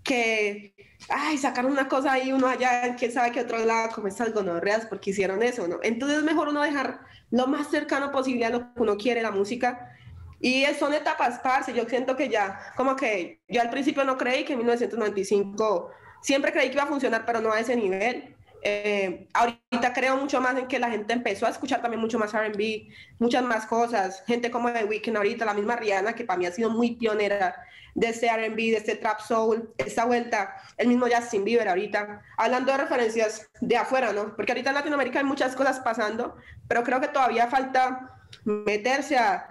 que, 0.02 0.74
ay, 1.08 1.36
sacar 1.38 1.66
una 1.66 1.88
cosa 1.88 2.12
ahí, 2.12 2.32
uno 2.32 2.46
allá, 2.46 2.94
quién 2.96 3.12
sabe 3.12 3.32
qué 3.32 3.40
otro 3.40 3.58
lado, 3.64 3.90
como 3.94 4.06
estas 4.06 4.32
gonorreas, 4.32 4.86
porque 4.86 5.10
hicieron 5.10 5.42
eso, 5.42 5.66
¿no? 5.66 5.78
Entonces 5.82 6.18
es 6.18 6.24
mejor 6.24 6.48
uno 6.48 6.62
dejar 6.62 7.00
lo 7.30 7.46
más 7.46 7.68
cercano 7.68 8.12
posible 8.12 8.46
a 8.46 8.50
lo 8.50 8.60
que 8.74 8.82
uno 8.82 8.96
quiere, 8.96 9.22
la 9.22 9.30
música. 9.30 9.96
Y 10.40 10.64
son 10.78 10.94
etapas, 10.94 11.40
parce, 11.40 11.72
yo 11.74 11.84
siento 11.88 12.16
que 12.16 12.28
ya, 12.28 12.72
como 12.76 12.96
que 12.96 13.40
yo 13.48 13.60
al 13.60 13.70
principio 13.70 14.04
no 14.04 14.16
creí 14.16 14.44
que 14.44 14.54
en 14.54 14.60
1995, 14.60 15.90
siempre 16.22 16.52
creí 16.52 16.68
que 16.68 16.74
iba 16.74 16.84
a 16.84 16.86
funcionar, 16.86 17.24
pero 17.26 17.40
no 17.40 17.52
a 17.52 17.60
ese 17.60 17.76
nivel. 17.76 18.36
Eh, 18.62 19.28
ahorita 19.32 19.92
creo 19.94 20.16
mucho 20.16 20.40
más 20.40 20.56
en 20.58 20.66
que 20.66 20.78
la 20.78 20.90
gente 20.90 21.12
empezó 21.12 21.46
a 21.46 21.50
escuchar 21.50 21.80
también 21.80 22.00
mucho 22.00 22.18
más 22.18 22.32
RB, 22.32 22.88
muchas 23.18 23.42
más 23.42 23.66
cosas. 23.66 24.22
Gente 24.26 24.50
como 24.50 24.72
The 24.72 24.84
Weeknd 24.84 25.16
ahorita, 25.16 25.44
la 25.44 25.54
misma 25.54 25.76
Rihanna, 25.76 26.14
que 26.14 26.24
para 26.24 26.38
mí 26.38 26.46
ha 26.46 26.52
sido 26.52 26.70
muy 26.70 26.96
pionera 26.96 27.56
de 27.94 28.08
este 28.08 28.28
RB, 28.28 28.56
de 28.56 28.76
este 28.76 28.96
Trap 28.96 29.20
Soul, 29.20 29.72
esta 29.78 30.04
vuelta, 30.04 30.54
el 30.76 30.88
mismo 30.88 31.06
Justin 31.12 31.44
Bieber 31.44 31.68
ahorita, 31.68 32.22
hablando 32.36 32.72
de 32.72 32.78
referencias 32.78 33.50
de 33.60 33.76
afuera, 33.76 34.12
¿no? 34.12 34.36
Porque 34.36 34.52
ahorita 34.52 34.70
en 34.70 34.76
Latinoamérica 34.76 35.18
hay 35.18 35.24
muchas 35.24 35.56
cosas 35.56 35.80
pasando, 35.80 36.36
pero 36.68 36.84
creo 36.84 37.00
que 37.00 37.08
todavía 37.08 37.48
falta 37.48 38.20
meterse 38.44 39.18
a, 39.18 39.46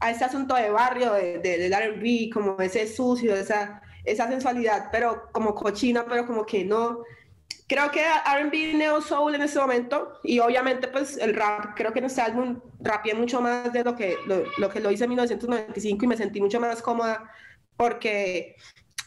a 0.00 0.10
ese 0.10 0.24
asunto 0.24 0.54
de 0.54 0.70
barrio, 0.70 1.12
de, 1.12 1.38
del 1.38 1.72
RB, 1.72 2.32
como 2.32 2.60
ese 2.60 2.86
sucio, 2.86 3.34
esa 3.34 3.82
sensualidad, 4.04 4.88
pero 4.90 5.30
como 5.32 5.54
cochina, 5.54 6.04
pero 6.08 6.26
como 6.26 6.46
que 6.46 6.64
no 6.64 7.02
creo 7.68 7.90
que 7.90 8.00
R&B 8.02 8.74
Neo 8.74 9.00
Soul 9.00 9.34
en 9.34 9.42
ese 9.42 9.58
momento 9.58 10.20
y 10.22 10.38
obviamente 10.38 10.88
pues 10.88 11.16
el 11.16 11.34
rap, 11.34 11.74
creo 11.76 11.92
que 11.92 12.00
en 12.00 12.06
este 12.06 12.20
álbum 12.20 12.60
rapié 12.80 13.14
mucho 13.14 13.40
más 13.40 13.72
de 13.72 13.84
lo 13.84 13.96
que 13.96 14.16
lo, 14.26 14.44
lo, 14.58 14.68
que 14.68 14.80
lo 14.80 14.90
hice 14.90 15.04
en 15.04 15.10
1995 15.10 16.04
y 16.04 16.08
me 16.08 16.16
sentí 16.16 16.40
mucho 16.40 16.60
más 16.60 16.82
cómoda 16.82 17.30
porque 17.76 18.56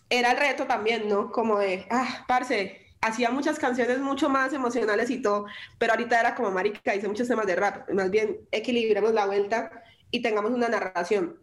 era 0.10 0.32
el 0.32 0.38
reto 0.38 0.66
también, 0.66 1.08
¿no? 1.08 1.32
Como 1.32 1.60
de, 1.60 1.86
ah, 1.90 2.26
parce, 2.28 2.86
hacía 3.02 3.30
muchas 3.30 3.60
canciones 3.60 4.00
mucho 4.00 4.30
más 4.30 4.54
emocionales 4.54 5.10
y 5.10 5.22
todo, 5.22 5.46
pero 5.78 5.94
ahorita 5.94 6.20
era 6.20 6.36
como 6.36 6.52
marica, 6.52 6.96
hice 6.96 7.08
muchos 7.08 7.28
temas 7.28 7.46
de 7.46 7.56
rap, 7.56 7.90
más 7.92 8.10
bien 8.10 8.38
equilibremos 8.52 9.14
la 9.14 9.26
vuelta 9.26 9.84
y 10.12 10.22
tengamos 10.22 10.52
una 10.52 10.68
narración. 10.68 11.40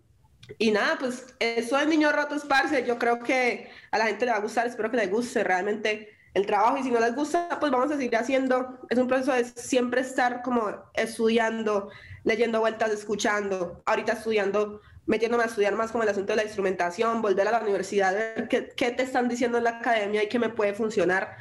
Y 0.58 0.72
nada, 0.72 0.96
pues 0.98 1.34
eso 1.38 1.78
es 1.78 1.86
Niños 1.86 2.12
Rotos, 2.14 2.44
parce, 2.44 2.84
yo 2.84 2.98
creo 2.98 3.20
que 3.20 3.70
a 3.90 3.98
la 3.98 4.06
gente 4.06 4.26
le 4.26 4.32
va 4.32 4.38
a 4.38 4.40
gustar, 4.40 4.66
espero 4.66 4.90
que 4.90 4.96
le 4.96 5.06
guste 5.06 5.44
realmente 5.44 6.10
el 6.34 6.46
trabajo 6.46 6.78
y 6.78 6.82
si 6.82 6.90
no 6.90 7.00
les 7.00 7.14
gusta, 7.14 7.58
pues 7.60 7.70
vamos 7.70 7.90
a 7.90 7.96
seguir 7.96 8.16
haciendo. 8.16 8.78
Es 8.88 8.98
un 8.98 9.06
proceso 9.06 9.32
de 9.32 9.44
siempre 9.44 10.00
estar 10.00 10.42
como 10.42 10.70
estudiando, 10.94 11.90
leyendo 12.24 12.60
vueltas, 12.60 12.90
escuchando, 12.90 13.82
ahorita 13.84 14.12
estudiando, 14.12 14.80
metiéndome 15.06 15.44
a 15.44 15.46
estudiar 15.46 15.74
más 15.74 15.92
como 15.92 16.04
el 16.04 16.10
asunto 16.10 16.32
de 16.32 16.36
la 16.36 16.44
instrumentación, 16.44 17.20
volver 17.20 17.48
a 17.48 17.52
la 17.52 17.60
universidad, 17.60 18.14
ver 18.14 18.48
qué, 18.48 18.72
qué 18.74 18.92
te 18.92 19.02
están 19.02 19.28
diciendo 19.28 19.58
en 19.58 19.64
la 19.64 19.78
academia 19.78 20.22
y 20.22 20.28
qué 20.28 20.38
me 20.38 20.48
puede 20.48 20.72
funcionar. 20.72 21.36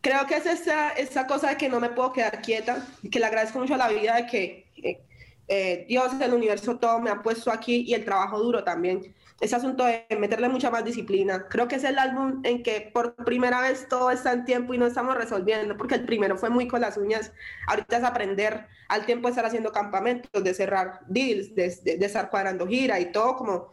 Creo 0.00 0.26
que 0.26 0.36
es 0.36 0.46
esa, 0.46 0.90
esa 0.90 1.26
cosa 1.26 1.50
de 1.50 1.56
que 1.56 1.68
no 1.68 1.80
me 1.80 1.90
puedo 1.90 2.12
quedar 2.12 2.42
quieta, 2.42 2.84
que 3.10 3.20
le 3.20 3.26
agradezco 3.26 3.60
mucho 3.60 3.74
a 3.74 3.78
la 3.78 3.88
vida 3.88 4.16
de 4.16 4.26
que 4.26 4.66
eh, 4.82 5.00
eh, 5.46 5.84
Dios, 5.88 6.12
el 6.20 6.34
universo, 6.34 6.76
todo 6.76 6.98
me 6.98 7.10
ha 7.10 7.22
puesto 7.22 7.52
aquí 7.52 7.84
y 7.86 7.94
el 7.94 8.04
trabajo 8.04 8.38
duro 8.38 8.64
también 8.64 9.14
ese 9.44 9.56
asunto 9.56 9.84
de 9.84 10.06
meterle 10.18 10.48
mucha 10.48 10.70
más 10.70 10.84
disciplina. 10.86 11.48
Creo 11.50 11.68
que 11.68 11.76
es 11.76 11.84
el 11.84 11.98
álbum 11.98 12.40
en 12.44 12.62
que 12.62 12.90
por 12.94 13.14
primera 13.26 13.60
vez 13.60 13.86
todo 13.88 14.10
está 14.10 14.32
en 14.32 14.46
tiempo 14.46 14.72
y 14.72 14.78
no 14.78 14.86
estamos 14.86 15.14
resolviendo, 15.14 15.76
porque 15.76 15.96
el 15.96 16.06
primero 16.06 16.38
fue 16.38 16.48
muy 16.48 16.66
con 16.66 16.80
las 16.80 16.96
uñas. 16.96 17.30
Ahorita 17.68 17.98
es 17.98 18.04
aprender 18.04 18.66
al 18.88 19.04
tiempo 19.04 19.28
de 19.28 19.32
estar 19.32 19.44
haciendo 19.44 19.70
campamentos, 19.70 20.42
de 20.42 20.54
cerrar 20.54 21.00
deals, 21.08 21.54
de, 21.54 21.68
de 21.98 22.06
estar 22.06 22.30
cuadrando 22.30 22.66
gira 22.66 22.98
y 23.00 23.12
todo 23.12 23.36
como 23.36 23.68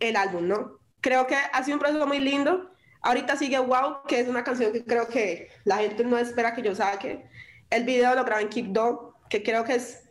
el 0.00 0.16
álbum, 0.16 0.48
¿no? 0.48 0.80
Creo 1.00 1.26
que 1.26 1.34
ha 1.34 1.64
sido 1.64 1.76
un 1.76 1.80
proceso 1.80 2.06
muy 2.06 2.20
lindo. 2.20 2.70
Ahorita 3.00 3.36
sigue 3.36 3.58
Wow, 3.58 4.02
que 4.06 4.20
es 4.20 4.28
una 4.28 4.44
canción 4.44 4.70
que 4.70 4.84
creo 4.84 5.08
que 5.08 5.48
la 5.64 5.78
gente 5.78 6.04
no 6.04 6.18
espera 6.18 6.54
que 6.54 6.60
yo 6.60 6.74
saque. 6.74 7.24
El 7.70 7.84
video 7.84 8.14
lo 8.14 8.24
grabé 8.24 8.42
en 8.42 8.48
Kick 8.50 8.66
Dog, 8.66 9.14
que 9.30 9.42
creo 9.42 9.64
que 9.64 9.76
es 9.76 10.05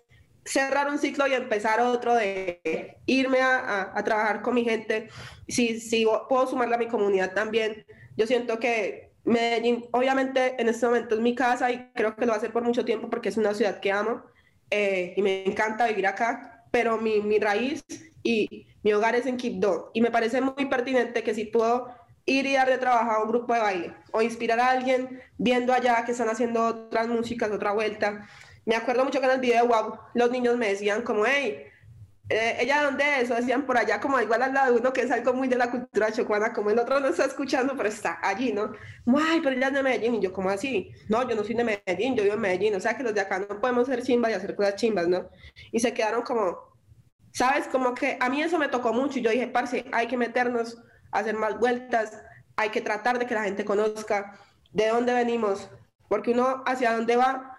cerrar 0.46 0.90
un 0.90 1.00
ciclo 1.00 1.28
y 1.28 1.34
empezar 1.34 1.82
otro 1.82 2.16
de 2.16 3.00
irme 3.08 3.40
a, 3.42 4.02
trabajar 4.06 4.42
con 4.42 4.54
mi 4.54 4.64
gente. 4.64 5.10
Si, 5.48 5.80
si 5.80 6.06
puedo 6.30 6.48
sumarle 6.48 6.76
a 6.76 6.78
mi 6.78 6.88
comunidad 6.88 7.34
también, 7.34 7.86
yo 8.16 8.28
siento 8.28 8.60
que 8.60 9.12
Medellín, 9.26 9.86
obviamente 9.92 10.56
en 10.62 10.70
este 10.70 10.86
momento 10.86 11.16
es 11.16 11.22
mi 11.22 11.34
casa 11.34 11.72
y 11.72 11.92
creo 11.96 12.16
que 12.16 12.22
lo 12.22 12.28
va 12.28 12.36
a 12.36 12.38
hacer 12.38 12.52
por 12.52 12.64
mucho 12.64 12.86
tiempo 12.86 13.10
porque 13.10 13.30
es 13.30 13.38
una 13.38 13.56
ciudad 13.56 13.80
que 13.80 13.92
amo 13.92 14.24
eh, 14.70 15.14
y 15.18 15.22
me 15.24 15.46
encanta 15.46 15.88
vivir 15.88 16.06
acá, 16.06 16.64
pero 16.72 16.98
mi, 17.00 17.40
raíz 17.40 17.84
y 18.22 18.68
mi 18.84 18.94
hogar 18.94 19.16
es 19.16 19.26
en 19.26 19.38
Quibdó 19.38 19.90
y 19.94 20.02
me 20.02 20.12
parece 20.12 20.42
muy 20.42 20.66
pertinente 20.68 21.24
que 21.24 21.34
si 21.34 21.46
puedo 21.46 21.88
ir 22.26 22.46
y 22.46 22.54
dar 22.54 22.70
de 22.70 22.78
trabajo 22.78 23.12
a 23.12 23.24
un 23.24 23.30
grupo 23.30 23.54
de 23.54 23.60
baile 23.60 23.94
o 24.12 24.22
inspirar 24.22 24.60
a 24.60 24.72
alguien 24.72 25.22
viendo 25.38 25.74
allá 25.74 26.06
que 26.06 26.12
están 26.12 26.30
haciendo 26.30 26.66
otras 26.66 27.08
músicas, 27.08 27.52
otra 27.52 27.72
vuelta, 27.72 28.28
me 28.66 28.76
acuerdo 28.76 29.06
mucho 29.06 29.20
que 29.20 29.26
en 29.26 29.32
el 29.34 29.40
video 29.40 29.64
de 29.64 29.68
Wow, 29.68 30.00
los 30.14 30.32
niños 30.32 30.58
me 30.58 30.70
decían 30.70 31.04
como, 31.04 31.26
hey, 31.26 31.66
eh, 32.28 32.58
¿ella 32.60 32.84
dónde 32.84 33.22
es? 33.22 33.30
O 33.30 33.36
decían 33.36 33.68
por 33.68 33.78
allá 33.78 34.00
como 34.00 34.20
igual 34.20 34.42
al 34.42 34.54
lado 34.54 34.74
de 34.74 34.80
uno 34.80 34.92
que 34.92 35.02
es 35.02 35.12
algo 35.12 35.34
muy 35.34 35.48
de 35.48 35.58
la 35.58 35.70
cultura 35.70 36.12
chocuana, 36.12 36.54
como 36.54 36.72
el 36.72 36.80
otro 36.80 37.00
no 37.00 37.10
está 37.10 37.26
escuchando, 37.26 37.76
pero 37.78 37.90
está 37.90 38.18
allí, 38.24 38.52
¿no? 38.52 38.72
Ay, 39.16 39.42
pero 39.44 39.56
ella 39.56 39.68
es 39.68 39.74
de 39.74 39.84
Medellín, 39.84 40.16
y 40.16 40.22
yo, 40.22 40.34
como 40.34 40.50
así? 40.50 40.92
No, 41.08 41.28
yo 41.30 41.36
no 41.36 41.44
soy 41.44 41.54
de 41.54 41.64
Medellín, 41.64 42.16
yo 42.16 42.24
vivo 42.24 42.36
en 42.36 42.42
Medellín, 42.42 42.76
o 42.76 42.80
sea 42.80 42.98
que 42.98 43.04
los 43.04 43.14
de 43.14 43.22
acá 43.22 43.40
no 43.40 43.62
podemos 43.62 43.86
ser 43.86 44.02
chimbas 44.02 44.32
y 44.32 44.34
hacer 44.34 44.56
cosas 44.56 44.76
chimbas, 44.76 45.08
¿no? 45.08 45.30
Y 45.72 45.80
se 45.80 45.94
quedaron 45.94 46.24
como, 46.24 46.58
¿sabes? 47.32 47.68
Como 47.68 47.94
que 47.94 48.18
a 48.20 48.30
mí 48.30 48.42
eso 48.42 48.58
me 48.58 48.70
tocó 48.70 48.92
mucho 48.92 49.20
y 49.20 49.22
yo 49.22 49.30
dije, 49.30 49.48
parce, 49.48 49.86
hay 49.92 50.08
que 50.08 50.18
meternos 50.18 50.82
hacer 51.12 51.36
más 51.36 51.60
vueltas, 51.60 52.24
hay 52.56 52.70
que 52.70 52.82
tratar 52.82 53.20
de 53.20 53.28
que 53.28 53.36
la 53.36 53.44
gente 53.44 53.64
conozca 53.64 54.40
de 54.72 54.88
dónde 54.88 55.14
venimos, 55.14 55.70
porque 56.10 56.32
uno 56.32 56.64
hacia 56.66 56.94
dónde 56.94 57.18
va 57.18 57.55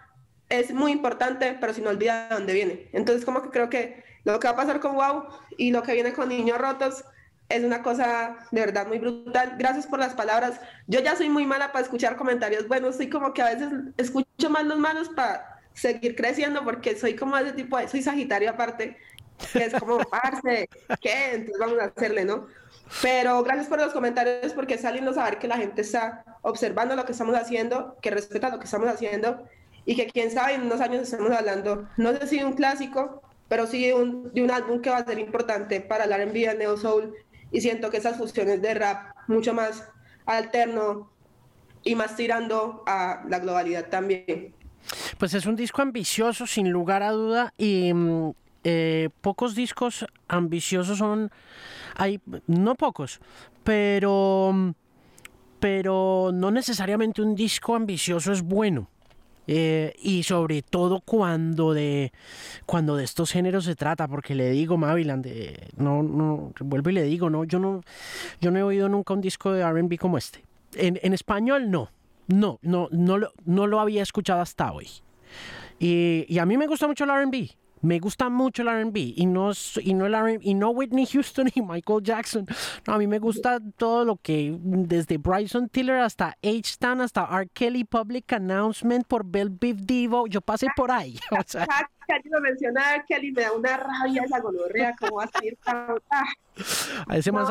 es 0.48 0.72
muy 0.72 0.92
importante, 0.92 1.56
pero 1.60 1.74
si 1.74 1.80
no 1.80 1.90
olvida 1.90 2.28
de 2.28 2.34
dónde 2.34 2.52
viene. 2.52 2.88
Entonces, 2.92 3.24
como 3.24 3.42
que 3.42 3.50
creo 3.50 3.68
que 3.68 4.04
lo 4.24 4.38
que 4.40 4.48
va 4.48 4.54
a 4.54 4.56
pasar 4.56 4.80
con 4.80 4.94
Wow 4.94 5.24
y 5.56 5.70
lo 5.70 5.82
que 5.82 5.94
viene 5.94 6.12
con 6.12 6.28
Niños 6.28 6.58
Rotos 6.58 7.04
es 7.48 7.62
una 7.62 7.82
cosa 7.82 8.36
de 8.50 8.60
verdad 8.60 8.86
muy 8.86 8.98
brutal. 8.98 9.54
Gracias 9.58 9.86
por 9.86 9.98
las 9.98 10.14
palabras. 10.14 10.60
Yo 10.86 11.00
ya 11.00 11.16
soy 11.16 11.28
muy 11.28 11.46
mala 11.46 11.72
para 11.72 11.84
escuchar 11.84 12.16
comentarios 12.16 12.66
buenos, 12.66 12.96
soy 12.96 13.08
como 13.08 13.32
que 13.32 13.42
a 13.42 13.54
veces 13.54 13.68
escucho 13.96 14.50
más 14.50 14.64
los 14.64 14.78
malos 14.78 15.08
para 15.10 15.60
seguir 15.74 16.16
creciendo 16.16 16.64
porque 16.64 16.96
soy 16.96 17.14
como 17.14 17.36
ese 17.36 17.52
tipo 17.52 17.78
de, 17.78 17.86
soy 17.86 18.02
Sagitario 18.02 18.50
aparte, 18.50 18.96
que 19.52 19.64
es 19.64 19.74
como, 19.74 19.98
parce, 20.10 20.68
¿qué? 21.00 21.34
Entonces 21.34 21.58
vamos 21.60 21.78
a 21.78 21.84
hacerle, 21.84 22.24
¿no? 22.24 22.46
Pero 23.02 23.42
gracias 23.42 23.66
por 23.66 23.78
los 23.78 23.92
comentarios 23.92 24.52
porque 24.52 24.74
es 24.74 24.92
lindo 24.92 25.12
saber 25.12 25.38
que 25.38 25.48
la 25.48 25.56
gente 25.56 25.82
está 25.82 26.24
observando 26.42 26.96
lo 26.96 27.04
que 27.04 27.12
estamos 27.12 27.36
haciendo, 27.36 27.96
que 28.00 28.10
respeta 28.10 28.48
lo 28.48 28.58
que 28.58 28.64
estamos 28.64 28.88
haciendo 28.88 29.46
y 29.86 29.94
que 29.94 30.06
quién 30.08 30.30
sabe 30.30 30.54
en 30.54 30.62
unos 30.62 30.80
años 30.80 31.02
estamos 31.02 31.30
hablando, 31.30 31.88
no 31.96 32.12
sé 32.12 32.26
si 32.26 32.38
de 32.38 32.44
un 32.44 32.54
clásico, 32.54 33.22
pero 33.48 33.66
sí 33.66 33.86
de 33.86 33.94
un, 33.94 34.32
de 34.34 34.42
un 34.42 34.50
álbum 34.50 34.82
que 34.82 34.90
va 34.90 34.98
a 34.98 35.04
ser 35.04 35.18
importante 35.18 35.80
para 35.80 36.04
el 36.04 36.12
R&B, 36.12 36.44
el 36.44 36.58
Neo 36.58 36.76
Soul, 36.76 37.14
y 37.52 37.60
siento 37.60 37.88
que 37.90 37.98
esas 37.98 38.18
fusiones 38.18 38.60
de 38.60 38.74
rap 38.74 39.14
mucho 39.28 39.54
más 39.54 39.88
alterno 40.26 41.10
y 41.84 41.94
más 41.94 42.16
tirando 42.16 42.82
a 42.86 43.22
la 43.28 43.38
globalidad 43.38 43.88
también. 43.88 44.52
Pues 45.18 45.34
es 45.34 45.46
un 45.46 45.54
disco 45.54 45.82
ambicioso, 45.82 46.46
sin 46.46 46.70
lugar 46.70 47.04
a 47.04 47.12
duda, 47.12 47.54
y 47.56 47.94
mm, 47.94 48.32
eh, 48.64 49.10
pocos 49.20 49.54
discos 49.54 50.04
ambiciosos 50.26 50.98
son, 50.98 51.30
hay, 51.94 52.20
no 52.48 52.74
pocos, 52.74 53.20
pero, 53.62 54.74
pero 55.60 56.30
no 56.34 56.50
necesariamente 56.50 57.22
un 57.22 57.36
disco 57.36 57.76
ambicioso 57.76 58.32
es 58.32 58.42
bueno. 58.42 58.88
Eh, 59.46 59.94
y 60.02 60.24
sobre 60.24 60.62
todo 60.62 61.00
cuando 61.00 61.72
de 61.72 62.12
cuando 62.64 62.96
de 62.96 63.04
estos 63.04 63.30
géneros 63.30 63.64
se 63.64 63.76
trata 63.76 64.08
porque 64.08 64.34
le 64.34 64.50
digo 64.50 64.76
Maviland 64.76 65.24
no 65.76 66.02
no 66.02 66.52
vuelvo 66.60 66.90
y 66.90 66.94
le 66.94 67.04
digo 67.04 67.30
no 67.30 67.44
yo 67.44 67.60
no 67.60 67.82
yo 68.40 68.50
no 68.50 68.58
he 68.58 68.62
oído 68.64 68.88
nunca 68.88 69.14
un 69.14 69.20
disco 69.20 69.52
de 69.52 69.62
R&B 69.62 69.98
como 69.98 70.18
este. 70.18 70.42
En, 70.74 71.12
español 71.12 71.70
no 71.70 71.90
no 72.26 72.58
no 72.62 72.88
no 72.90 73.18
no 73.44 73.66
lo 73.66 73.80
había 73.80 74.02
escuchado 74.02 74.40
hasta 74.40 74.72
hoy. 74.72 74.88
Y 75.78 76.38
a 76.38 76.46
mí 76.46 76.56
me 76.56 76.66
gusta 76.66 76.86
mucho 76.86 77.04
el 77.04 77.10
R&B 77.10 77.50
me 77.82 77.98
gusta 77.98 78.28
mucho 78.28 78.62
el 78.62 78.68
R&B 78.68 79.14
y 79.16 79.26
no 79.26 79.52
y 79.82 79.94
no 79.94 80.06
el 80.06 80.38
y 80.42 80.54
no 80.54 80.70
Whitney 80.70 81.06
Houston 81.06 81.50
y 81.54 81.62
Michael 81.62 82.02
Jackson. 82.02 82.46
No, 82.86 82.94
a 82.94 82.98
mí 82.98 83.06
me 83.06 83.18
gusta 83.18 83.58
todo 83.76 84.04
lo 84.04 84.16
que 84.16 84.56
desde 84.60 85.18
Bryson 85.18 85.68
Tiller 85.68 85.98
hasta 85.98 86.36
H-Town 86.42 87.00
hasta 87.00 87.28
R. 87.30 87.48
Kelly 87.52 87.84
Public 87.84 88.32
Announcement 88.32 89.06
por 89.06 89.24
Bell 89.24 89.50
Beef 89.50 89.76
Divo, 89.78 90.26
yo 90.26 90.40
pasé 90.40 90.68
por 90.76 90.90
ahí. 90.90 91.18
O 91.36 91.48
sea, 91.48 91.66
lo 92.24 92.40
menciona 92.40 93.04
Kelly 93.06 93.32
me 93.32 93.42
da 93.42 93.52
una 93.52 93.76
rabia 93.76 94.22
esa 94.24 94.40
gonorrea, 94.40 94.94
cómo 94.98 95.16
va 95.16 95.24
a 95.24 95.28
salir 95.28 95.58
ese, 97.10 97.32
man 97.32 97.46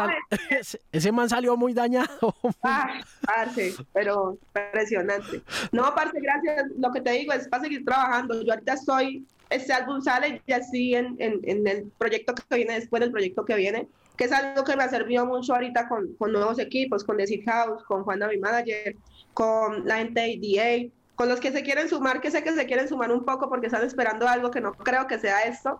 ese, 0.91 1.11
man 1.11 1.29
salió 1.29 1.55
muy 1.55 1.73
dañado. 1.73 2.35
Ah, 2.63 2.99
parce, 3.21 3.75
pero 3.93 4.37
impresionante. 4.55 5.43
No, 5.71 5.93
parce, 5.93 6.19
gracias. 6.19 6.71
Lo 6.77 6.91
que 6.91 7.01
te 7.01 7.11
digo 7.11 7.33
es 7.33 7.47
para 7.47 7.63
seguir 7.63 7.85
trabajando. 7.85 8.41
Yo 8.41 8.53
ahorita 8.53 8.73
estoy 8.73 9.25
este 9.49 9.73
álbum 9.73 10.01
sale 10.01 10.41
ya 10.47 10.57
así 10.57 10.95
en, 10.95 11.15
en, 11.19 11.39
en, 11.43 11.67
el 11.67 11.91
proyecto 11.97 12.33
que 12.33 12.55
viene 12.55 12.75
después 12.75 12.99
del 12.99 13.11
proyecto 13.11 13.45
que 13.45 13.55
viene, 13.55 13.87
que 14.17 14.25
es 14.25 14.31
algo 14.31 14.63
que 14.63 14.75
me 14.75 14.83
ha 14.83 14.89
servido 14.89 15.25
mucho 15.25 15.53
ahorita 15.53 15.87
con, 15.87 16.15
con 16.15 16.31
nuevos 16.31 16.59
equipos, 16.59 17.03
con 17.03 17.17
The 17.17 17.43
House, 17.45 17.83
con 17.83 18.03
Juan 18.03 18.19
David 18.19 18.39
Manager, 18.39 18.95
con 19.33 19.85
la 19.85 19.97
gente 19.97 20.21
de 20.21 20.91
con 21.15 21.29
los 21.29 21.39
que 21.39 21.51
se 21.51 21.63
quieren 21.63 21.87
sumar, 21.87 22.19
que 22.19 22.29
sé 22.29 22.43
que 22.43 22.51
se 22.51 22.65
quieren 22.65 22.89
sumar 22.89 23.09
un 23.11 23.23
poco 23.23 23.47
porque 23.47 23.67
están 23.67 23.85
esperando 23.85 24.27
algo 24.27 24.51
que 24.51 24.59
no 24.59 24.73
creo 24.73 25.07
que 25.07 25.17
sea 25.17 25.43
esto, 25.43 25.79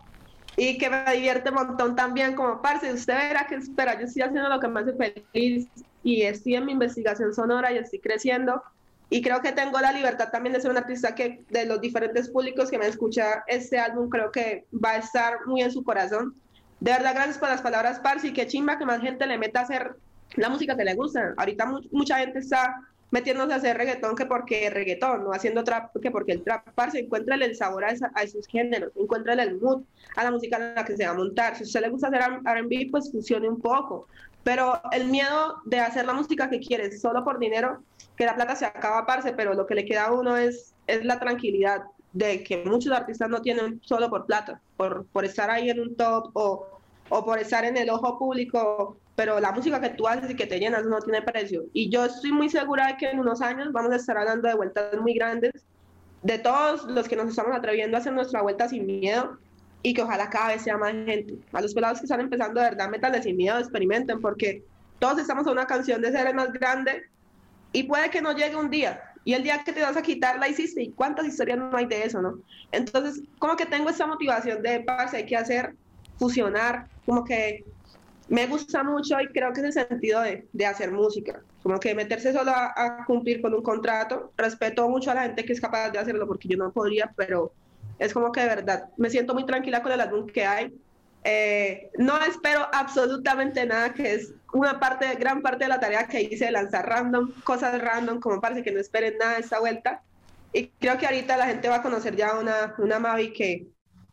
y 0.56 0.78
que 0.78 0.88
me 0.88 1.04
divierte 1.12 1.50
un 1.50 1.56
montón 1.56 1.94
también 1.94 2.34
como 2.34 2.62
parce, 2.62 2.92
usted 2.92 3.14
verá 3.14 3.46
que 3.46 3.56
espera, 3.56 3.98
yo 3.98 4.06
estoy 4.06 4.22
haciendo 4.22 4.48
lo 4.48 4.58
que 4.58 4.68
me 4.68 4.80
hace 4.80 4.94
feliz 4.94 5.68
y 6.02 6.22
estoy 6.22 6.54
en 6.56 6.64
mi 6.64 6.72
investigación 6.72 7.34
sonora 7.34 7.72
y 7.72 7.78
estoy 7.78 8.00
creciendo 8.00 8.62
y 9.08 9.22
creo 9.22 9.40
que 9.40 9.52
tengo 9.52 9.78
la 9.80 9.92
libertad 9.92 10.30
también 10.30 10.52
de 10.52 10.60
ser 10.60 10.70
un 10.70 10.78
artista 10.78 11.14
que 11.14 11.44
de 11.50 11.64
los 11.64 11.80
diferentes 11.80 12.28
públicos 12.28 12.70
que 12.70 12.78
me 12.78 12.88
escucha 12.88 13.44
este 13.46 13.78
álbum 13.78 14.08
creo 14.08 14.32
que 14.32 14.66
va 14.72 14.92
a 14.92 14.96
estar 14.96 15.46
muy 15.46 15.62
en 15.62 15.70
su 15.70 15.84
corazón. 15.84 16.34
De 16.80 16.90
verdad, 16.90 17.14
gracias 17.14 17.38
por 17.38 17.48
las 17.48 17.62
palabras, 17.62 18.00
Parsi. 18.00 18.32
Que 18.32 18.46
chimba 18.46 18.78
que 18.78 18.84
más 18.84 19.00
gente 19.00 19.26
le 19.26 19.38
meta 19.38 19.60
a 19.60 19.62
hacer 19.62 19.96
la 20.34 20.48
música 20.48 20.76
que 20.76 20.84
le 20.84 20.94
gusta. 20.94 21.34
Ahorita 21.36 21.72
mucha 21.92 22.18
gente 22.18 22.40
está 22.40 22.82
metiéndose 23.12 23.52
a 23.52 23.56
hacer 23.56 23.76
reggaetón 23.76 24.16
que 24.16 24.26
porque 24.26 24.68
reggaetón, 24.70 25.22
no 25.22 25.32
haciendo 25.32 25.62
trap 25.62 25.96
que 26.02 26.10
porque 26.10 26.32
el 26.32 26.42
trap, 26.42 26.68
parce, 26.74 26.98
encuentra 26.98 27.36
el 27.36 27.56
sabor 27.56 27.84
a, 27.84 27.92
esos 28.22 28.46
géneros, 28.48 28.92
encuentra 28.96 29.34
el 29.34 29.60
mood 29.60 29.84
a 30.16 30.24
la 30.24 30.32
música 30.32 30.56
en 30.56 30.74
la 30.74 30.84
que 30.84 30.96
se 30.96 31.06
va 31.06 31.12
a 31.12 31.14
montar. 31.14 31.54
Si 31.54 31.62
a 31.62 31.66
usted 31.66 31.80
le 31.80 31.90
gusta 31.90 32.08
hacer 32.08 32.20
R&B, 32.20 32.88
pues 32.90 33.10
funcione 33.12 33.48
un 33.48 33.60
poco. 33.60 34.08
Pero 34.42 34.80
el 34.92 35.06
miedo 35.06 35.56
de 35.64 35.80
hacer 35.80 36.06
la 36.06 36.12
música 36.12 36.50
que 36.50 36.60
quieres 36.60 37.00
solo 37.00 37.24
por 37.24 37.38
dinero, 37.38 37.82
que 38.16 38.24
la 38.24 38.34
plata 38.34 38.56
se 38.56 38.64
acaba, 38.64 39.06
parce, 39.06 39.32
pero 39.32 39.54
lo 39.54 39.66
que 39.66 39.74
le 39.74 39.84
queda 39.84 40.06
a 40.06 40.12
uno 40.12 40.36
es, 40.36 40.74
es 40.86 41.04
la 41.04 41.18
tranquilidad 41.18 41.84
de 42.12 42.42
que 42.42 42.64
muchos 42.64 42.92
artistas 42.92 43.28
no 43.28 43.42
tienen 43.42 43.80
solo 43.84 44.08
por 44.08 44.24
plata, 44.24 44.60
por, 44.76 45.06
por 45.06 45.24
estar 45.24 45.50
ahí 45.50 45.68
en 45.68 45.80
un 45.80 45.96
top 45.96 46.30
o, 46.32 46.80
o 47.10 47.24
por 47.24 47.38
estar 47.38 47.64
en 47.64 47.76
el 47.76 47.90
ojo 47.90 48.18
público, 48.18 48.96
pero 49.14 49.38
la 49.38 49.52
música 49.52 49.80
que 49.80 49.90
tú 49.90 50.08
haces 50.08 50.30
y 50.30 50.34
que 50.34 50.46
te 50.46 50.58
llenas 50.58 50.86
no 50.86 50.98
tiene 51.00 51.20
precio. 51.20 51.64
Y 51.74 51.90
yo 51.90 52.06
estoy 52.06 52.32
muy 52.32 52.48
segura 52.48 52.86
de 52.86 52.96
que 52.96 53.10
en 53.10 53.20
unos 53.20 53.42
años 53.42 53.70
vamos 53.70 53.92
a 53.92 53.96
estar 53.96 54.16
hablando 54.16 54.48
de 54.48 54.54
vueltas 54.54 54.98
muy 54.98 55.14
grandes, 55.14 55.52
de 56.22 56.38
todos 56.38 56.84
los 56.84 57.06
que 57.06 57.16
nos 57.16 57.28
estamos 57.28 57.54
atreviendo 57.54 57.96
a 57.96 58.00
hacer 58.00 58.14
nuestra 58.14 58.40
vuelta 58.40 58.68
sin 58.68 58.86
miedo 58.86 59.38
y 59.82 59.92
que 59.92 60.02
ojalá 60.02 60.30
cada 60.30 60.48
vez 60.48 60.62
sea 60.62 60.78
más 60.78 60.92
gente. 60.92 61.34
A 61.52 61.60
los 61.60 61.74
pelados 61.74 61.98
que 61.98 62.06
están 62.06 62.20
empezando 62.20 62.60
de 62.60 62.70
verdad, 62.70 62.88
métanle 62.88 63.22
sin 63.22 63.36
miedo, 63.36 63.58
experimenten, 63.58 64.20
porque 64.20 64.64
todos 64.98 65.18
estamos 65.18 65.46
a 65.46 65.52
una 65.52 65.66
canción 65.66 66.00
de 66.00 66.12
ser 66.12 66.26
el 66.26 66.34
más 66.34 66.50
grande 66.52 67.04
y 67.76 67.82
puede 67.82 68.08
que 68.08 68.22
no 68.22 68.32
llegue 68.32 68.56
un 68.56 68.70
día. 68.70 69.02
Y 69.22 69.34
el 69.34 69.42
día 69.42 69.62
que 69.62 69.70
te 69.70 69.82
vas 69.82 69.98
a 69.98 70.02
quitar 70.02 70.38
la 70.38 70.48
hiciste. 70.48 70.82
¿Y 70.82 70.92
cuántas 70.92 71.26
historias 71.26 71.58
no 71.58 71.76
hay 71.76 71.84
de 71.84 72.04
eso, 72.04 72.22
no? 72.22 72.38
Entonces, 72.72 73.22
como 73.38 73.54
que 73.54 73.66
tengo 73.66 73.90
esa 73.90 74.06
motivación 74.06 74.62
de, 74.62 74.80
parce, 74.80 75.18
hay 75.18 75.26
que 75.26 75.36
hacer, 75.36 75.74
fusionar, 76.18 76.86
como 77.04 77.22
que 77.22 77.64
me 78.30 78.46
gusta 78.46 78.82
mucho 78.82 79.20
y 79.20 79.26
creo 79.26 79.52
que 79.52 79.60
es 79.60 79.76
el 79.76 79.88
sentido 79.88 80.22
de, 80.22 80.48
de 80.54 80.64
hacer 80.64 80.90
música. 80.90 81.42
Como 81.62 81.78
que 81.78 81.94
meterse 81.94 82.32
solo 82.32 82.50
a, 82.50 82.72
a, 82.74 83.04
cumplir 83.04 83.42
con 83.42 83.52
un 83.52 83.62
contrato. 83.62 84.32
Respeto 84.38 84.88
mucho 84.88 85.10
a 85.10 85.14
la 85.14 85.22
gente 85.24 85.44
que 85.44 85.52
es 85.52 85.60
capaz 85.60 85.90
de 85.90 85.98
hacerlo 85.98 86.26
porque 86.26 86.48
yo 86.48 86.56
no 86.56 86.72
podría, 86.72 87.12
pero 87.14 87.52
es 87.98 88.14
como 88.14 88.32
que 88.32 88.40
de 88.40 88.46
verdad 88.46 88.88
me 88.96 89.10
siento 89.10 89.34
muy 89.34 89.44
tranquila 89.44 89.82
con 89.82 89.92
el 89.92 90.00
álbum 90.00 90.26
que 90.26 90.46
hay. 90.46 90.72
Eh, 91.28 91.90
no 91.98 92.16
espero 92.22 92.68
absolutamente 92.72 93.66
nada, 93.66 93.92
que 93.92 94.14
es 94.14 94.32
una 94.52 94.78
parte, 94.78 95.12
gran 95.16 95.42
parte 95.42 95.64
de 95.64 95.68
la 95.68 95.80
tarea 95.80 96.06
que 96.06 96.22
hice 96.22 96.44
de 96.44 96.52
lanzar 96.52 96.88
random, 96.88 97.32
cosas 97.42 97.82
random, 97.82 98.20
como 98.20 98.40
parece 98.40 98.62
que 98.62 98.70
no 98.70 98.78
esperen 98.78 99.18
nada 99.18 99.34
de 99.34 99.40
esta 99.40 99.58
vuelta. 99.58 100.02
Y 100.52 100.68
creo 100.78 100.96
que 100.98 101.04
ahorita 101.04 101.36
la 101.36 101.46
gente 101.46 101.68
va 101.68 101.76
a 101.76 101.82
conocer 101.82 102.14
ya 102.14 102.38
una, 102.38 102.76
una 102.78 103.00
Mavi 103.00 103.32
que, 103.32 103.66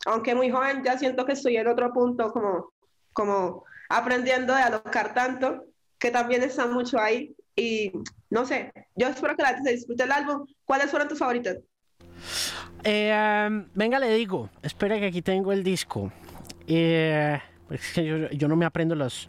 aunque 0.08 0.34
muy 0.34 0.50
joven, 0.50 0.82
ya 0.84 0.98
siento 0.98 1.24
que 1.24 1.34
estoy 1.34 1.56
en 1.56 1.68
otro 1.68 1.94
punto, 1.94 2.32
como, 2.34 2.74
como 3.14 3.64
aprendiendo 3.90 4.56
de 4.56 4.64
alocar 4.64 5.14
tanto, 5.14 5.66
que 6.00 6.10
también 6.10 6.42
está 6.42 6.66
mucho 6.66 7.00
ahí. 7.00 7.36
Y 7.56 7.92
no 8.32 8.44
sé, 8.48 8.74
yo 8.96 9.08
espero 9.08 9.36
que 9.36 9.44
la 9.44 9.50
gente 9.50 9.70
se 9.70 9.76
disfrute 9.76 10.04
el 10.06 10.12
álbum. 10.12 10.48
¿Cuáles 10.66 10.90
fueron 10.90 11.08
tus 11.08 11.20
favoritas? 11.20 11.58
Eh, 12.84 13.66
venga, 13.76 14.00
le 14.00 14.12
digo, 14.16 14.50
espera 14.64 15.00
que 15.00 15.06
aquí 15.06 15.22
tengo 15.22 15.52
el 15.52 15.64
disco. 15.64 16.12
Eh, 16.68 17.40
es 17.70 17.94
que 17.94 18.30
yo, 18.32 18.48
no 18.48 18.56
me 18.56 18.66
aprendo 18.66 18.96
los, 18.96 19.28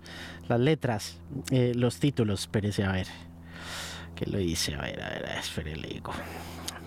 las 0.49 0.61
letras, 0.61 1.21
eh, 1.51 1.73
los 1.75 1.99
títulos, 1.99 2.41
espérese 2.41 2.85
a 2.85 2.93
ver. 2.93 3.07
¿Qué 4.15 4.27
lo 4.27 4.39
hice? 4.39 4.75
A 4.75 4.83
ver, 4.83 5.03
a 5.03 5.09
ver, 5.09 5.25
espere, 5.39 5.77
le. 5.77 6.01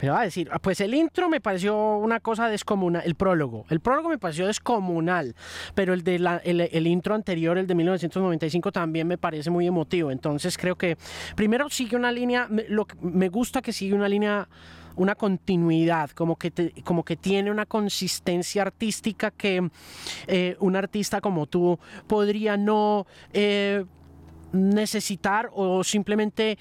Me 0.01 0.09
va 0.09 0.21
a 0.21 0.23
decir, 0.23 0.47
ah, 0.51 0.59
pues 0.59 0.79
el 0.81 0.93
intro 0.93 1.27
me 1.27 1.41
pareció 1.41 1.97
una 1.97 2.19
cosa 2.19 2.49
descomunal, 2.49 3.01
el 3.03 3.15
prólogo, 3.15 3.65
el 3.69 3.79
prólogo 3.79 4.09
me 4.09 4.19
pareció 4.19 4.45
descomunal, 4.45 5.35
pero 5.73 5.93
el 5.93 6.03
de 6.03 6.19
la, 6.19 6.37
el, 6.37 6.85
intro 6.85 7.15
anterior, 7.15 7.57
el 7.57 7.65
de 7.65 7.73
1995, 7.73 8.71
también 8.71 9.07
me 9.07 9.17
parece 9.17 9.49
muy 9.49 9.65
emotivo, 9.65 10.11
entonces 10.11 10.55
creo 10.55 10.75
que 10.75 10.97
primero 11.35 11.67
sigue 11.71 11.95
una 11.95 12.11
línea, 12.11 12.47
lo, 12.69 12.85
me 13.01 13.29
gusta 13.29 13.63
que 13.63 13.73
sigue 13.73 13.95
una 13.95 14.07
línea 14.07 14.47
una 14.97 15.15
continuidad, 15.15 16.09
como 16.11 16.35
que, 16.35 16.73
como 16.83 17.03
que 17.03 17.15
tiene 17.15 17.51
una 17.51 17.65
consistencia 17.65 18.63
artística 18.63 19.31
que 19.31 19.69
eh, 20.27 20.57
un 20.59 20.75
artista 20.75 21.21
como 21.21 21.45
tú 21.45 21.79
podría 22.07 22.57
no 22.57 23.07
eh, 23.33 23.85
necesitar 24.51 25.49
o 25.53 25.83
simplemente 25.83 26.57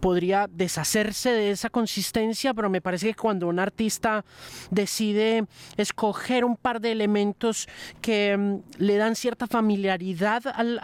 podría 0.00 0.48
deshacerse 0.50 1.30
de 1.30 1.50
esa 1.50 1.70
consistencia, 1.70 2.54
pero 2.54 2.70
me 2.70 2.80
parece 2.80 3.08
que 3.08 3.14
cuando 3.14 3.48
un 3.48 3.58
artista 3.58 4.24
decide 4.70 5.46
escoger 5.76 6.44
un 6.44 6.56
par 6.56 6.80
de 6.80 6.92
elementos 6.92 7.68
que 8.00 8.36
mm, 8.36 8.56
le 8.78 8.96
dan 8.96 9.16
cierta 9.16 9.46
familiaridad 9.46 10.42
al, 10.46 10.78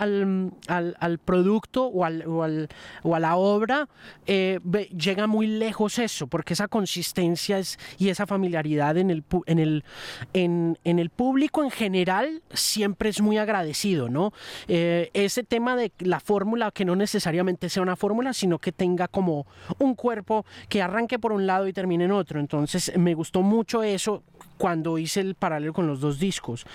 al, 0.68 1.18
producto 1.18 1.86
o, 1.86 2.06
o, 2.06 3.14
a 3.14 3.20
la 3.20 3.36
obra, 3.36 3.88
eh, 4.26 4.60
llega 4.96 5.26
muy 5.26 5.46
lejos 5.46 5.98
eso, 5.98 6.26
porque 6.26 6.54
esa 6.54 6.68
consistencia 6.68 7.58
es, 7.58 7.78
y 7.98 8.08
esa 8.08 8.26
familiaridad 8.26 8.96
en 8.96 9.10
el, 9.10 9.24
en, 9.46 9.58
el, 9.58 9.84
en, 10.32 10.76
el 10.84 11.10
público 11.10 11.62
en 11.62 11.70
general 11.70 12.42
siempre 12.52 13.10
es 13.10 13.20
muy 13.20 13.38
agradecido, 13.38 14.08
¿no? 14.08 14.32
Eh, 14.68 15.10
ese 15.14 15.42
tema 15.42 15.76
de 15.76 15.90
la 16.00 16.20
fórmula 16.20 16.70
que 16.70 16.84
no 16.84 16.96
necesariamente 16.96 17.68
sea 17.68 17.82
una 17.82 17.96
fórmula, 17.96 18.32
sino 18.32 18.58
que 18.58 18.72
tenga 18.72 19.08
como 19.08 19.46
un 19.78 19.94
cuerpo 19.94 20.44
que 20.68 20.82
arranque 20.82 21.18
por 21.18 21.32
un 21.32 21.46
lado 21.46 21.68
y 21.68 21.72
termine 21.72 22.04
en 22.04 22.12
otro. 22.12 22.40
Entonces 22.40 22.92
me 22.96 23.14
gustó 23.14 23.42
mucho 23.42 23.82
eso 23.82 24.22
cuando 24.60 24.98
hice 24.98 25.20
el 25.20 25.34
paralelo 25.34 25.72
con 25.72 25.86
los 25.86 26.00
dos 26.00 26.18
discos. 26.18 26.66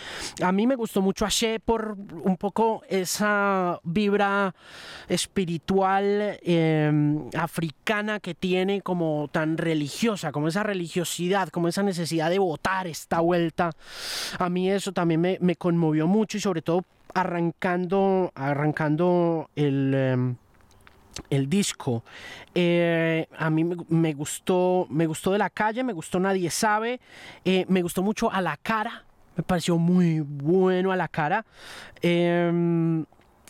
A 0.41 0.51
mí 0.51 0.65
me 0.65 0.75
gustó 0.75 1.01
mucho 1.01 1.25
Ashe 1.25 1.59
por 1.59 1.95
un 2.23 2.35
poco 2.37 2.81
esa 2.89 3.79
vibra 3.83 4.55
espiritual 5.07 6.39
em, 6.41 7.29
africana 7.37 8.19
que 8.19 8.33
tiene 8.33 8.81
como 8.81 9.29
tan 9.31 9.57
religiosa, 9.57 10.31
como 10.31 10.47
esa 10.47 10.63
religiosidad, 10.63 11.49
como 11.49 11.67
esa 11.67 11.83
necesidad 11.83 12.29
de 12.29 12.39
votar 12.39 12.87
esta 12.87 13.19
vuelta. 13.19 13.71
A 14.39 14.49
mí 14.49 14.69
eso 14.69 14.91
también 14.91 15.21
me, 15.21 15.37
me 15.39 15.55
conmovió 15.55 16.07
mucho 16.07 16.37
y 16.37 16.41
sobre 16.41 16.63
todo 16.63 16.83
arrancando, 17.15 18.31
arrancando 18.35 19.49
el, 19.55 19.93
em, 19.95 20.35
el 21.29 21.49
disco. 21.49 22.03
Eh, 22.53 23.27
a 23.37 23.49
mí 23.49 23.63
me, 23.63 24.13
gustó, 24.13 24.85
me 24.89 25.07
gustó 25.07 25.31
de 25.31 25.39
la 25.39 25.49
calle, 25.49 25.83
me 25.83 25.93
gustó 25.93 26.19
Nadie 26.19 26.51
sabe, 26.51 26.99
eh, 27.45 27.65
me 27.69 27.81
gustó 27.81 28.03
mucho 28.03 28.31
a 28.31 28.41
la 28.41 28.57
cara. 28.57 29.05
Me 29.35 29.43
pareció 29.43 29.77
muy 29.77 30.19
bueno 30.19 30.91
a 30.91 30.95
la 30.95 31.07
cara. 31.07 31.45
Em, 32.01 33.05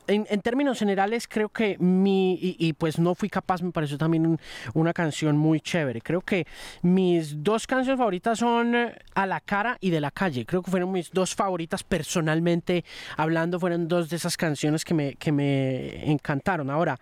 en, 0.08 0.42
términos 0.42 0.80
generales, 0.80 1.28
creo 1.28 1.50
que 1.50 1.78
mi. 1.78 2.38
Y, 2.42 2.74
pues 2.74 3.00
no 3.00 3.16
fui 3.16 3.30
capaz, 3.30 3.62
me 3.62 3.72
pareció 3.72 3.98
también 3.98 4.40
una 4.74 4.94
canción 4.94 5.38
muy 5.38 5.62
chévere. 5.62 6.02
Creo 6.02 6.22
que 6.22 6.46
mis 6.82 7.44
dos 7.44 7.68
canciones 7.68 7.98
favoritas 7.98 8.40
son 8.40 8.76
eh, 8.76 8.96
A 9.14 9.26
la 9.26 9.40
cara 9.40 9.78
y 9.80 9.90
De 9.90 10.02
la 10.02 10.12
calle. 10.12 10.46
Creo 10.46 10.62
que 10.62 10.72
fueron 10.72 10.92
mis 10.92 11.12
dos 11.12 11.36
favoritas 11.36 11.84
personalmente 11.84 12.84
hablando. 13.18 13.60
Fueron 13.60 13.88
dos 13.88 14.10
de 14.10 14.16
esas 14.18 14.38
canciones 14.38 14.86
que 14.86 14.94
me, 14.94 15.16
que 15.16 15.32
me 15.32 16.12
encantaron. 16.12 16.70
Ahora, 16.70 17.00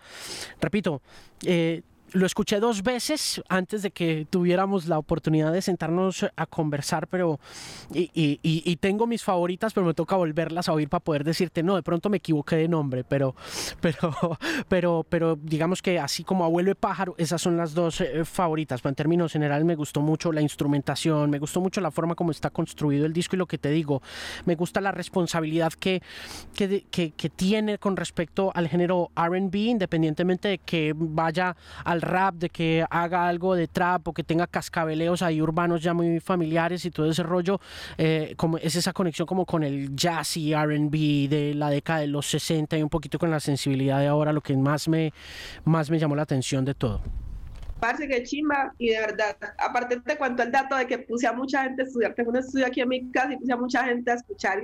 repito, 0.60 1.02
eh, 1.46 1.82
lo 2.14 2.26
escuché 2.26 2.60
dos 2.60 2.84
veces 2.84 3.42
antes 3.50 3.82
de 3.82 3.92
que 3.92 4.28
tuviéramos 4.30 4.88
la 4.88 4.98
oportunidad 4.98 5.52
de 5.52 5.62
sentarnos 5.62 6.26
a 6.36 6.46
conversar, 6.46 7.08
pero 7.08 7.40
y, 7.94 8.10
y, 8.14 8.40
y, 8.44 8.76
tengo 8.78 9.08
mis 9.08 9.24
favoritas, 9.24 9.74
pero 9.74 9.86
me 9.86 9.94
toca 9.94 10.16
volverlas 10.16 10.70
a 10.70 10.74
oír 10.74 10.90
para 10.90 11.04
poder 11.04 11.24
decirte, 11.24 11.64
no, 11.64 11.76
de 11.76 11.84
pronto 11.84 12.10
me 12.10 12.18
equivoqué 12.18 12.56
de 12.56 12.68
nombre, 12.68 13.04
pero, 13.04 13.36
pero, 13.82 14.38
pero, 14.68 15.06
pero 15.10 15.36
digamos 15.36 15.82
que 15.82 16.00
así 16.00 16.24
como 16.24 16.46
Abuelo 16.46 16.70
de 16.70 16.76
Pájaro, 16.76 17.16
esas 17.18 17.42
son 17.42 17.58
las 17.58 17.74
dos 17.74 18.02
eh, 18.02 18.24
favoritas. 18.26 18.82
Pero 18.82 18.92
en 18.92 18.96
términos 18.96 19.32
generales 19.32 19.66
me 19.66 19.76
gustó 19.76 20.02
mucho 20.02 20.32
la 20.32 20.42
instrumentación, 20.42 21.30
me 21.30 21.40
gustó 21.40 21.62
mucho 21.62 21.82
la 21.82 21.92
forma 21.92 22.16
como 22.16 22.32
está 22.32 22.50
construido 22.50 23.06
el 23.06 23.14
disco 23.14 23.36
y 23.36 23.40
lo 23.40 23.48
que 23.48 23.58
te 23.58 23.70
digo, 23.70 24.02
me 24.46 24.56
gusta 24.56 24.82
la 24.82 24.92
responsabilidad 24.92 25.74
que, 25.74 26.02
que, 26.56 26.86
que, 26.92 27.12
que 27.12 27.30
tiene 27.30 27.78
con 27.78 27.96
respecto 27.96 28.52
al 28.54 28.68
género 28.68 29.10
RB, 29.16 29.56
independientemente 29.56 30.48
de 30.48 30.58
que 30.60 30.94
vaya 30.96 31.56
al 31.84 32.03
rap, 32.06 32.36
de 32.36 32.50
que 32.50 32.86
haga 32.90 33.28
algo 33.28 33.56
de 33.56 33.68
trap 33.68 34.08
o 34.08 34.14
que 34.14 34.24
tenga 34.24 34.48
cascabeleos 34.48 35.22
ahí 35.22 35.42
urbanos 35.42 35.82
ya 35.82 35.94
muy 35.94 36.20
familiares 36.20 36.86
y 36.86 36.92
todo 36.92 37.10
ese 37.10 37.24
rollo, 37.24 37.60
eh, 37.98 38.34
como 38.38 38.58
es 38.58 38.76
esa 38.76 38.94
conexión 38.94 39.26
como 39.26 39.46
con 39.46 39.64
el 39.64 39.96
jazz 39.96 40.38
y 40.38 40.54
RB 40.54 41.30
de 41.30 41.54
la 41.56 41.70
década 41.70 42.00
de 42.00 42.08
los 42.08 42.28
60 42.28 42.78
y 42.78 42.84
un 42.84 42.90
poquito 42.90 43.20
con 43.20 43.32
la 43.32 43.40
sensibilidad 43.40 44.00
de 44.00 44.08
ahora, 44.08 44.34
lo 44.34 44.42
que 44.42 44.56
más 44.56 44.88
me, 44.88 45.14
más 45.66 45.90
me 45.90 46.00
llamó 46.00 46.16
la 46.16 46.24
atención 46.24 46.66
de 46.66 46.74
todo. 46.74 47.02
Parce, 47.80 48.08
que 48.08 48.24
chimba, 48.24 48.74
y 48.78 48.92
de 48.92 49.00
verdad, 49.00 49.36
aparte 49.58 50.00
te 50.00 50.18
cuento 50.18 50.42
el 50.42 50.52
dato 50.54 50.78
de 50.78 50.88
que 50.88 51.00
puse 51.00 51.28
a 51.28 51.34
mucha 51.34 51.64
gente 51.64 51.82
a 51.82 51.86
estudiar, 51.86 52.14
tengo 52.14 52.30
un 52.30 52.38
estudio 52.38 52.66
aquí 52.66 52.80
en 52.80 52.88
mi 52.88 53.12
casa 53.12 53.34
y 53.34 53.38
puse 53.38 53.52
a 53.52 53.58
mucha 53.58 53.84
gente 53.84 54.10
a 54.10 54.14
escuchar 54.14 54.62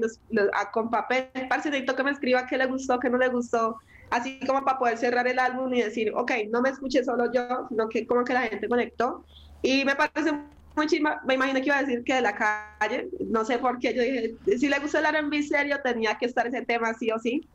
con 0.72 0.90
papel, 0.90 1.28
parce, 1.49 1.70
necesito 1.70 1.98
que 1.98 2.03
me 2.03 2.11
escriba 2.11 2.48
qué 2.48 2.57
le 2.57 2.66
gustó, 2.66 2.98
qué 2.98 3.10
no 3.10 3.18
le 3.18 3.28
gustó, 3.28 3.78
así 4.10 4.40
como 4.45 4.64
para 4.64 4.77
poder 4.77 4.98
cerrar 4.98 5.27
el 5.27 5.40
álbum 5.40 5.73
y 5.73 5.81
decir, 5.81 6.11
ok, 6.15 6.31
no 6.49 6.61
me 6.61 6.69
escuché 6.69 7.03
solo 7.03 7.31
yo, 7.31 7.68
sino 7.69 7.90
que 7.90 8.06
como 8.07 8.23
que 8.23 8.34
la 8.34 8.41
gente 8.44 8.68
conectó. 8.68 9.26
Y 9.61 9.86
me 9.86 9.95
parece 9.95 10.34
muy 10.76 10.88
chima, 10.88 11.22
me 11.26 11.36
imagino 11.36 11.60
que 11.60 11.65
iba 11.65 11.77
a 11.77 11.84
decir 11.84 12.03
que 12.03 12.15
de 12.15 12.22
la 12.22 12.36
calle, 12.36 13.10
no 13.27 13.44
sé 13.45 13.60
por 13.60 13.80
qué, 13.80 13.94
yo 13.94 14.02
dije, 14.02 14.36
si 14.57 14.69
le 14.69 14.80
gusta 14.80 14.99
el 14.99 15.06
R&B 15.06 15.44
serio, 15.44 15.80
tenía 15.84 16.18
que 16.18 16.26
estar 16.26 16.48
ese 16.48 16.61
tema 16.64 16.94
sí 16.94 17.11
o 17.11 17.19
sí. 17.19 17.48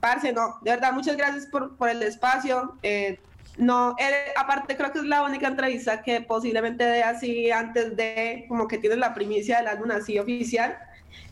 Parce, 0.00 0.32
no, 0.32 0.56
de 0.62 0.72
verdad, 0.72 0.92
muchas 0.92 1.16
gracias 1.16 1.46
por, 1.46 1.76
por 1.76 1.88
el 1.88 2.02
espacio. 2.02 2.76
Eh, 2.82 3.20
no, 3.56 3.94
aparte 4.36 4.76
creo 4.76 4.92
que 4.92 4.98
es 4.98 5.04
la 5.04 5.22
única 5.22 5.46
entrevista 5.46 6.02
que 6.02 6.22
posiblemente 6.22 6.84
dé 6.84 7.02
así 7.02 7.50
antes 7.50 7.94
de, 7.96 8.46
como 8.48 8.66
que 8.66 8.78
tienes 8.78 8.98
la 8.98 9.14
primicia 9.14 9.58
del 9.58 9.68
álbum 9.68 9.90
así 9.90 10.18
oficial. 10.18 10.76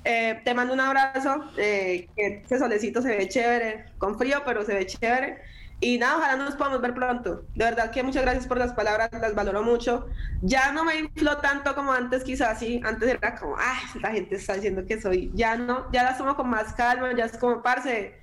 Eh, 0.05 0.40
te 0.44 0.55
mando 0.55 0.73
un 0.74 0.81
abrazo, 0.81 1.51
eh, 1.57 2.09
que 2.16 2.43
ese 2.44 2.59
solecito 2.59 3.02
se 3.02 3.16
ve 3.16 3.28
chévere, 3.28 3.86
con 3.98 4.19
frío, 4.19 4.43
pero 4.44 4.65
se 4.65 4.74
ve 4.74 4.86
chévere. 4.86 5.39
Y 5.82 5.97
nada, 5.97 6.19
ojalá 6.19 6.36
nos 6.36 6.57
podamos 6.57 6.82
ver 6.82 6.93
pronto. 6.93 7.44
De 7.55 7.65
verdad 7.65 7.90
que 7.90 8.02
muchas 8.02 8.23
gracias 8.23 8.47
por 8.47 8.59
las 8.59 8.74
palabras, 8.74 9.11
las 9.12 9.35
valoro 9.35 9.62
mucho. 9.62 10.09
Ya 10.43 10.73
no 10.73 10.85
me 10.85 10.97
infló 10.98 11.39
tanto 11.39 11.74
como 11.74 11.93
antes, 11.93 12.23
quizás 12.23 12.59
sí. 12.59 12.82
Antes 12.85 13.09
era 13.09 13.35
como, 13.35 13.57
ay, 13.59 14.01
la 14.01 14.11
gente 14.11 14.36
está 14.36 14.55
diciendo 14.55 14.85
que 14.86 15.01
soy. 15.01 15.31
Ya 15.35 15.57
no, 15.57 15.90
ya 15.90 16.02
la 16.02 16.19
tomo 16.19 16.36
con 16.36 16.51
más 16.51 16.74
calma, 16.74 17.15
ya 17.16 17.24
es 17.24 17.36
como, 17.39 17.62
parce, 17.62 18.20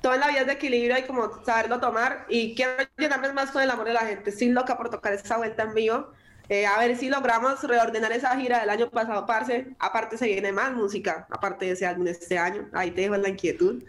todo 0.00 0.14
en 0.14 0.20
la 0.20 0.28
vida 0.28 0.40
es 0.40 0.46
de 0.46 0.52
equilibrio 0.54 0.98
y 0.98 1.02
como 1.02 1.44
saberlo 1.44 1.80
tomar. 1.80 2.24
Y 2.30 2.54
quiero 2.54 2.72
llenarme 2.96 3.30
más 3.34 3.50
con 3.50 3.62
el 3.62 3.70
amor 3.70 3.86
de 3.86 3.92
la 3.92 4.00
gente. 4.00 4.30
Estoy 4.30 4.48
loca 4.48 4.78
por 4.78 4.88
tocar 4.88 5.12
esa 5.12 5.36
vuelta 5.36 5.64
en 5.64 5.74
vivo. 5.74 6.12
Eh, 6.48 6.66
a 6.66 6.78
ver 6.78 6.96
si 6.96 7.08
logramos 7.08 7.62
reordenar 7.62 8.12
esa 8.12 8.36
gira 8.38 8.60
del 8.60 8.70
año 8.70 8.90
pasado, 8.90 9.26
parce. 9.26 9.68
Aparte 9.78 10.16
se 10.16 10.26
viene 10.26 10.52
más 10.52 10.72
música, 10.72 11.26
aparte 11.30 11.66
de 11.66 11.72
ese 11.72 11.86
álbum 11.86 12.06
este 12.06 12.38
año. 12.38 12.68
Ahí 12.72 12.90
te 12.92 13.02
dejo 13.02 13.16
la 13.16 13.28
inquietud. 13.28 13.82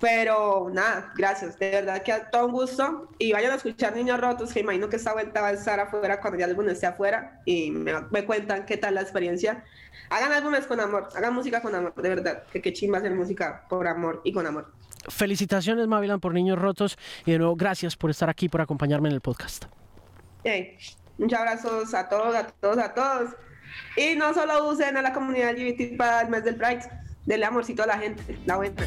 Pero 0.00 0.70
nada, 0.72 1.12
gracias. 1.14 1.58
De 1.58 1.70
verdad 1.70 2.02
que 2.02 2.12
a 2.12 2.30
todo 2.30 2.46
un 2.46 2.52
gusto. 2.52 3.08
Y 3.18 3.32
vayan 3.32 3.52
a 3.52 3.56
escuchar 3.56 3.94
Niños 3.94 4.18
Rotos, 4.18 4.52
que 4.52 4.60
imagino 4.60 4.88
que 4.88 4.96
esta 4.96 5.12
vuelta 5.12 5.42
va 5.42 5.48
a 5.48 5.52
estar 5.52 5.78
afuera 5.78 6.20
cuando 6.20 6.38
ya 6.38 6.46
el 6.46 6.52
álbum 6.52 6.68
esté 6.70 6.86
afuera. 6.86 7.42
Y 7.44 7.70
me, 7.70 8.24
cuentan 8.24 8.64
qué 8.64 8.78
tal 8.78 8.94
la 8.94 9.02
experiencia. 9.02 9.62
Hagan 10.08 10.32
álbumes 10.32 10.66
con 10.66 10.80
amor, 10.80 11.08
hagan 11.14 11.34
música 11.34 11.60
con 11.60 11.74
amor, 11.74 11.94
de 11.94 12.08
verdad. 12.08 12.44
Que 12.50 12.62
qué 12.62 12.72
chimba 12.72 12.98
hacer 12.98 13.14
música 13.14 13.66
por 13.68 13.86
amor 13.86 14.22
y 14.24 14.32
con 14.32 14.46
amor. 14.46 14.72
Felicitaciones, 15.08 15.86
Mavilan, 15.86 16.18
por 16.18 16.32
Niños 16.32 16.58
Rotos. 16.58 16.96
Y 17.26 17.32
de 17.32 17.38
nuevo, 17.38 17.54
gracias 17.54 17.94
por 17.96 18.10
estar 18.10 18.30
aquí, 18.30 18.48
por 18.48 18.62
acompañarme 18.62 19.10
en 19.10 19.14
el 19.14 19.20
podcast. 19.20 19.66
Hey. 20.42 20.78
Muchos 21.20 21.38
abrazos 21.38 21.92
a 21.92 22.08
todos, 22.08 22.34
a 22.34 22.46
todos, 22.46 22.78
a 22.78 22.94
todos. 22.94 23.36
Y 23.94 24.16
no 24.16 24.32
solo 24.32 24.70
usen 24.70 24.96
a 24.96 25.02
la 25.02 25.12
comunidad 25.12 25.52
LGBT 25.52 25.98
para 25.98 26.22
el 26.22 26.30
mes 26.30 26.44
del 26.44 26.56
Pride. 26.56 26.80
Dele 27.26 27.44
amorcito 27.44 27.82
a 27.82 27.86
la 27.86 27.98
gente, 27.98 28.38
la 28.46 28.56
buena. 28.56 28.82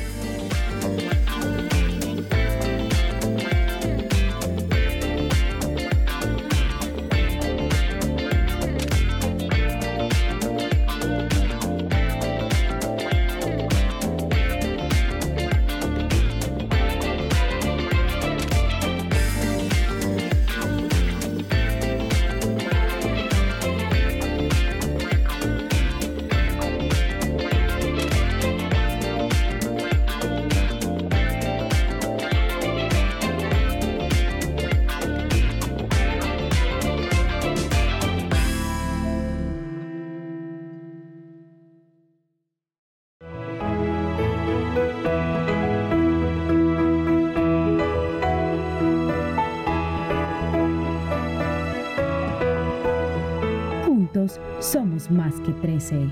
Somos 55.00 55.10
más 55.10 55.34
que 55.42 55.52
13. 55.54 56.08